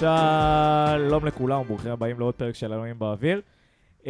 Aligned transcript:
שלום 0.00 1.26
לכולם, 1.26 1.62
ברוכים 1.62 1.90
הבאים 1.90 2.18
לעוד 2.18 2.34
פרק 2.34 2.54
של 2.54 2.72
אלוהים 2.72 2.98
באוויר. 2.98 3.40
Uh, 4.02 4.06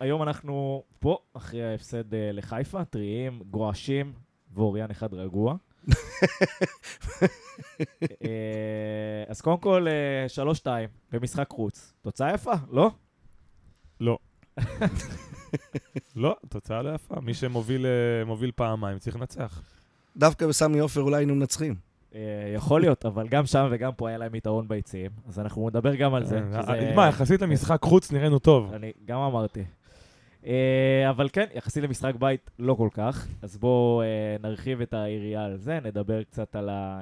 היום 0.00 0.22
אנחנו 0.22 0.82
פה, 1.00 1.18
אחרי 1.34 1.64
ההפסד 1.64 2.12
uh, 2.12 2.16
לחיפה, 2.32 2.84
טריים, 2.84 3.42
גועשים, 3.50 4.12
ואוריאן 4.54 4.90
אחד 4.90 5.14
רגוע. 5.14 5.54
uh, 5.88 5.94
אז 9.30 9.40
קודם 9.40 9.58
כל, 9.58 9.86
uh, 9.86 10.28
שלוש-שתיים, 10.28 10.88
במשחק 11.12 11.48
חוץ. 11.50 11.92
תוצאה 12.00 12.34
יפה, 12.34 12.54
לא? 12.70 12.90
לא. 14.00 14.18
לא, 16.16 16.36
תוצאה 16.48 16.82
לא 16.82 16.94
יפה. 16.94 17.20
מי 17.20 17.34
שמוביל 17.34 17.86
מוביל 18.26 18.50
פעמיים 18.56 18.98
צריך 18.98 19.16
לנצח. 19.16 19.62
דווקא 20.16 20.46
בסמי 20.46 20.78
עופר 20.78 21.00
אולי 21.00 21.16
היינו 21.16 21.34
מנצחים. 21.34 21.91
Uh, 22.12 22.14
יכול 22.54 22.80
להיות, 22.80 23.06
אבל 23.06 23.28
גם 23.28 23.46
שם 23.46 23.68
וגם 23.70 23.92
פה 23.96 24.08
היה 24.08 24.18
להם 24.18 24.34
יתרון 24.34 24.68
ביציעים, 24.68 25.10
אז 25.28 25.38
אנחנו 25.38 25.68
נדבר 25.68 25.94
גם 25.94 26.14
על 26.14 26.24
זה. 26.24 26.40
אה, 26.54 26.62
שזה- 26.62 26.92
מה, 26.96 27.08
יחסית 27.08 27.42
למשחק 27.42 27.78
חוץ 27.82 28.12
נראינו 28.12 28.38
טוב. 28.38 28.72
אני 28.72 28.92
גם 29.04 29.18
אמרתי. 29.18 29.64
אבל 31.10 31.28
כן, 31.32 31.46
יחסית 31.54 31.84
למשחק 31.84 32.14
בית 32.14 32.50
לא 32.58 32.74
כל 32.74 32.88
כך, 32.92 33.26
אז 33.42 33.56
בואו 33.56 34.02
נרחיב 34.42 34.80
את 34.80 34.94
היריעה 34.94 35.44
על 35.44 35.56
זה, 35.56 35.78
נדבר 35.84 36.22
קצת 36.22 36.56
על, 36.56 36.68
ה, 36.68 37.00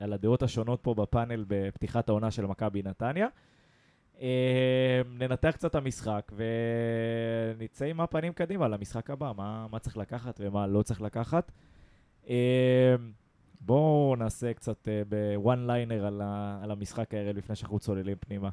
על 0.00 0.12
הדעות 0.12 0.42
השונות 0.42 0.80
פה 0.82 0.94
בפאנל 0.94 1.44
בפתיחת 1.48 2.08
העונה 2.08 2.30
של 2.30 2.46
מכבי 2.46 2.82
נתניה. 2.82 3.26
ננתח 5.18 5.50
קצת 5.50 5.70
את 5.70 5.74
המשחק 5.74 6.32
ונצא 7.56 7.84
עם 7.84 8.00
הפנים 8.00 8.32
קדימה 8.32 8.68
למשחק 8.68 9.10
הבא, 9.10 9.32
מה, 9.36 9.66
מה 9.70 9.78
צריך 9.78 9.96
לקחת 9.96 10.40
ומה 10.44 10.66
לא 10.66 10.82
צריך 10.82 11.00
לקחת. 11.02 11.52
Uh, 13.60 13.64
בואו 13.66 14.16
נעשה 14.18 14.54
קצת 14.54 14.88
uh, 14.88 15.08
בוואן 15.08 15.66
ליינר 15.66 16.06
על, 16.06 16.20
ה, 16.24 16.60
על 16.62 16.70
המשחק 16.70 17.14
הערב 17.14 17.36
לפני 17.36 17.56
שאנחנו 17.56 17.78
צוללים 17.78 18.16
פנימה. 18.20 18.48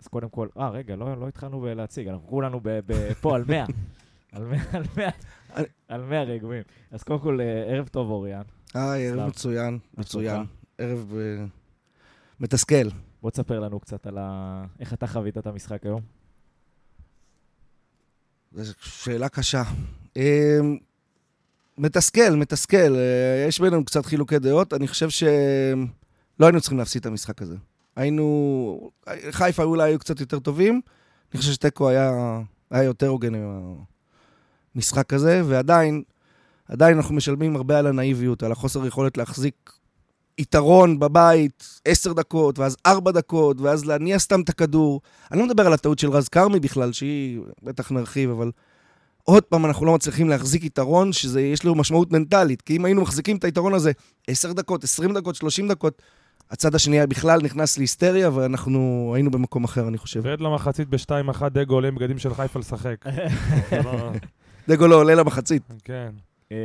אז 0.00 0.06
קודם 0.08 0.28
כל, 0.28 0.48
אה, 0.58 0.70
רגע, 0.70 0.96
לא, 0.96 1.20
לא 1.20 1.28
התחלנו 1.28 1.60
בלהציג, 1.60 2.08
אנחנו 2.08 2.26
כולנו 2.26 2.60
ב, 2.62 2.68
ב, 2.86 3.12
פה 3.12 3.34
על 3.36 3.44
100. 3.48 3.64
על 4.32 4.44
100, 4.44 4.58
על 4.72 4.82
100, 4.96 5.08
אני- 5.56 5.66
על 5.88 6.02
100 6.04 6.22
רגועים. 6.22 6.62
אז 6.90 7.02
קודם 7.02 7.18
כל, 7.20 7.40
אה, 7.40 7.74
ערב 7.74 7.88
טוב, 7.88 8.10
אוריאן. 8.10 8.42
היי, 8.74 9.08
ערב. 9.10 9.28
מצוין, 9.28 9.78
מצוין. 9.98 10.42
ערב 10.78 11.12
אה, 11.16 11.44
מתסכל. 12.40 12.88
בוא 13.22 13.30
תספר 13.30 13.60
לנו 13.60 13.80
קצת 13.80 14.06
על 14.06 14.18
ה... 14.18 14.64
איך 14.80 14.92
אתה 14.92 15.06
חווית 15.06 15.38
את 15.38 15.46
המשחק 15.46 15.86
היום. 15.86 16.00
זו 18.52 18.74
שאלה 18.80 19.28
קשה. 19.28 19.62
מתסכל, 21.78 22.30
מתסכל. 22.30 22.96
אה, 22.96 23.44
יש 23.48 23.60
בינינו 23.60 23.84
קצת 23.84 24.06
חילוקי 24.06 24.38
דעות. 24.38 24.74
אני 24.74 24.88
חושב 24.88 25.10
שלא 25.10 26.46
היינו 26.46 26.60
צריכים 26.60 26.78
להפסיד 26.78 27.00
את 27.00 27.06
המשחק 27.06 27.42
הזה. 27.42 27.56
היינו... 27.96 28.90
חיפה 29.30 29.62
אולי 29.62 29.90
היו 29.90 29.98
קצת 29.98 30.20
יותר 30.20 30.38
טובים. 30.38 30.80
אני 31.32 31.40
חושב 31.40 31.52
שתיקו 31.52 31.88
היה, 31.88 32.40
היה 32.70 32.82
יותר 32.82 33.08
הוגן 33.08 33.34
עם 33.34 33.74
המשחק 34.74 35.12
הזה, 35.12 35.42
ועדיין, 35.44 36.02
עדיין 36.68 36.96
אנחנו 36.96 37.14
משלמים 37.14 37.56
הרבה 37.56 37.78
על 37.78 37.86
הנאיביות, 37.86 38.42
על 38.42 38.52
החוסר 38.52 38.86
יכולת 38.86 39.18
להחזיק 39.18 39.72
יתרון 40.38 40.98
בבית, 40.98 41.80
עשר 41.84 42.12
דקות, 42.12 42.58
ואז 42.58 42.76
ארבע 42.86 43.10
דקות, 43.10 43.60
ואז 43.60 43.84
להניע 43.84 44.18
סתם 44.18 44.40
את 44.40 44.48
הכדור. 44.48 45.00
אני 45.30 45.40
לא 45.40 45.46
מדבר 45.46 45.66
על 45.66 45.72
הטעות 45.72 45.98
של 45.98 46.10
רז 46.10 46.28
כרמי 46.28 46.60
בכלל, 46.60 46.92
שהיא, 46.92 47.40
בטח 47.62 47.92
נרחיב, 47.92 48.30
אבל 48.30 48.50
עוד 49.24 49.42
פעם 49.42 49.66
אנחנו 49.66 49.86
לא 49.86 49.94
מצליחים 49.94 50.28
להחזיק 50.28 50.64
יתרון, 50.64 51.12
שיש 51.12 51.64
לו 51.64 51.74
משמעות 51.74 52.12
מנטלית. 52.12 52.62
כי 52.62 52.76
אם 52.76 52.84
היינו 52.84 53.02
מחזיקים 53.02 53.36
את 53.36 53.44
היתרון 53.44 53.74
הזה 53.74 53.92
עשר 54.26 54.52
דקות, 54.52 54.84
עשרים 54.84 55.14
דקות, 55.14 55.34
שלושים 55.34 55.68
דקות, 55.68 56.02
הצד 56.50 56.74
השני 56.74 57.06
בכלל 57.06 57.40
נכנס 57.42 57.78
להיסטריה, 57.78 58.30
ואנחנו 58.34 59.12
היינו 59.14 59.30
במקום 59.30 59.64
אחר, 59.64 59.88
אני 59.88 59.98
חושב. 59.98 60.20
ועד 60.24 60.40
למחצית 60.40 60.88
ב-2-1 60.88 61.48
דגו 61.48 61.74
עולה 61.74 61.88
עם 61.88 61.94
בגדים 61.94 62.18
של 62.18 62.34
חיפה 62.34 62.58
לשחק. 62.58 63.04
זה 63.70 63.82
לא- 63.84 64.10
דגו 64.68 64.86
לא 64.86 64.96
עולה 64.96 65.14
למחצית. 65.14 65.62
כן. 65.84 66.10
אה, 66.52 66.56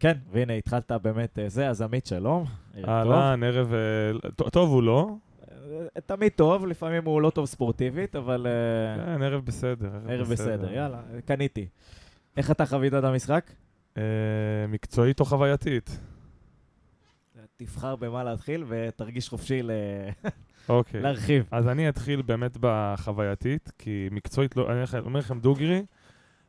כן, 0.00 0.12
והנה, 0.32 0.52
התחלת 0.52 0.92
באמת 1.02 1.38
אה, 1.38 1.48
זה, 1.48 1.68
אז 1.68 1.82
עמית, 1.82 2.06
שלום. 2.06 2.44
טוב. 2.74 2.88
אהלן, 2.88 3.42
ערב... 3.42 3.72
אה, 3.74 4.50
טוב 4.50 4.70
הוא 4.70 4.82
לא. 4.82 5.10
תמיד 6.06 6.32
טוב, 6.36 6.66
לפעמים 6.66 7.04
הוא 7.04 7.22
לא 7.22 7.30
טוב 7.30 7.46
ספורטיבית, 7.46 8.16
אבל 8.16 8.46
אה, 8.46 9.04
כן, 9.16 9.22
ערב 9.22 9.44
בסדר. 9.44 9.90
ערב 10.08 10.28
בסדר, 10.28 10.72
יאללה, 10.72 11.02
קניתי. 11.24 11.66
איך 12.36 12.50
אתה 12.50 12.66
חווית 12.66 12.94
את 12.94 13.04
המשחק? 13.04 13.50
אה, 13.96 14.02
מקצועית 14.68 15.20
או 15.20 15.24
חווייתית? 15.24 15.98
תבחר 17.56 17.96
במה 17.96 18.24
להתחיל 18.24 18.64
ותרגיש 18.68 19.28
חופשי 19.28 19.62
ל- 19.62 19.70
אוקיי. 20.68 21.02
להרחיב. 21.02 21.44
אז 21.50 21.68
אני 21.68 21.88
אתחיל 21.88 22.22
באמת 22.22 22.56
בחווייתית, 22.60 23.72
כי 23.78 24.08
מקצועית, 24.10 24.56
לא, 24.56 24.72
אני 24.72 24.80
אומר 25.00 25.18
לכם 25.20 25.40
דוגרי, 25.40 25.84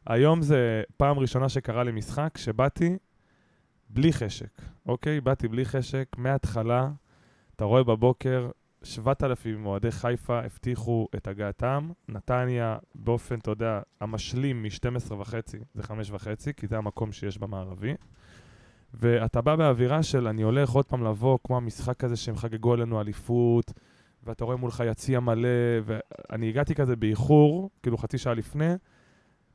היום 0.08 0.42
זה 0.42 0.84
פעם 0.98 1.20
ראשונה 1.20 1.50
שקרה 1.50 1.84
לי 1.84 1.92
משחק 1.92 2.38
שבאתי 2.38 2.98
בלי 3.90 4.14
חשק, 4.14 4.62
אוקיי? 4.86 5.22
באתי 5.22 5.48
בלי 5.48 5.66
חשק 5.66 6.08
מההתחלה, 6.18 6.90
אתה 7.56 7.66
רואה 7.66 7.84
בבוקר, 7.84 8.50
7,000 8.84 9.66
אוהדי 9.66 9.92
חיפה 9.92 10.40
הבטיחו 10.40 11.08
את 11.16 11.28
הגעתם, 11.28 11.90
נתניה 12.10 12.78
באופן, 12.96 13.40
אתה 13.40 13.52
יודע, 13.52 13.82
המשלים 14.02 14.64
מ-12 14.64 15.14
וחצי, 15.14 15.58
זה 15.74 15.84
5 15.84 16.12
וחצי, 16.12 16.54
כי 16.54 16.68
זה 16.68 16.78
המקום 16.78 17.12
שיש 17.12 17.38
במערבי. 17.38 17.94
ואתה 18.94 19.42
בא 19.42 19.56
באווירה 19.56 20.04
של 20.04 20.28
אני 20.28 20.42
הולך 20.42 20.70
עוד 20.70 20.86
פעם 20.86 21.04
לבוא, 21.04 21.38
כמו 21.44 21.58
המשחק 21.58 22.04
הזה 22.04 22.16
שהם 22.16 22.36
חגגו 22.36 22.74
עלינו 22.74 23.02
אליפות, 23.02 23.74
ואתה 24.24 24.46
רואה 24.46 24.58
מולך 24.58 24.84
יציע 24.88 25.20
מלא, 25.20 25.50
ואני 25.86 26.50
הגעתי 26.50 26.76
כזה 26.76 26.96
באיחור, 26.96 27.70
כאילו 27.84 27.98
חצי 27.98 28.18
שעה 28.18 28.34
לפני, 28.34 28.74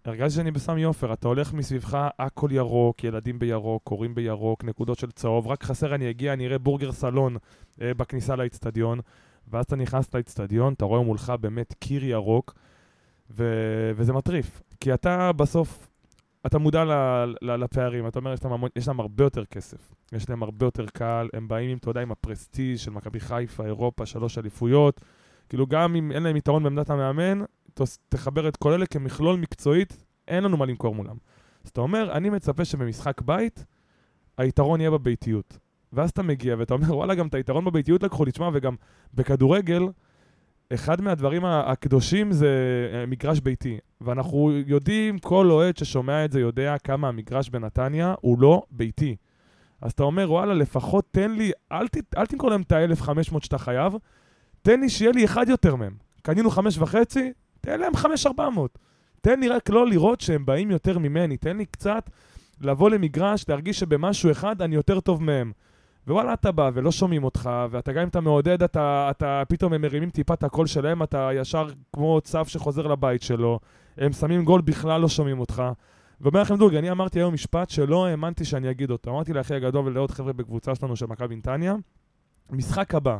הרגשתי 0.08 0.36
שאני 0.36 0.50
בסמי 0.50 0.82
עופר, 0.82 1.12
אתה 1.12 1.28
הולך 1.28 1.52
מסביבך, 1.52 2.08
הכל 2.19 2.48
ירוק, 2.52 3.04
ילדים 3.04 3.38
בירוק, 3.38 3.82
קוראים 3.84 4.14
בירוק, 4.14 4.64
נקודות 4.64 4.98
של 4.98 5.10
צהוב, 5.10 5.46
רק 5.46 5.64
חסר 5.64 5.94
אני 5.94 6.10
אגיע, 6.10 6.32
אני 6.32 6.46
אראה 6.46 6.58
בורגר 6.58 6.92
סלון 6.92 7.36
אה, 7.82 7.94
בכניסה 7.94 8.36
לאצטדיון, 8.36 9.00
ואז 9.48 9.64
אתה 9.64 9.76
נכנס 9.76 10.14
לאצטדיון, 10.14 10.72
אתה 10.72 10.84
רואה 10.84 11.02
מולך 11.02 11.32
באמת 11.41 11.74
קיר 11.78 12.04
ירוק, 12.04 12.54
ו- 13.30 13.92
וזה 13.96 14.12
מטריף, 14.12 14.62
כי 14.80 14.94
אתה 14.94 15.32
בסוף, 15.32 15.88
אתה 16.46 16.58
מודע 16.58 16.84
ל- 16.84 17.34
ל- 17.42 17.56
לפערים, 17.56 18.06
אתה 18.08 18.19
אומר, 18.19 18.32
יש 18.32 18.44
להם, 18.44 18.52
המון, 18.52 18.70
יש 18.76 18.88
להם 18.88 19.00
הרבה 19.00 19.25
יותר 19.25 19.44
כסף, 19.44 19.94
יש 20.12 20.30
להם 20.30 20.42
הרבה 20.42 20.66
יותר 20.66 20.86
קהל, 20.86 21.28
הם 21.32 21.48
באים 21.48 21.78
אתה 21.78 21.90
יודע, 21.90 22.00
עם 22.00 22.12
הפרסטיז' 22.12 22.80
של 22.80 22.90
מכבי 22.90 23.20
חיפה, 23.20 23.64
אירופה, 23.64 24.06
שלוש 24.06 24.38
אליפויות, 24.38 25.00
כאילו 25.48 25.66
גם 25.66 25.96
אם 25.96 26.12
אין 26.12 26.22
להם 26.22 26.36
יתרון 26.36 26.62
בעמדת 26.62 26.90
המאמן, 26.90 27.44
תחבר 28.09 28.49
את 28.49 28.56
כל 28.56 28.73
אלה 28.73 28.87
כמכלול 28.87 29.37
מקצועית, 29.37 30.05
אין 30.29 30.45
לנו 30.45 30.56
מה 30.56 30.67
למכור 30.67 30.95
מולם. 30.95 31.17
אז 31.65 31.71
אתה 31.71 31.81
אומר, 31.81 32.12
אני 32.12 32.31
מצפה 32.31 32.65
שבמשחק 32.65 33.21
בית, 33.21 33.65
היתרון 34.39 34.81
יהיה 34.81 34.91
בביתיות. 34.91 35.59
ואז 35.93 36.11
אתה 36.11 36.23
מגיע 36.23 36.56
ואתה 36.59 36.75
אומר, 36.75 36.97
וואלה, 36.97 37.15
גם 37.15 37.27
את 37.27 37.34
היתרון 37.34 37.65
בביתיות 37.65 38.03
לקחו 38.03 38.25
לי, 38.25 38.33
תשמע, 38.33 38.51
וגם 38.53 38.75
בכדורגל, 39.15 39.83
אחד 40.75 41.01
מהדברים 41.01 41.45
הקדושים 41.45 42.33
זה 42.33 42.49
אה, 42.93 43.06
מגרש 43.06 43.41
ביתי. 43.41 43.79
ואנחנו 44.00 44.53
יודעים, 44.67 45.19
כל 45.19 45.50
אוהד 45.50 45.77
ששומע 45.77 46.25
את 46.25 46.33
זה 46.33 46.41
יודע 46.41 46.77
כמה 46.79 47.09
המגרש 47.09 47.49
בנתניה 47.49 48.15
הוא 48.21 48.41
לא 48.41 48.62
ביתי. 48.71 49.17
אז 49.81 49.93
אתה 49.93 50.03
אומר, 50.03 50.33
וואלה, 50.33 50.55
לפחות 50.55 51.05
תן 51.11 51.31
לי, 51.31 51.53
אל, 51.73 51.89
ת, 51.89 51.97
אל 52.17 52.27
תמכור 52.27 52.50
להם 52.50 52.62
את 52.62 52.73
ה-1500 52.73 53.45
שאתה 53.45 53.59
חייב, 53.59 53.93
תן 54.62 54.81
לי 54.81 54.89
שיהיה 54.89 55.12
לי 55.12 55.25
אחד 55.25 55.49
יותר 55.49 55.77
מהם. 55.77 55.97
קנינו 56.23 56.50
חמש 56.50 56.79
וחצי, 56.79 57.32
תן 57.60 57.81
להם 57.81 57.96
חמש 57.96 58.26
ארבע 58.26 58.50
מאות. 58.50 58.78
תן 59.20 59.40
לי 59.40 59.49
רק 59.49 59.70
לא 59.70 59.87
לראות 59.87 60.20
שהם 60.20 60.46
באים 60.46 60.70
יותר 60.70 60.99
ממני, 60.99 61.37
תן 61.37 61.56
לי 61.56 61.66
קצת 61.66 62.10
לבוא 62.60 62.90
למגרש, 62.90 63.44
להרגיש 63.49 63.78
שבמשהו 63.78 64.31
אחד 64.31 64.62
אני 64.62 64.75
יותר 64.75 65.00
טוב 65.00 65.22
מהם. 65.22 65.52
ווואלה, 66.06 66.32
אתה 66.32 66.52
בא 66.52 66.70
ולא 66.75 66.93
שומעים 66.93 67.25
אותך, 67.25 67.50
ואתה 67.70 67.93
גם 67.93 68.02
אם 68.02 68.08
אתה 68.08 68.20
מעודד, 68.20 68.62
אתה, 68.62 69.08
אתה 69.10 69.43
פתאום 69.49 69.72
הם 69.72 69.82
מרימים 69.82 70.10
טיפה 70.10 70.34
את 70.34 70.44
הקול 70.44 70.66
שלהם, 70.66 71.02
אתה 71.02 71.31
ישר 71.34 71.69
כמו 71.93 72.20
צב 72.20 72.46
שחוזר 72.46 72.87
לבית 72.87 73.22
שלו, 73.22 73.61
הם 73.99 74.12
שמים 74.12 74.44
גול, 74.44 74.61
בכלל 74.61 75.00
לא 75.00 75.08
שומעים 75.08 75.40
אותך. 75.40 75.62
ואומר 76.20 76.40
לכם 76.40 76.56
דוגרי, 76.56 76.78
אני 76.78 76.90
אמרתי 76.90 77.19
היום 77.19 77.34
משפט 77.34 77.70
שלא 77.70 78.06
האמנתי 78.06 78.44
שאני 78.44 78.70
אגיד 78.70 78.90
אותו. 78.90 79.11
אמרתי 79.11 79.32
לאחי 79.32 79.54
הגדול 79.54 79.87
ולעוד 79.87 80.11
חבר'ה 80.11 80.32
בקבוצה 80.32 80.75
שלנו 80.75 80.96
של 80.96 81.06
מכבי 81.06 81.37
נתניה, 81.37 81.75
משחק 82.50 82.94
הבא, 82.94 83.19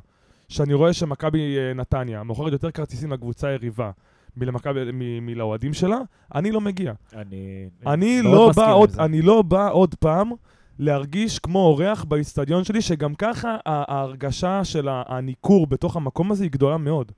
שאני 0.49 0.75
רואה 0.75 0.93
שמכבי 0.93 1.59
אה, 1.59 1.75
נתניה 1.75 2.23
מוכרת 2.23 2.53
יותר 2.53 2.71
כרטיסים 2.71 3.13
לקבוצה 3.13 3.49
היריבה 3.49 3.91
מלמכבי- 4.41 4.93
מלאוהדים 5.21 5.75
שלה, 5.75 5.99
אני 6.35 6.51
לא 6.51 6.61
מגיע. 6.61 6.93
אני... 7.17 7.69
אני 7.87 8.23
לא, 8.23 8.51
בא 8.57 8.73
עוד. 8.73 8.91
אני 8.99 9.23
לא 9.23 9.43
בא 9.43 9.71
עוד 9.73 9.95
פעם 9.95 10.31
להרגיש 10.79 11.39
כמו 11.39 11.59
אורח 11.59 12.05
באיצטדיון 12.05 12.65
שלי, 12.65 12.83
שגם 12.83 13.15
ככה 13.15 13.57
ההרגשה 13.67 14.65
של 14.65 14.89
הניכור 14.91 15.67
בתוך 15.67 15.97
המקום 15.97 16.33
הזה 16.33 16.45
היא 16.45 16.51
גדולה 16.51 16.77
מאוד. 16.77 17.13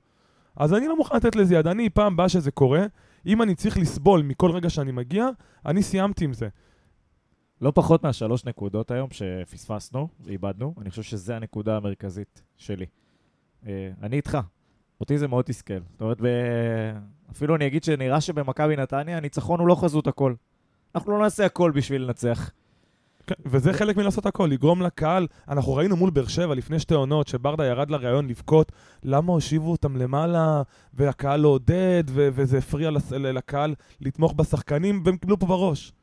אז 0.55 0.73
אני 0.73 0.87
לא 0.87 0.97
מוכן 0.97 1.15
לתת 1.15 1.35
לזה 1.35 1.55
יד. 1.55 1.67
אני, 1.67 1.89
פעם 1.89 2.15
באה 2.15 2.29
שזה 2.29 2.51
קורה, 2.51 2.85
אם 3.25 3.41
אני 3.41 3.55
צריך 3.55 3.77
לסבול 3.77 4.21
מכל 4.21 4.51
רגע 4.51 4.69
שאני 4.69 4.91
מגיע, 4.91 5.27
אני 5.65 5.83
סיימתי 5.83 6.25
עם 6.25 6.33
זה. 6.33 6.47
לא 7.61 7.71
פחות 7.75 8.03
מהשלוש 8.03 8.45
נקודות 8.45 8.91
היום 8.91 9.09
שפספסנו 9.11 10.07
ואיבדנו, 10.19 10.73
אני 10.81 10.89
חושב 10.89 11.03
שזו 11.03 11.33
הנקודה 11.33 11.77
המרכזית 11.77 12.43
שלי. 12.57 12.85
אה, 13.67 13.89
אני 14.01 14.15
איתך. 14.15 14.37
אותי 15.01 15.17
זה 15.17 15.27
מאוד 15.27 15.45
תסכל. 15.45 15.73
זאת 15.91 16.01
אומרת, 16.01 16.17
ב... 16.21 16.25
אפילו 17.31 17.55
אני 17.55 17.67
אגיד 17.67 17.83
שנראה 17.83 18.21
שבמכבי 18.21 18.75
נתניה, 18.75 19.17
הניצחון 19.17 19.59
הוא 19.59 19.67
לא 19.67 19.75
חזות 19.75 20.07
הכל. 20.07 20.33
אנחנו 20.95 21.11
לא 21.11 21.19
נעשה 21.19 21.45
הכל 21.45 21.71
בשביל 21.71 22.01
לנצח. 22.01 22.51
כן, 23.27 23.35
וזה 23.45 23.73
חלק 23.73 23.97
מלעשות 23.97 24.25
הכל, 24.25 24.47
לגרום 24.51 24.81
לקהל. 24.81 25.27
אנחנו 25.49 25.73
ראינו 25.73 25.95
מול 25.95 26.09
באר 26.09 26.27
שבע 26.27 26.55
לפני 26.55 26.79
שתי 26.79 26.93
עונות, 26.93 27.27
שברדה 27.27 27.65
ירד 27.65 27.91
לראיון 27.91 28.27
לבכות, 28.27 28.71
למה 29.03 29.31
הושיבו 29.33 29.71
אותם 29.71 29.97
למעלה, 29.97 30.61
והקהל 30.93 31.39
לא 31.39 31.47
עודד, 31.47 32.03
ו- 32.07 32.29
וזה 32.33 32.57
הפריע 32.57 32.91
לס- 32.91 33.11
לקהל 33.11 33.75
לתמוך 34.01 34.33
בשחקנים, 34.33 35.01
והם 35.05 35.17
קיבלו 35.17 35.39
פה 35.39 35.45
בראש. 35.45 35.93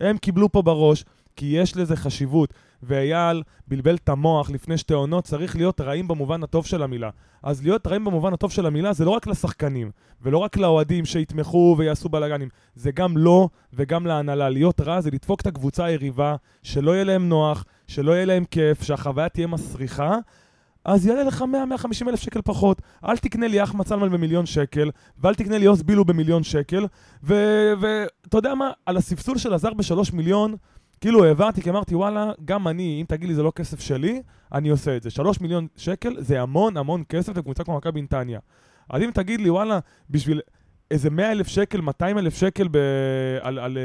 הם 0.00 0.18
קיבלו 0.18 0.52
פה 0.52 0.62
בראש, 0.62 1.04
כי 1.36 1.46
יש 1.46 1.76
לזה 1.76 1.96
חשיבות. 1.96 2.54
ואייל 2.82 3.42
בלבל 3.68 3.94
את 3.94 4.08
המוח 4.08 4.50
לפני 4.50 4.78
שתי 4.78 4.94
עונות, 4.94 5.24
צריך 5.24 5.56
להיות 5.56 5.80
רעים 5.80 6.08
במובן 6.08 6.42
הטוב 6.42 6.66
של 6.66 6.82
המילה. 6.82 7.10
אז 7.42 7.62
להיות 7.62 7.86
רעים 7.86 8.04
במובן 8.04 8.32
הטוב 8.32 8.52
של 8.52 8.66
המילה 8.66 8.92
זה 8.92 9.04
לא 9.04 9.10
רק 9.10 9.26
לשחקנים, 9.26 9.90
ולא 10.22 10.38
רק 10.38 10.56
לאוהדים 10.56 11.04
שיתמכו 11.04 11.74
ויעשו 11.78 12.08
בלאגנים, 12.08 12.48
זה 12.74 12.90
גם 12.90 13.16
לו 13.16 13.48
וגם 13.72 14.06
להנהלה. 14.06 14.48
להיות 14.48 14.80
רע 14.80 15.00
זה 15.00 15.10
לדפוק 15.10 15.40
את 15.40 15.46
הקבוצה 15.46 15.84
היריבה, 15.84 16.36
שלא 16.62 16.90
יהיה 16.90 17.04
להם 17.04 17.28
נוח, 17.28 17.64
שלא 17.86 18.12
יהיה 18.12 18.24
להם 18.24 18.44
כיף, 18.44 18.82
שהחוויה 18.82 19.28
תהיה 19.28 19.46
מסריחה. 19.46 20.16
אז 20.84 21.06
יעלה 21.06 21.24
לך 21.24 21.44
100-150 22.02 22.08
אלף 22.08 22.20
שקל 22.20 22.40
פחות. 22.44 22.82
אל 23.04 23.16
תקנה 23.16 23.48
לי 23.48 23.62
אחמד 23.62 23.86
סלמן 23.86 24.08
במיליון 24.08 24.46
שקל, 24.46 24.90
ואל 25.18 25.34
תקנה 25.34 25.58
לי 25.58 25.66
עוז 25.66 25.82
בילו 25.82 26.04
במיליון 26.04 26.42
שקל, 26.42 26.86
ואתה 27.22 28.38
יודע 28.38 28.54
מה, 28.54 28.70
על 28.86 28.96
הספסול 28.96 29.38
של 29.38 29.54
הזר 29.54 29.74
בשלוש 29.74 30.12
מיליון, 30.12 30.56
כאילו 31.00 31.24
העברתי, 31.24 31.62
כי 31.62 31.70
אמרתי, 31.70 31.94
וואלה, 31.94 32.32
גם 32.44 32.68
אני, 32.68 32.98
אם 33.00 33.06
תגיד 33.08 33.28
לי 33.28 33.34
זה 33.34 33.42
לא 33.42 33.52
כסף 33.56 33.80
שלי, 33.80 34.22
אני 34.52 34.68
עושה 34.68 34.96
את 34.96 35.02
זה. 35.02 35.10
שלוש 35.10 35.40
מיליון 35.40 35.66
שקל 35.76 36.14
זה 36.18 36.40
המון 36.40 36.76
המון 36.76 37.02
כסף 37.08 37.36
לקבוצה 37.36 37.64
כמו 37.64 37.76
מכבי 37.76 38.02
נתניה. 38.02 38.38
אז 38.90 39.02
אם 39.02 39.10
תגיד 39.14 39.40
לי, 39.40 39.50
וואלה, 39.50 39.78
בשביל 40.10 40.40
איזה 40.90 41.10
100 41.10 41.32
אלף 41.32 41.48
שקל, 41.48 41.80
200 41.80 42.18
אלף 42.18 42.34
שקל 42.34 42.68
ב... 42.70 42.76
על... 43.40 43.58
על 43.58 43.78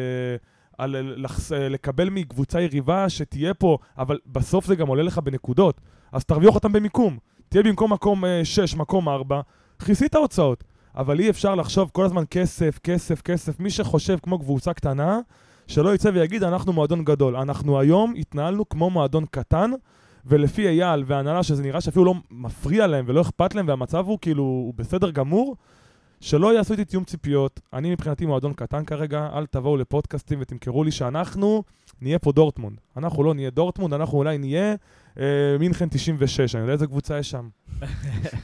על 0.78 1.14
לחס... 1.18 1.52
לקבל 1.52 2.10
מקבוצה 2.10 2.62
יריבה 2.62 3.10
שתהיה 3.10 3.54
פה, 3.54 3.78
אבל 3.98 4.20
בסוף 4.26 4.66
זה 4.66 4.76
גם 4.76 4.88
עולה 4.88 5.04
לך 5.04 5.18
בנקודות. 5.18 5.82
אז 6.12 6.26
תרוויח 6.26 6.56
אותם 6.56 6.72
במיקום. 6.72 7.18
תהיה 7.50 7.64
במקום 7.64 7.94
מקום 7.94 8.24
6, 8.44 8.76
מקום 8.76 9.10
4, 9.10 9.42
כיסי 9.86 10.06
את 10.06 10.16
ההוצאות. 10.16 10.64
אבל 10.96 11.20
אי 11.20 11.30
אפשר 11.30 11.56
לחשוב 11.56 11.90
כל 11.94 12.06
הזמן 12.06 12.24
כסף, 12.30 12.80
כסף, 12.84 13.22
כסף. 13.22 13.60
מי 13.60 13.70
שחושב 13.70 14.18
כמו 14.24 14.40
קבוצה 14.40 14.74
קטנה, 14.74 15.20
שלא 15.68 15.96
יצא 15.96 16.10
ויגיד, 16.14 16.44
אנחנו 16.44 16.74
מועדון 16.74 17.04
גדול. 17.04 17.36
אנחנו 17.36 17.80
היום 17.80 18.14
התנהלנו 18.18 18.70
כמו 18.70 18.90
מועדון 18.90 19.26
קטן, 19.32 19.72
ולפי 20.26 20.68
אייל 20.68 21.04
וההנהלה, 21.08 21.44
שזה 21.44 21.64
נראה 21.64 21.82
שאפילו 21.82 22.06
לא 22.06 22.14
מפריע 22.32 22.88
להם 22.88 23.06
ולא 23.08 23.22
אכפת 23.22 23.56
להם, 23.56 23.68
והמצב 23.68 24.06
הוא 24.06 24.18
כאילו, 24.22 24.44
הוא 24.44 24.74
בסדר 24.76 25.12
גמור, 25.12 25.56
שלא 26.22 26.54
יעשו 26.54 26.74
איתי 26.74 26.86
תיאום 26.86 27.04
ציפיות. 27.04 27.60
אני 27.74 27.92
מבחינתי 27.92 28.26
מועדון 28.26 28.54
קטן 28.54 28.86
כרגע, 28.86 29.30
אל 29.34 29.46
תבואו 29.46 29.78
לפודקאסטים 29.78 30.40
ותמכרו 30.42 30.84
לי 30.84 30.92
שאנחנו 30.92 31.64
נהיה 32.02 32.20
פה 32.20 32.32
דורטמונד. 32.32 32.78
אנחנו 32.98 33.24
לא 33.24 33.34
נהיה 33.34 33.50
דורטמונד, 33.50 33.94
אנחנו 33.94 34.18
אולי 34.18 34.38
נהיה 34.38 34.76
אה, 35.20 35.56
מינכן 35.60 35.90
96, 35.90 36.56
אני 36.56 36.64
יודע 36.64 36.74
איזה 36.74 36.88
קבוצה 36.88 37.20
יש 37.20 37.32
שם. 37.32 37.50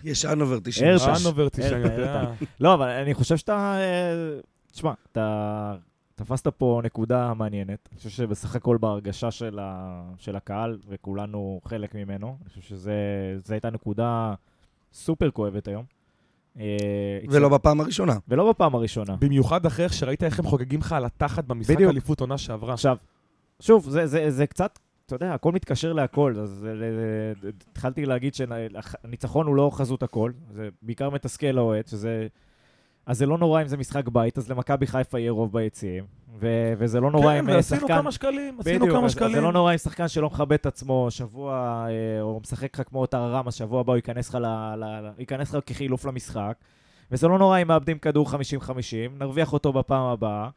יש 0.04 0.25
אנובר 0.25 0.60
96. 0.63 1.25
אנובר 1.25 1.50
96, 1.50 1.74
אני 1.74 1.94
יודע. 1.94 2.31
לא, 2.60 2.74
אבל 2.74 2.89
אני 2.89 3.13
חושב 3.13 3.38
שאתה... 3.38 3.77
אה, 3.80 4.39
תשמע, 4.71 4.94
אתה 5.12 5.75
תפסת 6.19 6.48
פה 6.48 6.81
נקודה 6.83 7.33
מעניינת. 7.33 7.89
אני 7.92 7.98
חושב 7.98 8.10
שבסך 8.10 8.56
הכל 8.56 8.77
בהרגשה 8.77 9.31
של, 9.31 9.60
ה... 9.62 10.01
של 10.18 10.36
הקהל, 10.36 10.77
וכולנו 10.88 11.62
חלק 11.66 11.95
ממנו, 11.95 12.38
אני 12.42 12.50
חושב 12.50 12.62
שזו 12.62 13.54
הייתה 13.54 13.69
נקודה 13.69 14.33
סופר 14.94 15.31
כואבת 15.31 15.68
היום. 15.68 15.83
אה, 16.60 17.19
ולא 17.30 17.50
בפעם 17.50 17.81
הראשונה. 17.81 18.18
ולא 18.27 18.50
בפעם 18.50 18.75
הראשונה. 18.75 19.16
במיוחד 19.16 19.66
אחרי 19.66 19.86
איך 19.86 19.94
שראית 19.94 20.24
איך 20.24 20.39
הם 20.39 20.45
חוגגים 20.45 20.80
לך 20.80 20.92
על 20.92 21.06
התחת 21.06 21.44
במשחק 21.44 21.75
בדיוק. 21.75 21.92
אליפות 21.92 22.21
עונה 22.21 22.38
שעברה. 22.38 22.74
עכשיו, 22.74 22.98
שוב, 23.60 23.89
זה, 23.89 24.07
זה, 24.07 24.31
זה 24.31 24.48
קצת, 24.48 24.80
אתה 25.06 25.16
יודע, 25.16 25.33
הכל 25.33 25.51
מתקשר 25.51 25.94
להכל. 25.94 26.36
אז 26.42 26.68
אה, 26.68 26.71
אה, 26.71 27.50
התחלתי 27.71 28.06
להגיד 28.06 28.33
שהניצחון 28.33 29.48
הוא 29.48 29.56
לא 29.56 29.69
חזות 29.74 30.04
הכל, 30.04 30.31
זה 30.51 30.69
בעיקר 30.81 31.10
מתסכל 31.10 31.48
לאוהד, 31.48 31.88
שזה... 31.88 32.27
אז 33.10 33.18
זה 33.18 33.26
לא 33.26 33.38
נורא 33.38 33.62
אם 33.62 33.68
זה 33.68 33.78
משחק 33.78 34.08
בית, 34.08 34.38
אז 34.38 34.52
למכבי 34.52 34.88
חיפה 34.88 35.20
יהיה 35.20 35.32
רוב 35.32 35.54
ביציעים. 35.54 36.04
ו- 36.40 36.74
וזה 36.78 37.00
לא 37.00 37.12
נורא 37.12 37.34
כן, 37.34 37.38
אם 37.40 37.50
אה, 37.50 37.56
ועשינו 37.56 37.82
שחקן... 37.82 37.96
כמה 37.96 38.12
שקלים, 38.12 38.58
עשינו 38.60 38.80
בדיוק, 38.80 38.98
כמה 38.98 39.06
אז- 39.06 39.12
שקלים. 39.12 39.36
זה 39.36 39.42
לא 39.42 39.52
נורא 39.54 39.74
אם 39.74 39.78
שחקן 39.78 40.08
שלא 40.08 40.28
מכבד 40.28 40.54
את 40.54 40.66
עצמו 40.66 41.08
שבוע, 41.10 41.54
אה, 41.90 42.22
או 42.22 42.40
משחק 42.44 42.80
לך 42.80 42.88
כמו 42.90 43.06
טררם, 43.06 43.48
אז 43.48 43.54
שבוע 43.56 43.80
הבא 43.80 43.92
הוא 43.92 43.96
ייכנס 43.98 44.30
לך, 44.30 44.36
ל- 44.36 44.46
ל- 44.76 45.12
ייכנס 45.20 45.54
לך 45.54 45.64
כחילוף 45.66 46.06
למשחק. 46.06 46.54
וזה 47.12 47.28
לא 47.28 47.38
נורא 47.40 47.62
אם 47.62 47.68
מאבדים 47.68 47.98
כדור 48.00 48.30
50-50, 48.30 48.36
נרוויח 49.20 49.54
אותו 49.54 49.74
בפעם 49.74 50.04
הבאה. 50.06 50.50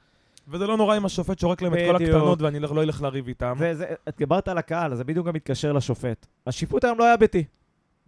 וזה 0.48 0.66
לא 0.66 0.76
נורא 0.76 0.96
אם 0.96 1.05
השופט 1.05 1.38
שורק 1.38 1.62
להם 1.62 1.75
את 1.75 1.78
כל 1.87 1.94
בדיוק. 1.94 2.10
הקטנות 2.16 2.43
ואני 2.43 2.60
לא 2.60 2.82
אלך 2.82 3.02
לריב 3.02 3.28
איתם. 3.28 3.55
וזה, 3.58 3.84
את 4.08 4.14
דיברת 4.19 4.48
על 4.48 4.58
הקהל, 4.58 4.93
אז 4.93 4.98
זה 4.98 5.05
בדיוק 5.05 5.26
גם 5.26 5.34
מתקשר 5.34 5.72
לשופט. 5.72 6.26
השיפוט 6.46 6.84
היום 6.84 6.98
לא 6.98 7.05
היה 7.05 7.16
ביתי. 7.16 7.44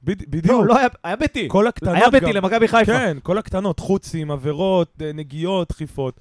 לא, 0.09 0.15
בדיוק. 0.29 0.65
לא 0.67 0.79
היה, 0.79 0.89
היה 1.05 1.17
ביתי. 1.17 1.49
כל 1.51 1.67
הקטנות 1.67 1.95
היה 1.95 2.11
ביתי. 2.11 2.33
למכבי 2.33 2.69
חיפה. 2.69 2.85
כן, 2.93 3.17
כל 3.23 3.39
הקטנות, 3.39 3.79
חוצים, 3.81 4.31
עבירות, 4.31 4.93
אה, 5.03 5.13
נגיעות, 5.13 5.69
דחיפות. 5.69 6.21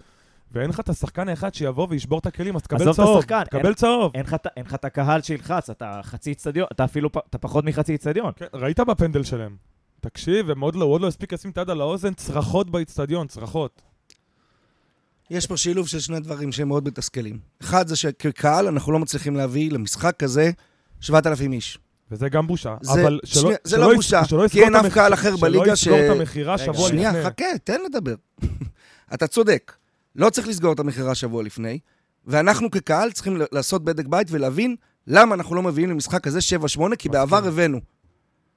ואין 0.51 0.69
לך 0.69 0.79
את 0.79 0.89
השחקן 0.89 1.29
האחד 1.29 1.53
שיבוא 1.53 1.87
וישבור 1.89 2.19
את 2.19 2.25
הכלים, 2.25 2.55
אז 2.55 2.61
תקבל 2.61 2.81
עזוב 2.81 2.89
את 2.89 2.95
צהוב. 2.95 3.17
השחקן, 3.17 3.43
תקבל 3.43 3.65
אין- 3.65 3.73
צהוב. 3.73 4.11
אין 4.15 4.25
לך 4.65 4.73
את- 4.73 4.85
הקהל 4.85 5.21
שילחץ, 5.21 5.69
אתה 5.69 5.99
חצי 6.03 6.31
אצטדיון, 6.31 6.67
אתה 6.71 6.83
אפילו, 6.83 7.09
אתה 7.29 7.37
פחות 7.37 7.65
מחצי 7.65 7.95
אצטדיון. 7.95 8.31
כן, 8.35 8.45
ראית 8.53 8.79
בפנדל 8.79 9.23
שלהם. 9.23 9.55
תקשיב, 10.01 10.49
הם 10.49 10.59
עוד 10.61 10.75
לא, 10.75 10.83
הוא 10.85 10.93
עוד 10.93 11.01
לא 11.01 11.07
הספיק 11.07 11.33
לשים 11.33 11.51
את 11.51 11.57
היד 11.57 11.69
על 11.69 11.81
האוזן, 11.81 12.13
צרחות 12.13 12.69
באיצטדיון, 12.69 13.27
צרחות. 13.27 13.81
יש 15.29 15.47
פה 15.47 15.57
שילוב 15.57 15.87
של 15.87 15.99
שני 15.99 16.19
דברים 16.19 16.51
שהם 16.51 16.67
מאוד 16.67 16.87
מתסכלים. 16.87 17.39
אחד 17.61 17.87
זה 17.87 17.95
שכקהל 17.95 18.67
אנחנו 18.67 18.91
לא 18.91 18.99
מצליחים 18.99 19.35
להביא 19.35 19.71
למשחק 19.71 20.15
כזה 20.19 20.51
7,000 21.01 21.53
איש. 21.53 21.77
וזה 22.13 22.29
גם 22.29 22.47
בושה. 22.47 22.75
זה- 22.81 23.01
אבל 23.01 23.19
שלא, 23.25 23.41
שנייה, 23.41 23.57
זה 23.63 23.75
שלא 23.75 23.89
לא 23.89 23.95
בושה, 23.95 24.25
שלא 24.25 24.47
כי 24.47 24.63
אין 24.63 24.75
אף 24.75 24.85
המח- 24.85 24.93
קהל 24.93 25.13
אחר 25.13 25.37
בליגה 25.37 25.75
שלא 25.75 25.93
יסגור 25.95 26.07
ש- 26.07 26.11
את 26.11 26.19
המכירה 26.19 26.57
שבוע 26.57 26.73
לפני. 26.73 26.87
שנייה, 26.87 27.23
חכה, 27.25 27.45
תן 27.63 27.81
לדבר. 27.85 28.15
אתה 29.13 29.27
צודק. 29.27 29.73
לא 30.15 30.29
צריך 30.29 30.47
לסגור 30.47 30.73
את 30.73 30.79
המכירה 30.79 31.15
שבוע 31.15 31.43
לפני, 31.43 31.79
ואנחנו 32.27 32.71
כקהל 32.71 33.11
צריכים 33.11 33.41
לעשות 33.51 33.83
בדק 33.83 34.05
בית 34.05 34.27
ולהבין 34.31 34.75
למה 35.07 35.35
אנחנו 35.35 35.55
לא 35.55 35.61
מביאים 35.63 35.89
למשחק 35.89 36.27
הזה 36.27 36.39
7-8, 36.39 36.95
כי. 36.97 37.09
בעבר 37.09 37.47
הבאנו. 37.47 37.79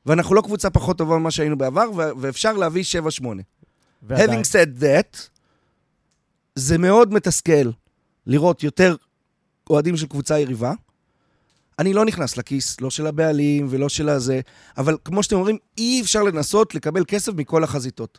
ואנחנו 0.06 0.34
לא 0.34 0.40
קבוצה 0.40 0.70
פחות 0.70 0.98
טובה 0.98 1.18
ממה 1.18 1.30
שהיינו 1.30 1.58
בעבר, 1.58 1.84
ואפשר 2.20 2.52
להביא 2.52 2.82
7-8. 3.20 3.26
ועדיין. 4.02 4.40
Having 4.40 4.44
said 4.44 4.82
that, 4.82 5.18
זה 6.54 6.78
מאוד 6.78 7.12
מתסכל 7.12 7.70
לראות 8.26 8.62
יותר 8.62 8.96
אוהדים 9.70 9.96
של 9.96 10.06
קבוצה 10.06 10.38
יריבה. 10.38 10.72
אני 11.78 11.92
לא 11.92 12.04
נכנס 12.04 12.36
לכיס, 12.36 12.80
לא 12.80 12.90
של 12.90 13.06
הבעלים 13.06 13.66
ולא 13.70 13.88
של 13.88 14.08
הזה, 14.08 14.40
אבל 14.78 14.96
כמו 15.04 15.22
שאתם 15.22 15.36
אומרים, 15.36 15.56
אי 15.78 16.00
אפשר 16.02 16.22
לנסות 16.22 16.74
לקבל 16.74 17.04
כסף 17.08 17.32
מכל 17.36 17.64
החזיתות. 17.64 18.18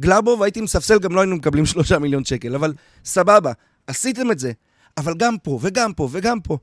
גלאבוב, 0.00 0.42
הייתי 0.42 0.60
מספסל, 0.60 0.98
גם 0.98 1.14
לא 1.14 1.20
היינו 1.20 1.36
מקבלים 1.36 1.66
שלושה 1.72 1.98
מיליון 1.98 2.24
שקל, 2.24 2.54
אבל 2.54 2.72
סבבה, 3.04 3.52
עשיתם 3.86 4.30
את 4.30 4.38
זה. 4.38 4.52
אבל 4.98 5.14
גם 5.16 5.38
פה, 5.42 5.58
וגם 5.62 5.92
פה, 5.92 6.08
וגם 6.12 6.40
פה. 6.40 6.58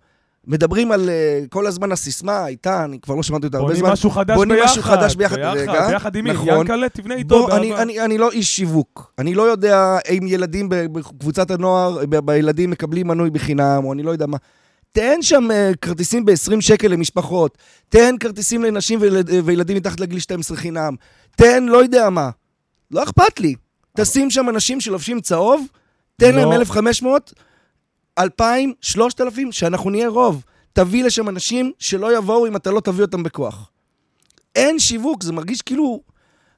מדברים 0.47 0.91
על 0.91 1.09
uh, 1.09 1.47
כל 1.49 1.67
הזמן 1.67 1.91
הסיסמה, 1.91 2.43
הייתה, 2.43 2.83
אני 2.85 2.99
כבר 2.99 3.15
לא 3.15 3.23
שמעתי 3.23 3.45
אותה 3.45 3.57
הרבה 3.57 3.67
בונים 3.67 3.85
זמן. 3.85 3.91
משהו 3.91 4.09
חדש 4.09 4.35
בונים 4.35 4.55
ביחד. 4.55 4.71
משהו 4.71 4.83
חדש 4.83 5.15
ביחד, 5.15 5.37
רגע. 5.37 5.87
ביחד 5.87 6.15
עם 6.15 6.23
מי? 6.23 6.31
נכון. 6.31 6.47
ינקלה, 6.47 6.89
תבנה 6.89 7.15
איתו. 7.15 7.39
בוא, 7.39 7.57
אני. 7.57 7.75
אני, 7.75 8.01
אני 8.01 8.17
לא 8.17 8.31
איש 8.31 8.55
שיווק. 8.55 9.13
אני 9.19 9.33
לא 9.35 9.43
יודע 9.43 9.97
אם 10.09 10.27
ילדים 10.27 10.69
בקבוצת 10.69 11.51
הנוער, 11.51 12.05
ב- 12.09 12.19
בילדים 12.19 12.69
מקבלים 12.69 13.07
מנוי 13.07 13.29
בחינם, 13.29 13.81
או 13.83 13.93
אני 13.93 14.03
לא 14.03 14.11
יודע 14.11 14.25
מה. 14.25 14.37
תן 14.93 15.21
שם 15.21 15.47
uh, 15.51 15.77
כרטיסים 15.77 16.25
ב-20 16.25 16.61
שקל 16.61 16.87
למשפחות. 16.87 17.57
תן 17.89 18.15
כרטיסים 18.19 18.63
לנשים 18.63 19.01
וילד, 19.01 19.29
וילדים 19.45 19.77
מתחת 19.77 19.99
לגיל 19.99 20.19
12 20.19 20.57
חינם. 20.57 20.95
תן 21.35 21.63
לא 21.63 21.77
יודע 21.77 22.09
מה. 22.09 22.29
לא 22.91 23.03
אכפת 23.03 23.39
לי. 23.39 23.55
תשים 23.97 24.31
שם 24.31 24.49
אנשים 24.49 24.81
שלובשים 24.81 25.21
צהוב, 25.21 25.67
תן 26.17 26.35
להם 26.35 26.49
לא. 26.49 26.55
1,500, 26.55 27.33
2,000, 28.19 28.73
3,000, 28.81 29.51
שאנחנו 29.51 29.89
נהיה 29.89 30.07
רוב. 30.07 30.43
תביא 30.73 31.03
לשם 31.03 31.29
אנשים 31.29 31.71
שלא 31.79 32.17
יבואו 32.17 32.47
אם 32.47 32.55
אתה 32.55 32.71
לא 32.71 32.79
תביא 32.79 33.01
אותם 33.05 33.23
בכוח. 33.23 33.69
אין 34.55 34.79
שיווק, 34.79 35.23
זה 35.23 35.33
מרגיש 35.33 35.61
כאילו... 35.61 36.01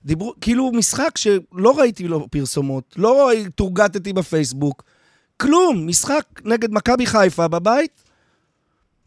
דיברו, 0.06 0.34
כאילו 0.42 0.72
משחק 0.72 1.18
שלא 1.18 1.80
ראיתי 1.80 2.08
לו 2.08 2.28
פרסומות, 2.32 2.94
לא 2.98 3.32
תורגטתי 3.56 4.14
בפייסבוק, 4.14 4.84
כלום, 5.38 5.88
משחק 5.88 6.26
נגד 6.44 6.72
מכבי 6.72 7.06
חיפה 7.06 7.48
בבית, 7.48 8.05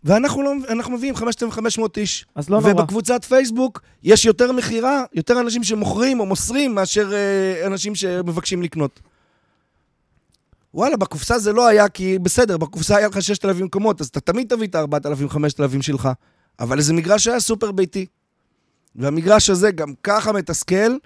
ואנחנו 0.05 0.43
לא, 0.43 0.53
אנחנו 0.69 0.93
מביאים 0.93 1.17
5,500 1.17 1.99
איש. 1.99 2.27
אז 2.35 2.51
לא 2.51 2.61
נורא. 2.61 2.73
ובקבוצת 2.73 3.25
פייסבוק 3.25 3.81
יש 4.03 4.25
יותר 4.25 4.53
מכירה, 4.53 5.05
יותר 5.15 5.41
אנשים 5.41 5.65
שמוכרים 5.65 6.21
או 6.21 6.27
מוסרים 6.27 6.75
מאשר 6.75 7.13
אה, 7.13 7.67
אנשים 7.67 7.95
שמבקשים 7.95 8.63
לקנות. 8.63 9.01
וואלה, 10.75 10.97
בקופסה 10.97 11.39
זה 11.39 11.53
לא 11.53 11.67
היה, 11.67 11.89
כי 11.89 12.19
בסדר, 12.19 12.57
בקופסה 12.57 12.97
היה 12.97 13.09
לך 13.09 13.23
6,000 13.23 13.65
מקומות, 13.65 14.01
אז 14.01 14.07
אתה 14.07 14.21
תמיד 14.21 14.49
תביא 14.49 14.69
את 14.69 14.75
ה-4,000, 14.75 15.29
5,000 15.29 15.83
שלך. 15.83 16.09
אבל 16.61 16.79
איזה 16.79 16.93
מגרש 16.95 17.29
היה 17.29 17.41
סופר 17.41 17.73
ביתי. 17.73 18.07
והמגרש 18.97 19.51
הזה 19.51 19.71
גם 19.71 19.93
ככה 20.03 20.33
מתסכל. 20.33 20.97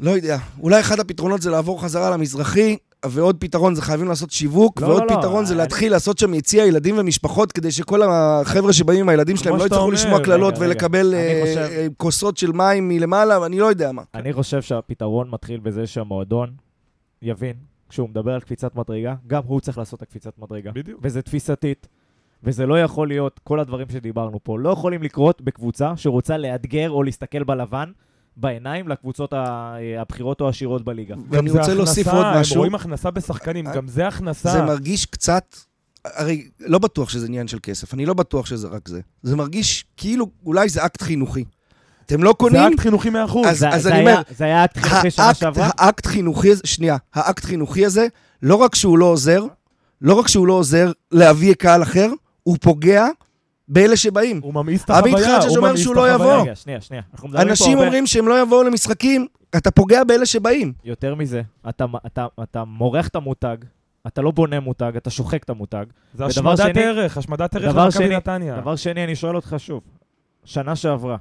לא 0.00 0.10
יודע, 0.10 0.38
אולי 0.60 0.80
אחד 0.80 1.00
הפתרונות 1.00 1.42
זה 1.42 1.50
לעבור 1.50 1.82
חזרה 1.82 2.10
למזרחי, 2.10 2.76
ועוד 3.06 3.36
פתרון 3.40 3.74
זה 3.74 3.82
חייבים 3.82 4.08
לעשות 4.08 4.30
שיווק, 4.30 4.80
לא, 4.80 4.86
ועוד 4.86 5.02
לא, 5.02 5.06
לא, 5.10 5.16
פתרון 5.20 5.44
זה 5.44 5.52
אני- 5.54 5.58
להתחיל 5.58 5.92
לעשות 5.92 6.18
שם 6.18 6.34
יציע 6.34 6.66
ילדים 6.66 6.94
ומשפחות, 6.98 7.52
כדי 7.52 7.70
שכל 7.72 8.02
החבר'ה 8.02 8.72
שבאים 8.72 9.00
עם 9.00 9.08
הילדים 9.08 9.36
שלהם 9.36 9.56
לא 9.56 9.62
יצטרכו 9.62 9.82
אומר, 9.82 9.94
לשמוע 9.94 10.24
קללות. 10.24 10.54
ולקבל 10.60 11.06
אני 11.06 11.16
אה, 11.16 11.40
חושב- 11.46 11.58
אה, 11.76 11.86
כוסות 11.96 12.36
של 12.36 12.52
מים 12.52 12.88
מלמעלה, 12.88 13.40
ואני 13.40 13.58
לא 13.58 13.66
יודע 13.66 13.92
מה. 13.92 14.02
אני 14.14 14.32
חושב 14.32 14.62
שהפתרון 14.62 15.30
מתחיל 15.30 15.60
בזה 15.60 15.86
שהמועדון 15.86 16.50
יבין, 17.22 17.54
כשהוא 17.88 18.08
מדבר 18.08 18.32
על 18.34 18.40
קפיצת 18.40 18.74
מדרגה, 18.74 19.14
גם 19.26 19.42
הוא 19.46 19.60
צריך 19.60 19.78
לעשות 19.78 19.98
את 19.98 20.02
הקפיצת 20.02 20.32
מדרגה. 20.38 20.70
בדיוק. 20.74 21.00
וזה 21.02 21.22
תפיסתית, 21.22 21.88
וזה 22.44 22.66
לא 22.66 22.80
יכול 22.80 23.08
להיות, 23.08 23.40
כל 23.44 23.60
הדברים 23.60 23.86
שדיברנו 23.92 24.38
פה, 24.42 24.58
לא 24.58 24.70
יכולים 24.70 25.02
לקרות 25.02 25.42
בקבוצה 25.42 25.92
שרוצה 25.96 26.36
לאתגר 26.36 26.90
או 26.90 27.02
להסתכל 27.02 27.44
בלבן, 27.44 27.90
בעיניים, 28.40 28.88
לקבוצות 28.88 29.32
ה- 29.32 29.76
הבכירות 30.00 30.40
או 30.40 30.46
העשירות 30.46 30.84
בליגה. 30.84 31.14
ואני 31.30 31.48
גם 31.48 31.52
זה 31.52 31.58
רוצה 31.60 31.74
להוסיף 31.74 32.06
הכנסה, 32.06 32.16
עוד 32.26 32.34
הם 32.34 32.40
משהו. 32.40 32.56
רואים 32.56 32.74
הכנסה 32.74 33.10
בשחקנים, 33.10 33.66
אה, 33.66 33.74
גם 33.74 33.88
זה 33.88 34.08
הכנסה. 34.08 34.50
זה 34.52 34.62
מרגיש 34.62 35.06
קצת, 35.06 35.56
הרי 36.04 36.48
לא 36.60 36.78
בטוח 36.78 37.08
שזה 37.08 37.26
עניין 37.26 37.48
של 37.48 37.58
כסף, 37.62 37.94
אני 37.94 38.06
לא 38.06 38.14
בטוח 38.14 38.46
שזה 38.46 38.68
רק 38.68 38.88
זה. 38.88 39.00
זה 39.22 39.36
מרגיש 39.36 39.84
כאילו, 39.96 40.26
אולי 40.46 40.68
זה 40.68 40.86
אקט 40.86 41.02
חינוכי. 41.02 41.44
אתם 42.06 42.22
לא 42.22 42.30
זה 42.30 42.34
קונים, 42.34 42.60
אקט 42.72 42.80
חינוכי 42.80 43.10
100%. 43.10 43.14
אז- 43.46 43.58
זה, 43.58 43.66
זה 43.78 43.88
אני 43.88 43.98
היה, 43.98 44.10
אומר, 44.12 44.22
זה 44.36 44.44
היה 44.44 44.64
אקט 44.64 44.76
חינוכי 44.78 45.10
שנה 45.10 45.34
שעברה? 45.34 45.70
האקט 45.78 46.06
חינוכי 46.06 46.50
הזה, 46.52 46.60
שנייה, 46.64 46.96
האקט 47.14 47.44
חינוכי 47.44 47.86
הזה, 47.86 48.06
לא 48.42 48.54
רק 48.54 48.74
שהוא 48.74 48.98
לא 48.98 49.04
עוזר, 49.04 49.44
לא 50.02 50.14
רק 50.14 50.28
שהוא 50.28 50.46
לא 50.46 50.52
עוזר 50.52 50.92
להביא 51.12 51.54
קהל 51.54 51.82
אחר, 51.82 52.10
הוא 52.42 52.56
פוגע 52.60 53.06
באלה 53.68 53.96
שבאים. 53.96 54.40
הוא 54.42 54.54
ממאיס 54.54 54.84
את 54.84 54.90
החוויה, 54.90 55.16
חג'ג' 55.16 55.48
הוא 55.48 55.56
אומר 55.56 55.68
ממאיס 55.68 55.80
שהוא 55.82 55.92
את 55.92 55.96
לא 55.96 56.08
החוויה. 56.08 56.30
יבוא. 56.32 56.42
רגע, 56.42 56.54
שנייה, 56.56 56.80
שנייה. 56.80 57.02
אנחנו 57.12 57.28
מדברים 57.28 57.46
פה 57.46 57.50
אנשים 57.50 57.72
הרבה... 57.72 57.84
אומרים 57.84 58.06
שהם 58.06 58.28
לא 58.28 58.42
יבואו 58.42 58.62
למשחקים, 58.62 59.26
אתה 59.56 59.70
פוגע 59.70 60.04
באלה 60.04 60.26
שבאים. 60.26 60.72
יותר 60.84 61.14
מזה, 61.14 61.42
אתה, 61.68 61.84
אתה, 62.06 62.26
אתה 62.42 62.64
מורח 62.64 63.08
את 63.08 63.16
המותג, 63.16 63.56
אתה 64.06 64.22
לא 64.22 64.30
בונה 64.30 64.60
מותג, 64.60 64.92
אתה 64.96 65.10
שוחק 65.10 65.42
את 65.44 65.50
המותג. 65.50 65.84
זה 66.14 66.24
השמדת 66.24 66.56
שני- 66.58 66.82
ערך, 66.84 67.16
השמדת 67.18 67.56
ערך 67.56 67.72
דבר 67.72 67.84
למכבי 67.84 68.04
שני- 68.04 68.16
נתניה. 68.16 68.60
דבר 68.60 68.76
שני, 68.76 69.04
אני 69.04 69.16
שואל 69.16 69.36
אותך 69.36 69.54
שוב, 69.58 69.80
שנה 70.44 70.76
שעברה, 70.76 71.16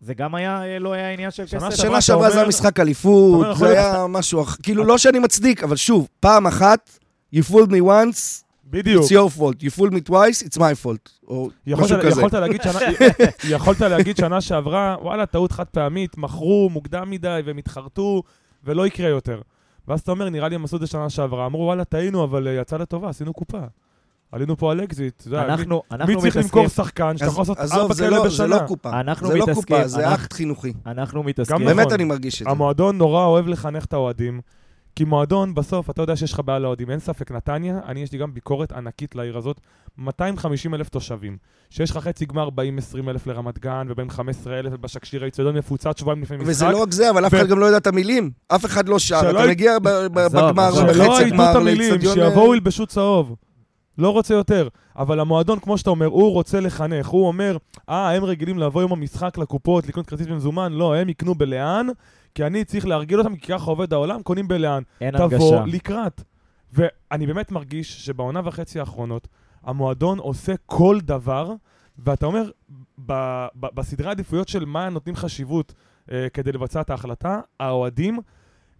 זה 0.00 0.14
גם 0.14 0.34
היה, 0.34 0.62
אה, 0.64 0.78
לא 0.78 0.92
היה 0.92 1.10
עניין 1.12 1.30
של 1.30 1.46
שנה 1.46 1.60
כסף? 1.60 1.76
שעברה 1.76 1.90
שנה 1.90 2.00
שעברה 2.00 2.22
זה 2.28 2.32
אומר- 2.34 2.40
היה 2.40 2.48
משחק 2.48 2.76
אומר, 2.78 2.86
אליפות, 2.86 3.56
זה 3.58 3.68
היה 3.68 4.06
משהו 4.08 4.42
אחר. 4.42 4.56
כאילו, 4.62 4.84
לא 4.84 4.98
שאני 4.98 5.18
מצדיק, 5.18 5.62
אבל 5.64 5.76
שוב, 5.76 6.08
פעם 6.20 6.46
אחת, 6.46 6.98
you 7.34 7.38
fooled 7.50 7.70
me 7.70 7.82
once, 7.82 8.44
בדיוק. 8.70 9.04
it's 9.04 9.08
your 9.08 9.38
fault. 9.38 9.62
You 9.62 9.80
fooled 9.80 9.92
me 9.92 10.10
twice, 10.10 10.42
it's 10.46 10.58
my 10.58 10.84
fault. 10.84 11.10
או 11.28 11.50
יכולת, 11.66 11.84
משהו 11.90 11.98
כזה. 12.02 12.20
יכולת, 12.20 12.34
להגיד 12.34 12.62
שנה, 12.62 12.78
יכולת 13.56 13.80
להגיד 13.80 14.16
שנה 14.16 14.40
שעברה, 14.40 14.96
וואלה, 15.02 15.26
טעות 15.26 15.52
חד 15.52 15.64
פעמית, 15.64 16.18
מכרו 16.18 16.68
מוקדם 16.72 17.10
מדי 17.10 17.40
והם 17.44 17.56
התחרטו, 17.58 18.22
ולא 18.64 18.86
יקרה 18.86 19.08
יותר. 19.08 19.40
ואז 19.88 20.00
אתה 20.00 20.10
אומר, 20.10 20.28
נראה 20.28 20.48
לי 20.48 20.54
הם 20.54 20.64
עשו 20.64 20.76
את 20.76 20.80
זה 20.80 20.86
שנה 20.86 21.10
שעברה. 21.10 21.46
אמרו, 21.46 21.62
וואלה, 21.64 21.84
טעינו, 21.84 22.24
אבל 22.24 22.48
אה, 22.48 22.52
יצא 22.52 22.76
לטובה, 22.76 23.08
עשינו 23.08 23.32
קופה. 23.34 23.58
עלינו 24.32 24.56
פה 24.56 24.72
על 24.72 24.84
אקזיט. 24.84 25.14
אתה 25.20 25.28
יודע, 25.28 25.42
מי- 25.42 25.46
אנחנו, 25.52 25.82
מי 25.90 25.96
אנחנו 25.96 26.20
צריך 26.20 26.36
למכור 26.36 26.68
שחקן 26.68 27.16
שאתה 27.16 27.26
אז- 27.26 27.32
יכול 27.32 27.42
לעשות 27.42 27.58
ארבע 27.58 27.94
זה 27.94 28.04
כאלה 28.04 28.16
לא- 28.16 28.22
זה 28.22 28.28
בשנה? 28.28 28.46
לא 28.46 28.58
קופה. 28.66 29.00
אנחנו 29.00 29.28
זה 29.28 29.34
לא 29.36 29.42
מתעסקים, 29.42 29.76
קופה, 29.76 29.88
זה 29.88 30.08
אנחנו- 30.08 30.14
אקט 30.24 30.32
חינוכי. 30.32 30.72
אנחנו 30.86 31.22
מתעסקים. 31.22 31.56
גם 31.58 31.64
באמת 31.64 31.80
נכון. 31.86 31.92
אני 31.92 32.04
מרגיש 32.04 32.42
את 32.42 32.46
זה. 32.46 32.50
המועדון 32.50 32.98
נורא 32.98 33.24
אוהב 33.24 33.48
לחנך 33.48 33.84
את 33.84 33.92
האוהדים. 33.92 34.40
כי 34.98 35.04
מועדון, 35.04 35.54
בסוף, 35.54 35.90
אתה 35.90 36.02
יודע 36.02 36.16
שיש 36.16 36.32
לך 36.32 36.40
בעיה 36.44 36.58
לאוהדים, 36.58 36.90
אין 36.90 36.98
ספק. 36.98 37.30
נתניה, 37.30 37.80
אני, 37.86 38.02
יש 38.02 38.12
לי 38.12 38.18
גם 38.18 38.34
ביקורת 38.34 38.72
ענקית 38.72 39.14
לעיר 39.14 39.38
הזאת, 39.38 39.60
250 39.98 40.74
אלף 40.74 40.88
תושבים. 40.88 41.36
שיש 41.70 41.90
לך 41.90 41.96
חצי 41.96 42.26
גמר 42.26 42.50
באים 42.50 42.78
20 42.78 43.08
אלף 43.08 43.26
לרמת 43.26 43.58
גן, 43.58 43.86
ובאים 43.90 44.10
15 44.10 44.58
אלף 44.58 44.72
בשקשיר 44.72 45.22
האיצטדיון 45.22 45.56
מפוצץ 45.56 46.00
שבועיים 46.00 46.22
לפני 46.22 46.36
משחק. 46.36 46.50
וזה 46.50 46.68
לא 46.68 46.82
רק 46.82 46.92
זה, 46.92 47.10
אבל 47.10 47.26
אף 47.26 47.34
אחד 47.34 47.48
גם 47.48 47.58
לא 47.58 47.66
יודע 47.66 47.78
את 47.78 47.86
המילים. 47.86 48.30
אף 48.48 48.64
אחד 48.64 48.88
לא 48.88 48.98
שר. 48.98 49.30
אתה 49.30 49.46
מגיע 49.48 49.78
ב- 49.78 49.88
ב- 49.88 50.18
עזוב, 50.18 50.40
בגמר 50.40 50.70
בחצי 50.70 51.30
גמר 51.30 51.50
את 51.50 51.56
המילים, 51.56 51.92
לאצטדיון... 51.92 52.14
שיבואו 52.14 52.54
ילבשו 52.54 52.86
צהוב. 52.86 53.36
לא 53.98 54.10
רוצה 54.10 54.34
יותר. 54.34 54.68
אבל 54.96 55.20
המועדון, 55.20 55.58
כמו 55.58 55.78
שאתה 55.78 55.90
אומר, 55.90 56.06
הוא 56.06 56.32
רוצה 56.32 56.60
לחנך. 56.60 57.06
הוא 57.06 57.28
אומר, 57.28 57.56
אה, 57.88 58.10
הם 58.10 58.24
רגילים 58.24 58.58
לבוא 58.58 58.82
יום 58.82 58.92
המשחק 58.92 59.38
לקופות, 59.38 59.88
לקנות 59.88 60.06
כרטיס 60.06 60.26
במזומן, 60.26 60.72
לא, 60.72 60.94
הם 60.94 61.08
יקנו 61.08 61.34
בלאן, 61.34 61.86
כי 62.34 62.44
אני 62.44 62.64
צריך 62.64 62.86
להרגיל 62.86 63.18
אותם, 63.18 63.36
כי 63.36 63.46
ככה 63.46 63.70
עובד 63.70 63.92
העולם, 63.92 64.22
קונים 64.22 64.48
בלאן. 64.48 64.82
אין 65.00 65.16
תבוא 65.16 65.56
הנגשה. 65.56 65.76
לקראת. 65.76 66.22
ואני 66.72 67.26
באמת 67.26 67.52
מרגיש 67.52 68.06
שבעונה 68.06 68.40
וחצי 68.44 68.80
האחרונות, 68.80 69.28
המועדון 69.62 70.18
עושה 70.18 70.54
כל 70.66 70.98
דבר, 71.02 71.52
ואתה 71.98 72.26
אומר, 72.26 72.50
ב- 73.06 73.46
ב- 73.54 73.74
בסדרי 73.74 74.08
העדיפויות 74.08 74.48
של 74.48 74.64
מה 74.64 74.88
נותנים 74.88 75.16
חשיבות 75.16 75.74
אה, 76.12 76.26
כדי 76.32 76.52
לבצע 76.52 76.80
את 76.80 76.90
ההחלטה, 76.90 77.40
האוהדים 77.60 78.18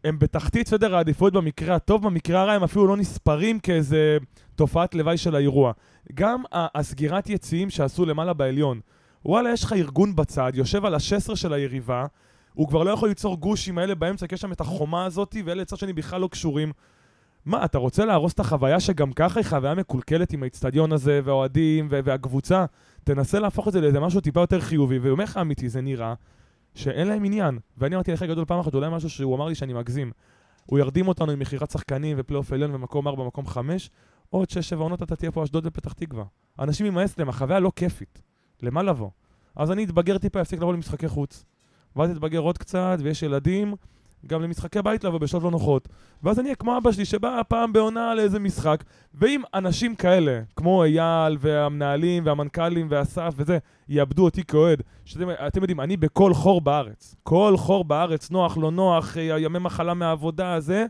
הם 0.05 0.19
בתחתית 0.19 0.69
סדר 0.69 0.97
העדיפויות 0.97 1.35
במקרה 1.35 1.75
הטוב, 1.75 2.07
במקרה 2.07 2.41
הרע 2.41 2.53
הם 2.53 2.63
אפילו 2.63 2.87
לא 2.87 2.97
נספרים 2.97 3.59
כאיזה 3.61 4.19
תופעת 4.55 4.95
לוואי 4.95 5.17
של 5.17 5.35
האירוע. 5.35 5.73
גם 6.15 6.43
הסגירת 6.53 7.31
יציאים 7.31 7.71
שעשו 7.71 8.07
למעלה 8.07 8.33
בעליון, 8.33 8.81
וואלה, 9.25 9.51
יש 9.53 9.65
לך 9.65 9.73
ארגון 9.73 10.17
בצד, 10.17 10.53
יושב 10.55 10.85
על 10.85 10.95
השסר 10.95 11.35
של 11.35 11.53
היריבה, 11.53 12.07
הוא 12.59 12.69
כבר 12.69 12.83
לא 12.83 12.91
יכול 12.91 13.09
ליצור 13.09 13.37
גוש 13.37 13.69
עם 13.69 13.79
האלה 13.79 13.95
באמצע, 13.95 14.27
כי 14.27 14.35
יש 14.35 14.41
שם 14.41 14.53
את 14.53 14.61
החומה 14.61 15.05
הזאת, 15.05 15.37
ואלה 15.45 15.63
לצד 15.63 15.77
שני 15.77 15.93
בכלל 15.93 16.21
לא 16.21 16.29
קשורים. 16.29 16.73
מה, 17.45 17.65
אתה 17.65 17.79
רוצה 17.79 18.05
להרוס 18.05 18.33
את 18.33 18.41
החוויה 18.41 18.81
שגם 18.81 19.13
ככה 19.13 19.41
היא 19.41 19.47
חוויה 19.47 19.75
מקולקלת 19.75 20.33
עם 20.33 20.43
האיצטדיון 20.43 20.93
הזה, 20.93 21.21
והאוהדים, 21.25 21.89
והקבוצה? 21.91 22.65
תנסה 23.05 23.39
להפוך 23.39 23.69
את 23.69 23.73
זה 23.73 23.81
לאיזה 23.81 24.01
משהו 24.01 24.21
טיפה 24.21 24.41
יותר 24.41 24.61
חיובי, 24.61 24.99
ואומר 24.99 25.25
לך 25.25 25.37
אמיתי, 25.37 25.69
זה 25.69 25.81
נראה 25.81 26.15
שאין 26.75 27.09
להם 27.09 27.25
עניין. 27.25 27.59
ואני 27.77 27.95
אמרתי 27.95 28.13
לך 28.13 28.23
גדול 28.23 28.45
פעם 28.45 28.61
אחת, 28.61 28.75
אולי 28.75 28.89
משהו 28.91 29.11
שהוא 29.11 29.37
אמר 29.37 29.49
לי 29.49 29.55
שאני 29.55 29.73
מגזים. 29.73 30.13
הוא 30.67 30.79
ירדים 30.79 31.09
אותנו 31.09 31.33
עם 31.33 31.39
מכירת 31.39 31.71
שחקנים 31.71 32.17
ופלייאוף 32.21 32.53
עליון 32.53 32.75
ומקום 32.75 33.09
4, 33.09 33.25
מקום 33.25 33.47
5, 33.47 33.91
עוד 34.31 34.49
6-7 34.49 34.77
עונות 34.77 35.03
אתה 35.03 35.17
תהיה 35.17 35.33
פה 35.33 35.45
אשדוד 35.45 35.67
ופתח 35.67 35.93
תקווה. 35.93 36.25
אנשים 36.59 36.87
יימאס 36.87 37.19
להם, 37.19 37.29
החוויה 37.29 37.61
לא 37.61 37.73
כיפית. 37.77 38.23
למה 38.63 38.83
לבוא? 38.83 39.11
אז 39.57 39.71
אני 39.71 39.85
אתבגר 39.85 40.19
טיפה, 40.19 40.41
אפסיק 40.41 40.61
לבוא 40.61 40.73
למשחקי 40.73 41.09
חוץ. 41.09 41.45
ואז 41.99 42.11
אתבגר 42.11 42.39
עוד 42.39 42.59
קצת, 42.59 42.99
ויש 43.03 43.23
ילדים, 43.23 43.75
גם 44.27 44.43
למשחקי 44.43 44.83
בית 44.83 45.05
לבוא 45.05 45.19
בשעות 45.19 45.43
לא 45.43 45.51
נוחות. 45.51 45.89
ואז 46.23 46.39
אני 46.39 46.47
אהיה 46.47 46.57
כמו 46.57 46.79
אבא 46.79 46.93
שלי 46.93 47.05
שבא 47.05 47.43
פעם 47.49 47.73
בעונה 47.73 48.15
לאיזה 48.15 48.39
משחק, 48.39 48.85
ואם 49.15 49.43
אנשים 49.55 49.95
כאלה, 49.95 50.41
כמו 50.57 50.85
אייל 50.85 51.37
והמנהלים 51.41 52.27
והמנכ"לים 52.27 52.87
ואסף 52.91 53.35
וזה, 53.37 53.59
יאבדו 53.89 54.25
אותי 54.25 54.45
כאוהד, 54.45 54.83
שאתם 55.05 55.61
יודעים, 55.61 55.81
אני 55.81 55.97
בכל 55.97 56.35
חור 56.35 56.61
בארץ, 56.61 57.15
כל 57.23 57.55
חור 57.57 57.85
בארץ, 57.85 58.31
נוח, 58.31 58.59
לא 58.59 58.71
נוח, 58.71 59.17
אה, 59.17 59.39
ימי 59.39 59.59
מחלה 59.59 59.95
מהעבודה, 59.95 60.61
זה, 60.61 60.87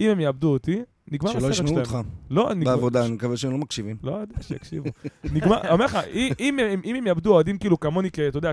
אם 0.00 0.10
הם 0.10 0.20
יאבדו 0.20 0.52
אותי, 0.52 0.82
נגמר 1.10 1.30
שלא 1.30 1.38
הסרט 1.38 1.50
ישמעו 1.50 1.68
שלהם. 1.68 1.80
אותך 1.80 2.08
לא, 2.30 2.54
נגמר... 2.54 2.76
בעבודה, 2.76 3.04
אני 3.04 3.14
מקווה 3.14 3.36
שהם 3.36 3.50
לא 3.50 3.58
מקשיבים. 3.58 3.96
לא 4.02 4.12
יודע, 4.12 4.34
שיקשיבו. 4.40 4.90
נגמר, 5.32 5.60
אני 5.60 5.70
אומר 5.70 5.84
לך, 5.84 5.98
אם, 6.12 6.32
אם, 6.40 6.58
אם, 6.84 6.94
הם 6.94 7.06
יאבדו 7.06 7.32
אוהדים 7.32 7.58
כאילו 7.58 7.80
כמוני, 7.80 8.08
אתה 8.08 8.38
יודע, 8.38 8.52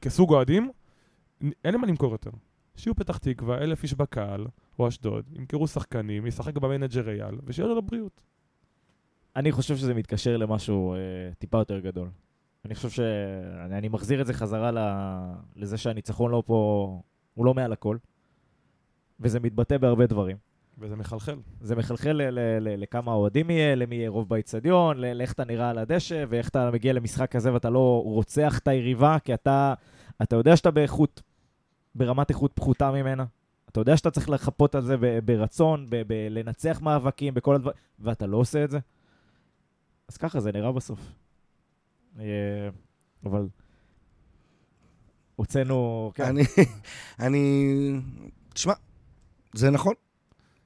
כסוג 0.00 0.32
אוהדים, 0.32 0.70
אין 1.40 1.52
להם 1.64 1.80
מה 1.80 1.86
למכור 1.86 2.12
יותר. 2.12 2.30
שיהיו 2.76 2.94
פתח 2.94 3.18
תקווה, 3.18 3.58
אלף 3.58 3.82
איש 3.82 3.94
בקהל, 3.94 4.46
או 4.78 4.88
אשדוד, 4.88 5.24
ימכרו 5.32 5.66
שחקנים, 5.66 6.26
ישחק 6.26 6.56
ב 6.56 6.62
manager 6.62 7.08
אייל, 7.08 7.38
ושיהיה 7.44 7.68
לו 7.68 7.78
לבריאות. 7.78 8.20
אני 9.36 9.52
חושב 9.52 9.76
שזה 9.76 9.94
מתקשר 9.94 10.36
למשהו 10.36 10.94
אה, 10.94 10.98
טיפה 11.38 11.58
יותר 11.58 11.80
גדול. 11.80 12.08
אני 12.64 12.74
חושב 12.74 12.90
ש... 12.90 13.00
אני, 13.66 13.78
אני 13.78 13.88
מחזיר 13.88 14.20
את 14.20 14.26
זה 14.26 14.32
חזרה 14.34 14.70
ל... 14.70 14.78
לזה 15.56 15.76
שהניצחון 15.76 16.30
לא 16.30 16.42
פה, 16.46 17.00
הוא 17.34 17.46
לא 17.46 17.54
מעל 17.54 17.72
הכל, 17.72 17.96
וזה 19.20 19.40
מתבטא 19.40 19.78
בהרבה 19.78 20.06
דברים. 20.06 20.36
וזה 20.78 20.96
מחלחל. 20.96 21.36
זה 21.60 21.76
מחלחל 21.76 22.12
ל- 22.12 22.30
ל- 22.30 22.58
ל- 22.60 22.80
לכמה 22.80 23.12
אוהדים 23.12 23.50
יהיה, 23.50 23.74
למי 23.74 23.96
יהיה 23.96 24.10
רוב 24.10 24.28
באיצטדיון, 24.28 24.98
לאיך 24.98 25.32
אתה 25.32 25.44
נראה 25.44 25.70
על 25.70 25.78
הדשא, 25.78 26.24
ואיך 26.28 26.48
אתה 26.48 26.70
מגיע 26.70 26.92
למשחק 26.92 27.30
כזה 27.30 27.52
ואתה 27.52 27.70
לא 27.70 28.02
רוצח 28.04 28.58
את 28.58 28.68
היריבה, 28.68 29.16
כי 29.24 29.34
אתה, 29.34 29.74
אתה 30.22 30.36
יודע 30.36 30.56
שאתה 30.56 30.70
באיכות, 30.70 31.22
ברמת 31.94 32.30
איכות 32.30 32.52
פחותה 32.54 32.90
ממנה. 32.90 33.24
אתה 33.68 33.80
יודע 33.80 33.96
שאתה 33.96 34.10
צריך 34.10 34.30
לחפות 34.30 34.74
על 34.74 34.82
זה 34.82 34.96
ב- 34.96 35.18
ברצון, 35.24 35.86
ב- 35.90 36.02
ב- 36.06 36.26
לנצח 36.30 36.80
מאבקים, 36.82 37.34
בכל 37.34 37.54
הדברים, 37.54 37.76
ואתה 37.98 38.26
לא 38.26 38.36
עושה 38.36 38.64
את 38.64 38.70
זה. 38.70 38.78
אז 40.08 40.16
ככה 40.16 40.40
זה 40.40 40.52
נראה 40.52 40.72
בסוף. 40.72 41.00
אה, 42.18 42.68
אבל 43.24 43.48
הוצאנו... 45.36 46.10
כן. 46.14 46.24
אני, 46.24 46.42
אני, 47.26 48.00
תשמע, 48.54 48.72
זה 49.54 49.70
נכון. 49.70 49.94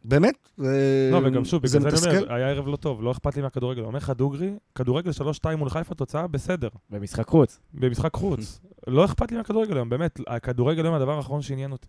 באמת, 0.04 0.48
זה 0.56 1.10
לא, 1.12 1.20
וגם 1.24 1.44
שוב, 1.44 1.66
זה 1.66 1.78
בגלל 1.78 1.96
זה 1.96 2.10
אני. 2.10 2.18
אומר, 2.18 2.34
היה 2.34 2.48
ערב 2.48 2.68
לא 2.68 2.76
טוב, 2.76 3.02
לא 3.02 3.12
אכפת 3.12 3.36
לי 3.36 3.42
מהכדורגל. 3.42 3.82
אומר 3.82 3.98
לך, 3.98 4.10
דוגרי, 4.10 4.50
כדורגל 4.74 5.10
3-2 5.10 5.56
מול 5.56 5.70
חיפה, 5.70 5.94
תוצאה 5.94 6.26
בסדר. 6.26 6.68
במשחק 6.90 7.28
חוץ. 7.28 7.58
במשחק 7.74 8.14
חוץ. 8.14 8.60
לא 8.86 9.04
אכפת 9.04 9.30
לי 9.30 9.36
מהכדורגל 9.36 9.76
היום, 9.76 9.88
באמת. 9.88 10.20
הכדורגל 10.26 10.84
היום 10.84 10.94
הדבר 10.94 11.16
האחרון 11.16 11.42
שעניין 11.42 11.72
אותי. 11.72 11.86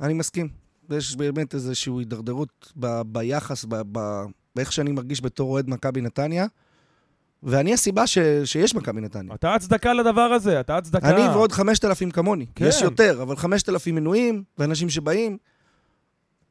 אני 0.00 0.14
מסכים. 0.14 0.48
יש 0.90 1.16
באמת 1.16 1.54
איזושהי 1.54 1.92
הידרדרות 1.98 2.72
ב, 2.76 3.02
ביחס, 3.06 3.64
ב, 3.64 3.74
ב, 3.92 4.22
באיך 4.56 4.72
שאני 4.72 4.92
מרגיש 4.92 5.22
בתור 5.22 5.50
אוהד 5.50 5.70
מכבי 5.70 6.00
נתניה, 6.00 6.46
ואני 7.42 7.74
הסיבה 7.74 8.06
ש, 8.06 8.18
שיש 8.44 8.74
מכבי 8.74 9.00
נתניה. 9.00 9.34
אתה 9.34 9.54
הצדקה 9.54 9.92
לדבר 9.92 10.20
הזה, 10.20 10.60
אתה 10.60 10.76
הצדקה. 10.76 11.10
אני 11.10 11.28
ועוד 11.28 11.52
5,000 11.52 12.10
כמוני. 12.10 12.46
כן. 12.54 12.64
יש 12.64 12.82
יותר, 12.82 13.22
אבל 13.22 13.36
5,000 13.36 13.94
מנויים, 13.94 14.44
ואנשים 14.58 14.90
שבאים. 14.90 15.38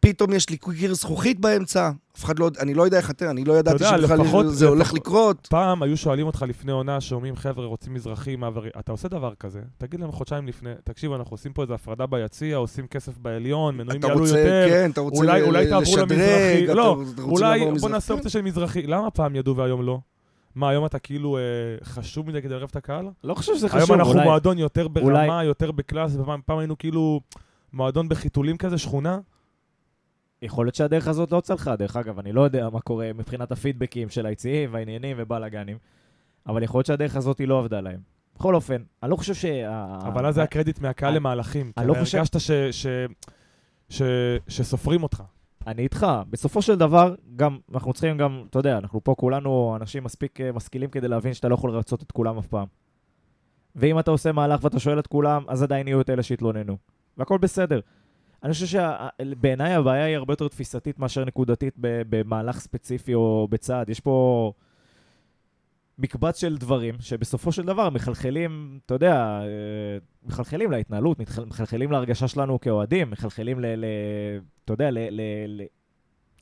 פתאום 0.04 0.34
יש 0.34 0.50
לי 0.50 0.58
קיר 0.58 0.94
זכוכית 0.94 1.40
באמצע. 1.40 1.92
אף 2.18 2.24
אחד 2.24 2.40
לא... 2.40 2.50
אני 2.60 2.74
לא 2.74 2.84
יודע 2.84 2.98
איך 2.98 3.10
אתם, 3.12 3.30
אני 3.30 3.46
לא 3.46 3.54
ידעתי 3.54 3.84
יודע, 3.84 3.98
שבכלל 4.08 4.48
זה 4.48 4.68
הולך 4.68 4.94
לקרות. 4.94 5.48
פעם 5.52 5.84
היו 5.84 5.98
שואלים 5.98 6.28
אותך 6.28 6.46
לפני 6.48 6.72
עונה, 6.72 7.02
שאומרים, 7.02 7.36
חבר'ה, 7.36 7.66
רוצים 7.66 7.94
מזרחי, 7.94 8.36
מעברי... 8.36 8.70
אתה 8.80 8.92
עושה 8.92 9.08
דבר 9.08 9.34
כזה, 9.40 9.62
תגיד 9.78 10.00
להם 10.00 10.12
חודשיים 10.12 10.48
לפני, 10.48 10.70
תקשיבו, 10.84 11.16
אנחנו 11.16 11.34
עושים 11.34 11.54
פה 11.54 11.62
איזו 11.62 11.74
הפרדה 11.74 12.06
ביציע, 12.06 12.58
עושים 12.58 12.88
כסף 12.88 13.18
בעליון, 13.18 13.78
מנויים 13.78 14.00
אתה 14.00 14.08
יעלו 14.08 14.20
רוצה, 14.20 14.40
יותר. 14.40 14.66
כן, 14.70 14.90
אתה 14.92 15.02
רוצה 15.02 15.18
אולי- 15.22 15.42
אולי 15.42 15.68
תעברו 15.70 15.98
למזרחי. 15.98 16.66
לא, 16.68 16.98
אולי 17.24 17.66
בוא. 17.80 17.90
נעשה 17.90 18.14
אופציה 18.14 18.32
של 18.32 18.42
מזרחי. 18.42 18.82
למה 18.88 19.12
פעם 19.12 19.36
ידעו 19.36 19.56
והיום 19.56 19.82
לא? 19.86 20.00
מה, 20.56 20.70
היום 20.70 20.86
אתה 20.86 21.00
כאילו 21.00 21.38
אה, 21.38 21.42
חשוב 21.84 22.28
מדי 22.28 22.42
כדי 22.42 22.54
לערב 22.54 22.68
את 22.72 22.76
הקהל? 22.76 23.06
לא 23.24 23.34
חושב 23.34 23.56
שזה 23.56 23.68
היום 23.72 23.82
חשוב, 23.84 23.96
אנחנו 23.96 24.14
אולי... 24.14 24.24
מועדון 24.24 24.58
יותר 24.58 24.88
אולי- 25.02 25.12
ברמה, 25.28 25.44
יותר 25.44 25.72
בקלאס, 25.72 26.16
ופעם 26.16 26.40
פעם 26.46 26.58
היינו 26.58 26.78
כאילו 26.78 27.22
מועדון 27.74 28.10
בחיתולים 28.10 28.58
כזה, 28.58 28.78
שכונה. 28.78 29.20
יכול 30.44 30.66
להיות 30.66 30.76
שהדרך 30.76 31.08
הזאת 31.08 31.32
לא 31.32 31.40
צלחה, 31.42 31.76
דרך 31.76 31.96
אגב, 31.96 32.20
אני 32.20 32.32
לא 32.32 32.42
יודע 32.42 32.70
מה 32.70 32.82
קורה 32.82 33.14
מבחינת 33.14 33.52
הפידבקים 33.52 34.10
של 34.10 34.26
היציעים 34.26 34.74
והעניינים 34.74 35.16
ובלאגנים, 35.20 35.78
אבל 36.48 36.64
יכול 36.64 36.80
להיות 36.80 36.86
שהדרך 36.86 37.16
הזאת 37.16 37.38
היא 37.38 37.48
לא 37.48 37.60
עבדה 37.60 37.82
להם. 37.82 38.00
בכל 38.36 38.56
אופן, 38.56 38.82
אני 39.04 39.12
לא 39.12 39.16
חושב 39.16 39.34
שה... 39.34 39.86
אבל 40.08 40.26
אז 40.26 40.36
זה 40.36 40.44
הקרדיט 40.44 40.80
מהקהל 40.80 41.14
למהלכים. 41.14 41.72
כי 41.80 41.86
לא 41.86 41.94
הרגשת 41.94 42.40
ש- 42.40 42.52
ש- 42.72 42.88
ש- 43.90 44.02
שסופרים 44.48 45.04
אותך. 45.04 45.24
אני 45.68 45.82
איתך. 45.82 46.08
בסופו 46.30 46.62
של 46.62 46.76
דבר, 46.76 47.16
גם, 47.36 47.60
אנחנו 47.74 47.94
צריכים 47.94 48.18
גם, 48.18 48.44
אתה 48.50 48.60
יודע, 48.60 48.78
אנחנו 48.78 49.04
פה 49.04 49.16
כולנו 49.18 49.76
אנשים 49.82 50.04
מספיק 50.04 50.42
אה, 50.42 50.52
משכילים 50.52 50.90
כדי 50.90 51.08
להבין 51.08 51.34
שאתה 51.34 51.50
לא 51.50 51.54
יכול 51.54 51.72
לרצות 51.72 52.04
את 52.04 52.12
כולם 52.12 52.38
אף 52.38 52.48
פעם. 52.48 52.68
ואם 53.76 54.00
אתה 54.00 54.12
עושה 54.12 54.32
מהלך 54.32 54.64
ואתה 54.64 54.80
שואל 54.80 55.00
את 55.00 55.08
כולם, 55.08 55.44
אז 55.48 55.64
עדיין 55.64 55.88
יהיו 55.88 56.02
את 56.02 56.10
אלה 56.10 56.24
שהתלוננו. 56.24 56.78
והכל 57.18 57.38
בסדר. 57.38 57.80
אני 58.44 58.54
חושב 58.54 58.66
שבעיניי 58.66 59.74
הבעיה 59.74 60.06
היא 60.06 60.16
הרבה 60.16 60.34
יותר 60.34 60.48
תפיסתית 60.48 61.00
מאשר 61.00 61.26
נקודתית 61.26 61.74
במהלך 61.80 62.60
ספציפי 62.60 63.14
או 63.14 63.48
בצעד. 63.52 63.90
יש 63.90 64.00
פה 64.00 64.52
מקבץ 65.98 66.40
של 66.42 66.58
דברים 66.58 66.96
שבסופו 67.00 67.52
של 67.52 67.66
דבר 67.66 67.90
מחלחלים, 67.90 68.80
אתה 68.86 68.94
יודע, 68.94 69.42
אה, 69.42 69.98
מחלחלים 70.24 70.72
להתנהלות, 70.72 71.20
מחלחלים 71.48 71.92
להרגשה 71.92 72.28
שלנו 72.28 72.60
כאוהדים, 72.60 73.10
מחלחלים 73.10 73.60
ל... 73.60 73.66
ל 73.66 73.86
אתה 74.66 74.74
יודע, 74.74 74.92
ל, 74.92 74.98
ל, 74.98 75.22
ל... 75.48 75.62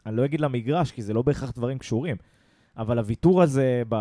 אני 0.06 0.16
לא 0.16 0.26
אגיד 0.26 0.42
למגרש, 0.42 0.92
כי 0.92 1.02
זה 1.02 1.14
לא 1.14 1.22
בהכרח 1.22 1.52
דברים 1.52 1.78
קשורים, 1.78 2.18
אבל 2.78 2.98
הוויתור 2.98 3.42
הזה 3.42 3.84
ב... 3.90 3.96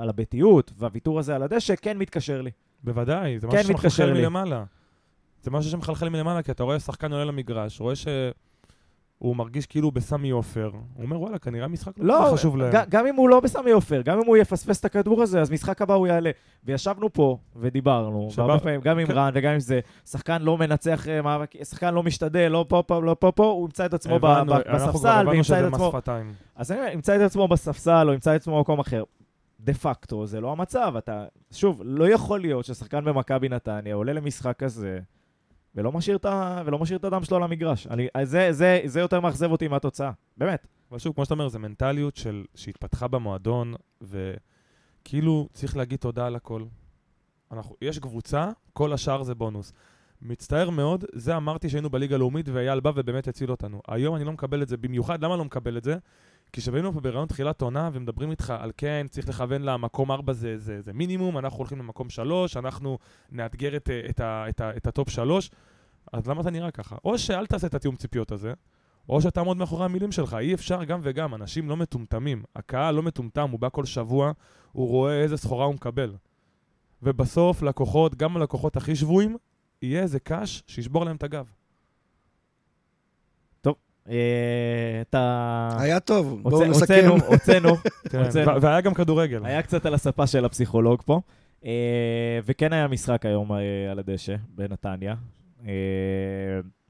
על 0.00 0.08
הביתיות, 0.08 0.72
והוויתור 0.78 1.18
הזה 1.18 1.34
על 1.36 1.42
הדשא, 1.42 1.74
כן 1.76 1.98
מתקשר 1.98 2.42
לי. 2.42 2.50
בוודאי, 2.84 3.38
זה 3.38 3.46
כן, 3.46 3.58
משהו 3.58 3.68
שמחלחל. 3.68 4.12
מלמעלה. 4.12 4.64
זה 5.46 5.50
משהו 5.50 5.70
שמחלחל 5.70 6.08
מלמעלה, 6.08 6.42
כי 6.42 6.50
אתה 6.50 6.62
רואה 6.62 6.80
שחקן 6.80 7.12
עולה 7.12 7.24
למגרש, 7.24 7.80
רואה 7.80 7.94
שהוא 7.96 9.36
מרגיש 9.36 9.66
כאילו 9.66 9.90
בסמי 9.90 10.30
עופר. 10.30 10.70
הוא 10.94 11.04
אומר, 11.04 11.20
וואלה, 11.20 11.38
כנראה 11.38 11.64
המשחק 11.64 11.92
לא 11.98 12.20
לא, 12.20 12.32
חשוב 12.32 12.56
להם. 12.56 12.72
גם 12.88 13.06
אם 13.06 13.14
הוא 13.16 13.28
לא 13.28 13.40
בסמי 13.40 13.70
עופר, 13.70 14.02
גם 14.02 14.18
אם 14.20 14.26
הוא 14.26 14.36
יפספס 14.36 14.80
את 14.80 14.84
הכדור 14.84 15.22
הזה, 15.22 15.40
אז 15.40 15.50
משחק 15.50 15.82
הבא 15.82 15.94
הוא 15.94 16.06
יעלה. 16.06 16.30
וישבנו 16.64 17.12
פה 17.12 17.38
ודיברנו, 17.56 18.28
שבא- 18.30 18.42
והרבה 18.42 18.58
פעמים, 18.62 18.80
גם 18.80 18.98
עם 18.98 19.06
כן. 19.06 19.12
רן 19.12 19.30
וגם 19.34 19.52
עם 19.52 19.60
זה, 19.60 19.80
שחקן 20.10 20.42
לא 20.42 20.58
מנצח 20.58 21.08
אה, 21.08 21.22
מאבק, 21.22 21.64
שחקן 21.64 21.94
לא 21.94 22.02
משתדל, 22.02 22.48
לא 22.48 22.64
פה 22.68 22.82
פה, 22.86 23.02
לא 23.02 23.16
פה 23.18 23.32
פה, 23.32 23.44
הוא 23.46 23.64
ימצא 23.64 23.86
את 23.86 23.94
עצמו 23.94 24.14
הבנו, 24.16 24.54
ב- 24.54 24.74
בספסל, 24.74 25.26
וימצא 25.30 25.60
את 25.60 25.72
עצמו... 25.72 25.86
מס 25.86 25.92
שפתיים. 25.92 26.32
אז 26.56 26.72
אני 26.72 26.80
אומר, 26.80 26.90
ימצא 26.92 27.16
את 27.16 27.20
עצמו 27.20 27.48
בספסל, 27.48 28.08
או 28.08 28.12
ימצא 28.12 28.36
את 28.36 28.40
עצמו 28.40 28.56
במקום 28.56 28.78
אחר. 28.78 29.04
דה 29.60 29.74
פקטו, 29.74 30.26
זה 30.26 30.40
לא 30.40 30.52
המצב. 30.52 30.94
אתה, 30.98 31.24
שוב, 31.50 31.80
לא 31.84 32.08
יכול 32.10 32.40
להיות 32.40 32.64
ששחקן 32.64 33.04
במכבי 33.04 33.48
נתניה 33.48 33.94
עולה 33.94 34.12
למשחק 34.12 34.56
כזה, 34.58 34.98
ולא 35.76 35.92
משאיר 35.92 36.16
את, 36.16 36.24
ה, 36.24 36.62
ולא 36.66 36.78
משאיר 36.78 36.98
את 36.98 37.04
הדם 37.04 37.24
שלו 37.24 37.36
על 37.36 37.42
המגרש. 37.42 37.86
אני, 37.86 38.08
זה, 38.22 38.52
זה, 38.52 38.80
זה 38.84 39.00
יותר 39.00 39.20
מאכזב 39.20 39.50
אותי 39.50 39.68
מהתוצאה, 39.68 40.10
באמת. 40.36 40.66
אבל 40.90 40.98
שוב, 40.98 41.14
כמו 41.14 41.24
שאתה 41.24 41.34
אומר, 41.34 41.48
זו 41.48 41.58
מנטליות 41.58 42.16
של, 42.16 42.44
שהתפתחה 42.54 43.08
במועדון, 43.08 43.74
וכאילו 44.02 45.48
צריך 45.52 45.76
להגיד 45.76 45.98
תודה 45.98 46.26
על 46.26 46.36
הכל. 46.36 46.64
אנחנו, 47.52 47.76
יש 47.82 47.98
קבוצה, 47.98 48.50
כל 48.72 48.92
השאר 48.92 49.22
זה 49.22 49.34
בונוס. 49.34 49.72
מצטער 50.22 50.70
מאוד, 50.70 51.04
זה 51.12 51.36
אמרתי 51.36 51.68
שהיינו 51.68 51.90
בליגה 51.90 52.14
הלאומית 52.14 52.48
ואייל 52.48 52.80
בא 52.80 52.92
ובאמת 52.94 53.28
הציל 53.28 53.50
אותנו. 53.50 53.82
היום 53.88 54.16
אני 54.16 54.24
לא 54.24 54.32
מקבל 54.32 54.62
את 54.62 54.68
זה 54.68 54.76
במיוחד, 54.76 55.24
למה 55.24 55.36
לא 55.36 55.44
מקבל 55.44 55.78
את 55.78 55.84
זה? 55.84 55.96
כי 56.52 56.60
כשהיינו 56.60 56.92
פה 56.92 57.00
ברעיון 57.00 57.28
תחילת 57.28 57.62
עונה 57.62 57.90
ומדברים 57.92 58.30
איתך 58.30 58.54
על 58.58 58.72
כן, 58.76 59.06
צריך 59.10 59.28
לכוון 59.28 59.62
למקום 59.62 60.10
4 60.10 60.32
זה, 60.32 60.58
זה, 60.58 60.82
זה 60.82 60.92
מינימום, 60.92 61.38
אנחנו 61.38 61.58
הולכים 61.58 61.78
למקום 61.78 62.10
3, 62.10 62.56
אנחנו 62.56 62.98
נאתגר 63.32 63.76
את, 63.76 63.90
את, 64.10 64.20
את, 64.20 64.60
את 64.76 64.86
ה 64.86 64.92
top 64.92 65.10
3, 65.10 65.50
אז 66.12 66.28
למה 66.28 66.40
אתה 66.40 66.50
נראה 66.50 66.70
ככה? 66.70 66.96
או 67.04 67.18
שאל 67.18 67.46
תעשה 67.46 67.66
את 67.66 67.74
התיאום 67.74 67.96
ציפיות 67.96 68.32
הזה, 68.32 68.52
או 69.08 69.22
שתעמוד 69.22 69.56
מאחורי 69.56 69.84
המילים 69.84 70.12
שלך. 70.12 70.36
אי 70.40 70.54
אפשר 70.54 70.84
גם 70.84 71.00
וגם, 71.02 71.34
אנשים 71.34 71.68
לא 71.68 71.76
מטומטמים. 71.76 72.42
הקהל 72.56 72.94
לא 72.94 73.02
מטומטם, 73.02 73.50
הוא 73.50 73.60
בא 73.60 73.68
כל 73.68 73.84
שבוע, 73.84 74.32
הוא 74.72 74.88
רואה 74.88 75.22
איזה 75.22 75.36
סחורה 75.36 75.64
הוא 75.64 75.74
מקבל. 75.74 76.14
ובסוף 77.02 77.62
לקוחות, 77.62 78.14
גם 78.14 78.36
הלקוחות 78.36 78.76
הכי 78.76 78.96
שבויים, 78.96 79.36
יהיה 79.82 80.02
איזה 80.02 80.20
קאש 80.20 80.62
שישבור 80.66 81.04
להם 81.04 81.16
את 81.16 81.22
הגב. 81.22 81.46
אה, 84.08 85.00
אתה... 85.00 85.68
היה 85.78 86.00
טוב, 86.00 86.42
בואו 86.42 86.64
נסכם. 86.64 87.08
הוצאנו, 87.08 87.26
הוצאנו. 87.26 87.76
כן, 88.10 88.22
והיה 88.60 88.80
גם 88.80 88.94
כדורגל. 88.94 89.46
היה 89.46 89.62
קצת 89.62 89.86
על 89.86 89.94
הספה 89.94 90.26
של 90.26 90.44
הפסיכולוג 90.44 91.02
פה. 91.02 91.20
אה, 91.64 92.38
וכן 92.44 92.72
היה 92.72 92.88
משחק 92.88 93.26
היום 93.26 93.52
אה, 93.52 93.58
על 93.90 93.98
הדשא 93.98 94.36
בנתניה. 94.54 95.14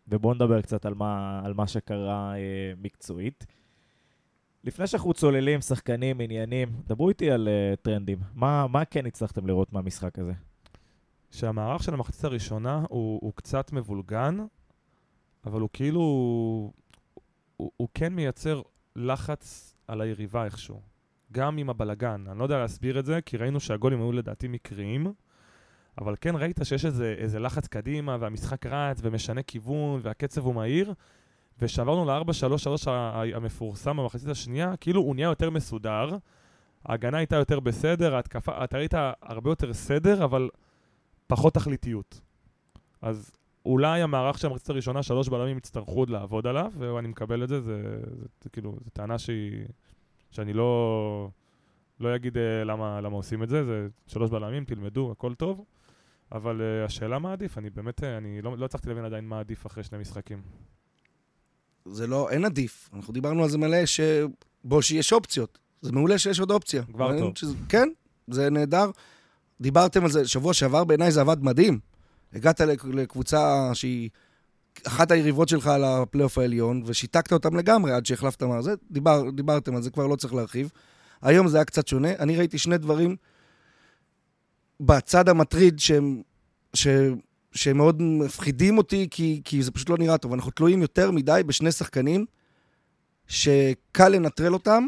ובואו 0.09 0.35
נדבר 0.35 0.63
קצת 0.63 0.87
על 0.87 0.95
מה, 0.95 1.41
על 1.45 1.55
מה 1.55 1.67
שקרה 1.67 2.35
אה, 2.37 2.73
מקצועית. 2.83 3.47
לפני 4.65 4.87
שאנחנו 4.87 5.15
צוללים, 5.15 5.61
שחקנים, 5.61 6.21
עניינים, 6.21 6.69
דברו 6.87 7.09
איתי 7.09 7.31
על 7.31 7.49
אה, 7.49 7.75
טרנדים. 7.83 8.19
מה, 8.35 8.67
מה 8.67 8.85
כן 8.85 9.07
הצלחתם 9.07 9.47
לראות 9.47 9.73
מהמשחק 9.73 10.19
הזה? 10.19 10.33
שהמערך 11.31 11.83
של 11.83 11.95
המחצית 11.95 12.25
הראשונה 12.25 12.85
הוא, 12.89 13.19
הוא 13.23 13.33
קצת 13.35 13.73
מבולגן, 13.73 14.39
אבל 15.45 15.61
הוא 15.61 15.69
כאילו... 15.73 16.73
הוא, 17.57 17.71
הוא 17.77 17.89
כן 17.95 18.13
מייצר 18.15 18.63
לחץ 18.97 19.75
על 19.89 20.01
היריבה 20.01 20.45
איכשהו. 20.45 20.81
גם 21.33 21.59
עם 21.59 21.71
הבלגן. 21.71 22.25
אני 22.31 22.39
לא 22.39 22.45
יודע 22.45 22.59
להסביר 22.59 22.99
את 22.99 23.05
זה, 23.05 23.21
כי 23.27 23.37
ראינו 23.37 23.61
שהגולים 23.61 24.01
היו 24.01 24.13
לדעתי 24.13 24.49
מקריים, 24.49 25.13
אבל 25.99 26.15
כן 26.21 26.37
ראית 26.37 26.61
שיש 26.63 26.85
איזה, 26.85 27.15
איזה 27.19 27.39
לחץ 27.39 27.67
קדימה, 27.67 28.17
והמשחק 28.21 28.67
רץ 28.67 28.99
ומשנה 29.03 29.43
כיוון, 29.43 30.01
והקצב 30.03 30.45
הוא 30.45 30.55
מהיר, 30.55 30.95
וכשעברנו 31.59 32.05
ל-4-3-3 32.05 32.91
המפורסם 33.35 33.97
במחצית 33.97 34.29
השנייה, 34.29 34.77
כאילו 34.77 35.01
הוא 35.01 35.15
נהיה 35.15 35.27
יותר 35.27 35.51
מסודר, 35.51 36.17
ההגנה 36.85 37.19
הייתה 37.19 37.37
יותר 37.37 37.61
בסדר, 37.61 38.15
ההתקפה, 38.15 38.65
אתה 38.65 38.79
ראית 38.79 38.95
הרבה 39.23 39.51
יותר 39.51 39.73
סדר, 39.73 40.25
אבל 40.25 40.49
פחות 41.27 41.55
תכליתיות. 41.55 42.21
אז 43.03 43.36
אולי 43.67 44.03
המערך 44.03 44.39
של 44.39 44.47
המחצית 44.47 44.71
הראשונה, 44.71 45.03
שלוש 45.03 45.29
בלמים 45.29 45.57
יצטרכו 45.59 45.93
עוד 45.93 46.11
לעבוד 46.11 46.47
עליו, 46.47 46.73
ואני 46.79 47.09
מקבל 47.09 47.45
את 47.45 47.49
זה, 47.49 47.61
זה, 47.61 47.83
זה, 48.17 48.27
זה 48.43 48.51
כאילו, 48.51 48.77
זו 48.85 48.91
טענה 48.93 49.19
שהיא, 49.19 49.65
שאני 50.31 50.53
לא, 50.53 51.29
לא 52.01 52.17
אגיד 52.17 52.39
אה, 52.39 52.65
למה, 52.65 53.01
למה 53.01 53.17
עושים 53.17 53.43
את 53.43 53.49
זה, 53.49 53.65
זה 53.65 53.87
שלוש 54.07 54.31
בלמים, 54.31 54.65
תלמדו, 54.65 55.11
הכל 55.13 55.35
טוב. 55.35 55.65
אבל 56.33 56.63
אה, 56.63 56.85
השאלה 56.85 57.19
מה 57.19 57.33
עדיף, 57.33 57.59
אני 57.59 57.71
באמת, 57.71 58.05
אה, 58.05 58.17
אני 58.17 58.43
לא, 58.43 58.59
לא 58.59 58.65
הצלחתי 58.65 58.89
להבין 58.89 59.05
עדיין 59.05 59.25
מה 59.25 59.41
עדיף 59.41 59.67
אחרי 59.67 59.85
שני 59.85 59.99
משחקים. 59.99 60.43
זה 61.85 62.07
לא, 62.07 62.31
אין 62.31 62.45
עדיף. 62.45 62.91
אנחנו 62.95 63.13
דיברנו 63.13 63.43
על 63.43 63.49
זה 63.49 63.59
מלא, 63.59 63.87
ש... 63.87 64.01
בוא, 64.65 64.83
שיש 64.83 65.13
אופציות. 65.13 65.59
זה 65.81 65.93
מעולה 65.93 66.19
שיש 66.19 66.41
עוד 66.41 66.51
אופציה. 66.51 66.83
כבר 66.83 67.19
טוב. 67.19 67.33
שזה- 67.39 67.57
כן, 67.69 67.89
זה 68.27 68.51
נהדר. 68.51 68.91
דיברתם 69.61 70.05
על 70.05 70.11
זה 70.11 70.29
שבוע 70.29 70.55
שעבר, 70.55 70.85
בעיניי 70.85 71.11
זה 71.13 71.21
עבד 71.21 71.43
מדהים. 71.45 71.79
הגעת 72.37 72.61
לק- 72.61 72.85
לקבוצה 72.85 73.71
שהיא 73.75 74.11
אחת 74.87 75.11
היריבות 75.11 75.49
שלך 75.49 75.67
על 75.67 75.85
הפלייאוף 75.85 76.39
העליון, 76.39 76.83
ושיתקת 76.87 77.33
אותם 77.33 77.57
לגמרי 77.57 77.93
עד 77.93 78.07
שהחלפת 78.07 78.43
מה 78.43 78.63
זה. 78.63 78.75
דיבר, 78.91 79.31
דיברתם 79.31 79.77
על 79.77 79.83
זה, 79.83 79.91
כבר 79.91 80.07
לא 80.07 80.17
צריך 80.17 80.35
להרחיב. 80.35 80.71
היום 81.23 81.49
זה 81.49 81.57
היה 81.57 81.65
קצת 81.65 81.89
שונה. 81.89 82.09
אני 82.19 82.37
ראיתי 82.37 82.59
שני 82.59 82.79
דברים 82.79 83.17
בצד 84.81 85.29
המטריד 85.29 85.79
שהם, 85.79 86.23
שהם 87.53 87.77
מאוד 87.77 88.03
מפחידים 88.03 88.79
אותי, 88.79 89.09
כי, 89.11 89.41
כי 89.45 89.63
זה 89.63 89.71
פשוט 89.71 89.89
לא 89.89 89.99
נראה 89.99 90.19
טוב. 90.19 90.33
אנחנו 90.33 90.51
תלויים 90.51 90.83
יותר 90.83 91.11
מדי 91.11 91.41
בשני 91.47 91.73
שחקנים 91.73 92.27
שקל 93.27 94.09
לנטרל 94.09 94.53
אותם, 94.53 94.87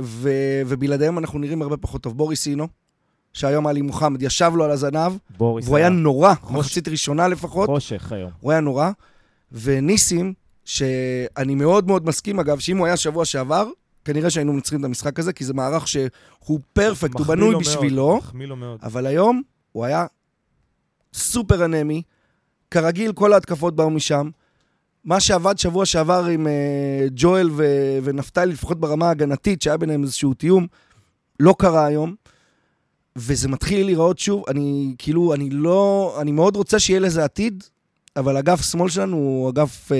ו, 0.00 0.30
ובלעדיהם 0.66 1.18
אנחנו 1.18 1.38
נראים 1.38 1.62
הרבה 1.62 1.76
פחות 1.76 2.02
טוב. 2.02 2.16
בוריס 2.16 2.46
אינו, 2.46 2.68
שהיום 3.38 3.66
עלי 3.66 3.82
מוחמד 3.82 4.22
ישב 4.22 4.52
לו 4.54 4.64
על 4.64 4.70
הזנב, 4.70 5.12
והוא 5.66 5.76
היה 5.76 5.88
נורא, 5.88 6.34
חוש- 6.34 6.56
מחצית 6.56 6.88
ראשונה 6.88 7.28
לפחות, 7.28 7.66
חושך 7.68 8.12
היום. 8.12 8.30
הוא 8.40 8.50
היה 8.52 8.60
נורא. 8.60 8.90
וניסים, 9.52 10.32
שאני 10.64 11.54
מאוד 11.54 11.86
מאוד 11.86 12.06
מסכים, 12.06 12.40
אגב, 12.40 12.58
שאם 12.58 12.76
הוא 12.78 12.86
היה 12.86 12.96
שבוע 12.96 13.24
שעבר, 13.24 13.68
כנראה 14.04 14.30
שהיינו 14.30 14.52
מנצחים 14.52 14.80
את 14.80 14.84
המשחק 14.84 15.18
הזה, 15.18 15.32
כי 15.32 15.44
זה 15.44 15.54
מערך 15.54 15.88
שהוא 15.88 16.60
פרפקט, 16.72 17.18
הוא 17.18 17.26
בנוי 17.26 17.52
לו 17.52 17.58
בשבילו, 17.60 18.16
מחמיא 18.16 18.46
לו 18.46 18.56
מאוד. 18.56 18.78
אבל 18.82 19.06
היום 19.06 19.42
הוא 19.72 19.84
היה 19.84 20.06
סופר 21.14 21.64
אנמי. 21.64 22.02
כרגיל, 22.70 23.12
כל 23.12 23.32
ההתקפות 23.32 23.76
באו 23.76 23.90
משם. 23.90 24.30
מה 25.04 25.20
שעבד 25.20 25.58
שבוע 25.58 25.86
שעבר 25.86 26.24
עם 26.24 26.46
אה, 26.46 26.52
ג'ואל 27.16 27.50
ו- 27.52 27.98
ונפתלי, 28.02 28.52
לפחות 28.52 28.80
ברמה 28.80 29.08
ההגנתית, 29.08 29.62
שהיה 29.62 29.76
ביניהם 29.76 30.02
איזשהו 30.02 30.34
תיאום, 30.34 30.66
לא 31.40 31.54
קרה 31.58 31.86
היום. 31.86 32.14
וזה 33.16 33.48
מתחיל 33.48 33.86
להיראות 33.86 34.18
שוב, 34.18 34.44
אני 34.48 34.94
כאילו, 34.98 35.34
אני 35.34 35.50
לא, 35.50 36.16
אני 36.20 36.32
מאוד 36.32 36.56
רוצה 36.56 36.78
שיהיה 36.78 37.00
לזה 37.00 37.24
עתיד, 37.24 37.64
אבל 38.16 38.36
אגף 38.36 38.70
שמאל 38.70 38.88
שלנו 38.88 39.16
הוא 39.16 39.50
אגף 39.50 39.92
אה, 39.92 39.98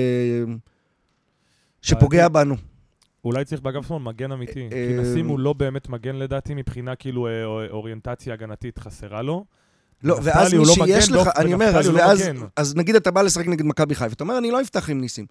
שפוגע 1.83 2.29
בנו. 2.29 2.57
אולי 3.25 3.44
צריך 3.44 3.61
באגף 3.61 3.88
שמאל 3.88 4.03
מגן 4.03 4.33
אמיתי. 4.33 4.68
כי 4.71 4.97
אה, 4.97 5.01
נסים 5.01 5.29
הוא 5.29 5.38
לא 5.38 5.53
באמת 5.53 5.88
מגן 5.88 6.16
לדעתי, 6.16 6.55
מבחינה 6.55 6.97
כאילו 6.97 7.27
אה, 7.27 7.44
אוריינטציה 7.71 8.35
הגנתית 8.35 8.79
חסרה 8.79 9.23
לו. 9.23 9.44
לא, 10.03 10.18
ואז 10.23 10.55
מי 10.55 10.59
לא 10.59 10.75
שיש 10.75 11.11
לך, 11.11 11.29
אני 11.37 11.55
אומר, 11.55 11.81
לא. 11.92 12.03
אז 12.57 12.77
נגיד 12.77 12.97
אתה 12.97 13.11
בא 13.11 13.23
לשחק 13.23 13.47
נגד 13.47 13.64
מכבי 13.64 13.94
חיפה, 13.94 14.12
אתה 14.12 14.25
אומר, 14.25 14.38
אני 14.38 14.51
לא 14.51 14.61
אפתח 14.61 14.90
עם 14.90 15.01
ניסים. 15.01 15.27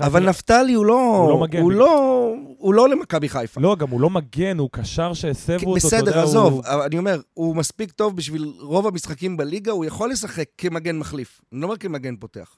אבל 0.00 0.28
נפתלי 0.28 0.72
הוא 0.72 0.86
לא, 0.86 1.16
הוא 1.16 1.28
לא 1.30 1.38
מגן. 1.38 1.60
הוא 1.60 1.72
לא, 1.72 2.34
הוא 2.58 2.74
לא 2.74 2.88
למכבי 2.88 3.28
חיפה. 3.28 3.60
לא, 3.60 3.76
גם 3.76 3.88
הוא 3.90 4.00
לא 4.00 4.10
מגן, 4.10 4.58
הוא 4.58 4.68
קשר 4.72 5.14
שהסבו 5.14 5.54
אותו, 5.74 5.88
אתה 5.88 5.96
יודע, 5.96 6.10
בסדר, 6.10 6.20
הוא- 6.20 6.28
עזוב, 6.28 6.66
אבל 6.66 6.82
אני 6.82 6.98
אומר, 6.98 7.20
הוא 7.34 7.56
מספיק 7.56 7.92
טוב 7.92 8.16
בשביל 8.16 8.52
רוב 8.60 8.86
המשחקים 8.86 9.36
בליגה, 9.36 9.72
הוא 9.72 9.84
יכול 9.84 10.10
לשחק 10.10 10.48
כמגן 10.58 10.98
מחליף. 10.98 11.40
אני 11.52 11.60
לא 11.60 11.66
אומר 11.66 11.76
כמגן 11.76 12.16
פותח. 12.16 12.56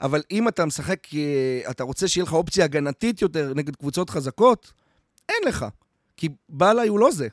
אבל 0.00 0.22
אם 0.30 0.48
אתה 0.48 0.64
משחק, 0.64 0.98
אה, 1.14 1.20
אתה 1.70 1.84
רוצה 1.84 2.08
שיהיה 2.08 2.24
לך 2.24 2.32
אופציה 2.32 2.64
הגנתית 2.64 3.22
יותר 3.22 3.52
נגד 3.54 3.76
קבוצות 3.76 4.10
חזקות, 4.10 4.72
אין 5.28 5.48
לך. 5.48 5.66
כי 6.16 6.28
בלעי 6.48 6.88
הוא 6.88 6.98
לא 6.98 7.10
זה. 7.10 7.28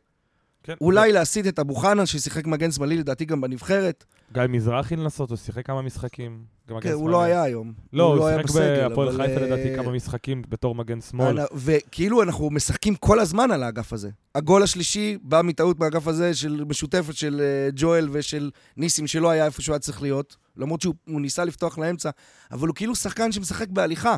כן, 0.63 0.73
אולי 0.81 1.11
להסיט 1.11 1.47
את 1.47 1.59
אבו 1.59 1.75
חנן, 1.75 2.05
ששיחק 2.05 2.47
מגן 2.47 2.71
שמאלי 2.71 2.97
לדעתי 2.97 3.25
גם 3.25 3.41
בנבחרת. 3.41 4.05
גיא 4.33 4.41
מזרחי 4.49 4.95
לנסות, 4.95 5.29
הוא 5.29 5.37
שיחק 5.37 5.65
כמה 5.65 5.81
משחקים. 5.81 6.43
כן, 6.67 6.73
הוא 6.73 6.81
שמאלי. 6.81 7.11
לא 7.11 7.21
היה 7.21 7.43
היום. 7.43 7.73
לא, 7.93 8.03
הוא 8.03 8.27
היה 8.27 8.37
שיחק 8.37 8.49
בסגל, 8.49 8.89
בהפועל 8.89 9.07
אבל, 9.07 9.27
חיפה 9.27 9.41
אה, 9.41 9.45
לדעתי 9.45 9.75
כמה 9.75 9.91
משחקים 9.91 10.41
בתור 10.49 10.75
מגן 10.75 11.01
שמאל. 11.01 11.39
וכאילו 11.55 12.23
אנחנו 12.23 12.49
משחקים 12.49 12.95
כל 12.95 13.19
הזמן 13.19 13.51
על 13.51 13.63
האגף 13.63 13.93
הזה. 13.93 14.09
הגול 14.35 14.63
השלישי 14.63 15.17
בא 15.21 15.41
מטעות 15.41 15.79
מהאגף 15.79 16.07
הזה 16.07 16.33
של 16.33 16.63
משותפת 16.67 17.15
של 17.15 17.41
אה, 17.41 17.69
ג'ואל 17.75 18.09
ושל 18.11 18.51
ניסים, 18.77 19.07
שלא 19.07 19.29
היה 19.29 19.45
איפה 19.45 19.61
שהוא 19.61 19.73
היה 19.73 19.79
צריך 19.79 20.01
להיות, 20.01 20.35
למרות 20.57 20.81
שהוא 20.81 20.93
הוא 21.07 21.21
ניסה 21.21 21.45
לפתוח 21.45 21.77
לאמצע, 21.77 22.09
אבל 22.51 22.67
הוא 22.67 22.75
כאילו 22.75 22.95
שחקן 22.95 23.31
שמשחק 23.31 23.67
בהליכה. 23.69 24.15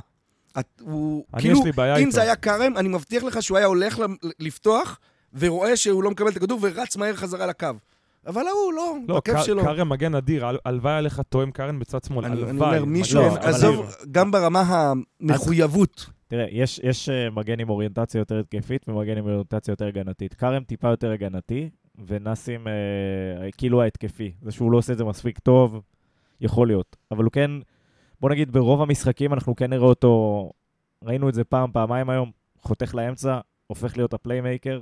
את, 0.60 0.66
הוא, 0.82 1.26
אני, 1.34 1.42
כאילו, 1.42 1.60
יש 1.60 1.66
לי 1.66 1.72
בעיה 1.72 1.96
אם 1.96 2.00
איתו. 2.00 2.12
זה 2.12 2.22
היה 2.22 2.36
כרם, 2.36 2.78
אני 2.78 2.90
מבטיח 2.90 3.24
לך 3.24 3.44
שהוא 3.44 3.58
היה 3.58 3.68
הולך 3.68 4.00
לפתוח, 4.40 5.00
ורואה 5.40 5.78
שהוא 5.78 6.04
לא 6.04 6.12
מקבל 6.12 6.30
את 6.30 6.38
הכדור, 6.38 6.60
ורץ 6.62 6.98
מהר 6.98 7.16
חזרה 7.16 7.46
לקו. 7.46 7.68
אבל 8.28 8.42
ההוא, 8.48 8.74
לא, 8.74 8.96
לא, 9.08 9.18
בכיף 9.18 9.40
שלו. 9.40 9.64
קארן 9.64 9.88
מגן 9.88 10.16
אדיר, 10.16 10.46
הל- 10.46 10.58
הלוואי 10.66 11.02
לך 11.02 11.22
תואם 11.30 11.52
קארן 11.52 11.80
בצד 11.80 12.04
שמאל, 12.04 12.26
אני, 12.26 12.34
הלוואי. 12.34 12.50
אני 12.70 12.78
אומר, 12.78 12.86
מישהו, 12.86 13.22
לא, 13.22 13.36
עזוב. 13.38 13.96
גם 14.12 14.32
ברמה 14.32 14.64
המחויבות. 15.22 16.06
תראה, 16.28 16.46
יש, 16.52 16.80
יש 16.84 17.10
אה, 17.10 17.30
מגן 17.30 17.60
עם 17.60 17.70
אוריינטציה 17.70 18.20
יותר 18.20 18.40
התקפית 18.40 18.90
ומגן 18.90 19.18
עם 19.18 19.26
אוריינטציה 19.26 19.72
יותר 19.72 19.88
הגנתית. 19.88 20.34
כרם 20.34 20.64
טיפה 20.64 20.88
יותר 20.90 21.12
הגנתי, 21.12 21.70
ונאסים 22.08 22.68
אה, 22.68 22.74
כאילו 23.58 23.82
ההתקפי. 23.82 24.32
זה 24.42 24.52
שהוא 24.52 24.72
לא 24.72 24.78
עושה 24.78 24.94
את 24.94 24.98
זה 24.98 25.04
מספיק 25.04 25.40
טוב, 25.40 25.82
יכול 26.42 26.68
להיות. 26.68 26.96
אבל 27.12 27.24
הוא 27.24 27.32
כן, 27.32 27.52
בוא 28.22 28.30
נגיד, 28.30 28.52
ברוב 28.52 28.82
המשחקים 28.82 29.34
אנחנו 29.34 29.56
כן 29.56 29.70
נראה 29.70 29.86
אותו, 29.88 30.52
ראינו 31.04 31.30
את 31.30 31.34
זה 31.34 31.44
פעם, 31.44 31.72
פעמיים 31.72 32.10
היום, 32.10 32.32
חותך 32.62 32.96
לאמצע, 32.96 33.40
הופך 33.68 33.98
להיות 33.98 34.14
ה 34.14 34.20
playmaker. 34.20 34.80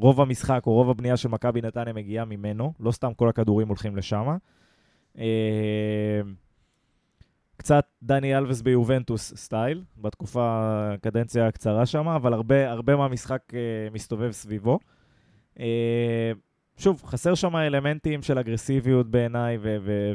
רוב 0.00 0.20
המשחק 0.20 0.62
או 0.66 0.72
רוב 0.72 0.90
הבנייה 0.90 1.16
של 1.16 1.28
מכבי 1.28 1.60
נתניה 1.60 1.92
מגיעה 1.92 2.24
ממנו, 2.24 2.72
לא 2.80 2.90
סתם 2.90 3.14
כל 3.16 3.28
הכדורים 3.28 3.68
הולכים 3.68 3.96
לשם. 3.96 4.36
אה, 5.18 6.20
קצת 7.56 7.86
דני 8.02 8.38
אלבס 8.38 8.60
ביובנטוס 8.60 9.32
style, 9.36 9.82
בתקופה, 9.96 10.70
הקדנציה 10.94 11.46
הקצרה 11.46 11.86
שם, 11.86 12.08
אבל 12.08 12.32
הרבה, 12.32 12.70
הרבה 12.70 12.96
מהמשחק 12.96 13.42
אה, 13.54 13.58
מסתובב 13.92 14.30
סביבו. 14.30 14.78
אה, 15.60 16.32
שוב, 16.76 17.02
חסר 17.06 17.34
שם 17.34 17.56
אלמנטים 17.56 18.22
של 18.22 18.38
אגרסיביות 18.38 19.10
בעיניי, 19.10 19.58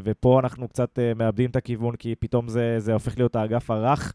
ופה 0.03 0.39
אנחנו 0.39 0.67
קצת 0.67 0.99
מאבדים 1.15 1.49
את 1.49 1.55
הכיוון, 1.55 1.95
כי 1.95 2.15
פתאום 2.15 2.47
זה, 2.47 2.79
זה 2.79 2.93
הופך 2.93 3.17
להיות 3.17 3.35
האגף 3.35 3.71
הרך, 3.71 4.13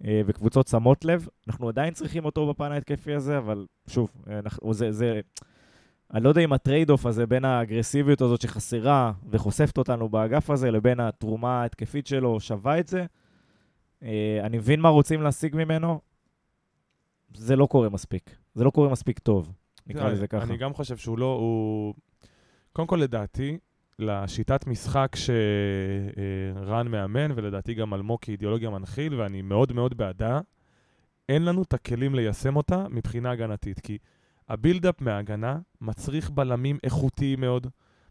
וקבוצות 0.00 0.68
שמות 0.68 1.04
לב. 1.04 1.28
אנחנו 1.48 1.68
עדיין 1.68 1.94
צריכים 1.94 2.24
אותו 2.24 2.48
בפן 2.48 2.72
ההתקפי 2.72 3.14
הזה, 3.14 3.38
אבל 3.38 3.66
שוב, 3.86 4.10
אה, 4.30 4.38
אנחנו, 4.38 4.74
זה, 4.74 4.92
זה, 4.92 5.20
אני 6.14 6.24
לא 6.24 6.28
יודע 6.28 6.40
אם 6.40 6.52
ה 6.52 6.58
trade 6.58 6.90
off 6.90 7.06
הזה 7.06 7.26
בין 7.26 7.44
האגרסיביות 7.44 8.20
הזאת 8.20 8.40
שחסרה 8.40 9.12
וחושפת 9.30 9.78
אותנו 9.78 10.08
באגף 10.08 10.50
הזה, 10.50 10.70
לבין 10.70 11.00
התרומה 11.00 11.62
ההתקפית 11.62 12.06
שלו 12.06 12.40
שווה 12.40 12.80
את 12.80 12.88
זה. 12.88 13.06
אה, 14.02 14.40
אני 14.42 14.56
מבין 14.56 14.80
מה 14.80 14.88
רוצים 14.88 15.22
להשיג 15.22 15.56
ממנו, 15.56 16.00
זה 17.34 17.56
לא 17.56 17.66
קורה 17.66 17.88
מספיק. 17.88 18.36
זה 18.54 18.64
לא 18.64 18.70
קורה 18.70 18.88
מספיק 18.88 19.18
טוב, 19.18 19.52
נקרא 19.86 20.08
לזה 20.08 20.26
ככה. 20.26 20.42
אני 20.42 20.56
גם 20.56 20.74
חושב 20.74 20.96
שהוא 20.96 21.18
לא, 21.18 21.34
הוא... 21.34 21.94
קודם 22.72 22.88
כל, 22.88 22.96
לדעתי, 22.96 23.58
לשיטת 23.98 24.66
משחק 24.66 25.16
שרן 25.16 26.88
מאמן, 26.88 27.30
ולדעתי 27.36 27.74
גם 27.74 27.94
אלמוג 27.94 28.18
כאידיאולוגיה 28.20 28.70
מנחיל, 28.70 29.14
ואני 29.14 29.42
מאוד 29.42 29.72
מאוד 29.72 29.96
בעדה, 29.96 30.40
אין 31.28 31.44
לנו 31.44 31.62
את 31.62 31.74
הכלים 31.74 32.14
ליישם 32.14 32.56
אותה 32.56 32.86
מבחינה 32.90 33.30
הגנתית. 33.30 33.80
כי 33.80 33.98
הבילדאפ 34.48 35.00
מההגנה 35.00 35.58
מצריך 35.80 36.30
בלמים 36.30 36.78
איכותיים 36.84 37.40
מאוד, 37.40 37.66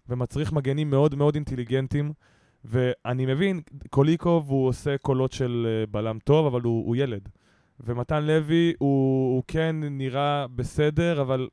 ומצריך 0.10 0.54
מגנים 0.54 0.90
מאוד 0.90 1.16
מאוד 1.16 1.36
אינטליגנטים. 1.36 2.14
ואני 2.66 3.26
מבין, 3.26 3.62
קוליקוב 3.90 4.50
הוא 4.50 4.68
עושה 4.68 4.98
קולות 4.98 5.32
של 5.32 5.68
אה, 5.70 5.86
בלם 5.92 6.20
טוב, 6.24 6.46
אבל 6.46 6.62
הוא, 6.62 6.86
הוא 6.88 6.96
ילד. 6.96 7.30
ומתן 7.80 8.24
לוי 8.24 8.74
הוא, 8.78 9.36
הוא 9.36 9.44
כן 9.48 9.76
נראה 9.82 10.48
בסדר, 10.48 11.22
אבל 11.22 11.48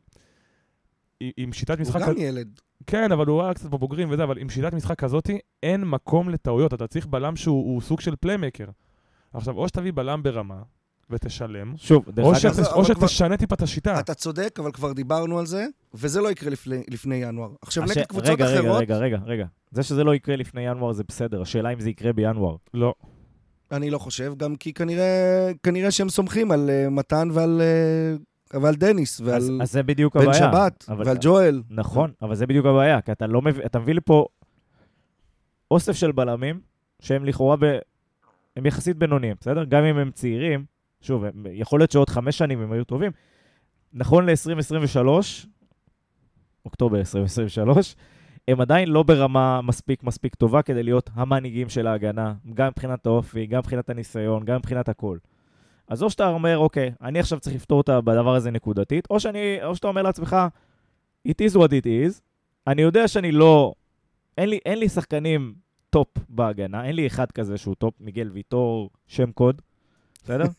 עם- 1.37 1.53
שיטת 1.53 1.79
הוא 1.79 1.83
משחק... 1.83 2.01
גם 2.09 2.15
ילד. 2.19 2.61
כן, 2.87 3.13
אבל 3.13 3.27
הוא 3.27 3.43
היה 3.43 3.55
קצת 3.55 3.71
בבוגרים 3.71 4.11
וזה, 4.11 4.25
אבל 4.25 4.39
עם 4.39 4.49
שיטת 4.49 4.75
משחק 4.75 4.99
כזאתי, 4.99 5.39
אין 5.63 5.85
מקום 5.85 6.29
לטעויות. 6.29 6.75
אתה 6.75 6.87
צריך 6.87 7.07
בלם 7.07 7.37
שהוא 7.37 7.65
הוא 7.65 7.81
סוג 7.81 8.01
של 8.01 8.17
פליימקר. 8.17 8.67
עכשיו, 9.35 9.57
או 9.57 9.69
שתביא 9.69 9.93
בלם 9.95 10.23
ברמה 10.23 10.63
ותשלם, 11.11 11.75
שוב, 11.77 12.11
דרך 12.11 12.27
או, 12.27 12.33
אגב, 12.33 12.59
או 12.75 12.85
כבר- 12.85 13.07
שתשנה 13.07 13.37
טיפה 13.37 13.55
את 13.55 13.63
השיטה. 13.63 14.01
אתה 14.01 14.15
צודק, 14.15 14.59
אבל 14.63 14.73
כבר 14.73 14.93
דיברנו 14.93 15.39
על 15.39 15.47
זה, 15.47 15.67
וזה 15.95 16.21
לא 16.21 16.31
יקרה 16.31 16.51
לפני, 16.51 16.83
לפני 16.89 17.15
ינואר. 17.15 17.51
עכשיו, 17.63 17.85
הש... 17.85 17.91
נגד 17.91 18.07
קבוצות 18.07 18.29
רגע, 18.29 18.47
רגע, 18.47 18.61
אחרות, 18.61 18.81
רגע, 18.81 18.97
רגע, 18.97 19.19
רגע. 19.25 19.47
זה 19.71 19.83
שזה 19.83 20.05
לא 20.05 20.15
יקרה 20.15 20.37
לפני 20.37 20.61
ינואר 20.61 20.93
זה 20.93 21.03
בסדר, 21.09 21.43
השאלה 21.43 21.73
אם 21.73 21.81
זה 21.81 21.91
יקרה 21.91 22.13
בינואר. 22.13 22.57
לא. 22.75 22.95
אני 23.73 23.91
לא 23.91 23.99
חושב, 23.99 24.35
גם 24.37 24.57
כי 24.57 24.73
כנראה, 24.73 25.51
כנראה 25.63 25.91
שהם 25.91 26.09
סומכים 26.09 26.51
על 26.51 26.71
uh, 26.71 26.91
מתן 26.91 27.29
ועל, 27.33 27.61
uh, 27.61 28.21
ועל 28.53 28.75
דניס, 28.75 29.21
ועל 29.21 29.37
אז, 29.37 29.53
אז 29.61 29.73
זה 29.73 29.83
בדיוק 29.83 30.17
בן 30.17 30.23
הבעיה. 30.23 30.39
שבת, 30.39 30.85
אבל- 30.89 31.07
ועל 31.07 31.17
ג'ואל. 31.21 31.63
נכון, 31.71 32.13
אבל 32.23 32.35
זה 32.35 32.47
בדיוק 32.47 32.67
הבעיה, 32.67 33.01
כי 33.01 33.13
אתה 33.13 33.27
לא 33.27 33.43
מביא, 33.43 33.65
אתה 33.67 33.79
מביא 33.79 33.95
לפה 33.95 34.27
אוסף 35.71 35.93
של 35.93 36.13
בלמים, 36.13 36.61
שהם 37.01 37.25
לכאורה 37.25 37.57
ב... 37.57 37.79
הם 38.57 38.67
יחסית 38.67 38.97
בינוניים, 38.97 39.37
בסדר? 39.41 39.65
גם 39.65 39.85
אם 39.85 39.97
הם 39.99 40.11
צעירים, 40.11 40.65
שוב, 41.01 41.25
הם, 41.25 41.47
יכול 41.53 41.81
להיות 41.81 41.91
שעוד 41.91 42.11
חמש 42.11 42.39
שנים 42.39 42.61
הם 42.61 42.73
היו 42.73 42.85
טובים. 42.85 43.13
נכון 43.93 44.27
ל-2023, 44.27 45.07
אוקטובר 46.65 46.99
2023, 46.99 47.97
הם 48.49 48.61
עדיין 48.61 48.89
לא 48.89 49.03
ברמה 49.03 49.61
מספיק 49.63 50.03
מספיק 50.03 50.35
טובה 50.35 50.63
כדי 50.63 50.83
להיות 50.83 51.11
המנהיגים 51.15 51.69
של 51.69 51.87
ההגנה, 51.87 52.35
גם 52.55 52.69
מבחינת 52.69 53.07
האופי, 53.07 53.47
גם 53.47 53.59
מבחינת 53.59 53.91
הניסיון, 53.91 54.45
גם 54.45 54.57
מבחינת 54.57 54.89
הכל. 54.89 55.19
אז 55.91 56.03
או 56.03 56.11
שאתה 56.11 56.29
אומר, 56.29 56.59
אוקיי, 56.59 56.93
אני 57.03 57.19
עכשיו 57.21 57.41
צריך 57.41 57.57
לפתור 57.57 57.79
אותה 57.79 58.01
בדבר 58.01 58.35
הזה 58.35 58.51
נקודתית, 58.51 59.07
או, 59.11 59.21
שאני, 59.21 59.59
או 59.65 59.77
שאתה 59.77 59.89
אומר 59.89 60.03
לעצמך, 60.03 60.37
it 61.29 61.35
is 61.49 61.55
what 61.57 61.69
it 61.69 61.85
is, 61.87 62.21
אני 62.67 62.83
יודע 62.83 63.09
שאני 63.09 63.33
לא... 63.33 63.75
אין 64.39 64.49
לי, 64.49 64.59
אין 64.67 64.79
לי 64.79 64.89
שחקנים 64.89 65.55
top 65.91 66.09
בהגנה, 66.29 66.85
אין 66.85 66.97
לי 66.97 67.07
אחד 67.07 67.33
כזה 67.33 67.59
שהוא 67.59 67.75
top, 67.75 67.95
מיגל 68.01 68.31
ויטור, 68.33 68.91
שם 69.07 69.33
קוד, 69.33 69.63
בסדר? 70.25 70.45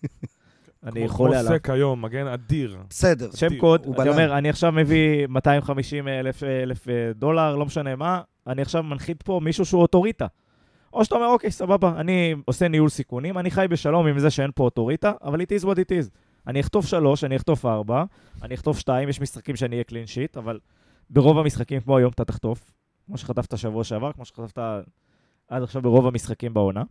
אני 0.83 0.91
כמו- 0.91 1.05
יכול 1.05 1.29
כמו 1.29 1.39
עליו. 1.39 1.51
סק 1.53 1.69
היום, 1.69 2.01
מגן 2.01 2.27
אדיר. 2.27 2.77
בסדר. 2.89 3.29
שם. 3.35 3.57
קוד, 3.57 3.87
אני. 3.99 4.09
אומר, 4.09 4.37
אני 4.37 4.49
עכשיו 4.49 4.71
מביא 4.71 5.27
250 5.27 6.07
אלף, 6.07 6.43
אלף 6.43 6.89
אה, 6.89 7.11
דולר, 7.15 7.55
לא 7.55 7.65
משנה 7.65 7.95
מה, 7.95 8.21
אני 8.47 8.61
עכשיו 8.61 8.83
מנחית 8.83 9.23
פה 9.23 9.39
מישהו 9.43 9.65
שהוא 9.65 9.81
אוטוריטה. 9.81 10.27
או 10.93 11.05
שאתה 11.05 11.15
אומר, 11.15 11.27
אוקיי, 11.27 11.51
סבבה, 11.51 11.93
אני 11.99 12.35
עושה 12.45 12.67
ניהול 12.67 12.89
סיכונים, 12.89 13.37
אני 13.37 13.51
חי 13.51 13.65
בשלום 13.69 14.07
עם 14.07 14.19
זה 14.19 14.29
שאין 14.29 14.51
פה 14.55 14.63
אוטוריטה, 14.63 15.11
אבל 15.23 15.41
it 15.41 15.61
is 15.61 15.65
what 15.65 15.75
it 15.75 16.05
is. 16.05 16.09
אני 16.47 16.59
אחטוף 16.59 16.85
שלוש, 16.85 17.23
אני 17.23 17.35
אחטוף 17.35 17.65
ארבע, 17.65 18.03
אני 18.43 18.55
אחטוף 18.55 18.79
שתיים, 18.79 19.09
יש 19.09 19.21
משחקים 19.21 19.55
שאני 19.55 19.75
אהיה 19.75 19.83
קלין 19.83 20.07
שיט, 20.07 20.37
אבל 20.37 20.59
ברוב 21.09 21.37
המשחקים 21.37 21.81
כמו 21.81 21.97
היום 21.97 22.11
אתה 22.11 22.25
תחטוף, 22.25 22.71
כמו 23.05 23.17
שחטפת 23.17 23.57
שבוע 23.57 23.83
שעבר, 23.83 24.11
כמו 24.11 24.25
שחטפת 24.25 24.57
עד 25.47 25.63
עכשיו 25.63 25.81
ברוב 25.81 26.07
המשחקים 26.07 26.53
בעונה. 26.53 26.83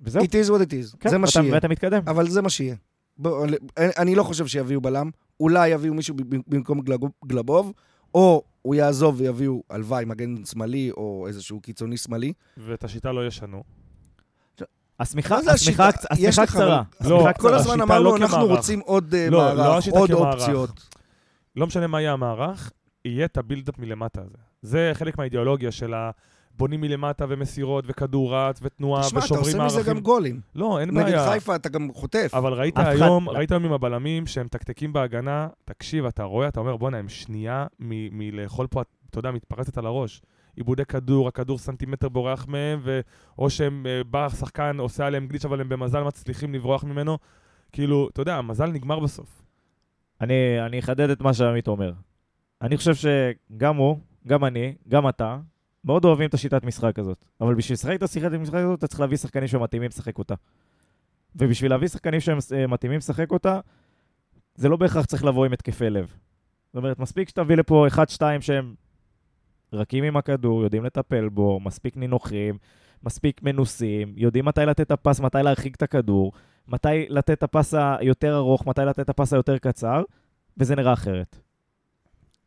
וזהו, 0.00 0.22
It 0.22 0.26
is 0.26 0.48
what 0.50 0.62
it 0.66 0.92
is, 0.92 0.96
כן, 1.00 1.08
זה 1.08 1.18
מה 1.18 1.26
שיהיה. 1.26 1.54
ואתה 1.54 1.68
מתקדם. 1.68 2.02
אבל 2.06 2.28
זה 2.28 2.42
מה 2.42 2.50
שיהיה. 2.50 2.74
בוא, 3.18 3.46
אני- 3.98 4.14
לא 4.14 4.22
חושב 4.22 4.46
שיביאו 4.46 4.80
בלם. 4.80 5.10
אולי 5.40 5.68
יביאו 5.68 5.94
מישהו 5.94 6.16
במקום 6.46 6.80
גלבוב, 7.26 7.72
או 8.14 8.42
הוא 8.66 8.74
יעזוב 8.74 9.20
ויביאו, 9.20 9.62
הלוואי, 9.70 10.04
מגן 10.04 10.44
שמאלי, 10.44 10.90
או 10.90 11.24
איזשהו 11.28 11.60
קיצוני 11.60 11.96
שמאלי. 11.96 12.32
ואת 12.56 12.84
השיטה 12.84 13.12
לא 13.12 13.26
ישנו. 13.26 13.62
השמיכה 15.00 15.42
זה 15.42 15.52
השמיכה 15.52 15.88
לך, 15.88 16.40
קצרה. 16.46 16.82
לא, 17.00 17.18
כל 17.24 17.32
קצרה. 17.32 17.56
הזמן 17.56 17.80
אמרנו, 17.80 18.04
לא 18.04 18.16
אנחנו 18.16 18.36
כמערך. 18.36 18.50
רוצים 18.50 18.80
עוד 18.80 19.14
אה, 19.14 19.30
לא, 19.30 19.48
לא 19.48 19.54
מערך, 19.54 19.76
השיטה 19.76 19.98
עוד 19.98 20.10
כמערך. 20.10 20.34
אופציות. 20.34 20.96
לא 21.56 21.66
משנה 21.66 21.86
מה 21.86 22.00
יהיה 22.00 22.12
המערך, 22.12 22.72
יהיה 23.04 23.24
את 23.24 23.36
הבילדאפ 23.36 23.78
מלמטה 23.78 24.20
הזה. 24.20 24.36
זה 24.62 24.90
חלק 24.94 25.18
מהאידיאולוגיה 25.18 25.72
של 25.72 25.94
הבונים 26.56 26.80
מלמטה 26.80 27.24
ומסירות 27.28 27.84
וכדור 27.88 28.34
רץ 28.34 28.58
ותנועה 28.62 29.02
תשמע, 29.02 29.18
אתה 29.18 29.24
ושוברים 29.24 29.44
עושה 29.60 29.64
מזה 29.64 29.74
מערכים. 29.76 29.94
גם 29.94 30.00
גולים. 30.00 30.40
לא, 30.54 30.80
אין 30.80 30.90
נגד 30.90 31.02
בעיה. 31.04 31.30
חיפה 31.32 31.54
אתה 31.56 31.68
גם 31.68 31.88
חוטף. 31.94 32.30
אבל 32.34 32.52
ראית 32.52 32.78
אף 32.78 32.82
אחד- 32.86 33.02
היום, 33.02 33.26
לא. 33.26 33.30
ראית 33.32 33.52
היום 33.52 33.64
עם 33.64 33.72
הבלמים 33.72 34.26
שהם 34.26 34.48
תקתקים 34.48 34.92
בהגנה, 34.92 35.48
תקשיב, 35.64 36.04
אתה 36.04 36.22
רואה, 36.22 36.48
אתה 36.48 36.60
אומר, 36.60 36.76
בואנה, 36.76 36.96
הם 36.98 37.08
שנייה 37.08 37.66
מ- 37.80 38.18
מלאכול 38.18 38.66
פה, 38.66 38.82
אתה 39.10 39.18
יודע, 39.18 39.30
מתפרצת 39.30 39.78
על 39.78 39.86
הראש. 39.86 40.22
עיבודי 40.56 40.84
כדור, 40.84 41.28
הכדור 41.28 41.58
סנטימטר 41.58 42.08
בורח 42.08 42.46
מהם, 42.48 42.80
ו... 42.82 43.00
או 43.38 43.50
שהם, 43.50 43.86
אה, 43.86 44.04
בא 44.04 44.26
השחקן, 44.26 44.76
עושה 44.78 45.06
עליהם 45.06 45.26
גליץ', 45.26 45.44
אבל 45.44 45.60
הם 45.60 45.68
במזל 45.68 46.02
מצליחים 46.02 46.54
לברוח 46.54 46.84
ממנו. 46.84 47.18
כאילו, 47.72 48.08
אתה 48.12 48.22
יודע, 48.22 48.36
המזל 48.36 48.66
נגמר 48.66 49.00
בסוף. 49.00 49.42
אני, 50.20 50.34
אני 50.66 50.78
אחדד 50.78 51.10
את 51.10 51.20
מה 51.20 51.34
שעמית 51.34 51.68
אומר. 51.68 51.92
אני 52.62 52.76
חושב 52.76 52.92
שגם 52.94 53.76
הוא, 53.76 53.98
גם 54.26 54.44
אני, 54.44 54.74
גם 54.88 55.08
אתה, 55.08 55.38
מאוד 55.86 56.04
אוהבים 56.04 56.28
את 56.28 56.34
השיטת 56.34 56.64
משחק 56.64 56.98
הזאת. 56.98 57.24
אבל 57.40 57.54
בשביל 57.54 57.74
לשחק 57.74 57.94
את 57.96 58.02
השיטת 58.02 58.32
המשחק 58.32 58.54
הזאת, 58.54 58.78
אתה 58.78 58.86
צריך 58.86 59.00
להביא 59.00 59.16
שחקנים 59.16 59.48
שמתאימים 59.48 59.88
לשחק 59.88 60.18
אותה. 60.18 60.34
ובשביל 61.36 61.70
להביא 61.70 61.88
שחקנים 61.88 62.20
שמתאימים 62.20 62.98
לשחק 62.98 63.30
אותה, 63.30 63.60
זה 64.54 64.68
לא 64.68 64.76
בהכרח 64.76 65.04
צריך 65.04 65.24
לבוא 65.24 65.46
עם 65.46 65.52
התקפי 65.52 65.90
לב. 65.90 66.06
זאת 66.66 66.76
אומרת, 66.76 66.98
מספיק 66.98 67.28
שתביא 67.28 67.56
לפה 67.56 67.86
אחד, 67.86 68.08
שתיים 68.08 68.40
שהם 68.40 68.74
רכים 69.72 70.04
עם 70.04 70.16
הכדור, 70.16 70.62
יודעים 70.62 70.84
לטפל 70.84 71.28
בו, 71.28 71.60
מספיק 71.60 71.96
נינוחים, 71.96 72.58
מספיק 73.02 73.42
מנוסים, 73.42 74.14
יודעים 74.16 74.44
מתי 74.44 74.60
לתת 74.60 74.80
את 74.80 74.90
הפס, 74.90 75.20
מתי 75.20 75.38
להרחיק 75.42 75.76
את 75.76 75.82
הכדור, 75.82 76.32
מתי 76.68 77.06
לתת 77.08 77.30
את 77.30 77.42
הפס 77.42 77.74
היותר 77.74 78.36
ארוך, 78.36 78.66
מתי 78.66 78.80
לתת 78.80 79.00
את 79.00 79.08
הפס 79.08 79.32
היותר 79.32 79.58
קצר, 79.58 80.02
וזה 80.56 80.76
נראה 80.76 80.92
אחרת. 80.92 81.38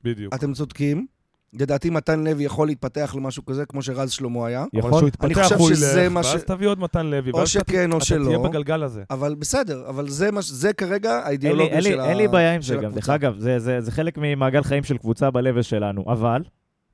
בדיוק. 0.03 0.33
אתם 0.33 0.53
צודקים. 0.53 1.07
לדעתי 1.53 1.89
מתן 1.89 2.23
לוי 2.23 2.43
יכול 2.43 2.67
להתפתח 2.67 3.13
למשהו 3.17 3.45
כזה, 3.45 3.65
כמו 3.65 3.81
שרז 3.81 4.11
שלמה 4.11 4.47
היה. 4.47 4.65
יכול? 4.73 4.89
כשהוא 4.91 4.99
אני 4.99 5.07
יתפתח, 5.07 5.43
חושב 5.43 5.55
הוא 5.55 5.69
שזה 5.69 6.01
ילך, 6.01 6.11
מה 6.11 6.23
ש- 6.23 6.33
ואז 6.33 6.43
תביא 6.43 6.67
עוד 6.67 6.79
מתן 6.79 7.05
לוי, 7.05 7.31
או 7.31 7.37
אתה- 7.37 7.47
שכן 7.47 7.91
או 7.91 7.97
אתה 7.97 8.05
שלא. 8.05 8.25
תהיה 8.25 8.37
בגלגל 8.37 8.83
הזה. 8.83 9.03
אבל 9.09 9.35
בסדר, 9.35 9.89
אבל 9.89 10.09
זה, 10.09 10.31
מה, 10.31 10.41
ש- 10.41 10.49
זה 10.49 10.73
כרגע 10.73 11.11
האידיאולוגיה 11.25 11.81
של, 11.81 11.99
אין 12.01 12.17
לי 12.17 12.27
בעיה 12.27 12.55
עם 12.55 12.61
זה 12.61 12.73
גם, 12.75 12.79
הקבוצה. 12.79 12.95
דרך 12.99 13.09
אגב, 13.09 13.39
זה, 13.39 13.59
זה, 13.59 13.81
זה 13.81 13.91
חלק 13.91 14.17
ממעגל 14.17 14.63
חיים 14.63 14.83
של 14.83 14.97
קבוצה 14.97 15.31
ב-level 15.31 15.61
שלנו, 15.63 16.05
אבל 16.07 16.43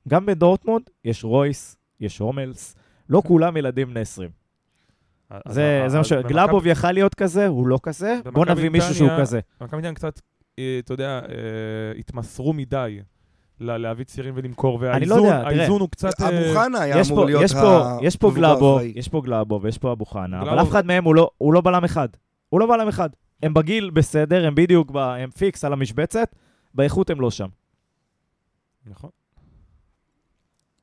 גם 0.08 0.26
בדורטמונד 0.26 0.82
יש 1.04 1.24
רויס, 1.24 1.76
יש 2.00 2.18
הומלס, 2.18 2.74
לא 3.08 3.22
כולם 3.26 3.56
ילדים 3.56 3.90
בני 3.90 4.00
20. 4.00 4.30
אז- 5.30 5.54
זה, 5.54 5.82
אז- 5.84 5.92
זה 5.92 5.98
מה 5.98 6.04
ש... 6.04 6.12
במכבי- 6.12 6.28
גלאבוב 6.32 6.66
יכל 6.66 6.92
להיות 6.92 7.14
כזה, 7.14 7.46
הוא 7.46 7.66
לא 7.68 7.78
כזה, 7.82 8.18
בוא 8.24 8.32
במכבי 8.44 8.54
נביא 8.54 8.70
מישהו 8.70 8.94
שהוא 8.94 9.10
כזה. 9.20 9.40
מכבי 9.60 9.76
נתניה 9.76 9.94
קצת, 9.94 10.20
אה, 10.58 10.76
אתה 10.84 10.92
יודע, 10.94 11.20
אה, 11.28 11.34
התמסרו 11.98 12.52
מדי 12.52 13.00
להביא 13.60 14.04
צעירים 14.04 14.34
ולמכור, 14.36 14.86
אני 14.86 15.06
לא 15.06 15.14
והאיזון 15.14 15.26
יודע, 15.32 15.42
תראה, 15.50 15.60
האיזון 15.60 15.80
הוא 15.80 15.88
קצת... 15.88 16.20
אה, 16.20 16.28
אבו 16.28 16.54
חנה 16.60 16.80
היה 16.80 17.00
יש 17.00 17.06
אמור 17.10 17.20
פה, 17.20 17.26
להיות 17.26 17.42
יש 17.42 17.52
ה- 17.54 17.56
יש 18.02 18.16
פה 18.16 18.28
האחראי. 18.46 18.92
יש 18.96 19.08
פה 19.08 19.20
גלאבוב 19.24 19.64
ויש 19.64 19.78
פה 19.78 19.92
אבו 19.92 20.04
חנה, 20.06 20.42
אבל 20.42 20.62
אף 20.62 20.68
אחד 20.68 20.86
מהם 20.86 21.04
הוא 21.04 21.14
לא, 21.14 21.30
הוא 21.38 21.54
לא 21.54 21.60
בלם 21.60 21.84
אחד. 21.84 22.08
הוא 22.48 22.60
לא 22.60 22.66
בלם 22.66 22.88
אחד. 22.88 23.08
הם 23.42 23.54
בגיל 23.54 23.90
בסדר, 23.90 24.46
הם 24.46 24.54
בדיוק, 24.54 24.90
ב, 24.90 24.96
הם 24.96 25.30
פיקס 25.30 25.64
על 25.64 25.72
המשבצת, 25.72 26.34
באיכות 26.74 27.10
הם 27.10 27.20
לא 27.20 27.30
שם. 27.30 27.48
נכון. 28.86 29.10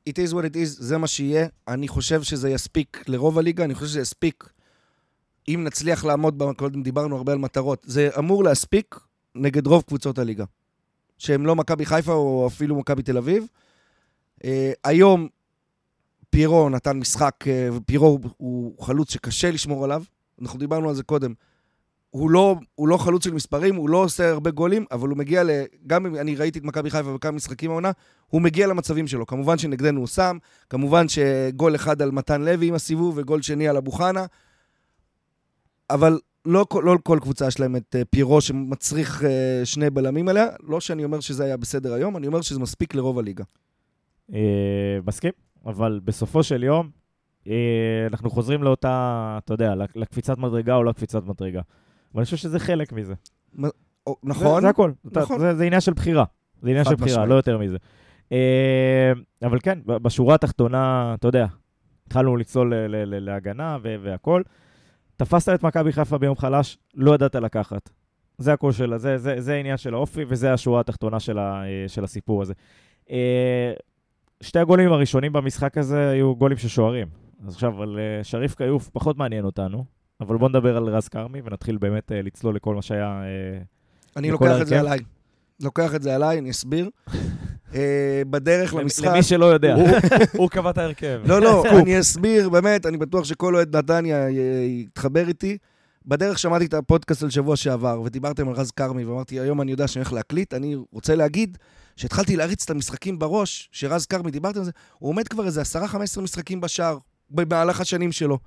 It 0.10 0.14
is 0.14 0.34
what 0.34 0.44
it 0.44 0.56
is, 0.56 0.66
זה 0.66 0.98
מה 0.98 1.08
שיהיה. 1.08 1.48
אני 1.68 1.88
חושב 1.88 2.24
שזה 2.24 2.50
יספיק 2.50 3.04
לרוב 3.08 3.40
הליגה, 3.40 3.64
אני 3.66 3.74
חושב 3.76 3.88
שזה 3.88 4.02
יספיק 4.02 4.50
אם 5.48 5.64
נצליח 5.64 6.06
לעמוד, 6.06 6.44
קודם 6.58 6.84
דיברנו 6.84 7.18
הרבה 7.18 7.32
על 7.32 7.38
מטרות, 7.38 7.80
זה 7.88 8.10
אמור 8.18 8.44
להספיק 8.44 9.00
נגד 9.36 9.68
רוב 9.68 9.82
קבוצות 9.88 10.20
הליגה. 10.20 10.46
שהם 11.18 11.46
לא 11.46 11.56
מכבי 11.56 11.86
חיפה 11.86 12.14
או 12.14 12.48
אפילו 12.48 12.76
מכבי 12.76 13.04
תל 13.04 13.18
אביב. 13.18 13.48
Uh, 14.40 14.46
היום 14.84 15.28
פירו 16.30 16.70
נתן 16.70 16.98
משחק, 16.98 17.36
uh, 17.44 17.80
פירו 17.86 18.20
הוא 18.38 18.84
חלוץ 18.84 19.12
שקשה 19.12 19.52
לשמור 19.52 19.84
עליו, 19.84 20.04
אנחנו 20.42 20.60
דיברנו 20.60 20.90
על 20.90 20.96
זה 20.96 21.04
קודם. 21.04 21.34
הוא 22.10 22.30
לא, 22.30 22.56
הוא 22.76 22.88
לא 22.88 22.98
חלוץ 22.98 23.24
של 23.24 23.34
מספרים, 23.34 23.76
הוא 23.76 23.90
לא 23.90 23.98
עושה 23.98 24.30
הרבה 24.30 24.52
גולים, 24.52 24.86
אבל 24.92 25.10
הוא 25.10 25.18
מגיע 25.18 25.44
ל... 25.44 25.50
גם 25.88 26.06
אם 26.06 26.16
אני 26.16 26.36
ראיתי 26.36 26.60
את 26.60 26.64
מכבי 26.64 26.90
חיפה 26.90 27.14
בכמה 27.14 27.32
משחקים 27.32 27.72
העונה, 27.72 27.92
הוא 28.28 28.42
מגיע 28.42 28.68
למצבים 28.68 29.08
שלו. 29.08 29.26
כמובן 29.26 29.58
שנגדנו 29.58 30.00
הוא 30.00 30.08
שם, 30.08 30.38
כמובן 30.70 31.06
שגול 31.08 31.76
אחד 31.76 32.02
על 32.02 32.12
מתן 32.12 32.42
לוי 32.42 32.68
עם 32.68 32.74
הסיבוב 32.74 33.18
וגול 33.18 33.42
שני 33.42 33.68
על 33.68 33.78
אבו 33.78 33.92
חנה, 33.92 34.26
אבל 35.90 36.20
לא, 36.46 36.66
כל- 36.70 36.84
לא 36.86 36.98
כל 37.04 37.18
קבוצה 37.22 37.48
יש 37.48 37.60
להם 37.60 37.76
את 37.76 37.96
אה, 37.96 38.06
פירו 38.06 38.42
שמצריך 38.42 39.24
אה, 39.24 39.62
שני 39.66 39.90
בלמים 39.90 40.28
עליה. 40.30 40.48
לא 40.64 40.80
שאני 40.80 41.04
אומר 41.04 41.20
שזה 41.20 41.44
היה 41.44 41.58
בסדר 41.58 41.94
היום, 41.94 42.18
אני 42.18 42.28
אומר 42.28 42.42
שזה 42.42 42.60
מספיק 42.60 42.96
לרוב 42.96 43.20
הליגה. 43.20 43.44
אה, 44.34 44.40
מסכים, 45.08 45.32
אבל 45.66 46.00
בסופו 46.04 46.44
של 46.44 46.64
יום, 46.64 46.90
אנחנו 48.12 48.30
חוזרים 48.30 48.64
לאותה, 48.64 48.94
אתה 49.44 49.54
יודע, 49.54 49.76
לק- 49.76 49.96
לקפיצת 49.96 50.38
מדרגה 50.38 50.76
או 50.76 50.84
לא 50.84 50.92
קפיצת 50.92 51.24
מדרגה. 51.26 51.62
ואני 52.16 52.26
חושב 52.26 52.38
שזה 52.38 52.60
חלק 52.60 52.94
מזה. 52.94 53.14
נכון? 54.24 54.62
זה 54.62 54.70
הכל. 54.70 54.92
נכון. 55.06 55.40
זה, 55.40 55.56
זה 55.56 55.64
עניין 55.64 55.82
של 55.82 55.94
בחירה. 55.94 56.24
זה 56.62 56.70
עניין 56.70 56.86
של 56.86 56.96
בחירה. 56.96 57.26
לא 57.26 57.36
יותר 57.36 57.58
מזה. 57.58 57.78
אבל 59.44 59.60
כן, 59.64 59.80
בשורה 59.86 60.36
התחתונה, 60.36 61.14
אתה 61.20 61.28
יודע, 61.28 61.46
התחלנו 62.08 62.38
לצלול 62.38 62.74
להגנה 63.06 63.78
ו- 63.84 63.96
והכל. 64.04 64.42
תפסת 65.18 65.54
את 65.54 65.64
מכבי 65.64 65.92
חיפה 65.92 66.18
ביום 66.18 66.36
חלש, 66.36 66.78
לא 66.96 67.16
ידעת 67.16 67.36
לקחת. 67.36 67.90
זה 68.38 68.54
הכל 68.54 68.72
שלה, 68.72 68.98
זה, 68.98 69.18
זה, 69.18 69.42
זה 69.42 69.54
העניין 69.54 69.78
של 69.78 69.94
האופי, 69.94 70.22
וזה 70.28 70.54
השורה 70.54 70.80
התחתונה 70.80 71.20
של, 71.20 71.38
ה, 71.38 71.64
אה, 71.64 71.88
של 71.88 72.04
הסיפור 72.04 72.42
הזה. 72.42 72.54
אה, 73.12 73.74
שתי 74.42 74.60
הגולים 74.60 74.92
הראשונים 74.92 75.34
במשחק 75.34 75.78
הזה 75.78 76.10
היו 76.10 76.36
גולים 76.36 76.58
של 76.58 76.68
שוערים. 76.68 77.08
אז 77.48 77.54
עכשיו, 77.54 77.84
על 77.84 78.00
אה, 78.00 78.24
שריף 78.24 78.56
כיוף 78.56 78.90
פחות 78.90 79.18
מעניין 79.18 79.46
אותנו, 79.46 79.86
אבל 80.22 80.38
בואו 80.38 80.50
נדבר 80.50 80.78
על 80.78 80.84
רז 80.84 81.08
כרמי 81.08 81.42
ונתחיל 81.46 81.78
באמת 81.78 82.12
לצלול 82.16 82.56
לכל 82.56 82.76
מה 82.76 82.82
שהיה... 82.82 83.24
אני 84.16 84.32
לוקח 84.32 84.62
את 84.62 84.68
זה? 84.68 84.80
עליי. 84.80 85.00
לוקח 85.62 85.96
את 85.96 86.02
זה 86.02 86.16
עליי, 86.16 86.40
אני 86.40 86.52
אסביר. 86.52 86.90
אה, 87.76 87.80
בדרך 88.30 88.74
למשחק... 88.74 89.06
למי 89.06 89.24
שלא 89.24 89.46
יודע. 89.46 89.76
הוא- 90.38 90.50
קבע 90.50 90.70
את 90.70 90.78
ההרכב. 90.78 91.20
לא, 91.26 91.42
לא, 91.42 91.64
אני 91.80 92.00
אסביר, 92.00 92.50
באמת, 92.50 92.86
אני 92.86 92.98
בטוח 92.98 93.24
שכל 93.26 93.56
אוהד 93.56 93.76
נתניה 93.76 94.30
י- 94.30 94.82
יתחבר 94.88 95.28
איתי. 95.28 95.58
בדרך 96.06 96.40
שמעתי 96.40 96.66
את 96.66 96.74
הפודקאסט 96.74 97.22
של 97.22 97.30
שבוע 97.30 97.56
שעבר, 97.56 98.02
ודיברתם 98.06 98.48
על 98.50 98.56
רז 98.56 98.72
כרמי, 98.72 99.06
ואמרתי, 99.06 99.40
היום 99.40 99.62
אני 99.62 99.72
יודע 99.72 99.88
שאני 99.88 100.02
הולך 100.04 100.14
להקליט, 100.14 100.54
אני 100.54 100.76
רוצה 100.92 101.16
להגיד 101.16 101.58
שהתחלתי 101.96 102.36
להריץ 102.36 102.64
את 102.64 102.70
המשחקים 102.70 103.20
בראש, 103.20 103.70
שרז 103.72 104.06
כרמי, 104.06 104.32
דיברתם 104.32 104.60
על 104.60 104.66
זה, 104.66 104.72
הוא 105.00 105.10
עומד 105.10 105.28
כבר 105.28 105.46
איזה 105.46 105.62
10-15 106.18 106.22
משחקים 106.22 106.62
בשער, 106.62 106.98
במהלך 107.30 107.82
השנים 107.82 108.12
שלו. 108.12 108.38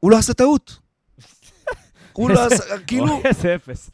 הוא 0.00 0.10
לא 0.10 0.18
עשה 0.18 0.34
טעות. 0.34 0.78
הוא 2.16 2.30
לא 2.30 2.46
עשה, 2.46 2.78
כאילו, 2.86 3.12
אוי, 3.12 3.22
איזה 3.24 3.54
אפס. 3.54 3.90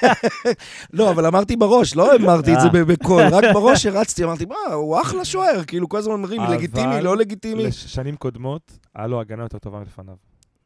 לא, 0.92 1.10
אבל 1.10 1.26
אמרתי 1.26 1.56
בראש, 1.56 1.96
לא 1.96 2.16
אמרתי 2.16 2.54
את 2.54 2.60
זה 2.60 2.66
אה. 2.78 2.84
בקול, 2.84 3.22
רק 3.22 3.44
בראש 3.54 3.86
הרצתי, 3.86 4.24
אמרתי, 4.24 4.44
מה, 4.44 4.74
הוא 4.74 5.00
אחלה 5.00 5.24
שוער, 5.24 5.64
כאילו, 5.66 5.88
כל 5.88 5.98
הזמן 5.98 6.12
אומרים, 6.12 6.40
אבל- 6.40 6.54
לגיטימי, 6.54 7.00
לא 7.02 7.16
לגיטימי. 7.16 7.66
לשנים 7.66 8.16
קודמות, 8.16 8.72
היה 8.94 9.06
לו 9.06 9.20
הגנה 9.20 9.42
יותר 9.42 9.58
טובה 9.58 9.78
מלפניו. 9.78 10.14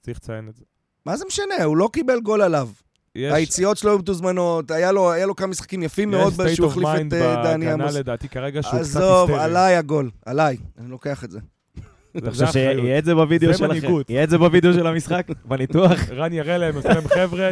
צריך 0.02 0.16
לציין 0.22 0.48
את 0.48 0.56
זה. 0.56 0.64
מה 1.06 1.16
זה 1.16 1.24
משנה, 1.28 1.64
הוא 1.64 1.76
לא 1.76 1.88
קיבל 1.92 2.20
גול 2.20 2.42
עליו. 2.42 2.68
יש- 3.14 3.32
היציאות 3.34 3.76
שלו 3.76 3.90
היו 3.90 3.98
מתוזמנות, 3.98 4.70
היה 4.70 4.92
לו, 4.92 5.10
היה 5.12 5.26
לו 5.26 5.36
כמה 5.36 5.46
משחקים 5.46 5.82
יפים 5.82 6.10
מאוד 6.10 6.32
יש 6.46 6.56
שהוא 6.56 6.66
החליף 6.68 6.88
את 6.88 7.12
אה, 7.12 7.42
דני 7.42 7.66
בהגנה 7.66 7.72
עמוס. 7.84 7.94
לדעתי 7.94 8.28
כרגע 8.28 8.62
שהוא 8.62 8.70
קצת 8.72 8.80
עזוב, 8.80 9.30
היסטרי. 9.30 9.44
עליי 9.44 9.76
הגול, 9.76 10.10
עליי, 10.26 10.56
אני 10.78 10.88
לוקח 10.90 11.24
את 11.24 11.30
זה. 11.30 11.38
זה- 12.20 12.28
אתה 12.28 12.36
זה 12.36 12.46
חושב. 12.46 12.52
שיהיה 12.60 12.98
את 12.98 13.04
זה 13.04 13.14
בווידאו 13.14 13.52
זה 13.52 13.58
שלכם? 13.58 13.68
מנהיגות. 13.74 14.10
יהיה 14.10 14.24
את 14.24 14.30
זה 14.30 14.38
בווידאו 14.38 14.72
של 14.72 14.86
המשחק? 14.86 15.26
בניתוח? 15.48 16.10
רן 16.10 16.32
יראה 16.32 16.58
להם, 16.58 16.74
עושה 16.76 16.88
להם 16.88 17.08
חבר'ה, 17.08 17.50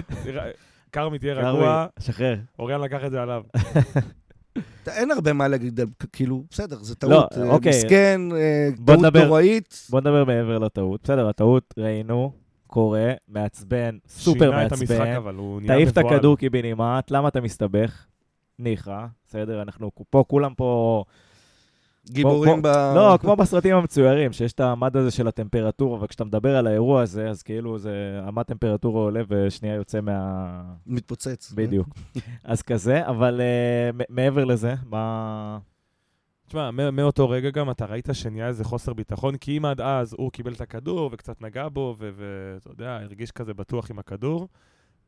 כרמי 0.92 1.18
תהיה 1.18 1.34
רגוע, 1.34 1.86
שחרר. 1.98 2.36
אוריאן 2.58 2.80
לקח 2.80 3.04
את 3.06 3.10
זה 3.10 3.22
עליו. 3.22 3.42
אין 4.88 5.10
הרבה 5.10 5.32
מה 5.32 5.48
להגיד, 5.48 5.80
כאילו, 6.12 6.44
בסדר, 6.50 6.76
זה 6.82 6.94
לא, 7.02 7.08
טעות. 7.08 7.32
אה, 7.38 7.48
אוקיי. 7.50 7.70
מסכן, 7.70 8.20
אה, 8.36 8.68
טעות. 8.86 9.16
נוראית. 9.16 9.86
בוא 9.90 10.00
נדבר 10.00 10.24
מעבר 10.24 10.58
לטעות. 10.58 11.00
בסדר, 11.04 11.28
הטעות, 11.28 11.74
ראינו, 11.78 12.32
קורה, 12.66 13.12
מעצבן, 13.28 13.96
סופר 14.08 14.38
שינה 14.50 14.66
את 14.66 14.72
המשחק, 14.72 14.90
מעצבן. 14.98 15.16
אבל 15.16 15.34
הוא 15.34 15.60
נהיה 15.60 15.74
תעיף 15.74 15.88
את 15.88 15.98
מבוהל. 15.98 16.14
הכדור 16.14 16.36
קיבינימט, 16.38 17.10
למה 17.10 17.28
אתה 17.28 17.40
מסתבך? 17.40 18.06
ניחא, 18.58 19.04
בסדר, 19.28 19.62
אנחנו 19.62 19.90
פה, 20.10 20.24
כולם 20.28 20.54
פה 20.54 21.04
גיבורים 22.10 22.62
ב... 22.62 22.66
לא, 22.66 23.18
כמו 23.20 23.36
בסרטים 23.36 23.76
המצוירים, 23.76 24.32
שיש 24.32 24.52
את 24.52 24.60
המד 24.60 24.96
הזה 24.96 25.10
של 25.10 25.28
הטמפרטורה, 25.28 26.04
וכשאתה 26.04 26.24
מדבר 26.24 26.56
על 26.56 26.66
האירוע 26.66 27.02
הזה, 27.02 27.28
אז 27.30 27.42
כאילו 27.42 27.78
זה, 27.78 28.20
המד 28.22 28.42
טמפרטורה 28.42 29.00
עולה 29.02 29.22
ושנייה 29.28 29.74
יוצא 29.74 30.00
מה... 30.00 30.62
מתפוצץ. 30.86 31.52
בדיוק. 31.56 31.88
אז 32.44 32.62
כזה, 32.62 33.06
אבל 33.06 33.40
uh, 33.40 34.04
מעבר 34.08 34.44
לזה, 34.44 34.74
מה... 34.84 35.58
תשמע, 36.48 36.70
מאותו 36.70 37.28
רגע 37.28 37.50
גם 37.50 37.70
אתה 37.70 37.84
ראית 37.84 38.08
שנהיה 38.12 38.48
איזה 38.48 38.64
חוסר 38.64 38.92
ביטחון, 38.92 39.36
כי 39.36 39.58
אם 39.58 39.64
עד 39.64 39.80
אז 39.80 40.14
הוא 40.18 40.32
קיבל 40.32 40.52
את 40.52 40.60
הכדור 40.60 41.10
וקצת 41.12 41.42
נגע 41.42 41.68
בו, 41.68 41.96
ואתה 41.98 42.70
יודע, 42.70 42.98
הרגיש 43.02 43.30
כזה 43.30 43.54
בטוח 43.54 43.90
עם 43.90 43.98
הכדור, 43.98 44.48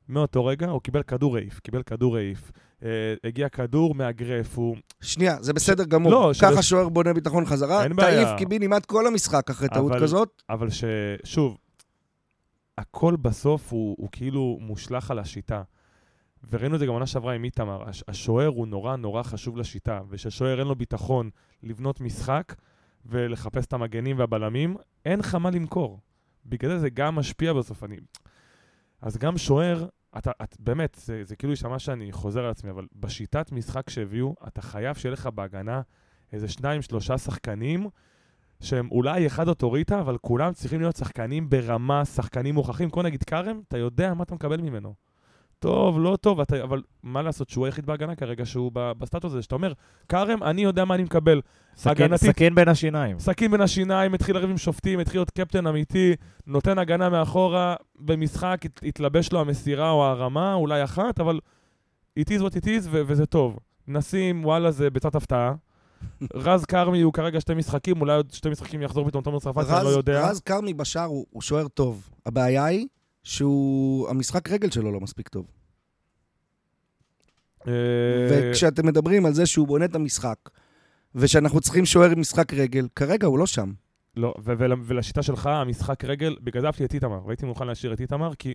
מאותו 0.09 0.44
רגע 0.44 0.66
הוא 0.66 0.81
קיבל 0.81 1.03
כדור 1.03 1.37
העיף, 1.37 1.61
קיבל 1.61 1.83
כדור 1.83 2.16
העיף. 2.16 2.53
אה, 2.83 3.14
הגיע 3.25 3.49
כדור 3.49 3.94
מאגרף, 3.94 4.59
הוא... 4.59 4.77
שנייה, 5.01 5.37
זה 5.40 5.53
בסדר 5.53 5.85
ש... 5.85 5.87
גמור. 5.87 6.12
לא, 6.12 6.31
ככה 6.42 6.62
שואר 6.62 6.85
שלש... 6.85 6.92
בונה 6.92 7.14
ביטחון 7.14 7.47
חזרה. 7.47 7.85
אין 7.85 7.97
בעיה. 7.97 8.25
תעיף 8.25 8.38
קיבינימט 8.38 8.87
כל 8.87 9.07
המשחק 9.07 9.51
אחרי 9.51 9.68
טעות 9.68 9.92
אבל, 9.92 10.03
כזאת. 10.03 10.42
אבל 10.51 10.68
ששוב, 10.71 11.59
הכל 12.79 13.16
בסוף 13.16 13.73
הוא, 13.73 13.97
הוא 13.99 14.09
כאילו 14.12 14.59
מושלך 14.61 15.11
על 15.11 15.18
השיטה. 15.18 15.62
וראינו 16.51 16.75
את 16.75 16.81
זה 16.81 16.87
גם 16.87 16.92
עונה 16.92 17.07
שעברה 17.07 17.33
עם 17.33 17.44
איתמר. 17.44 17.83
השוער 18.09 18.47
הוא 18.47 18.66
נורא 18.66 18.97
נורא 18.97 19.23
חשוב 19.23 19.57
לשיטה, 19.57 20.01
ושהשוער 20.09 20.59
אין 20.59 20.66
לו 20.66 20.75
ביטחון 20.75 21.31
לבנות 21.62 22.01
משחק 22.01 22.55
ולחפש 23.07 23.66
את 23.66 23.73
המגנים 23.73 24.18
והבלמים, 24.18 24.77
אין 25.05 25.18
לך 25.18 25.35
מה 25.35 25.51
למכור. 25.51 26.01
בגלל 26.47 26.71
זה 26.71 26.79
זה 26.79 26.90
גם 26.90 27.14
משפיע 27.14 27.53
בסוף. 27.53 27.85
אני... 27.85 27.97
אז 29.03 29.16
גם 29.16 29.38
שוער, 29.38 29.87
אתה, 30.18 30.31
את, 30.42 30.57
באמת, 30.59 30.97
זה, 31.01 31.25
זה 31.25 31.37
כאילו 31.37 31.53
יישמע 31.53 31.79
שאני 31.79 32.12
חוזר 32.12 32.44
על 32.44 32.51
עצמי, 32.51 32.71
אבל 32.71 32.87
בשיטת 32.94 33.53
משחק 33.53 33.90
שהביאו, 33.90 34.35
אתה 34.47 34.62
חייב 34.62 34.97
שיהיה 34.97 35.12
לך 35.12 35.27
בהגנה 35.27 35.81
איזה 36.33 36.49
שניים, 36.49 36.83
שלושה 36.83 37.18
שחקנים, 37.18 37.88
שהם 38.61 38.88
אולי 38.90 39.27
אחד 39.27 39.49
אוטוריטה, 39.49 40.01
אבל 40.01 40.18
כולם 40.18 40.53
צריכים 40.53 40.81
להיות 40.81 40.97
שחקנים 40.97 41.51
ברמה, 41.51 42.05
שחקנים 42.05 42.55
מוכחים. 42.55 42.90
כמו 42.90 43.03
נגיד 43.03 43.25
כרם, 43.25 43.61
אתה 43.68 43.79
יודע 43.79 44.14
מה 44.14 44.23
אתה 44.23 44.35
מקבל 44.35 44.61
ממנו. 44.61 44.94
טוב, 45.59 46.01
לא 46.01 46.16
טוב, 46.21 46.40
אתה, 46.40 46.62
אבל 46.62 46.83
מה 47.03 47.23
לעשות 47.23 47.49
שהוא 47.49 47.66
היחיד 47.66 47.87
בהגנה 47.87 48.14
כרגע, 48.14 48.47
שהוא 48.47 48.73
בסטטוס 48.75 49.33
הזה, 49.33 49.42
שאתה 49.42 49.55
אומר, 49.55 49.73
כרם, 50.09 50.42
אני 50.42 50.62
יודע 50.62 50.85
מה 50.85 50.94
אני 50.94 51.03
מקבל. 51.03 51.40
סכין, 51.77 51.90
הגנתית, 51.90 52.31
סכין 52.31 52.55
בין 52.55 52.68
השיניים. 52.68 53.18
סכין 53.18 53.51
בין 53.51 53.61
השיניים, 53.61 54.14
התחיל 54.14 54.37
לריב 54.37 54.51
עם 54.51 54.59
שופטים, 54.59 54.99
התחיל 54.99 55.18
להיות 55.18 55.31
קפטן 55.31 55.66
אמיתי, 55.66 56.14
נותן 56.47 56.79
הגנה 56.79 57.09
מאחורה, 57.09 57.75
במשחק 57.99 58.61
התלבש 58.83 59.33
לו 59.33 59.40
המסירה 59.40 59.90
או 59.90 60.05
הרמה, 60.05 60.55
אולי 60.55 60.85
אחת, 60.85 61.21
אבל 61.21 61.40
it 62.21 62.25
is 62.29 62.40
what 62.42 62.53
it 62.53 62.64
is, 62.64 62.88
ו- 62.90 63.03
וזה 63.07 63.27
טוב. 63.27 63.59
נשים, 63.88 64.44
וואלה, 64.44 64.71
זה 64.71 64.90
ביצת 64.90 65.14
הפתעה. 65.14 65.55
רז 66.35 66.64
כרמי 66.64 67.01
הוא 67.01 67.12
כרגע 67.12 67.40
שתי 67.40 67.55
משחקים, 67.55 68.01
אולי 68.01 68.16
עוד 68.16 68.31
שתי 68.33 68.49
משחקים 68.51 68.83
יחזור 68.83 69.09
פתאום 69.09 69.23
תומר 69.23 69.38
צרפתי, 69.38 69.73
אני 69.73 69.85
לא 69.85 69.88
יודע. 69.88 70.29
רז 70.31 70.40
כרמי 70.40 70.75
בשער 70.75 71.05
הוא, 71.05 71.27
הוא 71.31 71.42
שוער 71.42 71.68
טוב. 71.68 72.09
הבעיה 72.27 72.64
היא 72.64 72.87
שהוא, 73.29 74.09
המשחק 74.09 74.51
רגל 74.51 74.71
שלו 74.71 74.93
לא 74.93 75.01
מספיק 75.01 75.29
טוב. 75.29 75.47
אה, 77.67 77.73
וכשאתם 78.31 78.87
מדברים 78.87 79.27
על 79.27 79.33
זה 79.33 79.47
שהוא 79.47 79.67
בונה 79.67 79.85
את 79.85 79.95
המשחק, 79.95 80.38
ושאנחנו 81.14 81.61
צריכים 81.61 81.87
שוער 81.87 82.11
עם 82.11 82.21
משחק 82.21 82.55
רגל, 82.55 82.88
כרגע 82.97 83.27
הוא 83.27 83.38
לא 83.38 83.47
שם. 83.47 83.73
לא, 84.17 84.35
ולשיטה 84.87 85.23
שלך, 85.23 85.47
המשחק 85.47 86.05
רגל, 86.05 86.37
בגלל 86.41 86.61
זה 86.61 86.67
אהבתי 86.67 86.85
את 86.85 86.95
איתמר, 86.95 87.27
והייתי 87.27 87.47
מוכן 87.47 87.67
להשאיר 87.67 87.93
את 87.93 88.01
איתמר, 88.01 88.35
כי 88.35 88.55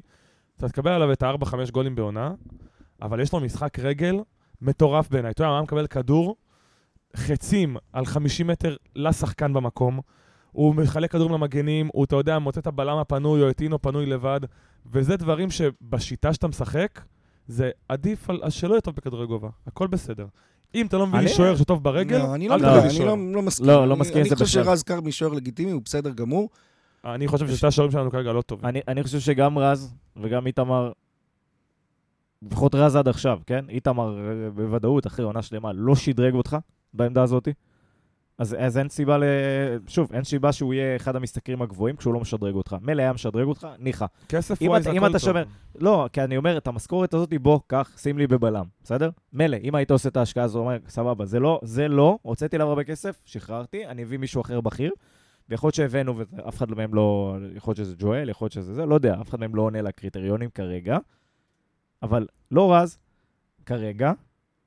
אתה 0.57 0.69
תקבל 0.69 0.91
עליו 0.91 1.11
את 1.11 1.23
ה-4-5 1.23 1.71
גולים 1.71 1.95
בעונה, 1.95 2.33
אבל 3.01 3.19
יש 3.19 3.33
לו 3.33 3.39
משחק 3.39 3.79
רגל 3.79 4.19
מטורף 4.61 5.09
בעיניי. 5.09 5.31
אתה 5.31 5.41
יודע, 5.41 5.49
הוא 5.49 5.55
היה 5.55 5.63
מקבל 5.63 5.87
כדור, 5.87 6.35
חצים 7.15 7.77
על 7.93 8.05
50 8.05 8.47
מטר 8.47 8.75
לשחקן 8.95 9.53
במקום, 9.53 9.99
הוא 10.53 10.75
מחלק 10.75 11.11
כדורים 11.11 11.33
למגנים, 11.33 11.89
הוא, 11.93 12.05
אתה 12.05 12.15
יודע, 12.15 12.39
מוצא 12.39 12.59
את 12.59 12.67
הבלם 12.67 12.97
הפנוי 12.97 13.41
או 13.41 13.49
את 13.49 13.61
אינו 13.61 13.81
פנוי 13.81 14.05
לבד, 14.05 14.39
וזה 14.85 15.17
דברים 15.17 15.51
שבשיטה 15.51 16.33
שאתה 16.33 16.47
משחק, 16.47 17.01
זה 17.47 17.71
עדיף 17.89 18.29
על, 18.29 18.49
שלא 18.49 18.73
יהיה 18.73 18.81
טוב 18.81 18.95
בכדורי 18.95 19.27
גובה, 19.27 19.49
הכל 19.67 19.87
בסדר. 19.87 20.25
אם 20.75 20.85
אתה 20.85 20.97
לא 20.97 21.07
מביא 21.07 21.19
לי 21.19 21.29
שוער 21.29 21.55
שטוב 21.55 21.83
ברגל, 21.83 22.17
לא, 22.17 22.35
אני 22.35 22.47
לא, 22.47 22.57
לא, 22.57 22.83
אני 22.83 22.99
לא, 22.99 23.17
לא 23.33 23.41
מסכים. 23.41 23.67
לא, 23.67 23.87
לא 23.87 23.95
מסכים 23.95 24.17
עם 24.17 24.23
זה 24.23 24.35
בכלל. 24.35 24.43
אני 24.43 24.45
חושב 24.45 24.63
שרז 24.63 24.83
כרמי 24.83 25.11
שוער 25.11 25.33
לגיטימי, 25.33 25.71
הוא 25.71 25.81
בסדר 25.85 26.09
גמור. 26.09 26.49
אני 27.05 27.27
חושב 27.27 27.47
ששתי 27.47 27.67
השוערים 27.67 27.91
שלנו 27.91 28.11
כרגע 28.11 28.33
לא 28.33 28.41
טובים. 28.41 28.65
אני, 28.65 28.81
אני 28.87 29.03
חושב 29.03 29.19
שגם 29.19 29.57
רז 29.57 29.93
וגם 30.17 30.47
איתמר, 30.47 30.91
לפחות 32.41 32.75
רז 32.75 32.95
עד 32.95 33.07
עכשיו, 33.07 33.39
כן? 33.45 33.65
איתמר 33.69 34.17
בוודאות, 34.55 35.07
אחרי 35.07 35.25
עונה 35.25 35.41
שלמה, 35.41 35.71
לא 35.73 35.95
שדרג 35.95 36.33
אותך 36.33 36.57
בעמדה 36.93 37.23
הזאתי. 37.23 37.53
אז, 38.37 38.55
אז 38.59 38.77
אין 38.77 38.89
סיבה 38.89 39.17
ל... 39.17 39.23
שוב, 39.87 40.13
אין 40.13 40.23
סיבה 40.23 40.51
שהוא 40.51 40.73
יהיה 40.73 40.95
אחד 40.95 41.15
המשתכרים 41.15 41.61
הגבוהים 41.61 41.95
כשהוא 41.95 42.13
לא 42.13 42.19
משדרג 42.19 42.55
אותך. 42.55 42.75
מילא 42.81 43.01
היה 43.01 43.13
משדרג 43.13 43.47
אותך, 43.47 43.67
ניחא. 43.79 44.05
כסף 44.29 44.61
ווייז 44.61 44.87
הכל 44.87 45.11
טוב. 45.11 45.17
שומר... 45.17 45.43
לא, 45.75 46.09
כי 46.13 46.21
אני 46.21 46.37
אומר, 46.37 46.57
את 46.57 46.67
המשכורת 46.67 47.13
הזאת, 47.13 47.33
בוא, 47.41 47.59
קח, 47.67 47.91
שים 47.97 48.17
לי 48.17 48.27
בבלם, 48.27 48.65
בסדר? 48.83 49.09
מילא, 49.33 49.57
אם 49.63 49.75
היית 49.75 49.91
עושה 49.91 50.09
את 50.09 50.17
ההשקעה 50.17 50.43
הזו, 50.43 50.59
אומר, 50.59 50.77
סבבה, 50.87 51.25
זה 51.25 51.39
לא, 51.39 51.59
זה 51.63 51.87
לא, 51.87 52.17
הוצאתי 52.21 52.55
עליו 52.55 52.67
הרבה 52.67 52.83
כסף, 52.83 53.21
שחררתי, 53.25 53.85
אני 53.87 54.03
אביא 54.03 54.17
מישהו 54.17 54.41
אחר 54.41 54.61
בכיר, 54.61 54.91
ויכול 55.49 55.67
להיות 55.67 55.75
שהבאנו, 55.75 56.17
ואף 56.17 56.57
אחד 56.57 56.71
מהם 56.71 56.93
לא... 56.93 57.37
יכול 57.55 57.71
להיות 57.71 57.77
שזה 57.77 57.95
ג'ואל, 57.97 58.29
יכול 58.29 58.45
להיות 58.45 58.53
שזה 58.53 58.73
זה, 58.73 58.85
לא 58.85 58.95
יודע, 58.95 59.21
אף 59.21 59.29
אחד 59.29 59.39
מהם 59.39 59.55
לא 59.55 59.61
עונה 59.61 59.81
לקריטריונים 59.81 60.49
כרגע. 60.49 60.97
אבל 62.03 62.27
לא 62.51 62.73
רז, 62.73 62.97
כרגע, 63.65 64.11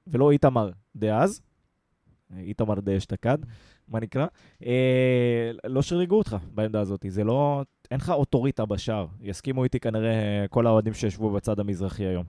ולא 0.07 0.31
איתמר 0.31 0.70
דאז, 0.96 1.42
איתמר 2.38 2.80
דאשתקד, 2.80 3.38
מה 3.88 4.00
נקרא, 4.00 4.26
אה, 4.66 5.50
לא 5.64 5.82
שריגו 5.82 6.18
אותך 6.18 6.36
בעמדה 6.54 6.80
הזאת. 6.80 7.06
זה 7.08 7.24
לא, 7.24 7.62
אין 7.90 8.00
לך 8.00 8.10
אוטוריטה 8.10 8.66
בשער. 8.66 9.06
יסכימו 9.20 9.64
איתי 9.64 9.80
כנראה 9.80 10.44
כל 10.50 10.66
האוהדים 10.66 10.94
שישבו 10.94 11.30
בצד 11.30 11.60
המזרחי 11.60 12.04
היום. 12.04 12.24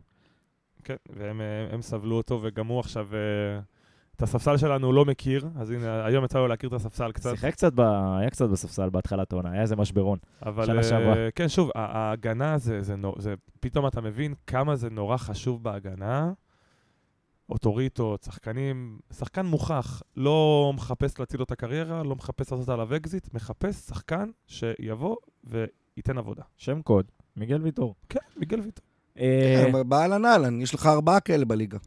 כן, 0.83 0.95
והם 1.10 1.41
אה, 1.41 1.81
סבלו 1.81 2.17
אותו, 2.17 2.39
וגם 2.43 2.67
הוא 2.67 2.79
עכשיו... 2.79 3.07
אה, 3.13 3.60
את 4.17 4.21
הספסל 4.21 4.57
שלנו 4.57 4.88
הוא 4.88 4.93
לא 4.93 5.05
מכיר, 5.05 5.47
אז 5.55 5.71
הנה, 5.71 6.05
היום 6.05 6.25
יצא 6.25 6.39
לו 6.39 6.47
להכיר 6.47 6.69
את 6.69 6.73
הספסל 6.73 7.12
קצת. 7.12 7.29
שיחק 7.29 7.51
קצת, 7.51 7.73
ב... 7.73 7.79
היה 8.19 8.29
קצת 8.29 8.49
בספסל 8.49 8.89
בהתחלת 8.89 9.33
העונה, 9.33 9.51
היה 9.51 9.62
איזה 9.62 9.75
משברון. 9.75 10.17
אבל, 10.45 10.65
שנה 10.65 10.83
שעברה. 10.83 11.31
כן, 11.36 11.49
שוב, 11.49 11.71
ההגנה 11.75 12.57
זה, 12.57 12.81
זה, 12.81 12.95
זה, 13.01 13.07
זה, 13.17 13.33
פתאום 13.60 13.88
אתה 13.88 14.01
מבין 14.01 14.33
כמה 14.47 14.75
זה 14.75 14.89
נורא 14.89 15.17
חשוב 15.17 15.63
בהגנה. 15.63 16.31
אוטוריטות, 17.49 18.23
שחקנים, 18.23 18.99
שחקן 19.13 19.45
מוכח, 19.45 20.01
לא 20.15 20.71
מחפש 20.75 21.19
להציל 21.19 21.39
לו 21.39 21.43
את 21.43 21.51
הקריירה, 21.51 22.03
לא 22.03 22.15
מחפש 22.15 22.51
לעשות 22.51 22.69
עליו 22.69 22.95
אקזיט, 22.95 23.33
מחפש 23.33 23.75
שחקן 23.75 24.29
שיבוא 24.47 25.15
וייתן 25.43 26.17
עבודה. 26.17 26.43
שם 26.57 26.81
קוד, 26.81 27.05
מיגל 27.36 27.62
ויטור. 27.62 27.95
כן, 28.10 28.19
מיגל 28.38 28.60
ויטור. 28.60 28.86
כן, 29.15 29.89
באהלן 29.89 30.25
אהלן, 30.25 30.62
יש 30.62 30.73
לך 30.73 30.86
ארבעה 30.86 31.19
כאלה 31.19 31.45
בליגה. 31.45 31.77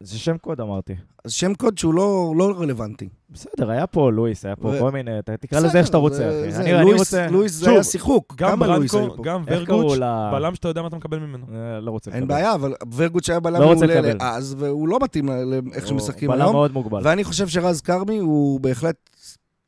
זה 0.00 0.18
שם 0.18 0.38
קוד 0.38 0.60
אמרתי. 0.60 0.94
אז 1.24 1.32
שם 1.32 1.54
קוד 1.54 1.78
שהוא 1.78 1.94
לא, 1.94 2.34
לא 2.36 2.60
רלוונטי. 2.60 3.08
בסדר, 3.32 3.70
היה 3.70 3.86
פה 3.86 4.12
לואיס, 4.12 4.44
היה 4.44 4.56
פה. 4.56 4.72
כל 4.78 4.90
מיני, 4.90 5.10
תקרא 5.40 5.60
לזה 5.60 5.78
איך 5.78 5.86
שאתה 5.86 5.96
רוצה, 5.96 6.46
אני, 6.56 6.92
רוצה... 6.92 7.26
לואיס 7.30 7.52
זה 7.52 7.70
היה 7.70 7.84
שיחוק, 7.84 8.34
כמה 8.36 8.66
לואיס 8.66 8.94
היו 8.94 9.16
פה? 9.16 9.22
גם 9.22 9.42
ורגוץ', 9.46 9.98
בלם 10.32 10.54
שאתה 10.54 10.68
יודע 10.68 10.82
מה 10.82 10.88
אתה 10.88 10.96
מקבל 10.96 11.18
ממנו. 11.18 11.46
אה, 11.54 11.80
לא 11.80 11.90
רוצה 11.90 12.10
לקבל. 12.10 12.20
אין 12.20 12.28
בעיה, 12.28 12.54
אבל 12.54 12.74
ורגוץ' 12.96 13.30
היה 13.30 13.40
בלם 13.40 13.60
לא 13.60 13.74
מעולה 13.74 14.12
אז, 14.20 14.56
והוא 14.58 14.88
לא 14.88 14.98
מתאים 15.02 15.28
לאיך 15.28 15.86
שמשחקים 15.86 16.30
היום. 16.30 16.42
בלם 16.42 16.52
מאוד 16.52 16.72
מוגבל. 16.72 17.00
ואני 17.04 17.24
חושב 17.24 17.48
שרז 17.48 17.80
כרמי 17.80 18.18
הוא 18.18 18.60
בהחלט 18.60 19.10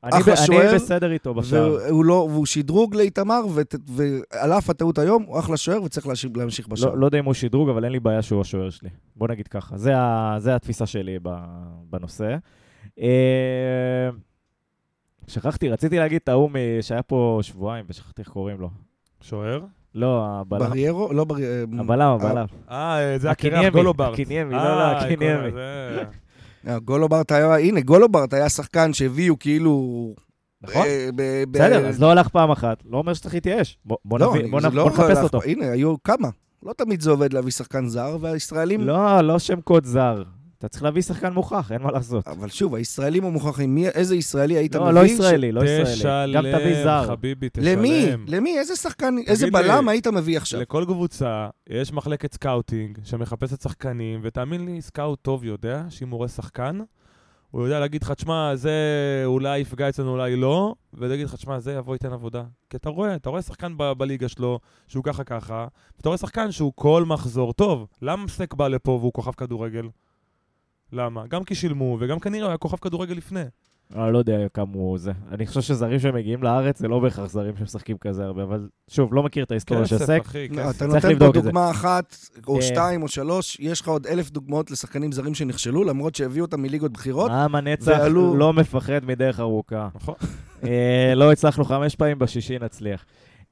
אחלה 0.03 0.37
שוער. 0.37 0.69
אני 0.69 0.75
בסדר 0.75 1.13
איתו 1.13 1.35
בשער. 1.35 1.73
והוא, 1.73 2.05
לא, 2.05 2.27
והוא 2.31 2.47
שדרוג 2.47 2.95
לאיתמר, 2.95 3.41
ועל 3.87 4.53
אף 4.53 4.71
הטעות 4.71 4.99
היום, 4.99 5.23
הוא 5.23 5.39
אחלה 5.39 5.57
שוער 5.57 5.83
וצריך 5.83 6.07
להמשיך 6.37 6.69
בשער. 6.69 6.91
לא, 6.91 6.99
לא 6.99 7.07
יודע 7.07 7.19
אם 7.19 7.25
הוא 7.25 7.35
שדרוג, 7.35 7.69
אבל 7.69 7.85
אין 7.85 7.93
לי 7.93 8.01
בעיה 8.01 8.23
שהוא 8.23 8.41
השוער 8.41 8.71
שלי. 8.71 8.89
בוא 9.17 9.29
נגיד 9.29 9.49
ככה. 9.49 9.77
זה, 9.77 9.99
ה, 9.99 10.35
זה 10.39 10.55
התפיסה 10.55 10.87
שלי 10.87 11.19
בנושא. 11.91 12.37
אה, 13.03 14.11
שכחתי, 15.27 15.69
רציתי 15.69 15.99
להגיד 15.99 16.21
את 16.23 16.29
ההוא 16.29 16.51
שהיה 16.81 17.03
פה 17.03 17.39
שבועיים, 17.43 17.85
ושכחתי 17.89 18.23
איך 18.23 18.29
קוראים 18.29 18.61
לו. 18.61 18.71
שוער? 19.21 19.61
לא, 19.95 20.27
הבלם. 20.27 20.61
בריירו? 20.61 21.13
לא 21.13 21.25
בריירו. 21.25 21.73
הבלם, 21.79 22.09
הבלם. 22.21 22.47
אה, 22.71 23.15
זה 23.19 23.31
הקרח 23.31 23.73
גולוברט. 23.73 24.13
הקיניימי, 24.13 24.55
לא, 24.55 24.63
לא, 24.63 24.83
הקיניימי. 24.83 25.49
אה, 26.69 26.79
גולוברט 26.79 27.33
היה, 27.33 27.57
הנה, 27.57 27.81
גולוברט 27.81 28.35
היה 28.35 28.49
שחקן 28.49 28.93
שהביאו 28.93 29.39
כאילו... 29.39 30.15
נכון, 30.63 30.87
אה, 30.87 31.09
בסדר, 31.51 31.89
אז 31.89 32.03
לא 32.03 32.11
הלך 32.11 32.29
פעם 32.29 32.51
אחת, 32.51 32.83
לא 32.91 32.99
אומר 32.99 33.15
שצריך 33.15 33.35
להתייאש. 33.35 33.79
בוא 33.85 34.19
לא, 34.19 34.35
לא 34.73 34.87
נחפש 34.87 35.19
אותו. 35.23 35.43
הנה, 35.43 35.71
היו 35.71 35.95
כמה. 36.05 36.29
לא 36.63 36.73
תמיד 36.73 37.01
זה 37.01 37.11
עובד 37.11 37.33
להביא 37.33 37.51
שחקן 37.51 37.87
זר, 37.87 38.17
והישראלים... 38.21 38.81
לא, 38.81 39.21
לא 39.21 39.39
שם 39.39 39.61
קוד 39.61 39.85
זר. 39.85 40.23
אתה 40.63 40.69
צריך 40.69 40.83
להביא 40.83 41.03
שחקן 41.03 41.33
מוכח, 41.33 41.73
אין 41.73 41.83
מה 41.83 41.91
לעשות. 41.93 42.29
אבל 42.29 42.49
שוב, 42.49 42.75
הישראלים 42.75 43.25
המוכחים, 43.25 43.75
מי, 43.75 43.89
איזה 43.89 44.17
ישראלי 44.17 44.55
היית 44.55 44.75
לא, 44.75 44.83
מביא? 44.83 44.93
לא 44.95 45.05
ישראלי, 45.05 45.53
לא 45.53 45.65
ישראלי. 45.65 45.85
תשלם, 45.85 46.35
גם 46.35 46.61
תביא 46.61 46.85
זר. 46.85 47.07
חביבי, 47.07 47.49
תשלם. 47.53 47.79
למי? 47.79 48.07
למי? 48.27 48.59
איזה 48.59 48.77
שחקן, 48.77 49.15
איזה 49.27 49.51
בלם 49.51 49.89
היית 49.89 50.07
מביא 50.07 50.37
עכשיו? 50.37 50.61
לכל 50.61 50.85
קבוצה 50.87 51.49
יש 51.69 51.93
מחלקת 51.93 52.33
scouting 52.33 52.99
שמחפשת 53.05 53.61
שחקנים, 53.61 54.21
ותאמין 54.23 54.65
לי, 54.65 54.83
scout 54.83 55.19
טוב 55.23 55.45
יודע 55.45 55.85
שאם 55.89 56.09
הוא 56.11 56.17
רואה 56.19 56.29
שחקן, 56.29 56.79
הוא 57.51 57.63
יודע 57.63 57.81
להגיד 57.81 58.03
לך, 58.03 58.13
תשמע, 58.13 58.57
זה 58.57 58.73
אולי 59.25 59.59
יפגע 59.59 59.89
אצלנו, 59.89 60.11
אולי 60.11 60.37
לא, 60.37 60.75
ולהגיד 60.95 61.27
לך, 61.27 61.35
תשמע, 61.35 61.59
זה 61.61 61.73
יבוא 61.73 61.95
ייתן 61.95 62.13
עבודה. 62.13 62.43
כי 62.71 62.77
אתה 62.77 62.91
רואה, 62.91 63.15
אתה 63.15 63.31
רואה 63.31 63.43
שחקן 63.43 63.75
ב- 63.77 63.93
בליגה 63.93 64.29
שלו, 64.29 64.59
שהוא 64.89 65.05
ככה 65.05 65.25
ככה, 65.25 65.67
ואתה 65.97 66.09
רואה 66.09 66.19
שחקן 66.19 66.53
שהוא 66.53 66.73
כל 66.75 67.05
מחזור 67.07 67.53
טוב. 67.53 67.87
למה 68.03 68.29
סק 68.29 68.55
בא 68.55 68.69
לפה 68.69 68.91
והוא 68.91 69.13
כוכב 69.13 69.33
כדורגל? 69.33 69.89
למה? 70.93 71.27
גם 71.27 71.45
כי 71.45 71.55
שילמו, 71.55 71.97
וגם 72.01 72.19
כנראה 72.19 72.45
הוא 72.45 72.49
היה 72.49 72.59
כוכב 72.59 72.77
כדורגל 72.77 73.15
לפני. 73.15 73.45
אני 73.97 74.13
לא 74.13 74.19
יודע 74.19 74.49
כמה 74.55 74.73
הוא 74.73 74.99
זה. 74.99 75.13
אני 75.31 75.47
חושב 75.47 75.61
שזרים 75.61 75.99
שמגיעים 75.99 76.43
לארץ 76.43 76.79
זה 76.79 76.89
לא 76.89 76.99
בהכרח 76.99 77.31
זרים 77.31 77.57
שמשחקים 77.57 77.97
כזה 77.99 78.25
הרבה, 78.25 78.43
אבל 78.43 78.69
שוב, 78.91 79.15
לא 79.15 79.23
מכיר 79.23 79.45
את 79.45 79.51
ההיסטוריה 79.51 79.87
של 79.87 79.99
סק. 79.99 80.23
לא. 80.51 80.71
אתה 80.71 80.87
נותן 80.87 81.19
פה. 81.19 81.33
דוגמה 81.33 81.71
אחת, 81.71 82.17
או 82.47 82.57
אה. 82.57 82.63
שתיים 82.63 83.03
או 83.03 83.09
שלוש, 83.09 83.57
יש 83.61 83.81
לך 83.81 83.89
עוד 83.89 84.07
אלף 84.07 84.31
דוגמאות 84.31 84.71
לשחקנים 84.71 85.13
זרים 85.13 85.35
שנכשלו, 85.35 85.85
למרות 85.85 86.15
שהביאו 86.15 86.45
אותם 86.45 86.63
מליגות 86.63 86.93
בכירות. 86.93 87.31
עם 87.31 87.55
הנצח 87.55 87.99
לא 88.35 88.53
מפחד 88.53 89.05
מדרך 89.05 89.41
ארוכה. 89.41 89.89
נכון. 89.95 90.15
אה, 90.65 91.13
לא 91.17 91.33
הצלחנו 91.33 91.65
חמש 91.65 91.97
פעמים, 91.97 92.19
בשישי 92.19 92.59
נצליח. 92.59 93.05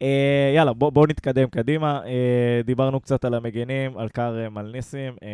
אה, 0.03 0.53
יאללה, 0.57 0.73
בואו 0.73 0.91
בוא 0.91 1.07
נתקדם 1.07 1.49
קדימה. 1.49 2.01
אה, 2.07 2.61
דיברנו 2.65 3.01
קצת 3.01 3.25
על 3.25 3.35
המגנים, 3.35 3.99
על 3.99 4.09
כרם, 4.09 4.59
על 4.59 4.71
ניסים. 4.73 5.15
אה, 5.23 5.29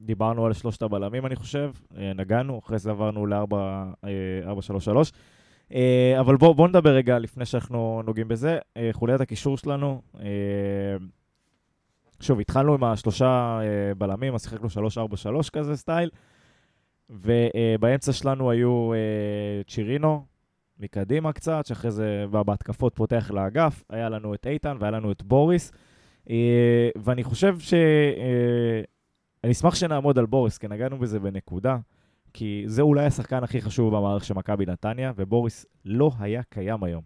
דיברנו 0.00 0.46
על 0.46 0.52
שלושת 0.52 0.82
הבלמים, 0.82 1.26
אני 1.26 1.36
חושב. 1.36 1.70
אה, 1.98 2.12
נגענו, 2.14 2.58
אחרי 2.58 2.78
זה 2.78 2.90
עברנו 2.90 3.26
ל-4-3-3. 3.26 5.12
אה, 5.74 6.16
אבל 6.20 6.36
בואו 6.36 6.54
בוא 6.54 6.68
נדבר 6.68 6.90
רגע, 6.90 7.18
לפני 7.18 7.46
שאנחנו 7.46 8.02
נוגעים 8.06 8.28
בזה. 8.28 8.58
אה, 8.76 8.88
חוליית 8.92 9.20
הקישור 9.20 9.58
שלנו, 9.58 10.00
אה, 10.20 10.26
שוב, 12.20 12.40
התחלנו 12.40 12.74
עם 12.74 12.84
השלושה 12.84 13.58
אה, 13.62 13.94
בלמים, 13.94 14.34
אז 14.34 14.42
שיחקנו 14.42 14.68
3-4-3 15.46 15.50
כזה 15.50 15.76
סטייל. 15.76 16.10
ובאמצע 17.10 18.12
שלנו 18.12 18.50
היו 18.50 18.92
אה, 18.92 18.98
צ'ירינו, 19.66 20.24
מקדימה 20.78 21.32
קצת, 21.32 21.66
שאחרי 21.66 21.90
זה 21.90 22.24
בא 22.30 22.42
בהתקפות 22.42 22.94
פותח 22.94 23.30
לאגף. 23.30 23.84
היה 23.90 24.08
לנו 24.08 24.34
את 24.34 24.46
איתן 24.46 24.76
והיה 24.80 24.90
לנו 24.90 25.12
את 25.12 25.22
בוריס. 25.22 25.72
אה, 26.30 26.88
ואני 26.96 27.24
חושב 27.24 27.58
ש... 27.58 27.74
אה, 27.74 28.82
אני 29.44 29.52
אשמח 29.52 29.74
שנעמוד 29.74 30.18
על 30.18 30.26
בוריס, 30.26 30.58
כי 30.58 30.68
נגענו 30.68 30.98
בזה 30.98 31.20
בנקודה. 31.20 31.78
כי 32.32 32.64
זה 32.66 32.82
אולי 32.82 33.06
השחקן 33.06 33.44
הכי 33.44 33.60
חשוב 33.60 33.96
במערכת 33.96 34.26
של 34.26 34.34
מכבי 34.34 34.66
נתניה, 34.66 35.12
ובוריס 35.16 35.66
לא 35.84 36.10
היה 36.18 36.42
קיים 36.42 36.84
היום. 36.84 37.02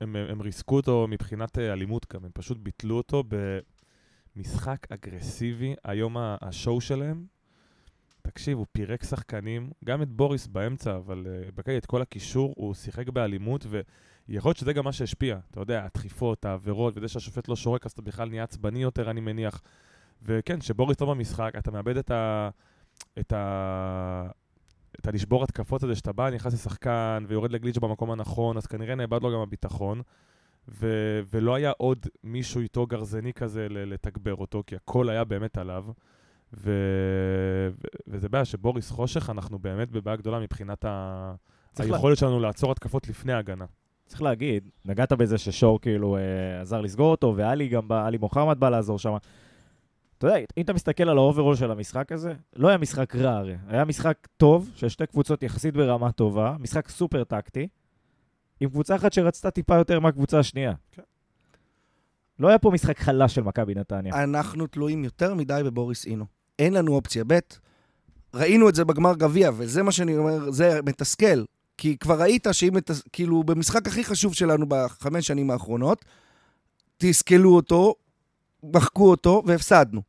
הם, 0.00 0.16
הם 0.16 0.42
ריסקו 0.42 0.76
אותו 0.76 1.06
מבחינת 1.10 1.58
אה, 1.58 1.72
אלימות 1.72 2.06
גם, 2.12 2.24
הם 2.24 2.30
פשוט 2.34 2.58
ביטלו 2.58 2.96
אותו 2.96 3.22
במשחק 4.36 4.86
אגרסיבי. 4.90 5.74
היום 5.84 6.16
השואו 6.18 6.80
שלהם, 6.80 7.24
תקשיב, 8.26 8.58
הוא 8.58 8.66
פירק 8.72 9.04
שחקנים, 9.04 9.70
גם 9.84 10.02
את 10.02 10.08
בוריס 10.08 10.46
באמצע, 10.46 10.96
אבל 10.96 11.26
uh, 11.26 11.52
בקי, 11.54 11.78
את 11.78 11.86
כל 11.86 12.02
הקישור, 12.02 12.54
הוא 12.56 12.74
שיחק 12.74 13.08
באלימות, 13.08 13.66
ויכול 14.28 14.48
להיות 14.48 14.56
שזה 14.56 14.72
גם 14.72 14.84
מה 14.84 14.92
שהשפיע. 14.92 15.38
אתה 15.50 15.60
יודע, 15.60 15.84
הדחיפות, 15.84 16.44
העבירות, 16.44 16.94
וזה 16.96 17.08
שהשופט 17.08 17.48
לא 17.48 17.56
שורק, 17.56 17.86
אז 17.86 17.92
אתה 17.92 18.02
בכלל 18.02 18.28
נהיה 18.28 18.42
עצבני 18.42 18.82
יותר, 18.82 19.10
אני 19.10 19.20
מניח. 19.20 19.62
וכן, 20.22 20.60
כשבוריס 20.60 21.00
לא 21.00 21.06
במשחק, 21.06 21.52
אתה 21.58 21.70
מאבד 21.70 21.96
את 21.96 22.10
ה... 22.10 22.50
את 23.18 23.32
ה... 23.32 24.30
את 25.00 25.06
הלשבור 25.06 25.44
התקפות 25.44 25.82
הזה, 25.82 25.94
שאתה 25.94 26.12
בא, 26.12 26.30
נכנס 26.30 26.52
לשחקן 26.52 27.24
ויורד 27.28 27.52
לגליץ' 27.52 27.78
במקום 27.78 28.10
הנכון, 28.10 28.56
אז 28.56 28.66
כנראה 28.66 28.94
נאבד 28.94 29.22
לו 29.22 29.32
גם 29.32 29.40
הביטחון. 29.40 30.02
ו- 30.68 31.20
ולא 31.30 31.54
היה 31.54 31.72
עוד 31.78 32.06
מישהו 32.24 32.60
איתו 32.60 32.86
גרזני 32.86 33.32
כזה 33.32 33.66
לתגבר 33.70 34.34
אותו, 34.34 34.62
כי 34.66 34.76
הכל 34.76 35.08
היה 35.08 35.24
באמת 35.24 35.58
עליו. 35.58 35.84
ו- 36.56 36.70
ו- 37.70 37.74
וזה 38.06 38.28
בעיה 38.28 38.44
שבוריס 38.44 38.90
חושך, 38.90 39.30
אנחנו 39.30 39.58
באמת 39.58 39.90
בבעיה 39.90 40.16
גדולה 40.16 40.40
מבחינת 40.40 40.84
ה- 40.84 41.34
צריך 41.72 41.90
לה- 41.90 41.96
היכולת 41.96 42.18
שלנו 42.18 42.40
לעצור 42.40 42.72
התקפות 42.72 43.08
לפני 43.08 43.32
ההגנה. 43.32 43.64
צריך 44.06 44.22
להגיד, 44.22 44.68
נגעת 44.84 45.12
בזה 45.12 45.38
ששור 45.38 45.80
כאילו 45.80 46.16
אה, 46.16 46.60
עזר 46.60 46.80
לסגור 46.80 47.10
אותו, 47.10 47.32
ואלי 47.36 47.68
גם 47.68 47.88
בא, 47.88 48.06
עלי 48.06 48.18
מוחמד 48.18 48.60
בא 48.60 48.68
לעזור 48.68 48.98
שם. 48.98 49.16
אתה 50.18 50.26
יודע, 50.26 50.36
אם 50.56 50.62
אתה 50.64 50.72
מסתכל 50.72 51.08
על 51.08 51.18
ה 51.18 51.23
overall 51.23 51.56
של 51.56 51.70
המשחק 51.70 52.12
הזה, 52.12 52.32
לא 52.56 52.68
היה 52.68 52.78
משחק 52.78 53.16
רע 53.16 53.30
הרי. 53.36 53.56
היה 53.68 53.84
משחק 53.84 54.28
טוב, 54.36 54.70
של 54.74 54.88
שתי 54.88 55.06
קבוצות 55.06 55.42
יחסית 55.42 55.74
ברמה 55.74 56.12
טובה, 56.12 56.56
משחק 56.60 56.88
סופר 56.88 57.24
טקטי, 57.24 57.68
עם 58.60 58.68
קבוצה 58.70 58.96
אחת 58.96 59.12
שרצתה 59.12 59.50
טיפה 59.50 59.76
יותר 59.76 60.00
מהקבוצה 60.00 60.38
השנייה. 60.38 60.72
כן. 60.92 61.02
לא 62.38 62.48
היה 62.48 62.58
פה 62.58 62.70
משחק 62.70 62.98
חלש 62.98 63.34
של 63.34 63.42
מכבי 63.42 63.74
נתניה. 63.74 64.24
אנחנו 64.24 64.66
תלויים 64.66 65.04
יותר 65.04 65.34
מדי 65.34 65.60
בבוריס 65.64 66.06
אינאו. 66.06 66.24
אין 66.58 66.72
לנו 66.72 66.94
אופציה 66.94 67.24
ב'. 67.26 67.38
ראינו 68.34 68.68
את 68.68 68.74
זה 68.74 68.84
בגמר 68.84 69.14
גביע, 69.14 69.50
וזה 69.56 69.82
מה 69.82 69.92
שאני 69.92 70.16
אומר, 70.16 70.50
זה 70.50 70.80
מתסכל. 70.86 71.44
כי 71.78 71.96
כבר 71.98 72.20
ראית 72.20 72.46
שאם, 72.52 72.74
מתס... 72.74 73.02
כאילו, 73.12 73.42
במשחק 73.44 73.86
הכי 73.88 74.04
חשוב 74.04 74.34
שלנו 74.34 74.66
בחמש 74.68 75.26
שנים 75.26 75.50
האחרונות, 75.50 76.04
תסכלו 76.98 77.54
אותו, 77.54 77.94
מחקו 78.62 79.10
אותו, 79.10 79.42
והפסדנו. 79.46 80.02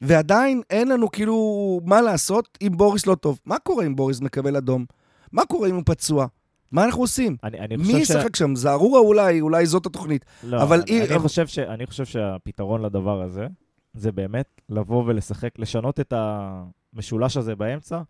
ועדיין 0.00 0.62
אין 0.70 0.88
לנו 0.88 1.10
כאילו 1.10 1.36
מה 1.84 2.00
לעשות 2.00 2.58
אם 2.62 2.72
בוריס 2.76 3.06
לא 3.06 3.14
טוב. 3.14 3.38
מה 3.46 3.58
קורה 3.58 3.86
אם 3.86 3.96
בוריס 3.96 4.20
מקבל 4.20 4.56
אדום? 4.56 4.84
מה 5.32 5.46
קורה 5.46 5.68
אם 5.68 5.74
הוא 5.74 5.82
פצוע? 5.86 6.26
מה 6.72 6.84
אנחנו 6.84 7.02
עושים? 7.02 7.36
אני, 7.44 7.58
אני 7.58 7.76
מי 7.76 7.84
חושב 7.84 7.98
ש... 7.98 8.00
ישחק 8.10 8.36
שם? 8.36 8.56
זערורה 8.56 9.00
אולי, 9.00 9.40
אולי 9.40 9.66
זאת 9.66 9.86
התוכנית. 9.86 10.24
לא, 10.42 10.62
אבל 10.62 10.80
אני, 10.80 10.90
אי- 11.00 11.08
אני, 11.10 11.18
חושב 11.18 11.46
ש, 11.46 11.58
אני 11.58 11.86
חושב 11.86 12.04
שהפתרון 12.04 12.82
לדבר 12.82 13.22
הזה, 13.22 13.46
זה 13.92 14.12
באמת 14.12 14.60
לבוא 14.68 15.04
ולשחק, 15.06 15.58
לשנות 15.58 16.00
את 16.00 16.12
המשולש 16.16 17.36
הזה 17.36 17.56
באמצע. 17.56 18.02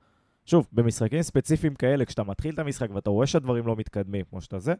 שוב, 0.47 0.69
במשחקים 0.73 1.23
ספציפיים 1.23 1.75
כאלה, 1.75 2.05
כשאתה 2.05 2.23
מתחיל 2.23 2.55
את 2.55 2.59
המשחק 2.59 2.89
ואתה 2.95 3.11
רואה 3.11 3.27
שהדברים 3.27 3.67
לא 3.67 3.77
מתקדמים 3.77 4.25
כמו 4.31 4.41
שאתה 4.41 4.59
זה, 4.59 4.75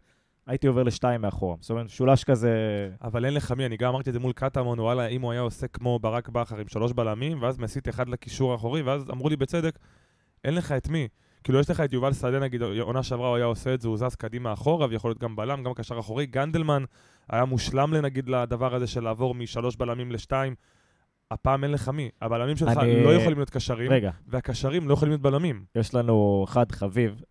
הייתי 0.47 0.67
עובר 0.67 0.83
לשתיים 0.83 1.21
מאחורה. 1.21 1.57
זאת 1.61 1.71
אומרת, 1.71 1.87
משולש 1.87 2.25
כזה... 2.25 2.53
אבל 3.03 3.25
אין 3.25 3.35
לך 3.35 3.53
מי, 3.53 3.67
אני 3.67 3.77
גם 3.77 3.89
אמרתי 3.89 4.11
את 4.11 4.15
זה 4.15 4.21
מול 4.21 4.33
קטמון, 4.33 4.81
וואלה, 4.81 5.07
אם 5.07 5.21
הוא 5.23 5.33
היה 5.33 5.41
עושה 5.41 5.69
כמו 5.69 5.99
ברק 5.99 6.29
בכר 6.29 6.59
עם 6.59 6.69
שלוש 6.69 6.93
בלמים, 6.93 7.43
ואז 7.43 7.59
מסית 7.59 7.89
אחד 7.89 8.09
לקישור 8.09 8.53
האחורי, 8.53 8.83
ואז 8.83 9.11
אמרו 9.11 9.29
לי 9.29 9.37
בצדק, 9.37 9.79
אין 10.45 10.55
לך 10.55 10.73
את 10.73 10.89
מי. 10.89 11.09
כאילו, 11.45 11.61
יש 11.61 11.71
לך 11.71 11.81
את 11.81 11.93
יובל 11.93 12.13
שדה, 12.13 12.39
נגיד, 12.39 12.63
עונה 12.63 13.03
שעברה 13.03 13.29
הוא 13.29 13.37
היה 13.37 13.45
עושה 13.45 13.75
את 13.75 13.81
זה, 13.81 13.89
הוא 13.89 13.97
זז 13.97 14.15
קדימה 14.15 14.53
אחורה, 14.53 14.87
ויכול 14.91 15.11
להיות 15.11 15.19
גם 15.19 15.37
בלם, 15.37 15.63
גם 15.63 15.75
קשר 15.75 15.99
אחורי. 15.99 16.27
גנדלמן 16.27 16.85
היה 17.29 17.45
מושלם, 17.45 17.95
נגיד, 17.95 18.29
לדבר 18.29 18.75
הזה 18.75 18.87
של 18.87 19.05
לעבור 19.05 19.35
משלוש 19.35 19.77
בלמים 19.77 20.13
לשתיים. 20.13 20.55
הפעם 21.31 21.65
אין 21.65 21.73
לך 21.73 21.89
מי. 21.89 22.11
הבלמים 22.23 22.57
שלך 22.57 22.77
אני- 22.79 23.05
לא 23.05 23.15
יכולים 23.15 23.39
להיות 23.39 23.51
קשרים, 23.51 23.91
רגע, 23.93 24.11
והקשרים 24.27 24.89
לא 24.89 24.95
יכולים 24.95 25.13
להיות 25.13 25.23
בלמים. 25.23 25.65
יש 25.75 25.95
לנו 25.95 26.45
אחד 26.49 26.73
חביב, 26.73 27.23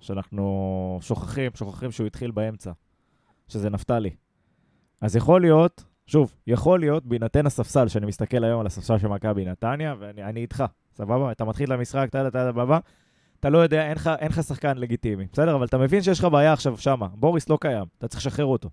שאנחנו 0.00 0.98
שוכחים, 1.02 1.50
שוכחים 1.54 1.90
שהוא 1.90 2.06
התחיל 2.06 2.30
באמצע, 2.30 2.72
שזה 3.48 3.70
נפתלי. 3.70 4.10
אז 5.00 5.16
יכול 5.16 5.40
להיות, 5.40 5.84
שוב, 6.06 6.34
יכול 6.46 6.80
להיות, 6.80 7.06
בהינתן 7.06 7.46
הספסל, 7.46 7.88
שאני 7.88 8.06
מסתכל 8.06 8.44
היום 8.44 8.60
על 8.60 8.66
הספסל 8.66 8.98
של 8.98 9.08
מכבי 9.08 9.44
נתניה, 9.44 9.94
ואני 9.98 10.24
אני 10.24 10.40
איתך, 10.40 10.64
סבבה? 10.94 11.32
אתה 11.32 11.44
מתחיל 11.44 11.72
למשחק, 11.72 12.08
טה 12.12 12.22
טה 12.24 12.30
טה 12.30 12.52
טה 12.66 12.78
אתה 13.40 13.48
לא 13.50 13.58
יודע, 13.58 13.86
אין 13.88 13.96
לך, 13.96 14.10
אין 14.18 14.28
לך 14.28 14.42
שחקן 14.42 14.78
לגיטימי, 14.78 15.26
בסדר? 15.32 15.54
אבל 15.56 15.64
אתה 15.66 15.78
מבין 15.78 16.02
שיש 16.02 16.18
לך 16.18 16.24
בעיה 16.24 16.52
עכשיו 16.52 16.78
שמה, 16.78 17.08
בוריס 17.14 17.48
לא 17.48 17.58
קיים, 17.60 17.84
אתה 17.98 18.08
צריך 18.08 18.20
לשחרר 18.26 18.44
אותו. 18.46 18.70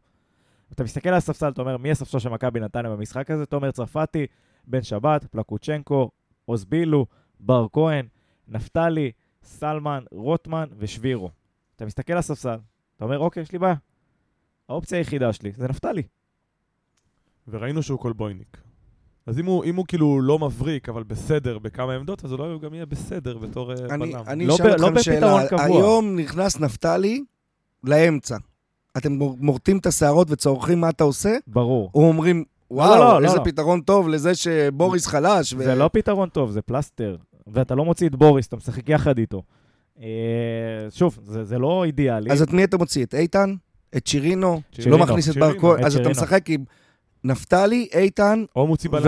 אתה 0.72 0.84
מסתכל 0.84 1.10
על 1.10 1.16
הספסל, 1.16 1.50
אתה 1.50 1.62
אומר, 1.62 1.78
מי 1.78 1.92
הספסל 1.92 2.20
של 2.20 2.30
מכבי 2.30 2.60
נתניה 2.60 2.92
במשחק 2.92 3.32
הזה? 3.32 3.46
תומר 3.46 3.72
צרפתי, 3.72 4.26
בן 4.68 4.84
שבת, 4.84 5.26
פלקוצ'נקו, 5.26 6.10
עוז 6.46 6.66
בילו, 6.66 7.06
בר 7.40 7.68
כהן, 7.74 8.08
נפתלי, 8.48 9.12
סלמן, 9.44 10.04
רוטמן 10.12 10.66
ושבירו. 10.78 11.30
אתה 11.76 11.86
מסתכל 11.86 12.14
על 12.14 12.20
הספסל, 12.20 12.58
אתה 12.96 13.06
אומר, 13.06 13.20
אוקיי, 13.20 13.44
יש 13.44 13.52
לי 13.52 13.60
בעיה. 13.60 13.76
האופציה 14.70 14.98
היחידה 14.98 15.34
שלי 15.34 15.52
זה 15.58 15.68
נפתלי. 15.68 16.04
וראינו 17.48 17.84
שהוא 17.84 18.00
קולבויניק. 18.00 18.58
אז 19.26 19.40
אם 19.40 19.46
הוא, 19.46 19.64
אם 19.66 19.76
הוא 19.76 19.86
כאילו 19.88 20.22
לא 20.22 20.40
מבריק, 20.40 20.90
אבל 20.90 21.04
בסדר 21.04 21.60
בכמה 21.60 21.94
עמדות, 21.96 22.26
אז 22.26 22.32
אולי 22.34 22.52
הוא 22.52 22.62
גם 22.62 22.74
יהיה 22.74 22.86
בסדר 22.86 23.38
בתור 23.38 23.72
אה, 23.72 23.76
אני, 23.90 24.12
בלם. 24.12 24.24
אני 24.28 24.48
לא 24.48 24.56
אשאל 24.56 24.66
ב- 24.72 24.74
אתכם 24.74 24.94
לא 24.94 25.02
שאלה. 25.02 25.48
קבוע. 25.50 25.64
היום 25.66 26.20
נכנס 26.20 26.60
נפתלי 26.60 27.24
לאמצע. 27.84 28.38
אתם 28.98 29.12
מור- 29.12 29.38
מורטים 29.40 29.78
את 29.78 29.86
השערות 29.86 30.28
וצורכים 30.32 30.82
מה 30.82 30.90
אתה 30.90 31.04
עושה, 31.04 31.38
ברור. 31.48 31.92
או 31.96 32.08
אומרים, 32.08 32.38
לא, 32.38 32.44
וואו, 32.72 33.00
לא, 33.00 33.26
איזה 33.26 33.38
לא. 33.38 33.44
פתרון 33.44 33.82
טוב 33.82 34.08
לזה 34.10 34.36
שבוריס 34.36 35.08
חלש. 35.08 35.54
ו- 35.54 35.64
זה 35.64 35.76
לא 35.76 35.90
פתרון 35.94 36.30
טוב, 36.30 36.52
זה 36.52 36.62
פלסטר. 36.62 37.16
ואתה 37.48 37.76
לא 37.76 37.86
מוציא 37.86 38.08
את 38.08 38.16
בוריס, 38.16 38.48
אתה 38.48 38.56
משחק 38.56 38.90
יחד 38.90 39.18
איתו. 39.18 39.42
אה, 40.02 40.06
שוב, 40.90 41.20
זה, 41.24 41.44
זה 41.44 41.60
לא 41.60 41.84
אידיאלי. 41.84 42.32
אז 42.32 42.42
את 42.42 42.54
מי 42.54 42.64
אתה 42.64 42.78
מוציא? 42.78 43.06
את 43.06 43.16
איתן? 43.16 43.54
את 43.98 44.08
שירינו? 44.08 44.62
שירינו, 44.72 44.98
לא 44.98 45.04
מכניס 45.04 45.30
את 45.30 45.36
בר 45.38 45.46
שירינו, 45.46 45.62
כהן? 45.62 45.80
אז 45.80 45.86
אתה 45.86 45.92
שירינו. 45.92 46.10
משחק 46.10 46.50
עם 46.50 46.64
נפתלי, 47.24 47.88
איתן. 47.94 48.44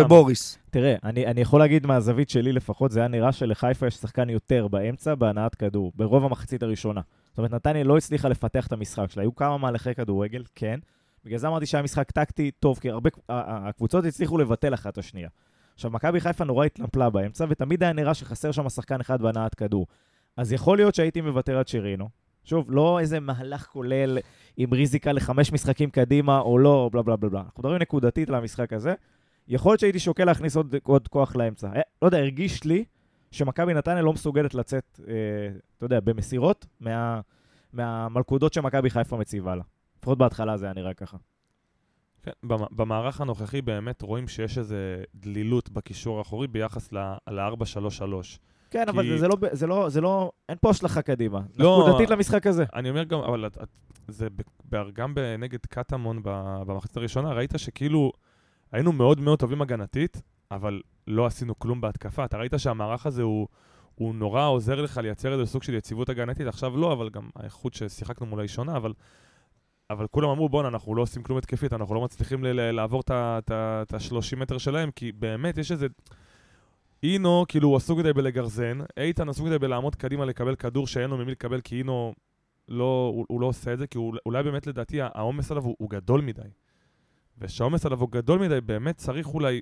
ובוריס. 0.05 0.57
תראה, 0.71 0.95
אני, 1.03 1.25
אני 1.25 1.41
יכול 1.41 1.59
להגיד 1.59 1.87
מהזווית 1.87 2.29
שלי 2.29 2.51
לפחות, 2.51 2.91
זה 2.91 2.99
היה 2.99 3.07
נראה 3.07 3.31
שלחיפה 3.31 3.87
יש 3.87 3.93
שחקן 3.95 4.29
יותר 4.29 4.67
באמצע 4.67 5.15
בהנעת 5.15 5.55
כדור, 5.55 5.91
ברוב 5.95 6.25
המחצית 6.25 6.63
הראשונה. 6.63 7.01
זאת 7.29 7.37
אומרת, 7.37 7.53
נתניה 7.53 7.83
לא 7.83 7.97
הצליחה 7.97 8.29
לפתח 8.29 8.67
את 8.67 8.71
המשחק 8.73 9.11
שלה. 9.11 9.23
היו 9.23 9.35
כמה 9.35 9.57
מהלכי 9.57 9.95
כדורגל, 9.95 10.43
כן. 10.55 10.79
בגלל 11.29 11.39
זה 11.39 11.47
אמרתי 11.47 11.65
שהיה 11.65 11.83
משחק 11.83 12.11
טקטי 12.11 12.51
טוב, 12.51 12.79
כי 12.79 12.89
הרבה, 12.89 13.09
הקבוצות 13.29 14.05
הצליחו 14.05 14.37
לבטל 14.37 14.73
אחת 14.73 14.93
את 14.93 14.97
השנייה. 14.97 15.29
עכשיו, 15.73 15.91
מכבי 15.91 16.19
חיפה 16.19 16.43
נורא 16.43 16.65
התנפלה 16.65 17.09
באמצע, 17.09 17.45
ותמיד 17.49 17.83
היה 17.83 17.93
נראה 17.93 18.13
שחסר 18.13 18.51
שם 18.51 18.69
שחקן 18.69 18.99
אחד 18.99 19.21
בהנעת 19.21 19.55
כדור. 19.55 19.87
אז 20.37 20.53
יכול 20.53 20.77
להיות 20.77 20.95
שהייתי 20.95 21.21
מוותר 21.21 21.57
על 21.57 21.63
שרינו. 21.65 22.09
שוב, 22.43 22.71
לא 22.71 22.99
איזה 22.99 23.19
מהלך 23.19 23.65
כולל 23.65 24.17
עם 24.57 24.73
ריזיקה 24.73 25.11
לחמש 25.11 25.51
משחקים 25.51 25.89
קדימה 25.89 26.39
או 26.39 26.57
לא, 26.57 26.89
בלה 26.93 27.01
בלה 27.01 27.15
בלה. 27.15 27.39
אנחנו 27.39 27.61
מדברים 27.61 27.81
נקודתית 27.81 28.29
למשחק 28.29 28.73
הזה. 28.73 28.93
יכול 29.47 29.71
להיות 29.71 29.79
שהייתי 29.79 29.99
שוקל 29.99 30.25
להכניס 30.25 30.55
עוד, 30.55 30.75
עוד 30.83 31.07
כוח 31.07 31.35
לאמצע. 31.35 31.67
אה, 31.75 31.81
לא 32.01 32.07
יודע, 32.07 32.17
הרגיש 32.17 32.63
לי 32.63 32.83
שמכבי 33.31 33.73
נתניה 33.73 34.01
לא 34.01 34.13
מסוגלת 34.13 34.53
לצאת, 34.53 34.99
אה, 35.07 35.13
אתה 35.77 35.85
יודע, 35.85 35.99
במסירות 35.99 36.65
מה, 36.79 37.21
מהמלכודות 37.73 38.53
שמכבי 38.53 38.89
חיפה 38.89 39.17
מציבה 39.17 39.55
לה. 39.55 39.63
לפחות 39.99 40.17
בהתחלה 40.17 40.57
זה 40.57 40.65
היה 40.65 40.73
נראה 40.73 40.93
ככה. 40.93 41.17
כן, 42.23 42.31
במ- 42.43 42.67
במערך 42.71 43.21
הנוכחי 43.21 43.61
באמת 43.61 44.01
רואים 44.01 44.27
שיש 44.27 44.57
איזה 44.57 45.03
דלילות 45.15 45.69
בקישור 45.69 46.17
האחורי 46.17 46.47
ביחס 46.47 46.91
ל-4-3-3. 46.91 48.39
כן, 48.71 48.83
כי- 48.85 48.91
אבל 48.91 49.07
זה, 49.09 49.17
זה, 49.17 49.27
לא, 49.27 49.35
זה, 49.51 49.67
לא, 49.67 49.89
זה 49.89 50.01
לא, 50.01 50.31
אין 50.49 50.57
פה 50.61 50.69
השלכה 50.69 51.01
קדימה. 51.01 51.39
לא, 51.57 51.85
נקודתית 51.87 52.09
למשחק 52.09 52.47
הזה. 52.47 52.65
אני 52.75 52.89
אומר 52.89 53.03
גם, 53.03 53.19
אבל 53.19 53.45
זה 54.07 54.27
גם 54.93 55.13
נגד 55.39 55.59
קטמון 55.65 56.19
במחצית 56.23 56.97
הראשונה, 56.97 57.33
ראית 57.33 57.53
שכאילו 57.57 58.11
היינו 58.71 58.91
מאוד 58.91 59.19
מאוד 59.19 59.39
טובים 59.39 59.61
הגנתית, 59.61 60.21
אבל 60.51 60.81
לא 61.07 61.25
עשינו 61.25 61.59
כלום 61.59 61.81
בהתקפה. 61.81 62.25
אתה 62.25 62.37
ראית 62.37 62.53
שהמערך 62.57 63.05
הזה 63.05 63.21
הוא, 63.23 63.47
הוא 63.95 64.15
נורא 64.15 64.45
עוזר 64.47 64.81
לך 64.81 64.97
לייצר 64.97 65.33
איזה 65.33 65.45
סוג 65.45 65.63
של 65.63 65.73
יציבות 65.73 66.09
הגנתית, 66.09 66.47
עכשיו 66.47 66.77
לא, 66.77 66.93
אבל 66.93 67.09
גם 67.09 67.29
האיכות 67.35 67.73
ששיחקנו 67.73 68.25
מולה 68.25 68.41
היא 68.43 68.49
שונה, 68.49 68.77
אבל, 68.77 68.93
אבל 69.89 70.07
כולם 70.07 70.29
אמרו, 70.29 70.49
בואנה, 70.49 70.67
אנחנו 70.67 70.95
לא 70.95 71.01
עושים 71.01 71.23
כלום 71.23 71.37
התקפית, 71.37 71.73
אנחנו 71.73 71.95
לא 71.95 72.01
מצליחים 72.01 72.43
לעבור 72.43 73.01
את 73.07 73.51
ה-30 73.51 74.35
מטר 74.37 74.57
שלהם, 74.57 74.91
כי 74.91 75.11
באמת 75.11 75.57
יש 75.57 75.71
איזה... 75.71 75.87
אינו, 77.03 77.45
כאילו, 77.47 77.67
הוא 77.67 77.75
עסוק 77.75 77.99
מדי 77.99 78.13
בלגרזן, 78.13 78.79
איתן 78.97 79.29
עסוק 79.29 79.45
מדי 79.45 79.59
בלעמוד 79.59 79.95
קדימה 79.95 80.25
לקבל 80.25 80.55
כדור 80.55 80.87
שאין 80.87 81.09
לו 81.09 81.17
ממי 81.17 81.31
לקבל, 81.31 81.61
כי 81.61 81.77
אינו 81.77 82.13
לא, 82.67 83.11
הוא, 83.13 83.25
הוא 83.29 83.41
לא 83.41 83.45
עושה 83.45 83.73
את 83.73 83.79
זה, 83.79 83.87
כי 83.87 83.97
הוא, 83.97 84.13
אולי 84.25 84.43
באמת 84.43 84.67
לדעתי 84.67 85.01
העומס 85.01 85.51
עליו 85.51 85.63
הוא, 85.63 85.75
הוא 85.79 85.89
גדול 85.89 86.21
מדי. 86.21 86.41
וכשהעומס 87.37 87.85
עליו 87.85 87.99
הוא 87.99 88.11
גדול 88.11 88.39
מדי, 88.39 88.61
באמת 88.61 88.97
צריך 88.97 89.27
אולי 89.27 89.61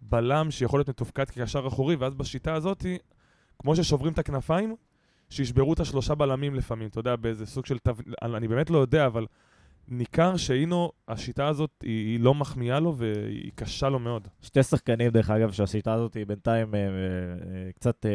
בלם 0.00 0.50
שיכול 0.50 0.78
להיות 0.78 0.88
מתופקד 0.88 1.30
כקשר 1.30 1.66
אחורי, 1.66 1.96
ואז 1.96 2.14
בשיטה 2.14 2.54
הזאת, 2.54 2.86
כמו 3.58 3.76
ששוברים 3.76 4.12
את 4.12 4.18
הכנפיים, 4.18 4.74
שישברו 5.30 5.72
את 5.72 5.80
השלושה 5.80 6.14
בלמים 6.14 6.54
לפעמים, 6.54 6.88
אתה 6.88 7.00
יודע, 7.00 7.16
באיזה 7.16 7.46
סוג 7.46 7.66
של. 7.66 7.76
אני 8.22 8.36
אני 8.36 8.48
באמת 8.48 8.70
לא 8.70 8.78
יודע, 8.78 9.06
אבל 9.06 9.26
ניכר 9.88 10.36
שאינאו, 10.36 10.92
השיטה 11.08 11.46
הזאת 11.46 11.70
היא, 11.82 12.06
היא 12.06 12.20
לא 12.20 12.34
מחמיאה 12.34 12.80
לו 12.80 12.96
והיא 12.96 13.50
קשה 13.54 13.88
לו 13.88 13.98
מאוד. 13.98 14.28
שתי 14.42 14.62
שחקנים, 14.62 15.10
דרך 15.10 15.30
אגב, 15.30 15.52
שהשיטה 15.52 15.92
הזאת 15.92 16.14
היא 16.14 16.26
בינתיים 16.26 16.74
אה, 16.74 16.80
אה, 16.80 16.86
קצת 17.74 18.06
אה, 18.06 18.10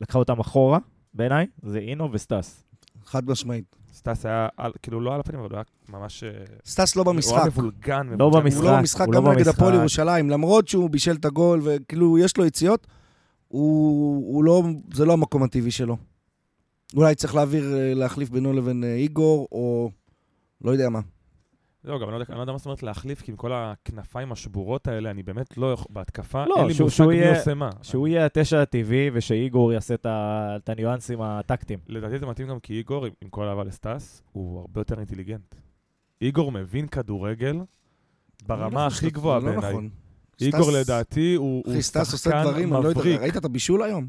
לקחה 0.00 0.18
אותם 0.18 0.40
אחורה, 0.40 0.78
בעיניי, 1.14 1.46
זה 1.62 1.78
אינאו 1.78 2.12
וסטס. 2.12 2.64
חד 3.04 3.30
משמעית. 3.30 3.76
סטאס 3.92 4.26
היה, 4.26 4.48
על, 4.56 4.72
כאילו 4.82 5.00
לא 5.00 5.14
על 5.14 5.20
הפנים, 5.20 5.40
אבל 5.40 5.48
הוא 5.50 5.56
היה 5.56 5.64
ממש... 6.00 6.24
אה, 6.24 6.30
סטס 6.66 6.96
לא 6.96 7.02
הוא 7.02 7.12
במשחק. 7.12 7.36
היה 7.36 7.46
מבולגן. 7.46 8.06
לא 8.18 8.28
מבולגן. 8.28 8.44
במשחק. 8.44 8.60
הוא 8.60 8.64
לא 8.64 8.78
במשחק, 8.78 9.06
הוא 9.06 9.14
גם 9.14 9.24
לא 9.24 9.34
נגד 9.34 9.48
הפועל. 9.48 9.74
ירושלים. 9.74 10.30
למרות 10.30 10.68
שהוא 10.68 10.90
בישל 10.90 11.12
את 11.12 11.24
הגול 11.24 11.60
וכאילו 11.64 12.18
יש 12.18 12.36
לו 12.36 12.46
יציאות, 12.46 12.86
הוא, 13.48 14.34
הוא 14.34 14.44
לא, 14.44 14.62
זה 14.94 15.04
לא 15.04 15.12
המקום 15.12 15.42
הטבעי 15.42 15.70
שלו. 15.70 15.96
אולי 16.96 17.14
צריך 17.14 17.34
להעביר, 17.34 17.76
אה, 17.76 17.94
להחליף 17.94 18.30
בינו 18.30 18.52
לבין 18.52 18.84
אה, 18.84 18.94
איגור, 18.94 19.48
או 19.52 19.90
לא 20.64 20.70
יודע 20.70 20.88
מה. 20.88 21.00
לא, 21.84 21.98
גם 21.98 22.04
אני 22.04 22.12
לא 22.12 22.16
יודע- 22.16 22.24
אני 22.28 22.36
לא 22.36 22.42
יודע 22.42 22.52
מה 22.52 22.58
זאת 22.58 22.66
אומרת 22.66 22.82
להחליף, 22.82 23.22
כי 23.22 23.30
עם 23.30 23.36
כל 23.36 23.52
הכנפיים 23.52 24.32
השבורות 24.32 24.88
האלה, 24.88 25.10
אני 25.10 25.22
באמת 25.22 25.56
לא 25.58 25.72
יכול, 25.72 25.86
בהתקפה, 25.90 26.44
לא, 26.46 26.54
אין 26.58 26.66
לי 26.66 26.74
מושג 26.80 27.04
מי 27.06 27.14
יהיה- 27.14 27.38
עושה 27.38 27.54
מה. 27.54 27.70
שהוא 27.82 28.08
יהיה 28.08 28.26
התשע 28.26 28.62
הטבעי 28.62 29.10
ושאיגור 29.12 29.72
יעשה 29.72 29.94
את 29.94 30.06
ה- 30.06 30.56
את 30.56 30.68
הניואנסים 30.68 31.20
הטקטיים. 31.22 31.78
לדעתי 31.88 32.18
זה 32.18 32.26
מתאים 32.26 32.48
גם 32.48 32.60
כי 32.60 32.72
איגור, 32.74 33.06
עם- 33.06 33.12
עם 33.22 33.28
כל 33.28 33.48
אהבה 33.48 33.64
לסטאס, 33.64 34.22
הוא 34.32 34.60
הרבה 34.60 34.80
יותר 34.80 34.98
אינטליגנט. 34.98 35.54
איגור 36.22 36.52
מבין 36.52 36.86
כדורגל 36.86 37.52
לא 37.52 37.62
ברמה 38.46 38.88
חושב 38.90 38.96
הכי 39.06 39.10
גבוהה 39.10 39.38
לא 39.38 39.44
בעיניי. 39.44 39.70
נכון. 39.70 39.90
איגור 40.40 40.60
סטס- 40.70 40.74
לדעתי 40.74 41.34
הוא 41.34 41.62
הוא 41.66 41.72
אחי, 41.74 41.82
סטס 41.82 42.12
עושה 42.12 42.16
שחקן 42.16 42.42
דברים, 42.42 42.72
לא 42.72 42.80
מבריק. 42.90 43.20
ראית 43.20 43.36
את 43.36 43.44
הבישול 43.44 43.82
היום? 43.82 44.08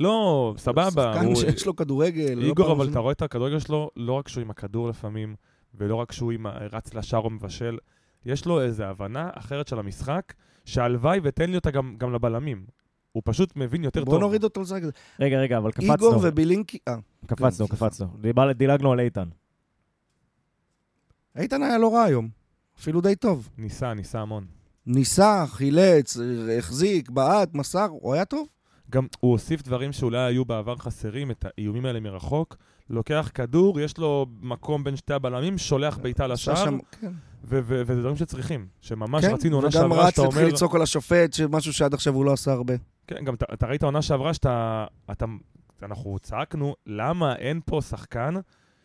לא, 0.00 0.54
סבבה. 0.58 0.90
שחקן 1.14 1.26
הוא- 1.26 1.34
שיש 1.36 1.66
לו 1.66 1.76
כדורגל. 1.76 2.34
לא 2.34 2.42
איגור, 2.46 2.66
פעם 2.66 2.76
אבל. 2.80 2.90
אתה 2.90 2.98
רואה 2.98 3.12
את 3.12 3.22
הכדורגל 3.22 3.58
שלו, 3.58 3.90
לא 3.96 4.12
רק 4.12 4.28
שהוא 4.28 4.42
עם 4.42 4.50
הכדור 4.50 4.88
לפעמים, 4.88 5.34
ולא 5.78 5.94
רק 5.94 6.12
שהוא 6.12 6.32
עם 6.32 6.46
רץ 6.46 6.94
לשער 6.94 7.20
או 7.20 7.30
מבשל, 7.30 7.78
יש 8.26 8.46
לו 8.46 8.62
איזו 8.62 8.84
הבנה 8.84 9.30
אחרת 9.34 9.68
של 9.68 9.78
המשחק, 9.78 10.34
שהלוואי 10.64 11.20
ותן 11.22 11.50
לי 11.50 11.56
אותה 11.56 11.70
גם, 11.70 11.96
גם 11.98 12.14
לבלמים. 12.14 12.66
הוא 13.12 13.22
פשוט 13.26 13.56
מבין 13.56 13.84
יותר 13.84 14.00
טוב. 14.00 14.14
בוא 14.14 14.20
נוריד 14.20 14.44
אותו 14.44 14.60
לשחק. 14.60 14.82
רגע, 15.20 15.38
רגע, 15.38 15.58
אבל 15.58 15.70
איגור 15.80 15.96
קפצנו. 15.96 16.28
ובילינקי... 16.28 16.78
אה, 16.88 16.96
קפצנו, 17.26 17.68
קפצנו. 17.68 18.08
דילגנו 18.56 18.92
על 18.92 19.00
איתן. 19.00 19.28
איתן 21.36 21.62
היה 21.62 21.78
לא 21.78 21.94
רע 21.94 22.02
היום. 22.02 22.28
אפילו 22.78 23.00
די 23.00 23.16
טוב. 23.16 23.48
ניסה, 23.58 23.94
ניסה 23.94 24.20
המון. 24.20 24.46
ניסה, 24.86 25.44
חילץ, 25.46 26.16
החזיק, 26.58 27.10
בעט, 27.10 27.54
מסר, 27.54 27.86
הוא 27.90 28.14
היה 28.14 28.24
טוב. 28.24 28.48
גם 28.90 29.06
הוא 29.20 29.32
הוסיף 29.32 29.62
דברים 29.62 29.92
שאולי 29.92 30.18
היו 30.18 30.44
בעבר 30.44 30.76
חסרים, 30.76 31.30
את 31.30 31.44
האיומים 31.44 31.86
האלה 31.86 32.00
מרחוק. 32.00 32.56
לוקח 32.90 33.30
כדור, 33.34 33.80
יש 33.80 33.98
לו 33.98 34.26
מקום 34.40 34.84
בין 34.84 34.96
שתי 34.96 35.14
הבלמים, 35.14 35.58
שולח 35.58 35.98
בעיטה 35.98 36.26
לשער, 36.26 36.64
כן. 37.00 37.12
וזה 37.44 38.00
דברים 38.00 38.16
שצריכים. 38.16 38.66
שממש 38.80 39.24
כן, 39.24 39.32
רצינו 39.32 39.56
עונה 39.56 39.68
וגם 39.68 39.80
שעברה, 39.80 40.06
רץ 40.06 40.10
שאתה 40.10 40.22
להתחיל 40.22 40.42
אומר... 40.42 40.54
לצעוק 40.54 40.74
על 40.74 40.82
השופט, 40.82 41.32
שמשהו 41.32 41.72
שעד 41.72 41.94
עכשיו 41.94 42.14
הוא 42.14 42.24
לא 42.24 42.32
עשה 42.32 42.52
הרבה. 42.52 42.74
כן, 43.06 43.24
גם 43.24 43.34
אתה, 43.34 43.66
ראית 43.66 43.82
עונה 43.82 44.02
שעברה 44.02 44.34
שאתה... 44.34 44.86
אתה, 45.10 45.24
אנחנו 45.82 46.18
צעקנו, 46.18 46.74
למה 46.86 47.36
אין 47.36 47.60
פה 47.64 47.80
שחקן 47.80 48.34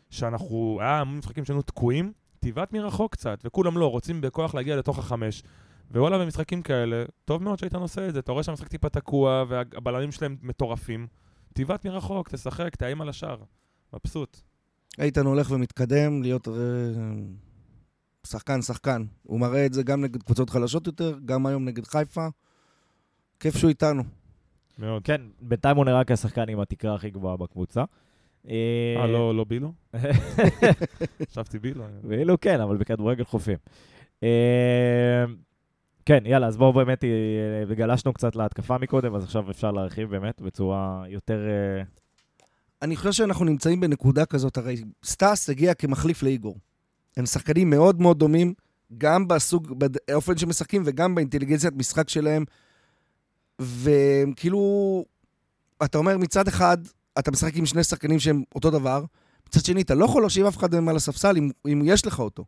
שאנחנו... 0.09 0.77
היה 0.81 0.99
המון 0.99 1.17
משחקים 1.17 1.45
שהיינו 1.45 1.61
תקועים, 1.61 2.11
תבעט 2.39 2.73
מרחוק 2.73 3.11
קצת, 3.11 3.41
וכולם 3.45 3.77
לא, 3.77 3.91
רוצים 3.91 4.21
בכוח 4.21 4.55
להגיע 4.55 4.75
לתוך 4.75 4.99
החמש. 4.99 5.43
ווואלה, 5.91 6.17
במשחקים 6.17 6.61
כאלה, 6.61 7.03
טוב 7.25 7.43
מאוד 7.43 7.59
שהיית 7.59 7.75
עושה 7.75 8.07
את 8.07 8.13
זה. 8.13 8.19
אתה 8.19 8.31
רואה 8.31 8.43
שהמשחק 8.43 8.67
טיפה 8.67 8.89
תקוע, 8.89 9.43
והבלמים 9.47 10.11
שלהם 10.11 10.37
מטורפים. 10.41 11.07
תבעט 11.53 11.85
מרחוק, 11.85 12.29
תשחק, 12.29 12.75
תאיים 12.75 13.01
על 13.01 13.09
השער. 13.09 13.37
מבסוט. 13.93 14.41
איתן 14.99 15.25
הולך 15.25 15.51
ומתקדם 15.51 16.21
להיות 16.21 16.47
אה, 16.47 16.53
שחקן, 18.27 18.61
שחקן. 18.61 19.05
הוא 19.23 19.39
מראה 19.39 19.65
את 19.65 19.73
זה 19.73 19.83
גם 19.83 20.01
נגד 20.01 20.23
קבוצות 20.23 20.49
חלשות 20.49 20.87
יותר, 20.87 21.17
גם 21.25 21.45
היום 21.45 21.65
נגד 21.65 21.85
חיפה. 21.85 22.27
כיף 23.39 23.57
שהוא 23.57 23.69
איתנו. 23.69 24.03
מאוד. 24.77 25.03
כן, 25.03 25.21
בינתיים 25.41 25.77
הוא 25.77 25.85
נראה 25.85 26.03
כשחקן 26.03 26.49
עם 26.49 26.59
התקרה 26.59 26.95
הכי 26.95 27.09
גבוהה 27.09 27.37
בקבוצה. 27.37 27.83
אה, 28.49 29.07
לא, 29.07 29.35
לא 29.35 29.43
בילו? 29.43 29.73
חשבתי 31.29 31.59
בילו. 31.59 31.83
ואילו 32.03 32.39
כן, 32.41 32.61
אבל 32.61 32.77
בכדורגל 32.77 33.23
חופים. 33.23 33.57
אה, 34.23 35.25
כן, 36.05 36.23
יאללה, 36.25 36.47
אז 36.47 36.57
בואו 36.57 36.73
באמת, 36.73 37.03
אה, 37.03 37.09
וגלשנו 37.67 38.13
קצת 38.13 38.35
להתקפה 38.35 38.77
מקודם, 38.77 39.15
אז 39.15 39.23
עכשיו 39.23 39.51
אפשר 39.51 39.71
להרחיב 39.71 40.09
באמת 40.09 40.41
בצורה 40.41 41.03
יותר... 41.07 41.39
אני 42.81 42.95
חושב 42.95 43.11
שאנחנו 43.11 43.45
נמצאים 43.45 43.79
בנקודה 43.79 44.25
כזאת, 44.25 44.57
הרי 44.57 44.83
סטאס 45.03 45.49
הגיע 45.49 45.73
כמחליף 45.73 46.23
לאיגור. 46.23 46.57
הם 47.17 47.25
שחקנים 47.25 47.69
מאוד 47.69 48.01
מאוד 48.01 48.19
דומים, 48.19 48.53
גם 48.97 49.27
בסוג, 49.27 49.73
באופן 50.07 50.37
שמשחקים 50.37 50.83
וגם 50.85 51.15
באינטליגנציית 51.15 51.73
משחק 51.73 52.09
שלהם. 52.09 52.45
וכאילו, 53.61 55.03
אתה 55.83 55.97
אומר 55.97 56.17
מצד 56.17 56.47
אחד, 56.47 56.77
אתה 57.19 57.31
משחק 57.31 57.55
עם 57.55 57.65
שני 57.65 57.83
שחקנים 57.83 58.19
שהם 58.19 58.43
אותו 58.55 58.71
דבר, 58.71 59.05
מצד 59.47 59.65
שני, 59.65 59.81
אתה 59.81 59.95
לא 59.95 60.05
יכול 60.05 60.21
להושיב 60.21 60.45
אף 60.45 60.57
אחד 60.57 60.75
מהם 60.75 60.89
על 60.89 60.95
הספסל 60.95 61.37
אם, 61.37 61.49
אם 61.65 61.81
יש 61.85 62.05
לך 62.05 62.19
אותו. 62.19 62.45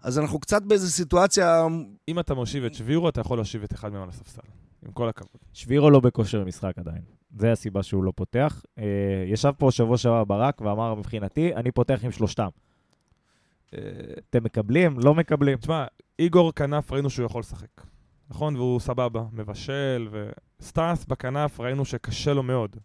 אז 0.00 0.18
אנחנו 0.18 0.38
קצת 0.40 0.62
באיזו 0.62 0.90
סיטואציה... 0.90 1.66
אם 2.08 2.18
אתה 2.18 2.34
מושיב 2.34 2.64
את 2.64 2.74
שבירו, 2.74 3.08
אתה 3.08 3.20
יכול 3.20 3.38
להושיב 3.38 3.62
את 3.62 3.72
אחד 3.72 3.92
מהם 3.92 4.02
על 4.02 4.08
הספסל. 4.08 4.42
עם 4.86 4.92
כל 4.92 5.08
הכבוד. 5.08 5.40
שבירו 5.52 5.90
לא 5.90 6.00
בכושר 6.00 6.44
משחק 6.44 6.78
עדיין. 6.78 7.02
זה 7.38 7.52
הסיבה 7.52 7.82
שהוא 7.82 8.04
לא 8.04 8.12
פותח. 8.16 8.64
אה, 8.78 8.84
ישב 9.26 9.52
פה 9.58 9.70
שבוע 9.70 9.98
שעבר 9.98 10.24
ברק 10.24 10.60
ואמר, 10.60 10.94
מבחינתי, 10.94 11.54
אני 11.54 11.70
פותח 11.70 12.00
עם 12.04 12.10
שלושתם. 12.10 12.48
אה, 13.74 13.80
אתם 14.30 14.44
מקבלים? 14.44 14.98
לא 14.98 15.14
מקבלים? 15.14 15.58
תשמע, 15.58 15.84
איגור 16.18 16.52
כנף 16.52 16.92
ראינו 16.92 17.10
שהוא 17.10 17.26
יכול 17.26 17.40
לשחק. 17.40 17.80
נכון? 18.30 18.56
והוא 18.56 18.80
סבבה, 18.80 19.24
מבשל, 19.32 20.08
וסטאס 20.60 21.04
בכנף 21.04 21.60
ראינו 21.60 21.84
שקשה 21.84 22.32
לו 22.32 22.42
מאוד. 22.42 22.76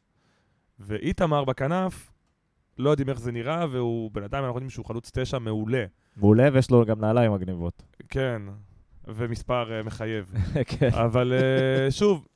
ואיתמר 0.79 1.43
בכנף, 1.43 2.11
לא 2.77 2.89
יודעים 2.89 3.09
איך 3.09 3.19
זה 3.19 3.31
נראה, 3.31 3.65
והוא 3.71 4.11
בינתיים 4.13 4.43
אנחנו 4.43 4.57
יודעים 4.57 4.69
שהוא 4.69 4.85
חלוץ 4.85 5.11
תשע 5.13 5.39
מעולה. 5.39 5.85
מעולה, 6.17 6.49
ויש 6.53 6.71
לו 6.71 6.85
גם 6.85 6.99
נעליים 6.99 7.33
מגניבות. 7.33 7.83
כן, 8.09 8.41
ומספר 9.07 9.81
uh, 9.81 9.85
מחייב. 9.85 10.33
כן. 10.79 10.89
אבל 10.93 11.33
uh, 11.33 11.91
שוב, 11.91 12.27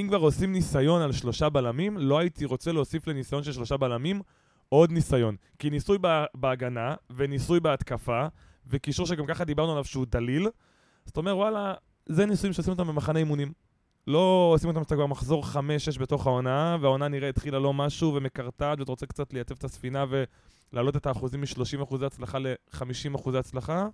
אם 0.00 0.06
כבר 0.08 0.18
עושים 0.18 0.52
ניסיון 0.52 1.02
על 1.02 1.12
שלושה 1.12 1.48
בלמים, 1.48 1.98
לא 1.98 2.18
הייתי 2.18 2.44
רוצה 2.44 2.72
להוסיף 2.72 3.06
לניסיון 3.06 3.42
של 3.42 3.52
שלושה 3.52 3.76
בלמים 3.76 4.20
עוד 4.68 4.92
ניסיון. 4.92 5.36
כי 5.58 5.70
ניסוי 5.70 5.98
בה, 5.98 6.24
בהגנה, 6.34 6.94
וניסוי 7.16 7.60
בהתקפה, 7.60 8.26
וקישור 8.66 9.06
שגם 9.06 9.26
ככה 9.26 9.44
דיברנו 9.44 9.72
עליו 9.72 9.84
שהוא 9.84 10.06
דליל, 10.10 10.46
אז 11.06 11.10
אתה 11.10 11.20
אומר, 11.20 11.36
וואלה, 11.36 11.74
זה 12.06 12.26
ניסויים 12.26 12.52
שעושים 12.52 12.72
אותם 12.72 12.86
במחנה 12.86 13.18
אימונים. 13.18 13.52
לא 14.06 14.50
עושים 14.54 14.68
אותם 14.68 14.82
שאתה 14.82 14.94
כבר 14.94 15.06
מחזור 15.06 15.44
5-6 15.44 16.00
בתוך 16.00 16.26
העונה, 16.26 16.76
והעונה 16.80 17.08
נראה 17.08 17.28
התחילה 17.28 17.58
לא 17.58 17.74
משהו 17.74 18.14
ומקרטעת, 18.14 18.78
ואתה 18.78 18.92
רוצה 18.92 19.06
קצת 19.06 19.32
לייצב 19.32 19.54
את 19.58 19.64
הספינה 19.64 20.04
ולהעלות 20.72 20.96
את 20.96 21.06
האחוזים 21.06 21.40
מ-30% 21.40 22.04
הצלחה 22.06 22.38
ל-50% 22.38 23.36
הצלחה. 23.38 23.88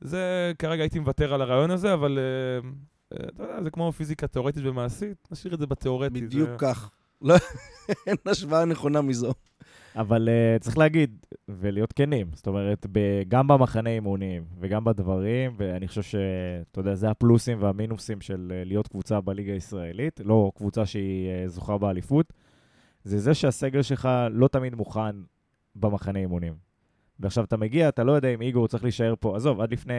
זה, 0.00 0.52
כרגע 0.58 0.82
הייתי 0.82 0.98
מוותר 0.98 1.34
על 1.34 1.42
הרעיון 1.42 1.70
הזה, 1.70 1.94
אבל 1.94 2.18
אה, 2.18 2.68
אתה 3.28 3.42
יודע, 3.42 3.62
זה 3.62 3.70
כמו 3.70 3.92
פיזיקה 3.92 4.26
תיאורטית 4.26 4.62
ומעשית, 4.66 5.28
נשאיר 5.30 5.54
את 5.54 5.58
זה 5.58 5.66
בתיאורטי. 5.66 6.20
בדיוק 6.20 6.50
זה... 6.50 6.56
כך. 6.58 6.90
לא, 7.22 7.34
אין 8.06 8.16
השוואה 8.26 8.64
נכונה 8.64 9.02
מזו. 9.02 9.32
אבל 9.96 10.28
uh, 10.28 10.62
צריך 10.62 10.78
להגיד, 10.78 11.26
ולהיות 11.48 11.92
כנים, 11.92 12.26
זאת 12.34 12.46
אומרת, 12.46 12.86
ב- 12.92 13.22
גם 13.28 13.48
במחנה 13.48 13.90
אימונים 13.90 14.44
וגם 14.60 14.84
בדברים, 14.84 15.54
ואני 15.56 15.88
חושב 15.88 16.02
שאתה 16.02 16.80
יודע, 16.80 16.94
זה 16.94 17.10
הפלוסים 17.10 17.62
והמינוסים 17.62 18.20
של 18.20 18.52
uh, 18.52 18.68
להיות 18.68 18.88
קבוצה 18.88 19.20
בליגה 19.20 19.52
הישראלית, 19.52 20.20
לא 20.24 20.52
קבוצה 20.54 20.86
שהיא 20.86 21.28
uh, 21.28 21.48
זוכה 21.48 21.78
באליפות, 21.78 22.32
זה 23.04 23.18
זה 23.18 23.34
שהסגל 23.34 23.82
שלך 23.82 24.08
לא 24.30 24.48
תמיד 24.48 24.74
מוכן 24.74 25.16
במחנה 25.76 26.18
אימונים. 26.18 26.54
ועכשיו 27.20 27.44
אתה 27.44 27.56
מגיע, 27.56 27.88
אתה 27.88 28.04
לא 28.04 28.12
יודע 28.12 28.28
אם 28.28 28.40
איגור 28.40 28.68
צריך 28.68 28.82
להישאר 28.82 29.14
פה, 29.20 29.36
עזוב, 29.36 29.60
עד 29.60 29.72
לפני 29.72 29.94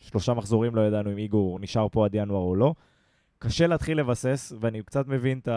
שלושה 0.00 0.34
מחזורים 0.34 0.74
לא 0.74 0.80
ידענו 0.80 1.12
אם 1.12 1.18
איגור 1.18 1.58
נשאר 1.60 1.88
פה 1.88 2.04
עד 2.04 2.14
ינואר 2.14 2.42
או 2.42 2.56
לא. 2.56 2.74
קשה 3.38 3.66
להתחיל 3.66 3.98
לבסס, 3.98 4.52
ואני 4.60 4.82
קצת 4.82 5.08
מבין 5.08 5.38
את, 5.38 5.48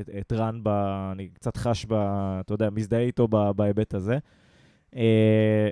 את, 0.00 0.10
את 0.20 0.32
רן, 0.32 0.60
ב, 0.62 0.68
אני 1.12 1.28
קצת 1.28 1.56
חש, 1.56 1.84
ב, 1.84 1.92
אתה 2.40 2.54
יודע, 2.54 2.70
מזדהה 2.70 3.00
איתו 3.00 3.28
בהיבט 3.28 3.94
הזה. 3.94 4.18
אה, 4.96 5.68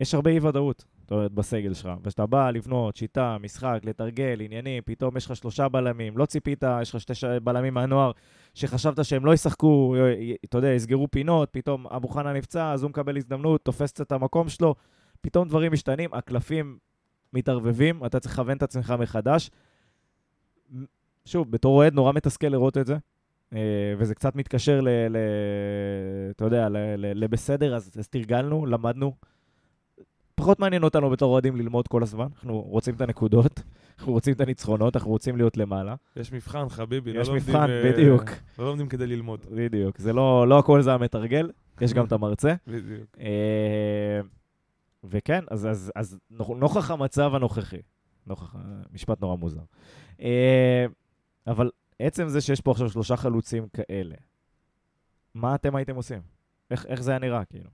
יש 0.00 0.14
הרבה 0.14 0.30
אי-ודאות, 0.30 0.84
זאת 1.00 1.12
אומרת, 1.12 1.32
בסגל 1.32 1.74
שלך. 1.74 1.90
וכשאתה 2.02 2.26
בא 2.26 2.50
לבנות 2.50 2.96
שיטה, 2.96 3.36
משחק, 3.40 3.80
לתרגל, 3.84 4.40
עניינים, 4.40 4.82
פתאום 4.86 5.16
יש 5.16 5.26
לך 5.26 5.36
שלושה 5.36 5.68
בלמים, 5.68 6.18
לא 6.18 6.26
ציפית, 6.26 6.64
יש 6.82 6.94
לך 6.94 7.00
שתי 7.00 7.12
בלמים 7.42 7.74
מהנוער, 7.74 8.10
שחשבת 8.54 9.04
שהם 9.04 9.26
לא 9.26 9.34
ישחקו, 9.34 9.94
י- 9.96 10.30
י- 10.30 10.36
אתה 10.44 10.58
יודע, 10.58 10.68
יסגרו 10.68 11.08
פינות, 11.10 11.48
פתאום 11.52 11.86
אבו 11.86 12.08
חנה 12.08 12.32
נפצע, 12.32 12.72
אז 12.72 12.82
הוא 12.82 12.88
מקבל 12.88 13.16
הזדמנות, 13.16 13.64
תופס 13.64 13.92
קצת 13.92 14.06
את 14.06 14.12
המקום 14.12 14.48
שלו, 14.48 14.74
פתאום 15.20 15.48
דברים 15.48 15.72
משתנים, 15.72 16.10
הקלפים 16.12 16.78
מתערבבים, 17.32 18.04
אתה 18.06 18.20
צריך 18.20 18.34
לכוון 18.34 18.56
את 18.56 18.62
עצמך 18.62 18.94
מחדש. 18.98 19.50
שוב, 21.24 21.50
בתור 21.50 21.76
אוהד 21.76 21.94
נורא 21.94 22.12
מתסכל 22.12 22.46
לראות 22.46 22.78
את 22.78 22.86
זה, 22.86 22.96
אה, 23.52 23.58
וזה 23.98 24.14
קצת 24.14 24.36
מתקשר 24.36 24.80
ל... 24.80 24.88
ל 24.88 25.16
אתה 26.30 26.44
יודע, 26.44 26.68
ל- 26.68 26.76
ל- 26.76 27.24
לבסדר, 27.24 27.74
אז, 27.76 27.90
אז 27.98 28.08
תרגלנו, 28.08 28.66
למדנו. 28.66 29.12
פחות 30.34 30.60
מעניין 30.60 30.82
אותנו 30.84 31.10
בתור 31.10 31.32
אוהדים 31.32 31.56
ללמוד 31.56 31.88
כל 31.88 32.02
הזמן, 32.02 32.26
אנחנו 32.34 32.60
רוצים 32.60 32.94
את 32.94 33.00
הנקודות, 33.00 33.62
אנחנו 33.98 34.12
רוצים 34.12 34.34
את 34.34 34.40
הניצחונות, 34.40 34.96
אנחנו 34.96 35.10
רוצים 35.10 35.36
להיות 35.36 35.56
למעלה. 35.56 35.94
יש 36.16 36.32
מבחן, 36.32 36.68
חביבי. 36.68 37.12
לא 37.12 37.20
יש 37.20 37.28
לומדים, 37.28 37.46
מבחן, 37.48 37.70
אה, 37.70 37.92
בדיוק, 37.92 38.30
לא 38.58 38.64
לומדים 38.66 38.88
כדי 38.88 39.06
ללמוד. 39.06 39.46
בדיוק. 39.50 39.98
זה 39.98 40.12
לא, 40.12 40.48
לא 40.48 40.58
הכל 40.58 40.82
זה 40.82 40.94
המתרגל, 40.94 41.50
יש 41.80 41.92
גם 41.94 42.06
את 42.06 42.12
המרצה. 42.12 42.54
בדיוק. 42.66 43.16
אה, 45.04 45.08
וכן, 45.10 45.44
אז, 45.50 45.66
אז, 45.66 45.92
אז 45.94 46.18
נוכ- 46.30 46.54
נוכח 46.56 46.90
המצב 46.90 47.34
הנוכחי, 47.34 47.82
נוכח, 48.26 48.54
משפט 48.92 49.20
נורא 49.20 49.36
מוזר. 49.36 49.60
אה, 50.20 50.86
אבל 51.46 51.70
עצם 51.98 52.28
זה 52.28 52.40
שיש 52.40 52.60
פה 52.60 52.70
עכשיו 52.70 52.90
שלושה 52.90 53.16
חלוצים 53.16 53.68
כאלה, 53.68 54.14
מה 55.34 55.54
אתם 55.54 55.76
הייתם 55.76 55.96
עושים? 55.96 56.20
איך, 56.70 56.86
איך 56.86 57.02
זה 57.02 57.10
היה 57.10 57.18
נראה, 57.20 57.44
כאילו? 57.44 57.70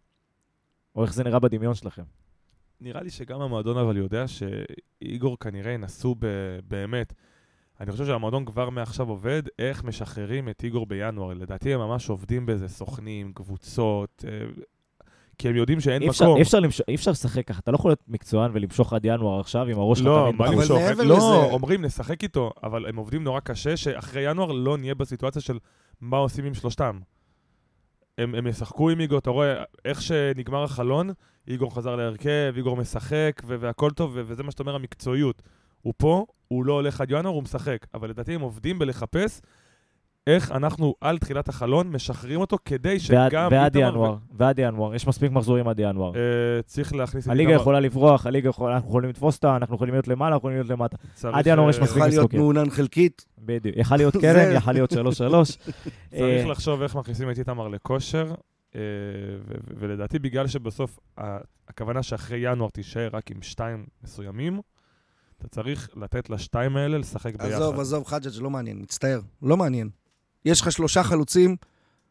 או 0.97 1.03
איך 1.03 1.15
זה 1.15 1.25
נראה 1.25 1.39
בדמיון 1.39 1.75
שלכם? 1.75 2.03
נראה 2.81 3.03
לי 3.03 3.11
שגם 3.11 3.41
המועדון 3.41 3.79
אבל 3.79 3.97
יודע 3.97 4.25
שאיגור 4.29 5.39
כנראה 5.39 5.73
ינסו 5.73 6.15
ב- 6.19 6.59
באמת. 6.69 7.13
אני 7.81 7.93
חושב 7.93 8.07
שהמועדון 8.07 8.45
כבר 8.45 8.71
מעכשיו 8.71 9.09
עובד, 9.09 9.43
איך 9.59 9.85
משחררים 9.85 10.49
את 10.49 10.65
איגור 10.65 10.87
בינואר. 10.87 11.35
לדעתי 11.35 11.75
הם 11.75 11.81
ממש 11.81 12.09
עובדים 12.09 12.47
בזה, 12.47 12.69
סוכנים, 12.69 13.33
קבוצות, 13.33 14.25
אה, 14.29 14.47
כי 15.39 15.49
הם 15.49 15.57
יודעים 15.57 15.81
שאין 15.81 16.03
אי 16.03 16.09
אפשר, 16.09 16.25
מקום. 16.25 16.37
אי 16.37 16.43
אפשר, 16.43 16.61
למש... 16.61 16.81
אי 16.89 16.95
אפשר 16.95 17.11
לשחק 17.11 17.47
ככה, 17.49 17.59
אתה 17.59 17.71
לא 17.71 17.77
יכול 17.77 17.91
להיות 17.91 18.03
מקצוען 18.09 18.51
ולמשוך 18.55 18.93
עד 18.93 19.05
ינואר 19.05 19.41
עכשיו 19.41 19.67
עם 19.67 19.79
הראש 19.79 19.99
שלך 19.99 20.07
לא, 20.09 20.27
תמיד 20.29 20.37
מה 20.41 20.47
אבל 20.47 20.55
בחוץ. 20.57 20.71
למשוך? 20.71 20.99
לא, 21.05 21.17
לזה- 21.17 21.53
אומרים 21.53 21.85
נשחק 21.85 22.23
איתו, 22.23 22.51
אבל 22.63 22.87
הם 22.87 22.97
עובדים 22.97 23.25
נורא 23.25 23.41
קשה, 23.41 23.77
שאחרי 23.77 24.31
ינואר 24.31 24.53
לא 24.53 24.79
נהיה 24.79 24.95
בסיטואציה 24.95 25.43
של 25.43 25.59
מה 26.01 26.17
עושים 26.17 26.45
עם 26.45 26.55
שלושתם. 26.55 26.99
הם, 28.19 28.35
הם 28.35 28.47
ישחקו 28.47 28.91
עם 28.91 29.01
איגור, 29.01 29.19
אתה 29.19 29.31
רואה, 29.31 29.63
איך 29.85 30.03
שנגמר 30.03 30.63
החלון, 30.63 31.11
איגור 31.49 31.75
חזר 31.75 31.97
להרכב, 31.97 32.53
איגור 32.57 32.77
משחק, 32.77 33.43
והכל 33.47 33.91
טוב, 33.91 34.11
ו- 34.15 34.23
וזה 34.27 34.43
מה 34.43 34.51
שאתה 34.51 34.63
אומר, 34.63 34.75
המקצועיות. 34.75 35.43
הוא 35.83 35.95
פה, 35.97 36.27
הוא 36.49 36.65
לא 36.65 36.73
הולך 36.73 37.01
עד 37.01 37.11
ינואר, 37.11 37.35
הוא 37.35 37.43
משחק. 37.43 37.87
אבל 37.95 38.09
לדעתי 38.11 38.35
הם 38.35 38.41
עובדים 38.41 38.79
בלחפש 38.79 39.41
איך 40.27 40.53
אנחנו 40.53 40.95
על 41.01 41.19
תחילת 41.19 41.49
החלון 41.49 41.89
משחררים 41.91 42.41
אותו, 42.41 42.59
כדי 42.65 43.01
שגם... 43.01 43.49
ועד 43.51 43.77
ינואר, 43.77 44.17
ועד 44.33 44.59
ינואר, 44.59 44.95
יש 44.95 45.07
מספיק 45.07 45.33
מחזורים 45.33 45.69
עד 45.69 45.79
ינואר. 45.81 46.13
אה, 46.17 46.21
צריך 46.63 46.95
להכניס 46.95 47.25
את 47.27 47.31
הליגה 47.31 47.51
איתמר- 47.51 47.61
יכולה 47.61 47.81
לברוח, 47.81 48.27
הליגה 48.27 48.49
יכולה, 48.49 48.75
אנחנו 48.75 48.89
יכולים 48.89 49.11
לתפוס 49.11 49.37
אותה, 49.37 49.57
אנחנו 49.57 49.75
יכולים 49.75 49.95
להיות 49.95 50.09
למעלה, 50.09 50.29
אנחנו 50.35 50.39
יכולים 50.39 50.57
להיות 50.57 50.71
למטה. 50.71 50.97
עד 51.33 51.47
ינואר 51.47 51.71
יש 51.71 51.77
אה, 51.79 51.83
מספיק 51.83 51.97
יכול 51.97 52.09
להיות 52.09 52.25
משחקים. 52.25 52.41
מעונן 52.41 52.71
חלקית. 52.71 53.27
בדיוק. 53.39 53.77
יכל 53.77 53.97
להיות 53.97 54.17
קרן, 54.23 54.57
יכל 54.57 54.73
להיות 54.73 54.91
שלוש-שלוש. 54.91 55.51
צריך 56.11 56.45
אה, 56.47 56.51
לחשוב 56.51 56.83
איך 56.83 56.97
מכניסים 56.97 57.31
את 57.31 57.39
איתמר 57.39 57.69
לכושר, 57.69 58.35
ולדעתי 59.79 60.19
בגלל 60.19 60.47
שבסוף 60.47 60.99
הכוונה 61.69 62.03
שאחרי 62.03 62.53
ינואר 62.53 62.71
תישאר 62.71 63.09
רק 63.13 63.31
עם 63.31 63.43
שתיים 63.43 63.87
מסוימים, 64.05 64.61
אתה 65.39 65.49
צריך 65.49 65.89
לתת 65.97 66.31
לשתיים 66.31 66.77
האלה 66.77 66.99
לשחק 66.99 67.37
ביחד. 67.37 67.53
עזוב, 67.53 67.81
עזוב, 67.81 68.05
חג'ג' 68.07 68.43
לא 68.43 68.51
מעניין, 68.51 68.79
מצטער, 68.79 69.21
לא 69.43 69.57
מעניין. 69.57 69.89
יש 70.45 70.61
לך 70.61 70.73
שלושה 70.73 71.03
חלוצים, 71.03 71.57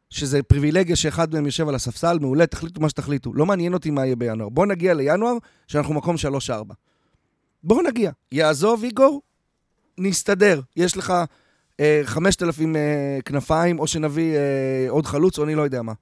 שזה 0.09 0.43
פריבילגיה 0.43 0.95
שאחד 0.95 1.33
מהם 1.33 1.45
יושב 1.45 1.67
על 1.67 1.75
הספסל, 1.75 2.19
מעולה, 2.19 2.45
תחליטו 2.45 2.81
מה 2.81 2.89
שתחליטו. 2.89 3.33
לא 3.33 3.45
מעניין 3.45 3.73
אותי 3.73 3.91
מה 3.91 4.05
יהיה 4.05 4.15
בינואר. 4.15 4.49
בוא 4.49 4.65
נגיע 4.65 4.93
לינואר, 4.93 5.33
שאנחנו 5.67 5.93
מקום 5.93 6.15
3-4. 6.49 6.73
בואו 7.63 7.81
נגיע. 7.81 8.11
יעזוב, 8.31 8.83
איגור, 8.83 9.21
נסתדר. 9.97 10.61
יש 10.75 10.97
לך 10.97 11.13
אה, 11.79 12.01
5,000 12.03 12.75
אה, 12.75 12.81
כנפיים, 13.25 13.79
או 13.79 13.87
שנביא 13.87 14.35
אה, 14.35 14.85
עוד 14.89 15.05
חלוץ, 15.05 15.39
או 15.39 15.43
אני 15.43 15.55
לא 15.55 15.61
יודע 15.61 15.81
מה. 15.81 15.93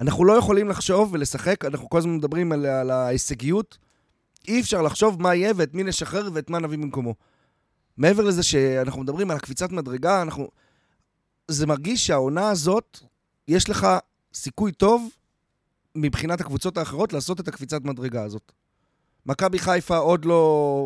אנחנו 0.00 0.24
לא 0.24 0.32
יכולים 0.32 0.68
לחשוב 0.68 1.10
ולשחק, 1.12 1.64
אנחנו 1.64 1.88
כל 1.88 1.98
הזמן 1.98 2.14
מדברים 2.14 2.52
על, 2.52 2.66
על 2.66 2.90
ההישגיות. 2.90 3.78
אי 4.48 4.60
אפשר 4.60 4.82
לחשוב 4.82 5.22
מה 5.22 5.34
יהיה 5.34 5.52
ואת 5.56 5.74
מי 5.74 5.82
נשחרר 5.82 6.28
ואת 6.32 6.50
מה 6.50 6.58
נביא 6.58 6.78
במקומו. 6.78 7.14
מעבר 7.96 8.24
לזה 8.24 8.42
שאנחנו 8.42 9.02
מדברים 9.02 9.30
על 9.30 9.36
הקפיצת 9.36 9.72
מדרגה, 9.72 10.22
אנחנו... 10.22 10.48
זה 11.48 11.66
מרגיש 11.66 12.06
שהעונה 12.06 12.48
הזאת, 12.50 12.98
יש 13.48 13.70
לך 13.70 13.86
סיכוי 14.34 14.72
טוב 14.72 15.08
מבחינת 15.94 16.40
הקבוצות 16.40 16.78
האחרות 16.78 17.12
לעשות 17.12 17.40
את 17.40 17.48
הקפיצת 17.48 17.84
מדרגה 17.84 18.22
הזאת. 18.24 18.52
מכבי 19.26 19.58
חיפה 19.58 19.96
עוד 19.96 20.24
לא, 20.24 20.40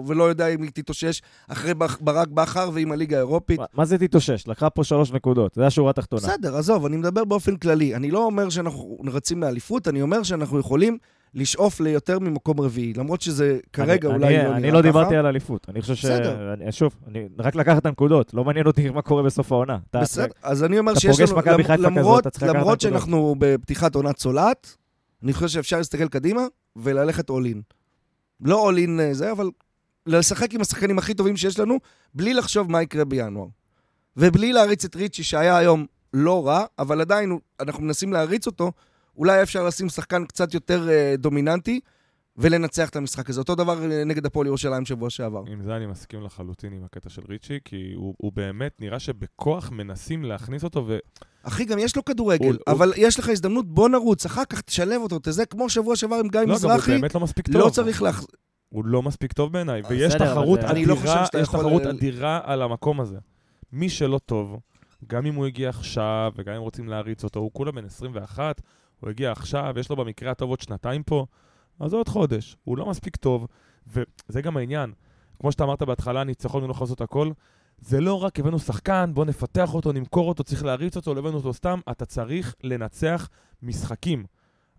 ולא 0.06 0.24
יודע 0.24 0.46
אם 0.48 0.62
היא 0.62 0.70
תתאושש 0.74 1.22
אחרי 1.48 1.74
ברק 2.00 2.28
בכר 2.28 2.70
ועם 2.74 2.92
הליגה 2.92 3.16
האירופית. 3.16 3.58
מה- 3.58 3.64
מה 3.74 3.84
זה 3.84 3.98
תתאושש? 3.98 4.44
לקחה 4.46 4.70
פה 4.70 4.84
שלוש 4.84 5.12
נקודות, 5.12 5.54
זה 5.54 5.66
השורה 5.66 5.90
התחתונה. 5.90 6.22
בסדר, 6.22 6.56
עזוב, 6.56 6.84
אני 6.86 6.96
מדבר 6.96 7.24
באופן 7.24 7.56
כללי. 7.56 7.94
אני 7.94 8.11
לא 8.11 8.24
אומר 8.24 8.50
שאנחנו 8.50 8.98
רצים 9.12 9.42
לאליפות, 9.42 9.88
אני 9.88 10.02
אומר 10.02 10.22
שאנחנו 10.22 10.58
יכולים 10.58 10.98
לשאוף 11.35 11.81
ליותר 11.81 12.18
ממקום 12.18 12.61
רביעי, 12.61 12.93
למרות 12.97 13.20
שזה 13.20 13.59
כרגע 13.72 14.09
אני- 14.09 14.16
אולי 14.16 14.26
אני- 14.26 14.37
לא 14.37 14.43
נראה 14.43 14.51
ככה. 14.51 14.59
אני 14.59 14.70
לא 14.70 14.81
דיברתי 14.83 15.16
על 15.16 15.26
אליפות, 15.26 15.66
אני 15.68 15.81
חושב 15.81 15.95
ש... 15.95 16.05
בסדר. 16.05 16.53
אני- 16.53 16.72
שוב, 16.72 16.95
אני 17.07 17.28
רק 17.39 17.55
לקחת 17.55 17.78
את 17.78 17.87
הנקודות, 17.87 18.35
לא 18.35 18.45
מעניין 18.45 18.66
אותי 18.66 18.91
מה 18.91 19.03
קורה 19.03 19.22
בסוף 19.22 19.53
העונה. 19.53 19.78
אתה- 19.91 20.01
בסדר, 20.01 20.26
אז 20.43 20.64
אני 20.64 20.78
אומר 20.78 20.93
אתה 20.93 21.01
שיש 21.01 21.16
פוגש 21.16 21.31
לנו, 21.31 21.39
מכבי 21.39 21.64
חיפה 21.64 21.74
למרות, 21.83 21.99
כזאת, 21.99 22.20
אתה 22.20 22.31
צריך 22.31 22.43
לקחת 22.43 22.57
למרות. 22.57 22.81
שאנחנו 22.81 23.35
בפתיחת 23.39 23.95
עונת 23.95 24.16
צולעת, 24.16 24.76
אני 25.22 25.33
חושב 25.33 25.49
שאפשר 25.49 25.76
להסתכל 25.78 26.09
קדימה 26.09 26.43
וללכת 26.76 27.31
all 27.31 27.35
in. 27.55 27.59
לא 28.45 28.70
all 28.70 28.87
in 28.87 29.01
אה, 29.01 29.14
זה, 29.14 29.33
אבל 29.33 29.51
לשחק 30.07 30.55
עם 30.55 30.61
השחקנים 30.61 30.99
הכי 30.99 31.14
טובים 31.14 31.37
שיש 31.37 31.59
לנו, 31.59 31.78
בלי 32.14 32.35
לחשוב 32.35 32.70
מה 32.70 32.83
יקרה 32.83 33.05
בינואר. 33.05 33.47
ובלי 34.16 34.53
להריץ 34.53 34.85
את 34.85 34.97
ריצ'י, 34.97 35.22
שהיה 35.22 35.57
היום 35.57 35.87
לא 36.14 36.47
רע, 36.47 36.64
אבל 36.78 37.01
עדיין 37.01 37.39
אנחנו 37.61 37.83
מנסים 37.83 38.12
להריץ 38.12 38.47
אותו, 38.47 38.72
אולי 39.21 39.43
אפשר 39.43 39.64
לשים 39.64 39.89
שחקן 39.89 40.25
קצת 40.25 40.55
יותר 40.55 40.89
אה, 40.91 41.14
דומיננטי 41.18 41.81
ולנצח 42.37 42.89
את 42.89 42.97
המשחק 42.97 43.31
הזה. 43.31 43.41
אותו 43.41 43.55
דבר 43.55 43.91
אה, 43.93 44.05
נגד 44.05 44.27
הפועל 44.27 44.47
ירושלים 44.47 44.85
שבוע 44.85 45.11
שעבר. 45.11 45.43
עם 45.47 45.62
זה 45.62 45.77
אני 45.77 45.87
מסכים 45.87 46.23
לחלוטין 46.23 46.73
עם 46.73 46.85
הקטע 46.85 47.11
של 47.11 47.23
ריצ'י, 47.29 47.59
כי 47.64 47.93
הוא, 47.97 48.14
הוא 48.18 48.33
באמת 48.33 48.81
נראה 48.81 48.99
שבכוח 48.99 49.71
מנסים 49.71 50.25
להכניס 50.25 50.64
אותו, 50.64 50.85
ו... 50.87 50.99
אחי, 51.43 51.64
גם 51.64 51.79
יש 51.79 51.97
לו 51.97 52.05
כדורגל, 52.05 52.47
הוא- 52.47 52.55
אבל 52.66 52.93
יש 52.97 53.18
לך 53.18 53.29
הזדמנות, 53.29 53.68
בוא 53.68 53.89
נרוץ, 53.89 54.27
אחר 54.27 54.45
כך 54.45 54.61
תשלב 54.61 55.01
אותו, 55.03 55.18
תזה 55.18 55.47
כמו 55.47 55.68
שבוע 55.68 55.97
שעבר 55.97 56.16
עם 56.16 56.29
גיא 56.29 56.41
לא, 56.41 56.45
גם 56.47 56.51
הוא 56.51 56.57
מזרחי, 56.57 56.91
באמת 56.91 57.14
לא 57.14 57.21
מספיק 57.21 57.47
טוב. 57.47 57.57
לא 57.62 57.71
צריך 57.71 58.03
להח... 58.03 58.25
הוא 58.68 58.85
לא 58.85 59.03
מספיק 59.03 59.33
טוב 59.33 59.53
בעיניי, 59.53 59.83
ויש 59.89 60.14
תחרות 60.14 60.61
אני 60.61 60.87
לא 60.87 60.95
אדירה, 60.95 61.12
חושב 61.14 61.25
שאתה 61.25 61.39
יש 61.39 61.49
יכול 61.49 61.61
תחרות 61.61 61.83
אדירה 61.83 62.41
על 62.45 62.62
המקום 62.62 63.01
הזה. 63.01 63.16
מי 63.73 63.89
שלא 63.89 64.18
טוב, 64.27 64.57
גם 65.07 65.27
אם 65.27 65.35
הוא 65.35 65.47
הגיע 65.47 65.68
עכשיו, 65.68 66.33
וגם 66.37 66.55
אם 66.55 66.61
רוצים 66.61 66.89
להריץ 66.89 67.25
אותו, 67.25 67.41
הוא 67.41 67.51
כולה 67.53 67.73
בן 67.73 67.85
21, 67.85 68.61
הוא 69.01 69.11
הגיע 69.11 69.32
עכשיו, 69.32 69.74
יש 69.80 69.90
לו 69.90 69.96
במקרה 69.96 70.30
הטוב 70.30 70.51
עוד 70.51 70.61
שנתיים 70.61 71.03
פה, 71.03 71.26
אז 71.80 71.94
עוד 71.94 72.09
חודש. 72.09 72.57
הוא 72.64 72.78
לא 72.78 72.86
מספיק 72.86 73.16
טוב, 73.16 73.46
וזה 73.86 74.42
גם 74.42 74.57
העניין. 74.57 74.92
כמו 75.40 75.53
שאתה 75.53 75.64
אמרת 75.64 75.82
בהתחלה, 75.82 76.24
ניצחון 76.24 76.64
לא 76.64 76.70
יכול 76.70 76.84
לעשות 76.84 77.01
הכל. 77.01 77.30
זה 77.78 78.01
לא 78.01 78.22
רק 78.22 78.40
הבאנו 78.40 78.59
שחקן, 78.59 79.11
בוא 79.14 79.24
נפתח 79.24 79.74
אותו, 79.74 79.92
נמכור 79.92 80.28
אותו, 80.28 80.44
צריך 80.44 80.64
להריץ 80.64 80.96
אותו, 80.96 81.14
לא 81.14 81.18
הבאנו 81.18 81.36
אותו 81.36 81.55
סתם, 81.55 81.80
אתה 81.90 82.05
צריך 82.05 82.55
לנצח 82.62 83.28
משחקים. 83.62 84.24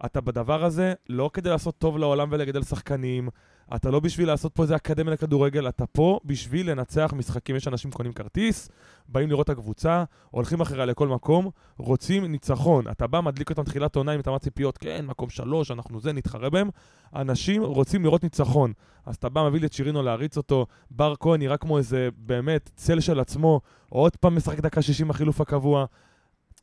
אתה 0.05 0.21
בדבר 0.21 0.65
הזה 0.65 0.93
לא 1.09 1.29
כדי 1.33 1.49
לעשות 1.49 1.77
טוב 1.77 1.97
לעולם 1.97 2.27
ולגדל 2.31 2.63
שחקנים, 2.63 3.29
אתה 3.75 3.91
לא 3.91 3.99
בשביל 3.99 4.27
לעשות 4.27 4.53
פה 4.53 4.63
איזה 4.63 4.75
אקדמיה 4.75 5.13
לכדורגל, 5.13 5.69
אתה 5.69 5.85
פה 5.85 6.19
בשביל 6.25 6.71
לנצח 6.71 7.13
משחקים. 7.17 7.55
יש 7.55 7.67
אנשים 7.67 7.91
קונים 7.91 8.13
כרטיס, 8.13 8.69
באים 9.07 9.29
לראות 9.29 9.45
את 9.45 9.49
הקבוצה, 9.49 10.03
הולכים 10.31 10.61
אחריה 10.61 10.85
לכל 10.85 11.07
מקום, 11.07 11.49
רוצים 11.77 12.25
ניצחון. 12.25 12.87
אתה 12.87 13.07
בא, 13.07 13.21
מדליק 13.21 13.49
אותם 13.49 13.63
תחילת 13.63 13.95
עונה 13.95 14.11
עם 14.11 14.19
את 14.19 14.27
הציפיות, 14.27 14.77
כן, 14.77 15.05
מקום 15.05 15.29
שלוש, 15.29 15.71
אנחנו 15.71 15.99
זה, 15.99 16.13
נתחרה 16.13 16.49
בהם. 16.49 16.69
אנשים 17.15 17.63
רוצים 17.63 18.03
לראות 18.03 18.23
ניצחון. 18.23 18.73
אז 19.05 19.15
אתה 19.15 19.29
בא, 19.29 19.49
מביא 19.49 19.65
את 19.65 19.73
שירינו 19.73 20.03
להריץ 20.03 20.37
אותו, 20.37 20.65
בר 20.91 21.13
כהן 21.19 21.39
נראה 21.39 21.57
כמו 21.57 21.77
איזה 21.77 22.09
באמת 22.17 22.69
צל 22.75 22.99
של 22.99 23.19
עצמו, 23.19 23.61
עוד 23.89 24.15
פעם 24.15 24.35
משחק 24.35 24.59
דקה 24.59 24.81
60 24.81 25.09
החילוף 25.09 25.41
הקבוע. 25.41 25.85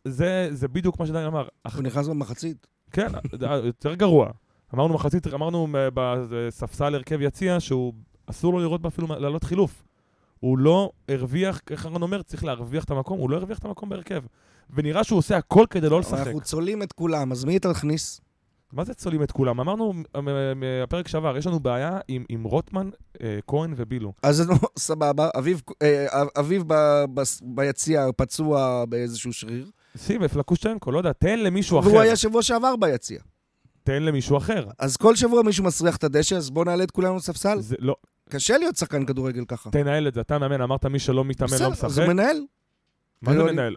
זה, 0.04 0.48
זה 0.52 0.68
בדיוק 0.68 1.00
מה 1.00 1.06
שדני 1.06 1.26
אמר. 1.26 1.48
הוא 1.74 1.82
נכנס 1.82 2.08
במחצית. 2.08 2.77
כן, 2.92 3.08
יותר 3.64 3.94
גרוע. 3.94 4.30
אמרנו 4.74 4.94
מחצית, 4.94 5.26
אמרנו 5.26 5.68
בספסל 5.94 6.94
הרכב 6.94 7.20
יציע 7.20 7.60
שהוא 7.60 7.92
אסור 8.26 8.52
לו 8.52 8.58
לראות 8.58 8.86
אפילו 8.86 9.08
לעלות 9.08 9.44
חילוף. 9.44 9.84
הוא 10.40 10.58
לא 10.58 10.90
הרוויח, 11.08 11.60
איך 11.70 11.86
אהרון 11.86 12.02
אומר, 12.02 12.22
צריך 12.22 12.44
להרוויח 12.44 12.84
את 12.84 12.90
המקום, 12.90 13.18
הוא 13.18 13.30
לא 13.30 13.36
הרוויח 13.36 13.58
את 13.58 13.64
המקום 13.64 13.88
בהרכב. 13.88 14.22
ונראה 14.70 15.04
שהוא 15.04 15.18
עושה 15.18 15.36
הכל 15.36 15.64
כדי 15.70 15.88
לא 15.88 16.00
לשחק. 16.00 16.26
אנחנו 16.26 16.40
צולעים 16.40 16.82
את 16.82 16.92
כולם, 16.92 17.32
אז 17.32 17.44
מי 17.44 17.56
אתה 17.56 17.70
מכניס? 17.70 18.20
מה 18.72 18.84
זה 18.84 18.94
צולעים 18.94 19.22
את 19.22 19.32
כולם? 19.32 19.60
אמרנו 19.60 19.92
בפרק 20.60 21.08
שעבר, 21.08 21.36
יש 21.36 21.46
לנו 21.46 21.60
בעיה 21.60 21.98
עם, 22.08 22.24
עם 22.28 22.44
רוטמן, 22.44 22.90
אה, 23.22 23.38
כהן 23.46 23.74
ובילו. 23.76 24.12
אז 24.22 24.50
סבבה, 24.78 25.28
אביב, 25.38 25.62
אה, 25.82 26.22
אביב 26.40 26.64
ב, 26.66 26.74
ב, 27.14 27.22
ביציע 27.42 28.06
פצוע 28.16 28.84
באיזשהו 28.84 29.32
שריר. 29.32 29.70
שים, 29.98 30.28
פלקושצ'נקו, 30.28 30.92
לא 30.92 30.98
יודע, 30.98 31.12
תן 31.12 31.38
למישהו 31.38 31.80
אחר. 31.80 31.88
והוא 31.88 32.00
היה 32.00 32.16
שבוע 32.16 32.42
שעבר 32.42 32.76
ביציע. 32.76 33.20
תן 33.84 34.02
למישהו 34.02 34.36
אחר. 34.36 34.66
אז 34.78 34.96
כל 34.96 35.16
שבוע 35.16 35.42
מישהו 35.42 35.64
מסריח 35.64 35.96
את 35.96 36.04
הדשא, 36.04 36.36
אז 36.36 36.50
בוא 36.50 36.64
נעלה 36.64 36.84
את 36.84 36.90
כולנו 36.90 37.16
לספסל. 37.16 37.60
זה 37.60 37.76
לא... 37.78 37.96
קשה 38.28 38.58
להיות 38.58 38.76
שחקן 38.76 39.06
כדורגל 39.06 39.44
ככה. 39.44 39.70
תנהל 39.70 40.08
את 40.08 40.14
זה, 40.14 40.20
אתה 40.20 40.38
מאמן, 40.38 40.60
אמרת 40.60 40.86
מי 40.86 40.98
שלא 40.98 41.24
מתאמן 41.24 41.50
לא 41.60 41.70
משחק. 41.70 41.84
אז 41.84 41.98
הוא 41.98 42.08
מנהל. 42.08 42.36
מה 43.22 43.32
זה 43.32 43.44
מנהל? 43.44 43.74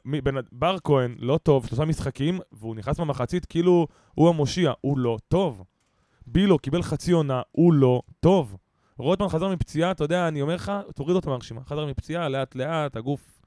בר 0.52 0.78
כהן, 0.84 1.16
לא 1.20 1.40
טוב, 1.44 1.68
שלושה 1.68 1.86
משחקים, 1.86 2.40
והוא 2.52 2.76
נכנס 2.76 3.00
במחצית 3.00 3.46
כאילו 3.46 3.88
הוא 4.16 4.30
המושיע, 4.30 4.72
הוא 4.82 4.98
לא 4.98 5.18
טוב. 5.28 5.64
בילו 6.28 6.60
קיבל 6.60 6.84
חצי 6.84 7.12
עונה, 7.12 7.42
הוא 7.52 7.74
לא 7.74 8.02
טוב. 8.20 8.58
רוטמן 8.98 9.30
חזר 9.30 9.48
מפציעה, 9.50 9.92
אתה 9.92 10.04
יודע, 10.04 10.28
אני 10.28 10.42
אומר 10.42 10.56
לך, 10.56 10.72
תוריד 10.96 11.16
אותו 11.16 11.30
מהרשימה. 11.30 11.62
חזר 11.64 11.86
מפציעה, 11.86 12.30
לאט 12.30 12.56
לאט, 12.56 12.96
הגוף 12.96 13.42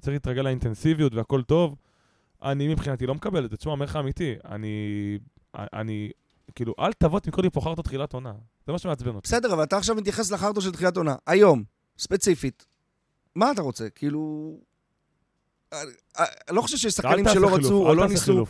צריך 0.00 0.12
להתרגל 0.12 0.42
לאינטנסיביות 0.42 1.14
והכל 1.14 1.42
טוב. 1.42 1.76
אני 2.42 2.68
מבחינתי 2.68 3.06
לא 3.06 3.14
מקבל 3.14 3.44
את 3.44 3.50
זה. 3.50 3.56
תשמע, 3.56 3.72
אומר 3.72 3.84
לך 3.84 3.96
אמיתי, 3.96 4.34
אני, 4.44 5.18
אני 5.54 6.10
כאילו, 6.54 6.74
אל 6.78 6.92
תבוא 6.92 7.20
תמכור 7.20 7.42
לי 7.44 7.50
פה 7.50 7.60
חרטו 7.60 7.82
תחילת 7.82 8.12
עונה. 8.12 8.32
זה 8.66 8.72
מה 8.72 8.78
שמעצבן 8.78 9.14
אותי. 9.14 9.28
בסדר, 9.28 9.52
אבל 9.54 9.62
אתה 9.62 9.76
עכשיו 9.76 9.96
מתייחס 9.96 10.30
לחרטו 10.30 10.60
של 10.60 10.72
תחילת 10.72 10.96
עונה. 10.96 11.14
היום, 11.26 11.64
ספציפית. 11.98 12.66
מה 13.34 13.50
אתה 13.52 13.62
רוצה? 13.62 13.90
כאילו... 13.90 14.52
אני 15.72 16.56
לא 16.56 16.62
חושב 16.62 16.76
שיש 16.76 16.94
שחקנים 16.94 17.24
שלא 17.32 17.54
רצו 17.54 17.88
או 17.88 17.94
לא 17.94 18.08
ניסו. 18.08 18.44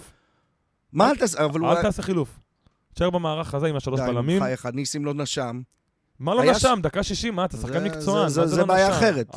מה 0.93 1.11
אל 1.11 1.17
תעשה 1.17 1.49
חילוף? 1.53 1.77
אל 1.77 1.83
תעשה 1.83 2.03
חילוף. 2.03 2.41
תשאר 2.95 3.11
במערך 3.11 3.55
הזה 3.55 3.67
עם 3.67 3.77
השלוש 3.77 4.01
בלמים. 4.01 4.39
די, 4.39 4.41
בחייך, 4.41 4.67
ניסים 4.67 5.05
לא 5.05 5.15
נשם. 5.15 5.61
מה 6.19 6.35
לא 6.35 6.45
נשם? 6.45 6.79
דקה 6.83 7.03
שישים, 7.03 7.35
מה, 7.35 7.45
אתה 7.45 7.57
שחקן 7.57 7.85
מקצוען. 7.85 8.29
זה 8.29 8.57
לא 8.57 8.65
בעיה 8.65 8.99
אחרת. 8.99 9.35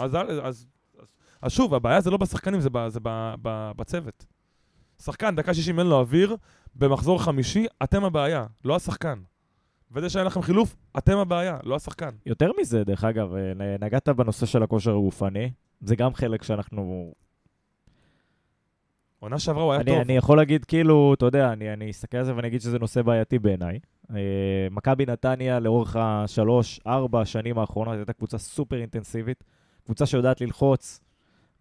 אז 1.41 1.51
שוב, 1.51 1.73
הבעיה 1.73 2.01
זה 2.01 2.09
לא 2.11 2.17
בשחקנים, 2.17 2.61
זה 2.61 2.69
בצוות. 3.75 4.25
שחקן, 5.01 5.35
דקה 5.35 5.53
שישים 5.53 5.79
אין 5.79 5.87
לו 5.87 5.99
אוויר, 5.99 6.35
במחזור 6.75 7.21
חמישי, 7.23 7.65
אתם 7.83 8.03
הבעיה, 8.03 8.45
לא 8.65 8.75
השחקן. 8.75 9.19
וזה 9.91 10.09
שאין 10.09 10.25
לכם 10.25 10.41
חילוף, 10.41 10.75
אתם 10.97 11.17
הבעיה, 11.17 11.57
לא 11.63 11.75
השחקן. 11.75 12.09
יותר 12.25 12.51
מזה, 12.61 12.83
דרך 12.83 13.03
אגב, 13.03 13.33
אה, 13.35 13.75
נגעת 13.79 14.09
בנושא 14.09 14.45
של 14.45 14.63
הכושר 14.63 14.91
הגופני, 14.91 15.51
זה 15.81 15.95
גם 15.95 16.13
חלק 16.13 16.43
שאנחנו... 16.43 17.13
עונה 19.19 19.39
שעברה 19.39 19.63
הוא 19.63 19.71
היה 19.71 19.81
אני, 19.81 19.91
טוב. 19.91 19.99
אני 19.99 20.13
יכול 20.13 20.37
להגיד, 20.37 20.65
כאילו, 20.65 21.13
אתה 21.13 21.25
יודע, 21.25 21.53
אני, 21.53 21.73
אני 21.73 21.91
אסתכל 21.91 22.17
על 22.17 22.25
זה 22.25 22.35
ואני 22.35 22.47
אגיד 22.47 22.61
שזה 22.61 22.79
נושא 22.79 23.01
בעייתי 23.01 23.39
בעיניי. 23.39 23.79
אה, 24.11 24.67
מכבי 24.71 25.05
נתניה 25.05 25.59
לאורך 25.59 25.95
השלוש, 25.95 26.79
ארבע 26.87 27.21
השנים 27.21 27.59
האחרונות 27.59 27.95
הייתה 27.95 28.13
קבוצה 28.13 28.37
סופר 28.37 28.81
אינטנסיבית, 28.81 29.43
קבוצה 29.85 30.05
שיודעת 30.05 30.41
ללחוץ 30.41 30.99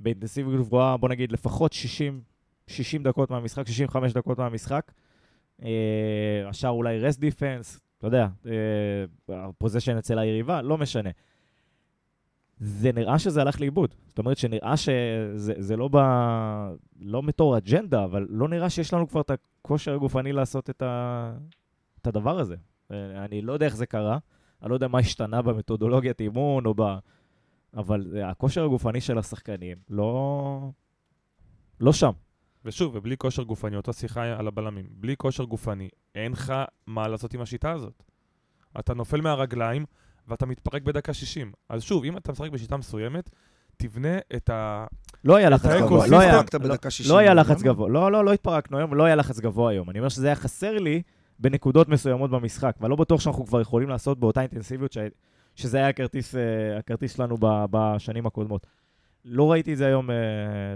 באינטנסיביות 0.01 0.61
גבוהה, 0.61 0.97
בוא 0.97 1.09
נגיד 1.09 1.33
לפחות 1.33 1.73
60, 1.73 2.21
60 2.69 3.03
דקות 3.03 3.31
מהמשחק, 3.31 3.67
65 3.67 4.13
דקות 4.13 4.39
מהמשחק. 4.39 4.93
אה, 5.63 6.49
השאר 6.49 6.71
אולי 6.71 6.99
רסט 6.99 7.21
דיפנס, 7.21 7.81
אתה 7.99 8.07
יודע, 8.07 8.29
הפוזיישן 9.29 9.93
אה, 9.93 9.99
אצל 9.99 10.19
היריבה, 10.19 10.63
לא 10.63 10.79
משנה. 10.79 11.11
זה 12.61 12.93
נראה 12.93 13.19
שזה 13.19 13.41
הלך 13.41 13.61
לאיבוד. 13.61 13.95
זאת 14.07 14.19
אומרת 14.19 14.39
שנראה 14.39 14.77
שזה 14.77 15.77
לא, 15.77 15.89
ב... 15.93 15.97
לא 17.01 17.21
בתור 17.21 17.59
אג'נדה, 17.59 18.05
אבל 18.05 18.27
לא 18.31 18.49
נראה 18.49 18.71
שיש 18.71 18.95
לנו 18.95 19.09
כבר 19.09 19.21
את 19.21 19.31
הכושר 19.31 19.95
הגופני 19.95 20.33
לעשות 20.33 20.71
את, 20.71 20.83
ה... 20.83 21.33
את 22.03 22.07
הדבר 22.07 22.39
הזה. 22.39 22.57
אה, 22.91 23.25
אני 23.25 23.43
לא 23.43 23.53
יודע 23.53 23.67
איך 23.67 23.77
זה 23.77 23.87
קרה, 23.87 24.19
אני 24.63 24.71
לא 24.71 24.75
יודע 24.75 24.89
מה 24.89 24.99
השתנה 24.99 25.43
במתודולוגיית 25.43 26.21
אימון 26.21 26.67
או 26.67 26.75
ב... 26.77 26.83
אבל 27.77 28.23
הכושר 28.25 28.65
הגופני 28.65 29.01
של 29.01 29.19
השחקנים 29.19 29.77
לא... 29.91 30.71
לא 31.81 31.93
שם. 31.93 32.13
ושוב, 32.65 32.97
ובלי 32.97 33.17
כושר 33.17 33.43
גופני, 33.43 33.77
אותה 33.77 33.93
שיחה 33.93 34.23
על 34.23 34.47
הבלמים, 34.49 34.87
בלי 34.91 35.17
כושר 35.17 35.45
גופני, 35.45 35.89
אין 36.15 36.33
לך 36.33 36.53
מה 36.87 37.09
לעשות 37.09 37.35
עם 37.35 37.41
השיטה 37.41 37.73
הזאת. 37.73 38.03
אתה 38.79 38.95
נופל 38.95 39.21
מהרגליים 39.21 39.85
ואתה 40.29 40.47
מתפרק 40.47 40.83
בדקה 40.83 41.15
60. 41.15 41.53
אז 41.69 41.83
שוב, 41.83 42.05
אם 42.05 42.17
אתה 42.17 42.33
משחק 42.33 42.51
בשיטה 42.51 42.77
מסוימת, 42.77 43.31
תבנה 43.77 44.19
את 44.37 44.51
ה... 44.51 44.87
לא 45.25 45.37
היה 45.37 45.51
לחץ 45.51 45.71
גבוה, 45.81 46.07
לא 46.07 46.21
היה, 46.21 46.43
לא, 46.53 46.77
לא 47.09 47.19
היה 47.19 47.35
לחץ 47.35 47.63
גבוה, 47.63 47.89
לא, 47.89 48.13
לא, 48.13 48.25
לא 48.25 48.33
התפרקנו 48.33 48.79
היום, 48.79 48.95
לא 48.95 49.05
היה 49.05 49.17
לחץ 49.17 49.41
גבוה 49.41 49.71
היום. 49.71 49.91
אני 49.91 49.99
אומר 49.99 50.09
שזה 50.09 50.27
היה 50.27 50.37
חסר 50.37 50.79
לי 50.79 51.03
בנקודות 51.39 51.89
מסוימות 51.89 52.31
במשחק, 52.31 52.77
ואני 52.81 52.91
לא 52.91 52.97
בטוח 52.97 53.21
שאנחנו 53.21 53.47
כבר 53.47 53.61
יכולים 53.61 53.89
לעשות 53.89 54.21
באותה 54.21 54.41
אינטנסיביות 54.41 54.93
ש... 54.93 54.99
שזה 55.55 55.79
היה 55.79 55.89
הכרטיס, 55.89 56.35
הכרטיס 56.79 57.17
שלנו 57.17 57.37
בשנים 57.41 58.27
הקודמות. 58.27 58.67
לא 59.25 59.51
ראיתי 59.53 59.73
את 59.73 59.79
זה 59.79 59.87
היום, 59.87 60.11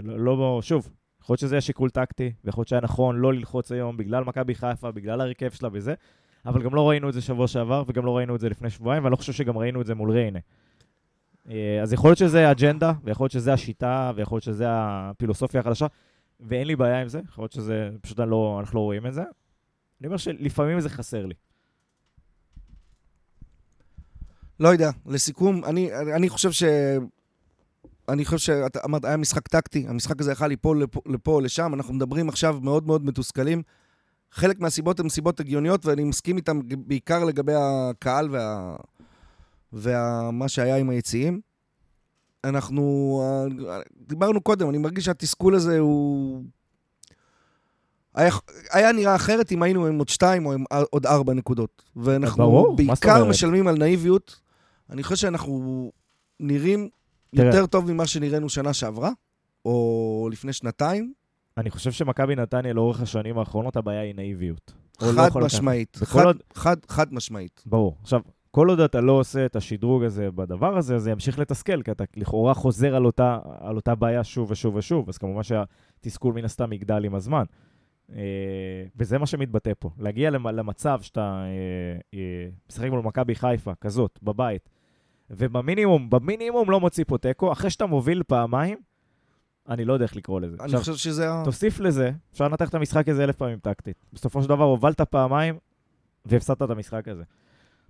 לא, 0.03 0.37
לא, 0.37 0.59
שוב, 0.61 0.89
יכול 1.23 1.33
להיות 1.33 1.39
שזה 1.39 1.55
היה 1.55 1.61
שיקול 1.61 1.89
טקטי, 1.89 2.33
ויכול 2.43 2.61
להיות 2.61 2.67
שהיה 2.67 2.81
נכון 2.81 3.15
לא 3.15 3.33
ללחוץ 3.33 3.71
היום 3.71 3.97
בגלל 3.97 4.23
מכבי 4.23 4.55
חיפה, 4.55 4.91
בגלל 4.91 5.21
הרכב 5.21 5.49
שלה 5.49 5.69
וזה, 5.71 5.93
אבל 6.45 6.63
גם 6.63 6.75
לא 6.75 6.89
ראינו 6.89 7.09
את 7.09 7.13
זה 7.13 7.21
שבוע 7.21 7.47
שעבר, 7.47 7.83
וגם 7.87 8.05
לא 8.05 8.17
ראינו 8.17 8.35
את 8.35 8.39
זה 8.39 8.49
לפני 8.49 8.69
שבועיים, 8.69 9.03
ואני 9.03 9.11
לא 9.11 9.15
חושב 9.15 9.33
שגם 9.33 9.57
ראינו 9.57 9.81
את 9.81 9.85
זה 9.85 9.95
מול 9.95 10.11
ריינה. 10.11 10.39
אה, 11.49 11.79
אז 11.81 11.93
יכול 11.93 12.09
להיות 12.09 12.17
שזה 12.17 12.51
אג'נדה, 12.51 12.93
ויכול 13.03 13.23
להיות 13.23 13.31
שזה 13.31 13.53
השיטה, 13.53 14.11
ויכול 14.15 14.35
להיות 14.35 14.43
שזה 14.43 14.65
הפילוסופיה 14.69 15.59
החדשה, 15.59 15.87
ואין 16.39 16.67
לי 16.67 16.75
בעיה 16.75 17.01
עם 17.01 17.07
זה, 17.07 17.21
יכול 17.29 17.43
להיות 17.43 17.51
שזה, 17.51 17.89
פשוט 18.01 18.19
לא, 18.19 18.57
אנחנו 18.59 18.75
לא 18.75 18.83
רואים 18.83 19.07
את 19.07 19.13
זה. 19.13 19.21
אני 20.01 20.07
אומר 20.07 20.17
שלפעמים 20.17 20.79
זה 20.79 20.89
חסר 20.89 21.25
לי. 21.25 21.33
לא 24.59 24.69
יודע, 24.69 24.89
לסיכום, 25.05 25.65
אני, 25.65 25.89
אני 26.15 26.29
חושב 26.29 26.51
ש... 26.51 26.63
אני 28.09 28.25
חושב 28.25 28.37
שאתה 28.37 28.79
אמרת, 28.85 29.05
היה 29.05 29.17
משחק 29.17 29.47
טקטי, 29.47 29.85
המשחק 29.87 30.21
הזה 30.21 30.31
יכל 30.31 30.47
ליפול 30.47 30.81
לפה, 30.83 31.01
לפה 31.05 31.31
או 31.31 31.41
לשם, 31.41 31.73
אנחנו 31.73 31.93
מדברים 31.93 32.29
עכשיו 32.29 32.57
מאוד 32.61 32.87
מאוד 32.87 33.05
מתוסכלים. 33.05 33.61
חלק 34.31 34.59
מהסיבות 34.59 34.99
הן 34.99 35.09
סיבות 35.09 35.39
הגיוניות, 35.39 35.85
ואני 35.85 36.03
מסכים 36.03 36.37
איתן 36.37 36.59
בעיקר 36.77 37.23
לגבי 37.23 37.53
הקהל 37.55 38.29
וה... 38.31 38.75
ומה 39.73 40.47
שהיה 40.47 40.77
עם 40.77 40.89
היציעים. 40.89 41.41
אנחנו, 42.43 43.21
דיברנו 44.07 44.41
קודם, 44.41 44.69
אני 44.69 44.77
מרגיש 44.77 45.05
שהתסכול 45.05 45.55
הזה 45.55 45.79
הוא... 45.79 46.43
היה, 48.15 48.31
היה 48.71 48.91
נראה 48.91 49.15
אחרת 49.15 49.51
אם 49.51 49.63
היינו 49.63 49.85
עם 49.85 49.97
עוד 49.97 50.09
שתיים 50.09 50.45
או 50.45 50.53
עם 50.53 50.63
עוד 50.89 51.05
ארבע 51.05 51.33
נקודות. 51.33 51.83
ואנחנו 51.95 52.43
ברור, 52.43 52.75
בעיקר 52.75 53.25
משלמים 53.25 53.67
על 53.67 53.77
נאיביות. 53.77 54.39
אני 54.89 55.03
חושב 55.03 55.15
שאנחנו 55.15 55.91
נראים. 56.39 56.89
יותר 57.33 57.65
טוב 57.65 57.91
ממה 57.91 58.07
שנראינו 58.07 58.49
שנה 58.49 58.73
שעברה, 58.73 59.11
או 59.65 60.29
לפני 60.31 60.53
שנתיים. 60.53 61.13
אני 61.57 61.69
חושב 61.69 61.91
שמכבי 61.91 62.35
נתניה 62.35 62.73
לאורך 62.73 63.01
השנים 63.01 63.37
האחרונות 63.37 63.75
הבעיה 63.75 64.01
היא 64.01 64.15
נאיביות. 64.15 64.73
חד 64.99 65.35
לא 65.35 65.45
משמעית, 65.45 65.95
חד, 65.95 66.25
עוד... 66.25 66.43
חד, 66.53 66.75
חד 66.87 67.13
משמעית. 67.13 67.63
ברור. 67.65 67.97
עכשיו, 68.01 68.21
כל 68.51 68.69
עוד 68.69 68.79
אתה 68.79 69.01
לא 69.01 69.11
עושה 69.11 69.45
את 69.45 69.55
השדרוג 69.55 70.03
הזה 70.03 70.31
בדבר 70.31 70.77
הזה, 70.77 70.99
זה 70.99 71.11
ימשיך 71.11 71.39
לתסכל, 71.39 71.81
כי 71.81 71.91
אתה 71.91 72.03
לכאורה 72.15 72.53
חוזר 72.53 72.95
על 72.95 73.05
אותה, 73.05 73.39
על 73.59 73.75
אותה 73.75 73.95
בעיה 73.95 74.23
שוב 74.23 74.51
ושוב 74.51 74.75
ושוב, 74.75 75.09
אז 75.09 75.17
כמובן 75.17 75.41
שהתסכול 75.43 76.33
מן 76.33 76.45
הסתם 76.45 76.73
יגדל 76.73 77.05
עם 77.05 77.15
הזמן. 77.15 77.43
Uh, 78.09 78.13
וזה 78.95 79.17
מה 79.17 79.25
שמתבטא 79.25 79.71
פה. 79.79 79.89
להגיע 79.99 80.29
למצב 80.29 81.01
שאתה 81.01 81.43
uh, 81.43 82.15
uh, 82.15 82.17
משחק 82.69 82.89
מול 82.89 83.01
מכבי 83.01 83.35
חיפה, 83.35 83.71
כזאת, 83.81 84.19
בבית, 84.23 84.69
ובמינימום, 85.29 86.09
במינימום 86.09 86.71
לא 86.71 86.79
מוציא 86.79 87.03
פה 87.07 87.17
תיקו, 87.17 87.51
אחרי 87.51 87.69
שאתה 87.69 87.85
מוביל 87.85 88.23
פעמיים, 88.27 88.77
אני 89.69 89.85
לא 89.85 89.93
יודע 89.93 90.05
איך 90.05 90.15
לקרוא 90.15 90.41
לזה. 90.41 90.55
אני 90.59 90.65
עכשיו, 90.65 90.79
חושב 90.79 90.95
שזה. 90.95 91.29
תוסיף 91.43 91.79
לזה, 91.79 92.11
אפשר 92.33 92.47
לנתח 92.47 92.69
את 92.69 92.75
המשחק 92.75 93.09
הזה 93.09 93.23
אלף 93.23 93.35
פעמים 93.35 93.59
טקטית. 93.59 94.05
בסופו 94.13 94.43
של 94.43 94.49
דבר 94.49 94.63
הובלת 94.63 95.01
פעמיים 95.01 95.57
והפסדת 96.25 96.61
את 96.61 96.69
המשחק 96.69 97.07
הזה. 97.07 97.23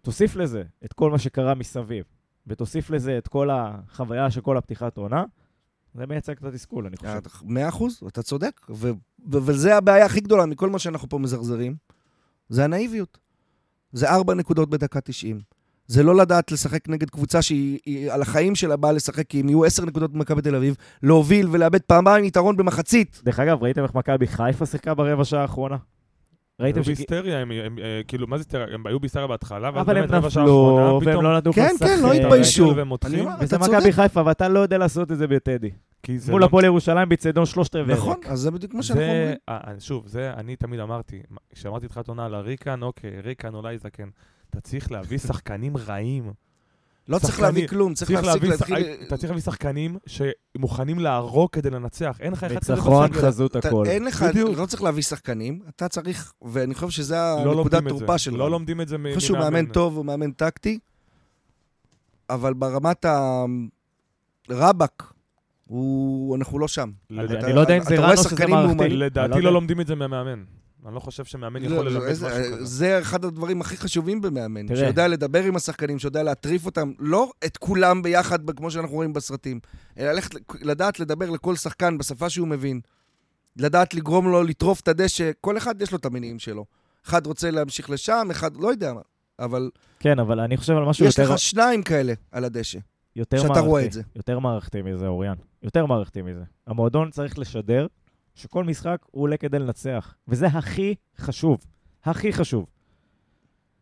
תוסיף 0.02 0.36
לזה 0.36 0.64
את 0.86 0.94
כל 0.94 1.12
מה 1.12 1.20
שקרה 1.20 1.56
מסביב, 1.56 2.06
ותוסיף 2.48 2.90
לזה 2.90 3.18
את 3.18 3.28
כל 3.28 3.50
החוויה 3.52 4.32
של 4.32 4.42
כל 4.42 4.58
הפתיחת 4.58 4.98
עונה, 4.98 5.24
זה 5.94 6.06
מייצג 6.06 6.38
את 6.38 6.44
התסכול, 6.44 6.86
אני 6.86 6.98
חושב. 6.98 7.20
מאה 7.44 7.70
אחוז, 7.70 8.02
אתה 8.08 8.24
צודק. 8.24 8.62
ו- 8.70 8.92
ו- 9.32 9.38
וזה 9.46 9.78
הבעיה 9.78 10.06
הכי 10.06 10.22
גדולה 10.22 10.46
מכל 10.46 10.70
מה 10.70 10.80
שאנחנו 10.80 11.10
פה 11.10 11.18
מזרזרים, 11.18 11.76
זה 12.50 12.64
הנאיביות. 12.64 13.18
זה 13.92 14.10
ארבע 14.10 14.34
נקודות 14.34 14.70
בדקה 14.70 15.02
90. 15.02 15.42
זה 15.94 16.04
לא 16.04 16.16
לדעת 16.16 16.52
לשחק 16.52 16.90
נגד 16.90 17.10
קבוצה 17.10 17.42
שהיא 17.42 17.80
היא 17.86 18.12
על 18.12 18.22
החיים 18.22 18.56
שלה 18.56 18.76
באה 18.76 18.92
לשחק, 18.92 19.28
כי 19.28 19.42
אם 19.42 19.50
יהיו 19.50 19.66
עשר 19.66 19.86
נקודות 19.86 20.14
במכבי 20.14 20.42
תל 20.42 20.56
אביב, 20.56 20.76
להוביל 21.04 21.48
ולאבד 21.52 21.82
פעמיים 21.82 22.26
יתרון 22.26 22.58
במחצית. 22.58 23.22
דרך 23.24 23.40
אגב, 23.40 23.64
ראיתם 23.64 23.84
איך 23.84 23.96
מכבי 23.96 24.28
חיפה 24.28 24.66
שיחקה 24.66 24.94
ברבע 24.94 25.26
שעה 25.26 25.42
האחרונה? 25.42 25.78
ראיתם 26.60 26.84
ש... 26.84 26.86
בהיסטריה, 26.86 27.40
הם, 27.40 27.52
הם, 27.52 27.80
אה, 27.80 28.02
כאילו, 28.08 28.28
מה 28.28 28.38
זה 28.38 28.42
היסטריה? 28.42 28.66
הם 28.74 28.88
היו 28.88 29.00
בהיסטריה 29.00 29.28
בהתחלה, 29.28 29.72
ואז 29.74 29.86
באמת 29.88 30.12
רבע 30.12 30.30
שעה 30.30 30.44
נפלו, 30.44 30.80
האחרונה, 30.80 30.94
והם 30.94 31.12
פתאום 31.12 31.24
לא 31.24 31.38
נתנו 31.38 31.52
לך 31.52 31.56
כן, 31.56 31.72
לשחק. 31.76 31.88
כן, 31.88 32.00
לא 32.04 32.14
התביישו. 32.14 32.74
והם 32.76 32.92
וזה 32.92 33.56
אתה 33.56 33.58
מכבי. 33.58 33.92
חיפה, 33.92 34.22
ואתה 34.26 34.48
לא 34.48 34.60
יודע 34.60 34.78
לעשות 34.78 35.12
את 35.12 35.18
זה 35.18 35.28
בטדי. 35.28 35.70
מול 36.30 36.42
לא- 36.42 36.46
הפועל 36.46 36.66
ירושלים 36.66 37.10
באיצטדיון 37.10 37.46
שלושת 37.46 37.76
רבעי 37.76 37.96
נכון. 37.96 38.18
אז 38.28 38.40
זה 38.40 38.52
בדיוק 38.52 38.74
מה 38.74 38.84
שאנחנו 38.84 39.04
אומרים. 39.04 39.36
אה, 39.50 39.58
אה, 39.68 39.74
שוב, 39.80 40.08
זה 40.08 40.34
אני 40.38 40.56
תמיד 40.56 40.80
אמרתי, 40.80 41.22
כשאמרתי 41.54 41.88
תחילת 41.88 42.08
עונה 42.08 42.26
על 42.26 42.34
הריקן, 42.36 42.82
אוקיי, 42.82 43.12
ריקן 43.24 43.54
אולי 43.54 43.78
זקן. 43.78 44.10
אתה 44.54 44.62
צריך 44.62 44.92
להביא 44.92 45.18
שחקנים 45.18 45.78
רעים. 45.78 46.34
לא 47.08 47.20
צריך 47.20 47.40
להביא 47.40 47.68
כלום, 47.68 47.94
צריך 47.94 48.12
להפסיק 48.12 48.44
להתחיל... 48.44 48.78
אתה 49.08 49.18
צריך 49.18 49.30
להביא 49.30 49.42
שחקנים 49.44 49.98
שמוכנים 50.06 51.00
להרוג 51.00 51.50
כדי 51.52 51.70
לנצח. 51.70 52.18
אין 52.20 52.34
לך 52.34 52.44
אחד 52.44 52.58
כזה 52.58 52.74
ניצחון. 52.74 53.14
חזות 53.14 53.56
הכל. 53.56 53.86
אין 53.88 54.06
לך, 54.06 54.24
בדיוק. 54.24 54.58
לא 54.58 54.66
צריך 54.66 54.84
להביא 54.84 55.04
שחקנים, 55.04 55.60
אתה 55.70 55.88
צריך, 55.88 56.34
ואני 56.42 56.74
חושב 56.76 56.90
שזה 56.90 57.16
לא 57.16 57.52
הנקודת 57.58 57.88
תורפה 57.88 58.14
זה. 58.14 58.18
שלו. 58.20 58.38
לא 58.38 58.52
לומדים 58.52 58.82
את 58.82 58.88
זה 58.88 58.98
מ- 58.98 59.06
אני 59.06 59.16
חושב 59.16 59.28
שהוא 59.28 59.38
מאמן 59.38 59.66
טוב, 59.66 59.98
הוא 59.98 60.06
מאמן 60.06 60.32
טקטי, 60.32 60.80
אבל 62.30 62.54
ברמת 62.54 63.06
הרבאק, 64.50 65.14
הוא... 65.68 66.36
אנחנו 66.36 66.60
לא 66.60 66.68
שם. 66.68 66.92
אני 67.12 67.54
לא 67.54 67.62
יודע 67.62 67.78
אם 67.78 67.84
זה 67.84 67.96
רן 67.96 68.18
או 68.18 68.24
שזה 68.24 68.48
מערכתי. 68.48 68.90
לדעתי 68.90 69.34
לא 69.34 69.42
לא. 69.42 69.54
לומדים 69.54 69.82
את 69.82 69.88
זה 69.88 69.96
מהמאמן. 69.96 70.44
אני 70.86 70.96
לא 70.96 71.00
חושב 71.00 71.26
שמאמן 71.26 71.64
יכול 71.64 71.78
לא, 71.78 71.86
ללמד 71.86 72.12
משהו 72.12 72.28
כזה. 72.28 72.66
זה 72.66 73.00
אחד 73.00 73.26
הדברים 73.26 73.62
הכי 73.62 73.78
חשובים 73.78 74.22
במאמן, 74.22 74.68
תראה. 74.68 74.80
שיודע 74.80 75.08
לדבר 75.08 75.44
עם 75.44 75.56
השחקנים, 75.56 76.00
שיודע 76.00 76.24
להטריף 76.24 76.66
אותם, 76.66 76.92
לא 77.00 77.32
את 77.46 77.58
כולם 77.58 78.02
ביחד, 78.02 78.50
כמו 78.52 78.72
שאנחנו 78.72 78.96
רואים 78.96 79.14
בסרטים, 79.14 79.60
אלא 79.98 80.12
ללכת, 80.12 80.36
לדעת 80.62 81.00
לדבר 81.00 81.30
לכל 81.30 81.56
שחקן 81.56 81.98
בשפה 81.98 82.30
שהוא 82.30 82.48
מבין, 82.48 82.82
לדעת 83.58 83.94
לגרום 83.94 84.32
לו 84.32 84.44
לטרוף 84.44 84.80
את 84.80 84.88
הדשא, 84.88 85.32
כל 85.42 85.58
אחד 85.58 85.82
יש 85.82 85.92
לו 85.92 85.98
את 85.98 86.06
המניעים 86.06 86.40
שלו. 86.40 86.66
אחד 87.06 87.28
רוצה 87.28 87.52
להמשיך 87.52 87.90
לשם, 87.90 88.28
אחד 88.32 88.58
לא 88.58 88.68
יודע 88.68 88.94
מה, 88.94 89.02
אבל 89.40 89.70
כן, 90.00 90.20
אבל 90.20 90.40
אני 90.40 90.58
חושב 90.58 90.74
על 90.74 90.86
משהו 90.86 91.06
יש 91.06 91.18
יותר... 91.20 91.34
לך 91.34 91.40
שניים 91.40 91.84
כאלה 91.84 92.14
על 92.32 92.46
הדשא. 92.46 92.80
יותר 93.16 93.38
שאתה 93.38 93.48
מערכתי. 93.48 93.68
רואה 93.68 93.86
את 93.86 93.92
זה. 93.92 94.02
יותר 94.16 94.40
מערכתי 94.40 94.82
מזה, 94.82 95.08
אוריאן. 95.08 95.36
יותר 95.64 95.86
מערכתי 95.86 96.22
מזה. 96.22 96.44
המועדון 96.68 97.12
צריך 97.12 97.40
לשדר 97.40 97.88
שכל 98.36 98.64
משחק 98.64 98.98
הוא 99.12 99.24
עולה 99.24 99.38
כדי 99.38 99.60
לנצח, 99.60 100.16
וזה 100.28 100.48
הכי 100.48 100.96
חשוב. 101.18 101.58
הכי 102.04 102.34
חשוב. 102.34 102.66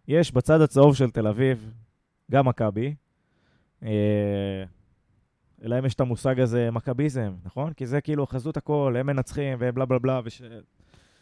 יש 0.08 0.32
בצד 0.32 0.62
הצהוב 0.62 0.95
של 0.95 1.10
תל 1.10 1.28
אביב 1.28 1.72
גם 2.32 2.47
מכבי, 2.47 2.95
אה, 3.84 4.64
להם 5.62 5.86
יש 5.86 5.93
את 5.93 6.02
המושג 6.02 6.39
הזה 6.39 6.72
מכביזם, 6.72 7.34
נכון? 7.45 7.74
כי 7.74 7.86
זה 7.86 8.02
כאילו 8.02 8.28
חזות 8.28 8.58
הכל, 8.58 8.95
הם 8.99 9.08
מנצחים 9.08 9.58
ובלה 9.62 9.86
בלה 9.86 9.99
בלה, 9.99 10.22
וש... 10.24 10.41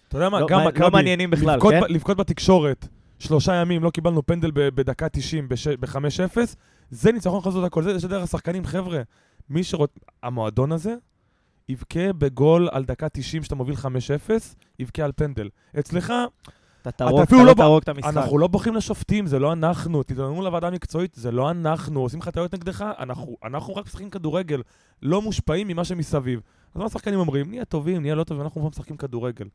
אתה 0.07 0.17
יודע 0.17 0.29
מה, 0.29 0.39
לא- 0.39 0.47
גם 0.49 0.59
לא 0.59 0.67
מכבי, 0.67 0.89
מעניינים 0.91 1.29
בכלל, 1.29 1.55
לבכות 1.55 1.73
כן? 1.73 1.81
ב- 1.81 1.85
לבכות 1.85 2.17
בתקשורת, 2.17 2.87
שלושה 3.19 3.53
ימים, 3.53 3.83
לא 3.83 3.89
קיבלנו 3.89 4.25
פנדל 4.25 4.51
ב- 4.51 4.69
בדקה 4.69 5.09
90 5.09 5.49
ב-5-0, 5.49 6.37
זה 6.89 7.11
ניצחון 7.11 7.41
חזות 7.41 7.65
הכל, 7.65 7.83
זה 7.83 7.97
זה 7.97 8.07
דרך 8.07 8.23
השחקנים, 8.23 8.65
חבר'ה. 8.65 9.01
מי 9.49 9.63
שרוצ... 9.63 9.91
המועדון 10.23 10.71
הזה 10.71 10.95
יבכה 11.69 12.13
בגול 12.13 12.69
על 12.71 12.85
דקה 12.85 13.09
90 13.09 13.43
שאתה 13.43 13.55
מוביל 13.55 13.75
5-0, 13.75 13.79
יבכה 14.79 15.03
על 15.03 15.11
פנדל. 15.15 15.49
אצלך, 15.79 16.13
אתה 16.81 16.91
תהרוג, 16.91 17.21
אפילו 17.21 17.39
אתה 17.39 17.45
לא 17.45 17.51
לא 17.51 17.53
תהרוג 17.53 17.81
את 17.83 17.89
המשחק. 17.89 18.17
אנחנו 18.17 18.37
לא 18.37 18.47
בוכים 18.47 18.75
לשופטים, 18.75 19.27
זה 19.27 19.39
לא 19.39 19.53
אנחנו. 19.53 20.03
תתלוננו 20.03 20.41
לוועדה 20.41 20.67
המקצועית, 20.67 21.15
זה 21.15 21.31
לא 21.31 21.51
אנחנו. 21.51 21.99
עושים 21.99 22.19
לך 22.19 22.29
טעויות 22.29 22.53
נגדך, 22.53 22.85
אנחנו, 22.99 23.37
אנחנו 23.43 23.75
רק 23.75 23.85
משחקים 23.85 24.09
כדורגל, 24.09 24.61
לא 25.01 25.21
מושפעים 25.21 25.67
ממה 25.67 25.83
שמסביב. 25.83 26.41
אז 26.75 26.79
מה 26.79 26.85
השחקנים 26.85 27.19
אומרים? 27.19 27.49
נהיה 27.49 27.65
טובים, 27.65 28.01
נהיה 28.01 28.15
לא 28.15 28.23
טובים, 28.23 28.43
אנחנו 28.43 28.61
פה 28.61 28.69
משחקים 28.69 28.97
כדורגל. 28.97 29.45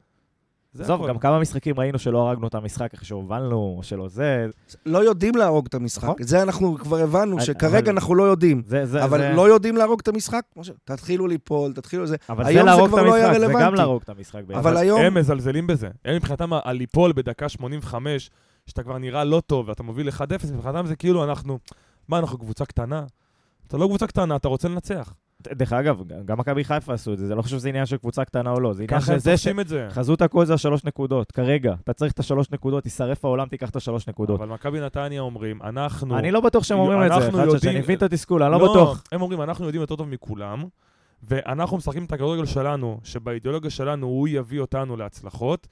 זה 0.75 0.83
עזוב. 0.83 1.09
גם 1.09 1.19
כמה 1.19 1.39
משחקים 1.39 1.81
ראינו 1.81 1.99
שלא 1.99 2.29
הרגנו 2.29 2.47
את 2.47 2.55
המשחק 2.55 2.95
אחרי 2.95 3.07
שהובלנו, 3.07 3.75
או 3.77 3.83
שלא 3.83 4.09
זה, 4.09 4.47
לא 4.87 4.99
יודעים 4.99 5.37
להרוג 5.37 5.67
את 5.67 5.75
המשחק. 5.75 6.05
נכון. 6.05 6.17
זה 6.21 6.43
אנחנו 6.43 6.77
כבר 6.79 6.99
הבנו, 6.99 7.37
אבל- 7.37 7.45
שכרגע 7.45 7.91
אנחנו 7.91 8.15
לא 8.15 8.23
יודעים. 8.23 8.63
זה, 8.67 8.87
זה, 8.87 9.05
אבל 9.05 9.19
זה... 9.19 9.33
לא 9.33 9.49
יודעים 9.49 9.77
להרוג 9.77 10.01
את 10.01 10.09
המשחק? 10.09 10.43
תתחילו 10.85 11.27
ליפול, 11.27 11.73
תתחילו 11.73 12.07
זה. 12.07 12.17
אבל 12.29 12.45
זה 12.45 12.53
זה 12.53 12.63
להרוג 12.63 12.99
את 12.99 13.05
לא 13.05 13.17
המשחק, 13.17 13.39
זה 13.41 13.53
גם. 13.61 13.75
להרוג 13.75 14.03
את 14.03 14.09
המשחק. 14.09 14.43
אבל 14.55 14.77
היום... 14.77 15.01
הם 15.01 15.15
מזלזלים 15.15 15.67
בזה. 15.67 15.89
הם 16.05 16.17
מבחינתם, 16.17 16.51
על 16.65 16.77
ליפול 16.77 17.13
בדקה 17.13 17.49
85, 17.49 18.31
שאתה 18.67 18.83
כבר 18.83 18.99
נראה 18.99 19.25
לא 19.25 19.43
טוב 19.47 19.69
ואתה 19.69 19.83
מוביל 19.83 20.09
1-0, 20.09 20.13
מבחינתם 20.55 20.87
זה 20.87 20.97
כאילו 20.97 21.25
אנחנו... 21.25 21.59
מה, 22.09 22.19
אנחנו 22.19 22.39
קבוצה 22.39 22.65
קטנה? 22.65 23.05
אתה 23.67 23.77
לא 23.77 23.87
קבוצה 23.87 24.07
קטנה, 24.07 24.37
אתה 24.37 24.49
רוצה 24.49 24.69
לנצח. 24.69 25.15
דרך 25.53 25.73
אגב, 25.73 26.03
גם 26.25 26.39
מכבי 26.39 26.65
חיפה 26.65 26.93
עשו 26.95 27.13
את 27.13 27.19
זה, 27.19 27.27
זה 27.27 27.35
לא 27.35 27.43
חושב 27.43 27.57
שזה 27.59 27.69
עניין 27.69 27.87
של 27.87 27.97
קבוצה 27.97 28.25
קטנה 28.25 28.51
או 28.51 28.61
לא, 28.61 28.73
זה 28.73 28.83
עניין 28.83 29.01
של 29.01 29.19
זה 29.19 29.35
את 29.61 29.69
זה. 29.69 29.87
שחזות 29.91 30.23
הכל 30.23 30.45
זה 30.45 30.55
השלוש 30.55 30.85
נקודות, 30.85 31.33
כרגע. 31.33 31.75
אתה 31.85 31.93
צריך 31.93 32.13
את 32.13 32.19
השלוש 32.19 32.51
נקודות, 32.51 32.83
תישרף 32.83 33.25
העולם, 33.25 33.49
תיקח 33.49 33.71
את 33.71 33.77
השלוש 33.77 34.09
נקודות. 34.09 34.41
אבל 34.41 34.49
מכבי 34.49 34.81
נתניה 34.81 35.21
אומרים, 35.21 35.63
אנחנו... 35.63 36.19
אני 36.19 36.31
לא 36.31 36.41
בטוח 36.41 36.65
שהם 36.65 36.79
אומרים 36.79 37.03
את 37.03 37.09
זה, 37.09 37.15
אנחנו 37.15 37.29
אחד 37.29 37.37
שאני 37.39 37.55
יודעים- 37.55 37.79
מבין 37.79 37.97
את 37.97 38.03
התסכול, 38.03 38.43
אני 38.43 38.53
לא 38.53 38.59
בטוח. 38.59 39.05
הם 39.13 39.23
אומרים, 39.23 39.43
אנחנו 39.43 39.65
יודעים 39.65 39.81
יותר 39.81 39.97
טוב 39.97 40.09
מכולם, 40.09 40.65
ואנחנו 41.23 41.77
משחקים 41.77 42.05
את 42.05 42.13
הכדורגל 42.13 42.47
שלנו, 42.47 43.01
שבאידיאולוגיה 43.05 43.71
שלנו 43.71 44.07
הוא 44.07 44.29
יביא 44.29 44.61
אותנו 44.61 44.97
להצלחות, 44.97 45.67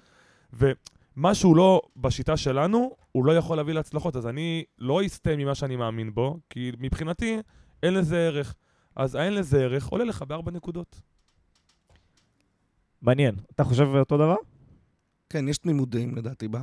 ומה 0.52 1.34
שהוא 1.34 1.56
לא 1.56 1.80
בשיטה 1.96 2.36
שלנו, 2.36 2.90
הוא 3.12 3.24
לא 3.24 3.36
יכול 3.36 3.56
להביא 3.56 3.74
להצלחות. 3.74 4.16
אז 4.16 4.26
אני 4.26 4.64
לא 4.78 5.06
אסטה 5.06 5.36
ממה 5.36 5.54
שאני 5.54 5.76
מאמין 5.76 6.14
בו, 6.14 6.38
כי 6.50 6.72
מבחינתי 6.80 7.38
אין 7.82 7.94
לזה 7.94 8.16
ערך. 8.18 8.54
אז 8.96 9.14
האין 9.14 9.34
לזה 9.34 9.64
ערך 9.64 9.86
עולה 9.86 10.04
לך 10.04 10.22
בארבע 10.22 10.50
נקודות. 10.50 11.00
מעניין. 13.02 13.34
אתה 13.54 13.64
חושב 13.64 13.86
אותו 13.94 14.16
דבר? 14.16 14.36
כן, 15.28 15.48
יש 15.48 15.58
תמימות 15.58 15.90
דעים 15.90 16.14
לדעתי 16.14 16.48
ב... 16.50 16.56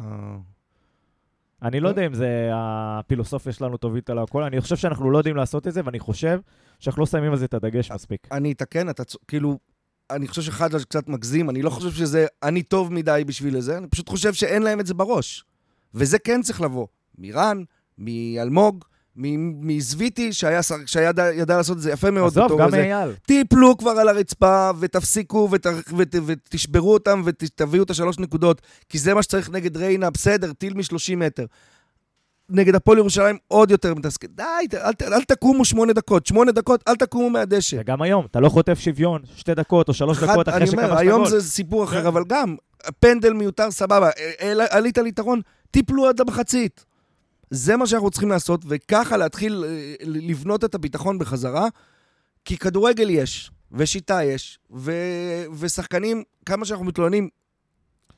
אני 1.61 1.79
לא 1.79 1.89
יודע 1.89 2.05
אם 2.05 2.13
זה 2.13 2.49
הפילוסופיה 2.53 3.53
שלנו 3.53 3.77
תוביל 3.77 4.01
על 4.07 4.19
הכל, 4.19 4.43
אני 4.43 4.61
חושב 4.61 4.75
שאנחנו 4.75 5.11
לא 5.11 5.17
יודעים 5.17 5.35
לעשות 5.35 5.67
את 5.67 5.73
זה, 5.73 5.81
ואני 5.85 5.99
חושב 5.99 6.39
שאנחנו 6.79 6.99
לא 6.99 7.05
שמים 7.05 7.31
על 7.31 7.37
זה 7.37 7.45
את 7.45 7.53
הדגש 7.53 7.91
מספיק. 7.91 8.27
אני 8.31 8.51
אתקן, 8.51 8.89
אתה 8.89 9.03
כאילו... 9.27 9.59
אני 10.09 10.27
חושב 10.27 10.41
שחדש 10.41 10.83
קצת 10.83 11.09
מגזים, 11.09 11.49
אני 11.49 11.61
לא 11.61 11.69
חושב 11.69 11.91
שזה 11.91 12.25
אני 12.43 12.63
טוב 12.63 12.93
מדי 12.93 13.23
בשביל 13.27 13.59
זה, 13.59 13.77
אני 13.77 13.87
פשוט 13.87 14.09
חושב 14.09 14.33
שאין 14.33 14.63
להם 14.63 14.79
את 14.79 14.85
זה 14.85 14.93
בראש. 14.93 15.43
וזה 15.93 16.19
כן 16.19 16.41
צריך 16.41 16.61
לבוא. 16.61 16.87
מרן, 17.17 17.63
מאלמוג, 17.97 18.85
מזוויטי, 19.61 20.33
שהיה 20.33 20.59
שידע 20.85 21.33
ידע 21.33 21.57
לעשות 21.57 21.77
את 21.77 21.81
זה 21.81 21.91
יפה 21.91 22.11
מאוד. 22.11 22.27
עזוב, 22.27 22.61
גם 22.61 22.73
אייל. 22.73 23.09
תיפלו 23.27 23.77
כבר 23.77 23.91
על 23.91 24.09
הרצפה 24.09 24.69
ותפסיקו 24.79 25.47
ות, 25.51 25.65
ות, 25.97 26.15
ותשברו 26.25 26.93
אותם 26.93 27.21
ותביאו 27.25 27.83
את 27.83 27.89
השלוש 27.89 28.19
נקודות, 28.19 28.61
כי 28.89 28.97
זה 28.99 29.13
מה 29.13 29.23
שצריך 29.23 29.49
נגד 29.49 29.77
ריינה, 29.77 30.09
בסדר, 30.09 30.53
טיל 30.53 30.73
מ-30 30.73 31.15
מטר. 31.17 31.45
נגד 32.51 32.75
הפועל 32.75 32.97
ירושלים 32.97 33.37
עוד 33.47 33.71
יותר 33.71 33.93
מתסכל. 33.93 34.27
די, 34.27 34.43
אל, 34.73 34.93
ת- 34.93 35.01
אל 35.01 35.23
תקומו 35.23 35.65
שמונה 35.65 35.93
דקות. 35.93 36.25
שמונה 36.25 36.51
דקות, 36.51 36.83
אל 36.87 36.95
תקומו 36.95 37.29
מהדשא. 37.29 37.77
וגם 37.79 38.01
היום, 38.01 38.25
אתה 38.31 38.39
לא 38.39 38.49
חוטף 38.49 38.79
שוויון, 38.79 39.21
שתי 39.35 39.55
דקות 39.55 39.87
או 39.87 39.93
שלוש 39.93 40.17
אחד- 40.17 40.27
דקות 40.33 40.49
אחרי 40.49 40.61
אני 40.61 40.69
אומר, 40.69 40.83
שכבשת 40.87 40.99
היום 40.99 41.21
גול. 41.21 41.29
זה 41.29 41.49
סיפור 41.49 41.83
אחר, 41.83 42.01
כן. 42.01 42.07
אבל 42.07 42.23
גם, 42.27 42.55
פנדל 42.99 43.33
מיותר, 43.33 43.71
סבבה. 43.71 44.09
אל- 44.41 44.61
עלית 44.69 44.97
על 44.97 45.07
יתרון, 45.07 45.41
תיפלו 45.71 46.07
עד 46.09 46.21
המחצית. 46.21 46.85
זה 47.49 47.77
מה 47.77 47.87
שאנחנו 47.87 48.09
צריכים 48.11 48.29
לעשות, 48.29 48.61
וככה 48.67 49.17
להתחיל 49.17 49.63
אה, 49.67 49.93
לבנות 50.01 50.63
את 50.63 50.75
הביטחון 50.75 51.19
בחזרה, 51.19 51.67
כי 52.45 52.57
כדורגל 52.57 53.09
יש, 53.09 53.51
ושיטה 53.71 54.23
יש, 54.23 54.59
ו... 54.71 54.91
ושחקנים, 55.59 56.23
כמה 56.45 56.65
שאנחנו 56.65 56.85
מתלוננים, 56.85 57.29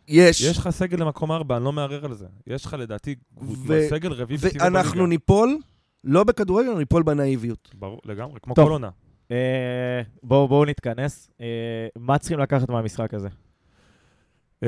יש. 0.08 0.42
יש 0.42 0.58
לך 0.58 0.70
סגל 0.70 0.98
למקום 0.98 1.32
ארבע, 1.32 1.58
אני 1.58 1.66
לא 1.66 1.72
מערער 1.72 2.06
על 2.06 2.14
זה. 2.14 2.26
יש 2.48 2.66
לך 2.66 2.76
לדעתי 2.80 3.16
ו- 3.42 3.90
סגל 3.90 4.12
רביעי 4.12 4.38
וטבעי 4.42 4.64
ואנחנו 4.64 5.08
ניפול, 5.08 5.58
לא 6.04 6.24
בכדורגל, 6.24 6.74
ניפול 6.74 7.04
בנאיביות. 7.04 7.70
ברור, 7.74 8.02
לגמרי, 8.06 8.40
כמו 8.40 8.54
טוב. 8.54 8.66
כל 8.66 8.72
עונה. 8.72 8.90
אה, 9.32 10.02
בואו 10.24 10.48
בואו 10.48 10.66
נתכנס. 10.66 11.32
אה, 11.42 11.46
מה 11.96 12.18
צריכים 12.18 12.40
לקחת 12.40 12.70
מהמשחק 12.70 13.14
הזה? 13.14 13.28
אמ, 14.64 14.68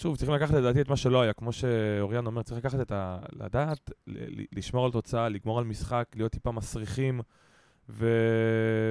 שוב, 0.00 0.16
צריכים 0.16 0.34
לקחת 0.34 0.54
לדעתי 0.54 0.80
את 0.80 0.88
מה 0.88 0.96
שלא 0.96 1.20
היה, 1.20 1.32
כמו 1.32 1.52
שאוריאן 1.52 2.26
אומר, 2.26 2.42
צריך 2.42 2.58
לקחת 2.58 2.80
את 2.80 2.92
ה... 2.92 3.18
לדעת, 3.32 3.90
ל- 4.06 4.40
ל- 4.40 4.44
לשמור 4.52 4.84
על 4.84 4.92
תוצאה, 4.92 5.28
לגמור 5.28 5.58
על 5.58 5.64
משחק, 5.64 6.04
להיות 6.16 6.32
טיפה 6.32 6.52
מסריחים, 6.52 7.20
ו... 7.88 8.08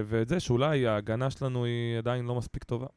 ואת 0.05 0.27
זה 0.29 0.39
שאולי 0.39 0.87
ההגנה 0.87 1.29
שלנו 1.29 1.65
היא 1.65 1.97
עדיין 1.97 2.25
לא 2.25 2.35
מספיק 2.35 2.63
טובה. 2.63 2.87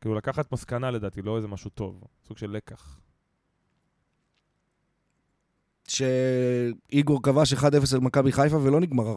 כאילו 0.00 0.14
לקחת 0.14 0.52
מסקנה 0.52 0.90
לדעתי, 0.90 1.22
לא 1.22 1.36
איזה 1.36 1.48
משהו 1.48 1.70
טוב, 1.70 2.04
סוג 2.26 2.38
של 2.38 2.50
לקח. 2.50 3.00
שאיגור 5.88 7.22
כבש 7.22 7.52
1-0 7.52 7.64
על 7.94 8.00
מכבי 8.00 8.32
חיפה 8.32 8.56
ולא 8.56 8.80
נגמר 8.80 9.16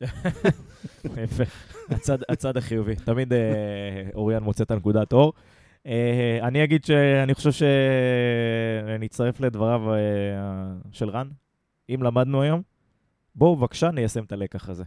יפה. 1.24 1.44
הצד, 1.88 2.18
הצד 2.28 2.56
החיובי. 2.56 2.96
תמיד 2.96 3.32
אה, 3.32 4.08
אוריאן 4.14 4.42
מוצא 4.42 4.64
את 4.64 4.70
הנקודת 4.70 5.12
אור. 5.12 5.32
אה, 5.86 6.38
אני 6.42 6.64
אגיד 6.64 6.84
שאני 6.84 7.34
חושב 7.34 7.50
שנצטרף 7.52 9.40
לדבריו 9.40 9.94
אה, 9.94 9.98
של 10.92 11.10
רן. 11.10 11.28
אם 11.94 12.02
למדנו 12.02 12.42
היום, 12.42 12.62
בואו 13.34 13.56
בבקשה 13.56 13.90
ניישם 13.90 14.24
את 14.24 14.32
הלקח 14.32 14.68
הזה. 14.68 14.84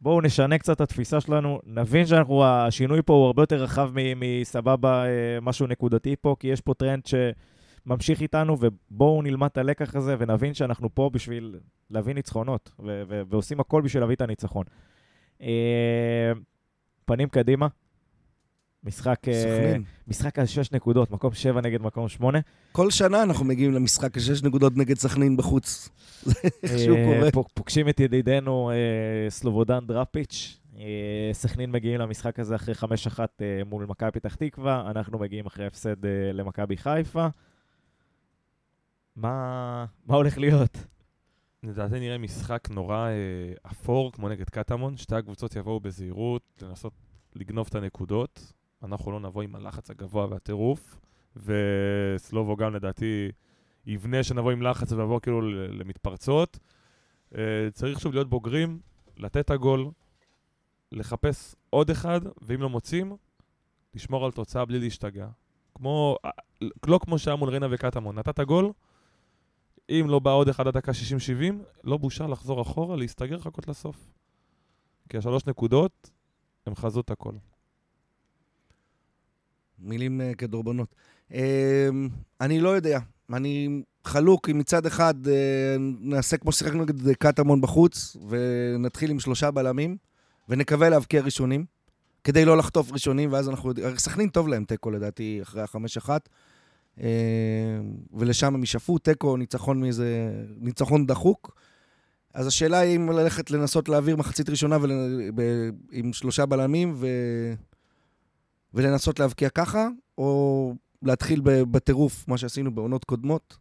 בואו 0.00 0.20
נשנה 0.20 0.58
קצת 0.58 0.76
את 0.76 0.80
התפיסה 0.80 1.20
שלנו, 1.20 1.60
נבין 1.66 2.06
שאנחנו, 2.06 2.44
השינוי 2.44 3.02
פה 3.02 3.12
הוא 3.12 3.26
הרבה 3.26 3.42
יותר 3.42 3.62
רחב 3.62 3.90
מסבבה, 4.16 5.04
אה, 5.06 5.38
משהו 5.42 5.66
נקודתי 5.66 6.16
פה, 6.20 6.36
כי 6.38 6.48
יש 6.48 6.60
פה 6.60 6.74
טרנד 6.74 7.02
שממשיך 7.06 8.20
איתנו, 8.20 8.56
ובואו 8.60 9.22
נלמד 9.22 9.48
את 9.52 9.58
הלקח 9.58 9.96
הזה 9.96 10.16
ונבין 10.18 10.54
שאנחנו 10.54 10.94
פה 10.94 11.10
בשביל 11.12 11.56
להביא 11.90 12.14
ניצחונות, 12.14 12.70
ועושים 13.28 13.60
הכל 13.60 13.82
בשביל 13.82 14.02
להביא 14.02 14.16
את 14.16 14.20
הניצחון. 14.20 14.64
אה, 15.42 16.32
פנים 17.04 17.28
קדימה, 17.28 17.66
משחק, 18.84 19.28
אה, 19.28 19.42
סכנין. 19.42 19.84
משחק 20.08 20.38
על 20.38 20.46
שש 20.46 20.72
נקודות, 20.72 21.10
מקום 21.10 21.34
שבע 21.34 21.60
נגד 21.60 21.82
מקום 21.82 22.08
שמונה. 22.08 22.38
כל 22.72 22.90
שנה 22.90 23.22
אנחנו 23.22 23.44
מגיעים 23.44 23.72
למשחק 23.72 24.18
שש 24.18 24.42
נקודות 24.42 24.76
נגד 24.76 24.98
סכנין 24.98 25.36
בחוץ. 25.36 25.88
זה 26.22 26.34
איכשהו 26.62 26.96
אה, 26.96 27.30
קורה. 27.32 27.44
פוגשים 27.54 27.88
את 27.88 28.00
ידידנו 28.00 28.70
אה, 28.70 29.30
סלובודן 29.30 29.86
דראפיץ'. 29.86 30.56
סכנין 31.32 31.70
מגיעים 31.70 32.00
למשחק 32.00 32.40
הזה 32.40 32.54
אחרי 32.54 32.74
5-1 32.74 32.86
אה, 33.18 33.62
מול 33.66 33.86
מכבי 33.86 34.10
פתח 34.10 34.34
תקווה, 34.34 34.90
אנחנו 34.90 35.18
מגיעים 35.18 35.46
אחרי 35.46 35.66
הפסד 35.66 35.96
למכבי 36.32 36.76
חיפה. 36.76 37.26
מה, 39.16 39.84
מה 40.06 40.16
הולך 40.16 40.38
להיות? 40.38 40.78
לדעתי 41.62 42.00
נראה 42.00 42.18
משחק 42.18 42.68
נורא 42.70 43.08
אפור, 43.62 44.12
כמו 44.12 44.28
נגד 44.28 44.50
קטמון. 44.50 44.96
שתי 44.96 45.14
הקבוצות 45.14 45.56
יבואו 45.56 45.80
בזהירות, 45.80 46.42
לנסות 46.62 46.92
לגנוב 47.36 47.66
את 47.70 47.74
הנקודות. 47.74 48.52
אנחנו 48.82 49.12
לא 49.12 49.20
נבוא 49.20 49.42
עם 49.42 49.54
הלחץ 49.54 49.90
הגבוה 49.90 50.26
והטירוף. 50.30 51.00
וסלובו 51.36 52.56
גם 52.56 52.74
לדעתי 52.74 53.30
יבנה 53.86 54.22
שנבוא 54.22 54.52
עם 54.52 54.62
לחץ 54.62 54.92
ונבוא 54.92 55.20
כאילו 55.20 55.40
למתפרצות. 55.52 56.58
אה, 57.34 57.68
צריך 57.72 58.00
שוב 58.00 58.14
להיות 58.14 58.30
בוגרים, 58.30 58.80
לתת 59.16 59.44
את 59.44 59.50
הגול, 59.50 59.90
לחפש 60.92 61.54
עוד 61.70 61.90
אחד, 61.90 62.20
ואם 62.42 62.60
לא 62.60 62.68
מוצאים, 62.68 63.16
לשמור 63.94 64.24
על 64.24 64.32
תוצאה 64.32 64.64
בלי 64.64 64.78
להשתגע. 64.78 65.28
כמו, 65.74 66.16
אה, 66.24 66.30
לא 66.86 66.98
כמו 67.02 67.18
שהיה 67.18 67.36
מול 67.36 67.48
ריינה 67.48 67.66
וקטמון. 67.70 68.18
נתת 68.18 68.40
גול, 68.40 68.72
אם 69.90 70.06
לא 70.08 70.18
בא 70.18 70.30
עוד 70.30 70.48
אחד 70.48 70.66
עד 70.66 70.74
דקה 70.74 70.92
60-70, 70.92 71.62
לא 71.84 71.96
בושה 71.96 72.26
לחזור 72.26 72.62
אחורה, 72.62 72.96
להסתגר, 72.96 73.36
לחכות 73.36 73.68
לסוף. 73.68 74.12
כי 75.08 75.18
השלוש 75.18 75.46
נקודות, 75.46 76.10
הם 76.66 76.74
חזו 76.74 77.00
את 77.00 77.10
הכל. 77.10 77.34
מילים 79.80 80.20
אה, 80.20 80.34
כדורבנות. 80.34 80.94
אה, 81.34 81.88
אני 82.40 82.60
לא 82.60 82.68
יודע. 82.68 82.98
אני 83.32 83.82
חלוק 84.04 84.48
אם 84.48 84.58
מצד 84.58 84.86
אחד 84.86 85.14
אה, 85.28 85.76
נעשה 86.00 86.36
כמו 86.36 86.52
ששיחקנו 86.52 86.82
נגד 86.82 87.12
קטמון 87.12 87.60
בחוץ, 87.60 88.16
ונתחיל 88.28 89.10
עם 89.10 89.20
שלושה 89.20 89.50
בלמים, 89.50 89.96
ונקווה 90.48 90.88
להבקיע 90.88 91.22
ראשונים, 91.22 91.64
כדי 92.24 92.44
לא 92.44 92.56
לחטוף 92.56 92.92
ראשונים, 92.92 93.32
ואז 93.32 93.48
אנחנו 93.48 93.68
יודעים... 93.68 93.98
סכנין 93.98 94.28
טוב 94.28 94.48
להם 94.48 94.64
תיקו 94.64 94.90
לדעתי 94.90 95.38
אחרי 95.42 95.62
החמש 95.62 95.96
אחת. 95.96 96.28
אה, 97.00 97.06
ולשם 98.12 98.54
הם 98.54 98.62
ישאפו, 98.62 98.98
תיקו, 98.98 99.36
ניצחון 99.36 99.80
מאיזה... 99.80 100.30
ניצחון 100.60 101.06
דחוק. 101.06 101.56
אז 102.34 102.46
השאלה 102.46 102.78
היא 102.78 102.96
אם 102.96 103.10
ללכת 103.10 103.50
לנסות 103.50 103.88
להעביר 103.88 104.16
מחצית 104.16 104.48
ראשונה 104.50 104.78
ול... 104.80 104.90
ב... 105.34 105.42
עם 105.92 106.12
שלושה 106.12 106.46
בלמים 106.46 106.92
ו... 106.96 107.06
ולנסות 108.74 109.20
להבקיע 109.20 109.48
ככה, 109.48 109.88
או 110.18 110.74
להתחיל 111.02 111.40
בטירוף, 111.44 112.28
מה 112.28 112.38
שעשינו 112.38 112.74
בעונות 112.74 113.04
קודמות. 113.04 113.56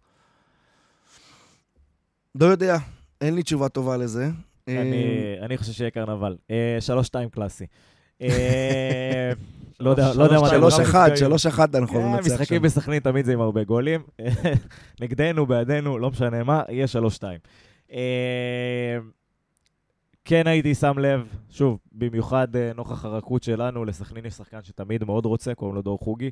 לא 2.36 2.46
יודע, 2.46 2.78
אין 3.22 3.36
לי 3.36 3.44
תשובה 3.44 3.70
טובה 3.70 3.98
לזה. 3.98 4.30
אה, 4.68 4.82
אני, 4.82 5.36
אני 5.42 5.58
חושב 5.58 5.72
שיהיה 5.72 5.92
קרנבל. 5.92 6.38
אה, 6.52 6.78
שלוש 6.80 7.08
שתיים 7.08 7.30
קלאסי. 7.30 7.66
אה, 8.22 9.32
לא 9.80 9.90
יודע, 9.90 10.14
לא 10.14 10.24
יודע 10.24 10.40
מה... 10.40 10.50
שלוש, 10.50 10.60
שלוש 10.60 10.74
רב 10.74 10.82
אחד. 10.82 11.10
שלוש 11.16 11.46
אחד 11.46 11.76
אנחנו 11.76 12.00
כן, 12.00 12.06
ננצח 12.06 12.28
שם. 12.28 12.34
משחקים 12.34 12.62
בסכנין 12.62 13.00
תמיד 13.00 13.26
זה 13.26 13.34
עם 13.34 13.42
הרבה 13.42 13.64
גולים. 13.64 14.02
נגדנו, 15.02 15.46
בעדנו, 15.46 15.98
לא 15.98 16.10
משנה 16.10 16.44
מה, 16.44 16.64
יהיה 16.70 16.88
שלוש 16.88 17.16
שתיים. 17.16 17.40
כן 20.30 20.48
הייתי 20.48 20.76
שם 20.76 21.00
לב, 21.00 21.36
שוב, 21.50 21.80
במיוחד 21.92 22.56
אה, 22.56 22.72
נוכח 22.76 23.06
הרכות 23.06 23.44
שלנו, 23.44 23.86
לסכנין 23.86 24.26
יש 24.26 24.34
שחקן 24.34 24.64
שתמיד 24.64 25.04
מאוד 25.04 25.26
רוצה, 25.26 25.56
קוראים 25.56 25.76
לו 25.76 25.82
דור 25.82 26.00
חוגי. 26.00 26.32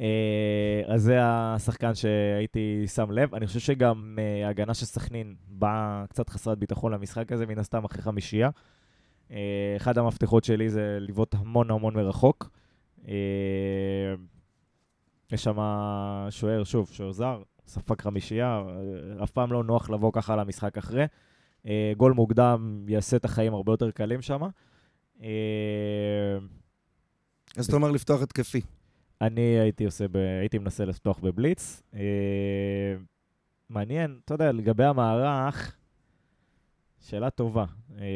אה, 0.00 0.82
אז 0.86 1.02
זה 1.02 1.18
השחקן 1.22 1.94
שהייתי 1.94 2.84
שם 2.94 3.10
לב. 3.10 3.34
אני 3.34 3.46
חושב 3.46 3.60
שגם 3.60 4.18
אה, 4.18 4.46
ההגנה 4.46 4.74
של 4.74 4.86
סכנין 4.86 5.34
באה 5.48 6.04
קצת 6.08 6.28
חסרת 6.28 6.58
ביטחון 6.58 6.92
למשחק 6.92 7.32
הזה, 7.32 7.46
מן 7.46 7.58
הסתם 7.58 7.84
אחרי 7.84 8.02
חמישייה. 8.02 8.50
אחד 9.76 9.98
המפתחות 9.98 10.44
שלי 10.44 10.70
זה 10.70 10.98
לבעוט 11.00 11.34
המון 11.34 11.70
המון 11.70 11.94
מרחוק. 11.94 12.50
יש 15.32 15.44
שם 15.44 15.56
שוער, 16.30 16.64
שוב, 16.64 16.90
שוער 16.92 17.12
זר, 17.12 17.42
ספק 17.66 18.02
חמישייה, 18.02 18.62
אף 19.22 19.30
פעם 19.30 19.52
לא 19.52 19.64
נוח 19.64 19.90
לבוא 19.90 20.12
ככה 20.12 20.36
למשחק 20.36 20.78
אחרי. 20.78 21.06
אה, 21.66 21.92
גול 21.96 22.12
מוקדם 22.12 22.84
יעשה 22.88 23.16
את 23.16 23.24
החיים 23.24 23.54
הרבה 23.54 23.72
יותר 23.72 23.90
קלים 23.90 24.22
שם. 24.22 24.42
אה, 25.22 25.28
אז 27.56 27.66
אתה 27.66 27.76
אומר 27.76 27.90
לפתוח 27.90 28.22
התקפי. 28.22 28.60
אני 29.20 29.40
הייתי 29.40 29.84
עושה, 29.84 30.08
ב... 30.08 30.16
הייתי 30.16 30.58
מנסה 30.58 30.84
לפתוח 30.84 31.18
בבליץ. 31.18 31.82
אה, 31.94 32.00
מעניין, 33.70 34.18
אתה 34.24 34.34
יודע, 34.34 34.52
לגבי 34.52 34.84
המערך, 34.84 35.76
שאלה 37.00 37.30
טובה. 37.30 37.64
אה, 38.00 38.06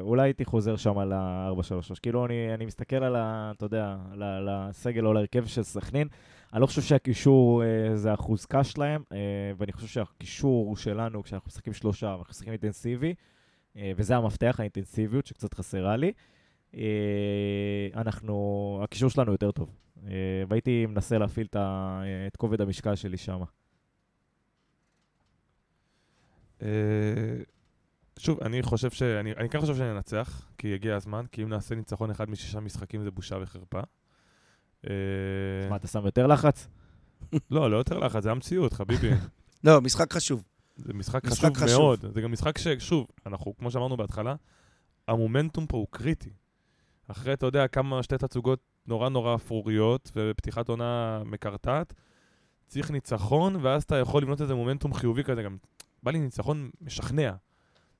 אולי 0.00 0.22
הייתי 0.22 0.44
חוזר 0.44 0.76
שם 0.76 0.98
על 0.98 1.12
ה-4-3-3. 1.12 1.94
כאילו, 2.02 2.26
אני, 2.26 2.54
אני 2.54 2.66
מסתכל 2.66 2.96
על 2.96 3.16
ה... 3.16 3.52
אתה 3.56 3.64
יודע, 3.64 3.96
על, 4.12 4.48
הסגל 4.50 5.04
או 5.04 5.10
על 5.10 5.16
ההרכב 5.16 5.46
של 5.46 5.62
סכנין. 5.62 6.08
אני 6.54 6.60
לא 6.60 6.66
חושב 6.66 6.82
שהקישור 6.82 7.64
אה, 7.64 7.96
זה 7.96 8.12
החוזקה 8.12 8.64
שלהם, 8.64 9.02
אה, 9.12 9.18
ואני 9.58 9.72
חושב 9.72 9.86
שהקישור 9.86 10.76
שלנו, 10.76 11.22
כשאנחנו 11.22 11.48
משחקים 11.48 11.72
שלושה, 11.72 12.10
אנחנו 12.10 12.24
משחקים 12.30 12.52
אינטנסיבי, 12.52 13.14
אה, 13.76 13.92
וזה 13.96 14.16
המפתח, 14.16 14.56
האינטנסיביות, 14.58 15.26
שקצת 15.26 15.54
חסרה 15.54 15.96
לי. 15.96 16.12
אה, 16.74 17.88
אנחנו, 17.94 18.80
הקישור 18.84 19.10
שלנו 19.10 19.32
יותר 19.32 19.50
טוב. 19.50 19.70
אה, 20.06 20.12
והייתי 20.48 20.86
מנסה 20.86 21.18
להפעיל 21.18 21.46
את, 21.46 21.56
ה, 21.56 22.02
את 22.26 22.36
כובד 22.36 22.60
המשקל 22.60 22.94
שלי 22.94 23.16
שם. 23.16 23.42
אה, 26.62 26.68
שוב, 28.18 28.40
אני 28.40 28.62
חושב 28.62 28.90
ש... 28.90 29.02
אני, 29.02 29.32
אני 29.32 29.48
כן 29.48 29.60
חושב 29.60 29.76
שננצח, 29.76 30.50
כי 30.58 30.74
הגיע 30.74 30.96
הזמן, 30.96 31.24
כי 31.32 31.42
אם 31.42 31.48
נעשה 31.48 31.74
ניצחון 31.74 32.10
אחד 32.10 32.30
משישה 32.30 32.60
משחקים 32.60 33.02
זה 33.02 33.10
בושה 33.10 33.36
וחרפה. 33.42 33.80
אה, 34.90 35.68
מה, 35.70 35.76
אתה 35.76 35.86
שם 35.86 36.04
יותר 36.04 36.26
לחץ? 36.26 36.68
לא, 37.50 37.70
לא 37.70 37.76
יותר 37.76 37.98
לחץ, 37.98 38.22
זה 38.22 38.30
המציאות, 38.30 38.72
חביבי. 38.72 39.10
לא, 39.64 39.80
משחק 39.80 40.12
חשוב. 40.12 40.42
זה 40.76 40.94
משחק 40.94 41.24
משחק 41.24 41.56
חשוב 41.56 41.56
חשוב. 41.56 41.80
מאוד. 41.80 42.04
זה 42.14 42.20
גם 42.20 42.32
משחק 42.32 42.58
ששוב, 42.58 43.06
אנחנו, 43.26 43.56
כמו 43.56 43.70
שאמרנו 43.70 43.96
בהתחלה, 43.96 44.34
המומנטום 45.08 45.66
פה 45.66 45.76
הוא 45.76 45.86
קריטי. 45.90 46.30
אחרי, 47.08 47.32
אתה 47.32 47.46
יודע, 47.46 47.68
כמה 47.68 48.02
שתי 48.02 48.18
תצוגות 48.18 48.60
נורא 48.86 49.08
נורא 49.08 49.34
אפרוריות, 49.34 50.12
ופתיחת 50.16 50.68
עונה 50.68 51.22
מקרטעת, 51.24 51.94
צריך 52.66 52.90
ניצחון, 52.90 53.56
ואז 53.62 53.82
אתה 53.82 53.96
יכול 53.96 54.22
לבנות 54.22 54.40
איזה 54.40 54.54
מומנטום 54.54 54.94
חיובי 54.94 55.24
כזה. 55.24 55.42
גם 55.42 55.56
בא 56.02 56.10
לי 56.10 56.18
ניצחון 56.18 56.70
משכנע. 56.80 57.32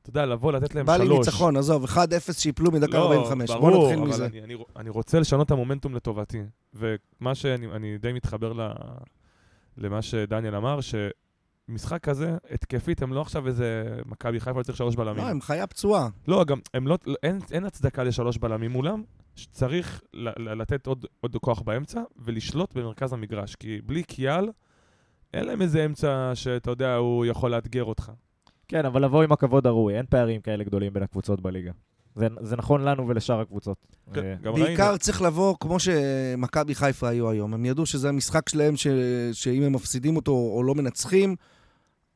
אתה 0.05 0.11
יודע, 0.11 0.27
לבוא, 0.27 0.53
לתת 0.53 0.75
להם 0.75 0.87
בא 0.87 0.97
שלוש. 0.97 1.09
לי 1.09 1.19
ניצחון, 1.19 1.57
עזוב, 1.57 1.85
1-0 1.85 1.97
שיפלו 2.33 2.71
מדקה 2.71 2.99
45. 2.99 3.51
לא, 3.51 3.57
ברור, 3.57 3.71
בוא 3.71 3.83
נתחיל 3.85 3.99
אבל 3.99 4.09
מזה. 4.09 4.27
אני, 4.27 4.43
אני, 4.43 4.55
אני 4.77 4.91
רוצה 4.91 5.21
לשנות 5.21 5.47
את 5.47 5.51
המומנטום 5.51 5.95
לטובתי. 5.95 6.43
ומה 6.75 7.35
שאני 7.35 7.67
אני 7.67 7.99
די 7.99 8.13
מתחבר 8.13 8.53
ל, 8.53 8.71
למה 9.79 10.03
שדניאל 10.03 10.55
אמר, 10.57 10.79
שמשחק 10.81 12.03
כזה, 12.03 12.37
התקפית, 12.51 13.03
הם 13.03 13.13
לא 13.13 13.21
עכשיו 13.21 13.47
איזה 13.47 13.97
מכבי 14.07 14.41
חיפה, 14.41 14.59
לא 14.59 14.63
צריך 14.65 14.79
שלוש 14.79 14.97
בלמים. 14.97 15.25
לא, 15.25 15.29
הם 15.31 15.41
חיה 15.41 15.67
פצועה. 15.67 16.09
לא, 16.29 16.45
גם, 16.45 16.59
הם 16.75 16.87
לא, 16.87 16.99
לא- 17.07 17.15
אין, 17.23 17.39
אין 17.53 17.65
הצדקה 17.65 18.03
לשלוש 18.05 18.39
בלמים 18.39 18.71
מולם, 18.71 19.03
ל- 20.15 20.61
לתת 20.63 20.87
עוד, 20.87 21.07
עוד 21.21 21.37
כוח 21.37 21.63
באמצע 21.63 22.01
ולשלוט 22.17 22.75
במרכז 22.75 23.13
המגרש, 23.13 23.55
כי 23.55 23.81
בלי 23.87 24.03
קיאל, 24.03 24.49
אין 25.35 25.45
להם 25.47 25.63
איזה 25.63 25.85
אמצע 25.85 26.31
שאתה 26.35 26.71
יודע, 26.71 26.95
הוא 26.95 27.27
יכול 27.27 27.51
לאתגר 27.51 27.85
אותך. 27.85 28.13
כן, 28.69 28.87
אבל 28.87 29.05
לבוא 29.05 29.23
עם 29.23 29.33
הכבוד 29.33 29.67
הראוי, 29.67 29.97
אין 29.97 30.07
פערים 30.11 30.41
כאלה 30.41 30.65
גדולים 30.65 30.93
בין 30.93 31.03
הקבוצות 31.03 31.41
בליגה. 31.41 31.73
זה, 32.15 32.29
זה 32.41 32.57
נכון 32.57 32.85
לנו 32.85 33.09
ולשאר 33.09 33.41
הקבוצות. 33.41 33.77
כן, 34.15 34.21
אה, 34.21 34.51
ראינו. 34.51 34.67
בעיקר 34.67 34.97
צריך 34.97 35.23
לבוא 35.23 35.55
כמו 35.61 35.81
שמכבי 35.81 36.75
חיפה 36.75 37.09
היו 37.09 37.31
היום. 37.31 37.55
הם 37.55 37.65
ידעו 37.65 37.87
שזה 37.87 38.09
המשחק 38.09 38.49
שלהם, 38.49 38.77
ש... 38.77 38.87
שאם 39.33 39.63
הם 39.63 39.73
מפסידים 39.73 40.17
אותו 40.17 40.33
או 40.33 40.63
לא 40.63 40.75
מנצחים, 40.75 41.37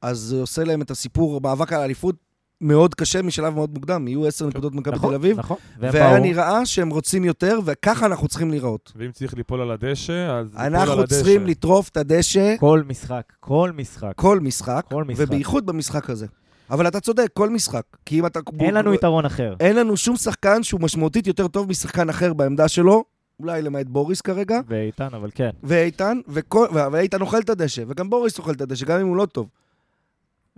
אז 0.02 0.18
זה 0.18 0.40
עושה 0.40 0.64
להם 0.64 0.82
את 0.82 0.90
הסיפור, 0.90 1.40
מאבק 1.40 1.72
על 1.72 1.80
האליפות, 1.80 2.16
מאוד 2.60 2.94
קשה 2.94 3.22
משלב 3.22 3.54
מאוד 3.54 3.70
מוקדם. 3.74 4.08
יהיו 4.08 4.26
עשר 4.26 4.46
נקודות 4.46 4.72
במכבי 4.74 4.96
נכון, 4.96 5.08
תל 5.10 5.14
אביב, 5.14 5.38
נכון. 5.38 5.56
והם 5.78 5.90
והיה 5.94 6.10
באו- 6.14 6.22
נראה 6.22 6.66
שהם 6.66 6.90
רוצים 6.90 7.24
יותר, 7.24 7.58
וככה 7.64 8.06
אנחנו 8.06 8.28
צריכים 8.28 8.50
לראות. 8.50 8.92
ואם 8.96 9.12
צריך 9.12 9.34
ליפול 9.34 9.60
על 9.60 9.70
הדשא, 9.70 10.30
אז 10.30 10.46
ליפול 10.46 10.60
על 10.66 10.74
אנחנו 10.74 11.00
הדשא. 11.02 11.14
צריכים 11.14 11.46
לטרוף 11.46 11.88
את 11.88 11.96
הדשא 11.96 12.54
כל 12.60 12.82
משחק, 12.86 13.22
כל 13.40 13.70
משחק. 13.74 14.12
כל 14.16 14.40
משחק, 14.40 14.84
כל 14.90 15.04
משחק. 15.04 15.24
ובייחוד 15.26 15.66
במשחק 15.66 16.10
הזה. 16.10 16.26
אבל 16.70 16.88
אתה 16.88 17.00
צודק, 17.00 17.26
כל 17.34 17.50
משחק. 17.50 17.82
כי 18.06 18.18
אם 18.18 18.26
אתה... 18.26 18.40
אין 18.60 18.74
לנו 18.74 18.94
יתרון 18.94 19.24
אחר. 19.24 19.54
אין 19.60 19.76
לנו 19.76 19.96
שום 19.96 20.16
שחקן 20.16 20.62
שהוא 20.62 20.80
משמעותית 20.80 21.26
יותר 21.26 21.48
טוב 21.48 21.68
משחקן 21.70 22.08
אחר 22.08 22.32
בעמדה 22.34 22.68
שלו, 22.68 23.04
אולי 23.40 23.62
למעט 23.62 23.86
בוריס 23.86 24.20
כרגע, 24.20 24.60
ואיתן, 24.68 25.08
אבל 25.12 25.30
כן. 25.34 25.50
ואיתן, 25.62 26.18
וכל, 26.28 26.66
ואיתן 26.92 27.20
אוכל 27.20 27.38
את 27.38 27.50
הדשא, 27.50 27.82
וגם 27.88 28.10
בוריס 28.10 28.38
אוכל 28.38 28.52
את 28.52 28.60
הדשא, 28.60 28.86
גם 28.86 29.00
אם 29.00 29.06
הוא 29.06 29.16
לא 29.16 29.26
טוב. 29.26 29.48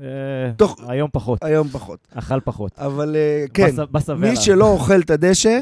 אה, 0.01 0.53
תוך- 0.57 0.81
היום 0.89 1.11
פחות. 1.13 1.45
היום 1.45 1.69
פחות. 1.69 2.09
אכל 2.15 2.41
פחות. 2.41 2.79
אבל 2.79 3.17
אה, 3.17 3.45
כן, 3.55 3.71
בס-. 3.93 4.11
מי 4.11 4.37
שלא 4.37 4.67
אוכל 4.73 5.01
את 5.01 5.11
הדשא, 5.11 5.59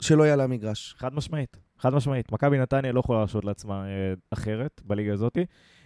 שלא 0.00 0.22
יהיה 0.22 0.36
למגרש. 0.36 0.94
חד 0.98 1.14
משמעית, 1.14 1.56
חד 1.78 1.94
משמעית. 1.94 2.32
מכבי 2.32 2.58
נתניה 2.58 2.92
לא 2.92 3.00
יכולה 3.00 3.18
להרשות 3.18 3.44
לעצמה 3.44 3.84
אה, 3.86 3.90
אחרת 4.30 4.80
בליגה 4.84 5.12
הזאת. 5.12 5.38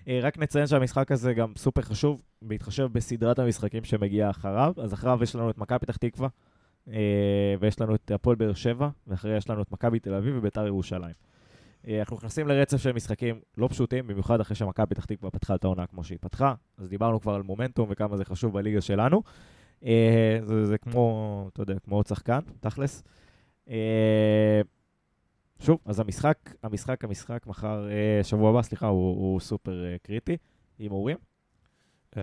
אה, 0.08 0.20
רק 0.22 0.38
נציין 0.38 0.66
שהמשחק 0.66 1.12
הזה 1.12 1.32
גם 1.34 1.52
סופר 1.56 1.82
חשוב, 1.82 2.22
בהתחשב 2.42 2.88
בסדרת 2.92 3.38
המשחקים 3.38 3.84
שמגיעה 3.84 4.30
אחריו. 4.30 4.72
אז 4.82 4.94
אחריו 4.94 5.18
יש 5.22 5.34
לנו 5.36 5.50
את 5.50 5.58
מכבי 5.58 5.78
פתח 5.78 5.96
תקווה, 5.96 6.28
אה, 6.92 6.94
ויש 7.60 7.80
לנו 7.80 7.94
את 7.94 8.10
הפועל 8.10 8.36
באר 8.36 8.54
שבע, 8.54 8.88
ואחריה 9.06 9.36
יש 9.36 9.50
לנו 9.50 9.62
את 9.62 9.72
מכבי 9.72 9.98
תל 9.98 10.14
אביב 10.14 10.34
וביתר 10.38 10.66
ירושלים. 10.66 11.14
אה, 11.86 12.00
אנחנו 12.00 12.16
נכנסים 12.16 12.48
לרצף 12.48 12.76
של 12.76 12.92
משחקים 12.92 13.40
לא 13.56 13.68
פשוטים, 13.68 14.06
במיוחד 14.06 14.40
אחרי 14.40 14.56
שמכבי 14.56 14.86
פתח 14.86 15.04
תקווה 15.04 15.30
פתחה 15.30 15.54
את 15.54 15.64
העונה 15.64 15.86
כמו 15.86 16.04
שהיא 16.04 16.18
פתחה. 16.20 16.54
אז 16.78 16.88
דיברנו 16.88 17.20
כבר 17.20 17.34
על 17.34 17.42
מומנטום 17.42 17.88
וכמה 17.90 18.16
זה 18.16 18.24
חשוב 18.24 18.52
בליגה 18.52 18.80
שלנו. 18.80 19.22
אה, 19.84 20.38
זה, 20.42 20.66
זה 20.66 20.78
כמו, 20.78 21.48
אתה 21.52 21.62
יודע, 21.62 21.78
כמו 21.78 21.96
עוד 21.96 22.06
שחקן, 22.06 22.40
תכלס. 22.60 23.02
אה, 23.70 24.60
שוב, 25.60 25.78
אז 25.84 26.00
המשחק, 26.00 26.38
המשחק, 26.62 27.04
המשחק 27.04 27.46
מחר, 27.46 27.88
אה, 27.90 28.24
שבוע 28.24 28.50
הבא, 28.50 28.62
סליחה, 28.62 28.86
הוא, 28.86 29.10
הוא 29.10 29.40
סופר 29.40 29.84
אה, 29.84 29.96
קריטי. 30.02 30.36
הימורים? 30.78 31.16
אה, 32.16 32.22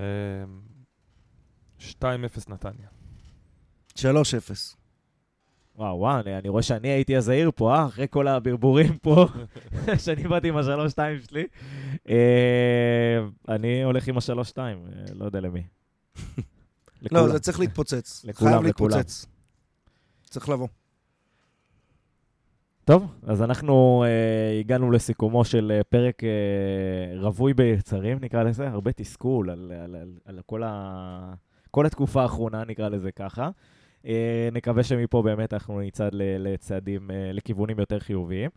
2-0 1.79 2.49
נתניה. 2.49 2.87
3-0. 3.97 4.75
וואו, 5.77 5.97
וואו, 5.97 6.19
אני, 6.19 6.37
אני 6.37 6.49
רואה 6.49 6.61
שאני 6.63 6.87
הייתי 6.87 7.15
הזהיר 7.15 7.51
פה, 7.55 7.75
אה? 7.75 7.85
אחרי 7.85 8.07
כל 8.09 8.27
הברבורים 8.27 8.97
פה, 8.97 9.25
שאני 10.05 10.23
באתי 10.23 10.49
עם 10.49 10.57
השלוש-שתיים 10.57 11.19
שלי. 11.29 11.45
אה, 12.09 13.25
אני 13.49 13.83
הולך 13.83 14.07
עם 14.07 14.17
השלוש-שתיים, 14.17 14.77
אה, 14.87 15.03
לא 15.13 15.25
יודע 15.25 15.39
למי. 15.39 15.63
לא. 17.11 17.27
זה 17.27 17.39
צריך 17.39 17.59
להתפוצץ. 17.59 18.25
לכולם, 18.25 18.51
חייב 18.51 18.63
לכולם. 18.63 18.97
להתפוצץ. 18.97 19.25
צריך 20.29 20.49
לבוא. 20.49 20.67
טוב, 22.85 23.07
אז 23.23 23.41
אנחנו 23.41 24.03
אה, 24.07 24.59
הגענו 24.59 24.91
לסיכומו 24.91 25.45
של 25.45 25.71
אה, 25.75 25.83
פרק 25.83 26.23
אה, 26.23 27.19
רווי 27.19 27.53
ביצרים, 27.53 28.17
נקרא 28.21 28.43
לזה, 28.43 28.67
הרבה 28.67 28.91
תסכול 28.91 29.49
על, 29.49 29.71
על, 29.83 29.95
על, 29.95 30.11
על 30.25 30.39
כל, 30.45 30.63
ה, 30.63 31.33
כל 31.71 31.85
התקופה 31.85 32.21
האחרונה, 32.21 32.63
נקרא 32.63 32.89
לזה 32.89 33.11
ככה. 33.11 33.49
אה, 34.05 34.49
נקווה 34.51 34.83
שמפה 34.83 35.21
באמת 35.21 35.53
אנחנו 35.53 35.81
נצעד 35.81 36.11
לצעדים, 36.15 37.11
אה, 37.11 37.31
לכיוונים 37.33 37.79
יותר 37.79 37.99
חיוביים. 37.99 38.49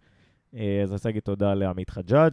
אה, 0.54 0.80
אז 0.82 0.90
אני 0.90 0.94
רוצה 0.94 1.08
להגיד 1.08 1.22
תודה 1.22 1.54
לעמית 1.54 1.90
חג'אג'. 1.90 2.32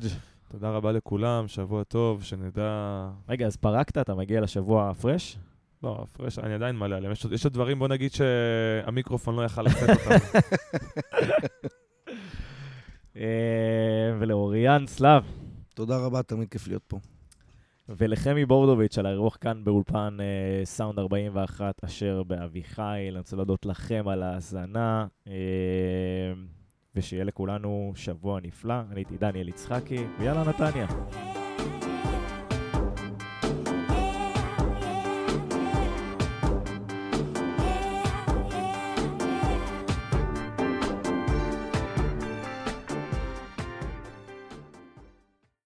תודה 0.50 0.70
רבה 0.70 0.92
לכולם, 0.92 1.48
שבוע 1.48 1.84
טוב, 1.84 2.24
שנדע... 2.24 3.08
רגע, 3.30 3.46
אז 3.48 3.56
פרקת, 3.56 3.98
אתה 3.98 4.16
מגיע 4.16 4.42
לשבוע 4.42 4.90
הפרש? 4.90 5.38
לא, 5.84 6.00
הפרש, 6.04 6.40
אני 6.40 6.54
עדיין 6.54 6.76
מלא 6.76 6.96
עליהם. 6.96 7.12
יש 7.12 7.24
עוד- 7.24 7.34
יש 7.34 7.44
עוד 7.46 7.54
דברים, 7.54 7.80
בוא 7.80 7.88
נגיד 7.88 8.12
שהמיקרופון 8.12 9.36
לא 9.36 9.42
יכל 9.46 9.62
לשאת 9.62 9.90
אותם. 9.90 10.16
ולאוריאן 14.20 14.88
שלב. 14.88 15.24
תודה 15.76 15.98
רבה, 15.98 16.24
תמיד 16.24 16.50
כיף 16.50 16.68
להיות 16.68 16.84
פה. 16.88 17.00
ולחמי 17.90 18.46
בורדוביץ' 18.46 18.98
על 18.98 19.06
האירוח 19.06 19.38
כאן 19.42 19.64
באולפן 19.64 20.18
אה, 20.20 20.66
סאונד 20.66 21.00
41 21.00 21.84
אשר 21.86 22.24
באביחיל. 22.24 22.84
אני 23.12 23.18
רוצה 23.18 23.36
להודות 23.36 23.66
לכם 23.66 24.08
על 24.08 24.24
ההאזנה, 24.24 25.08
אה, 25.28 25.34
ושיהיה 26.96 27.24
לכולנו 27.24 27.92
שבוע 27.96 28.40
נפלא. 28.44 28.76
אני 28.92 29.00
הייתי 29.00 29.18
דניאל 29.18 29.48
יצחקי, 29.48 30.06
ויאללה 30.20 30.44
נתניה. 30.44 30.88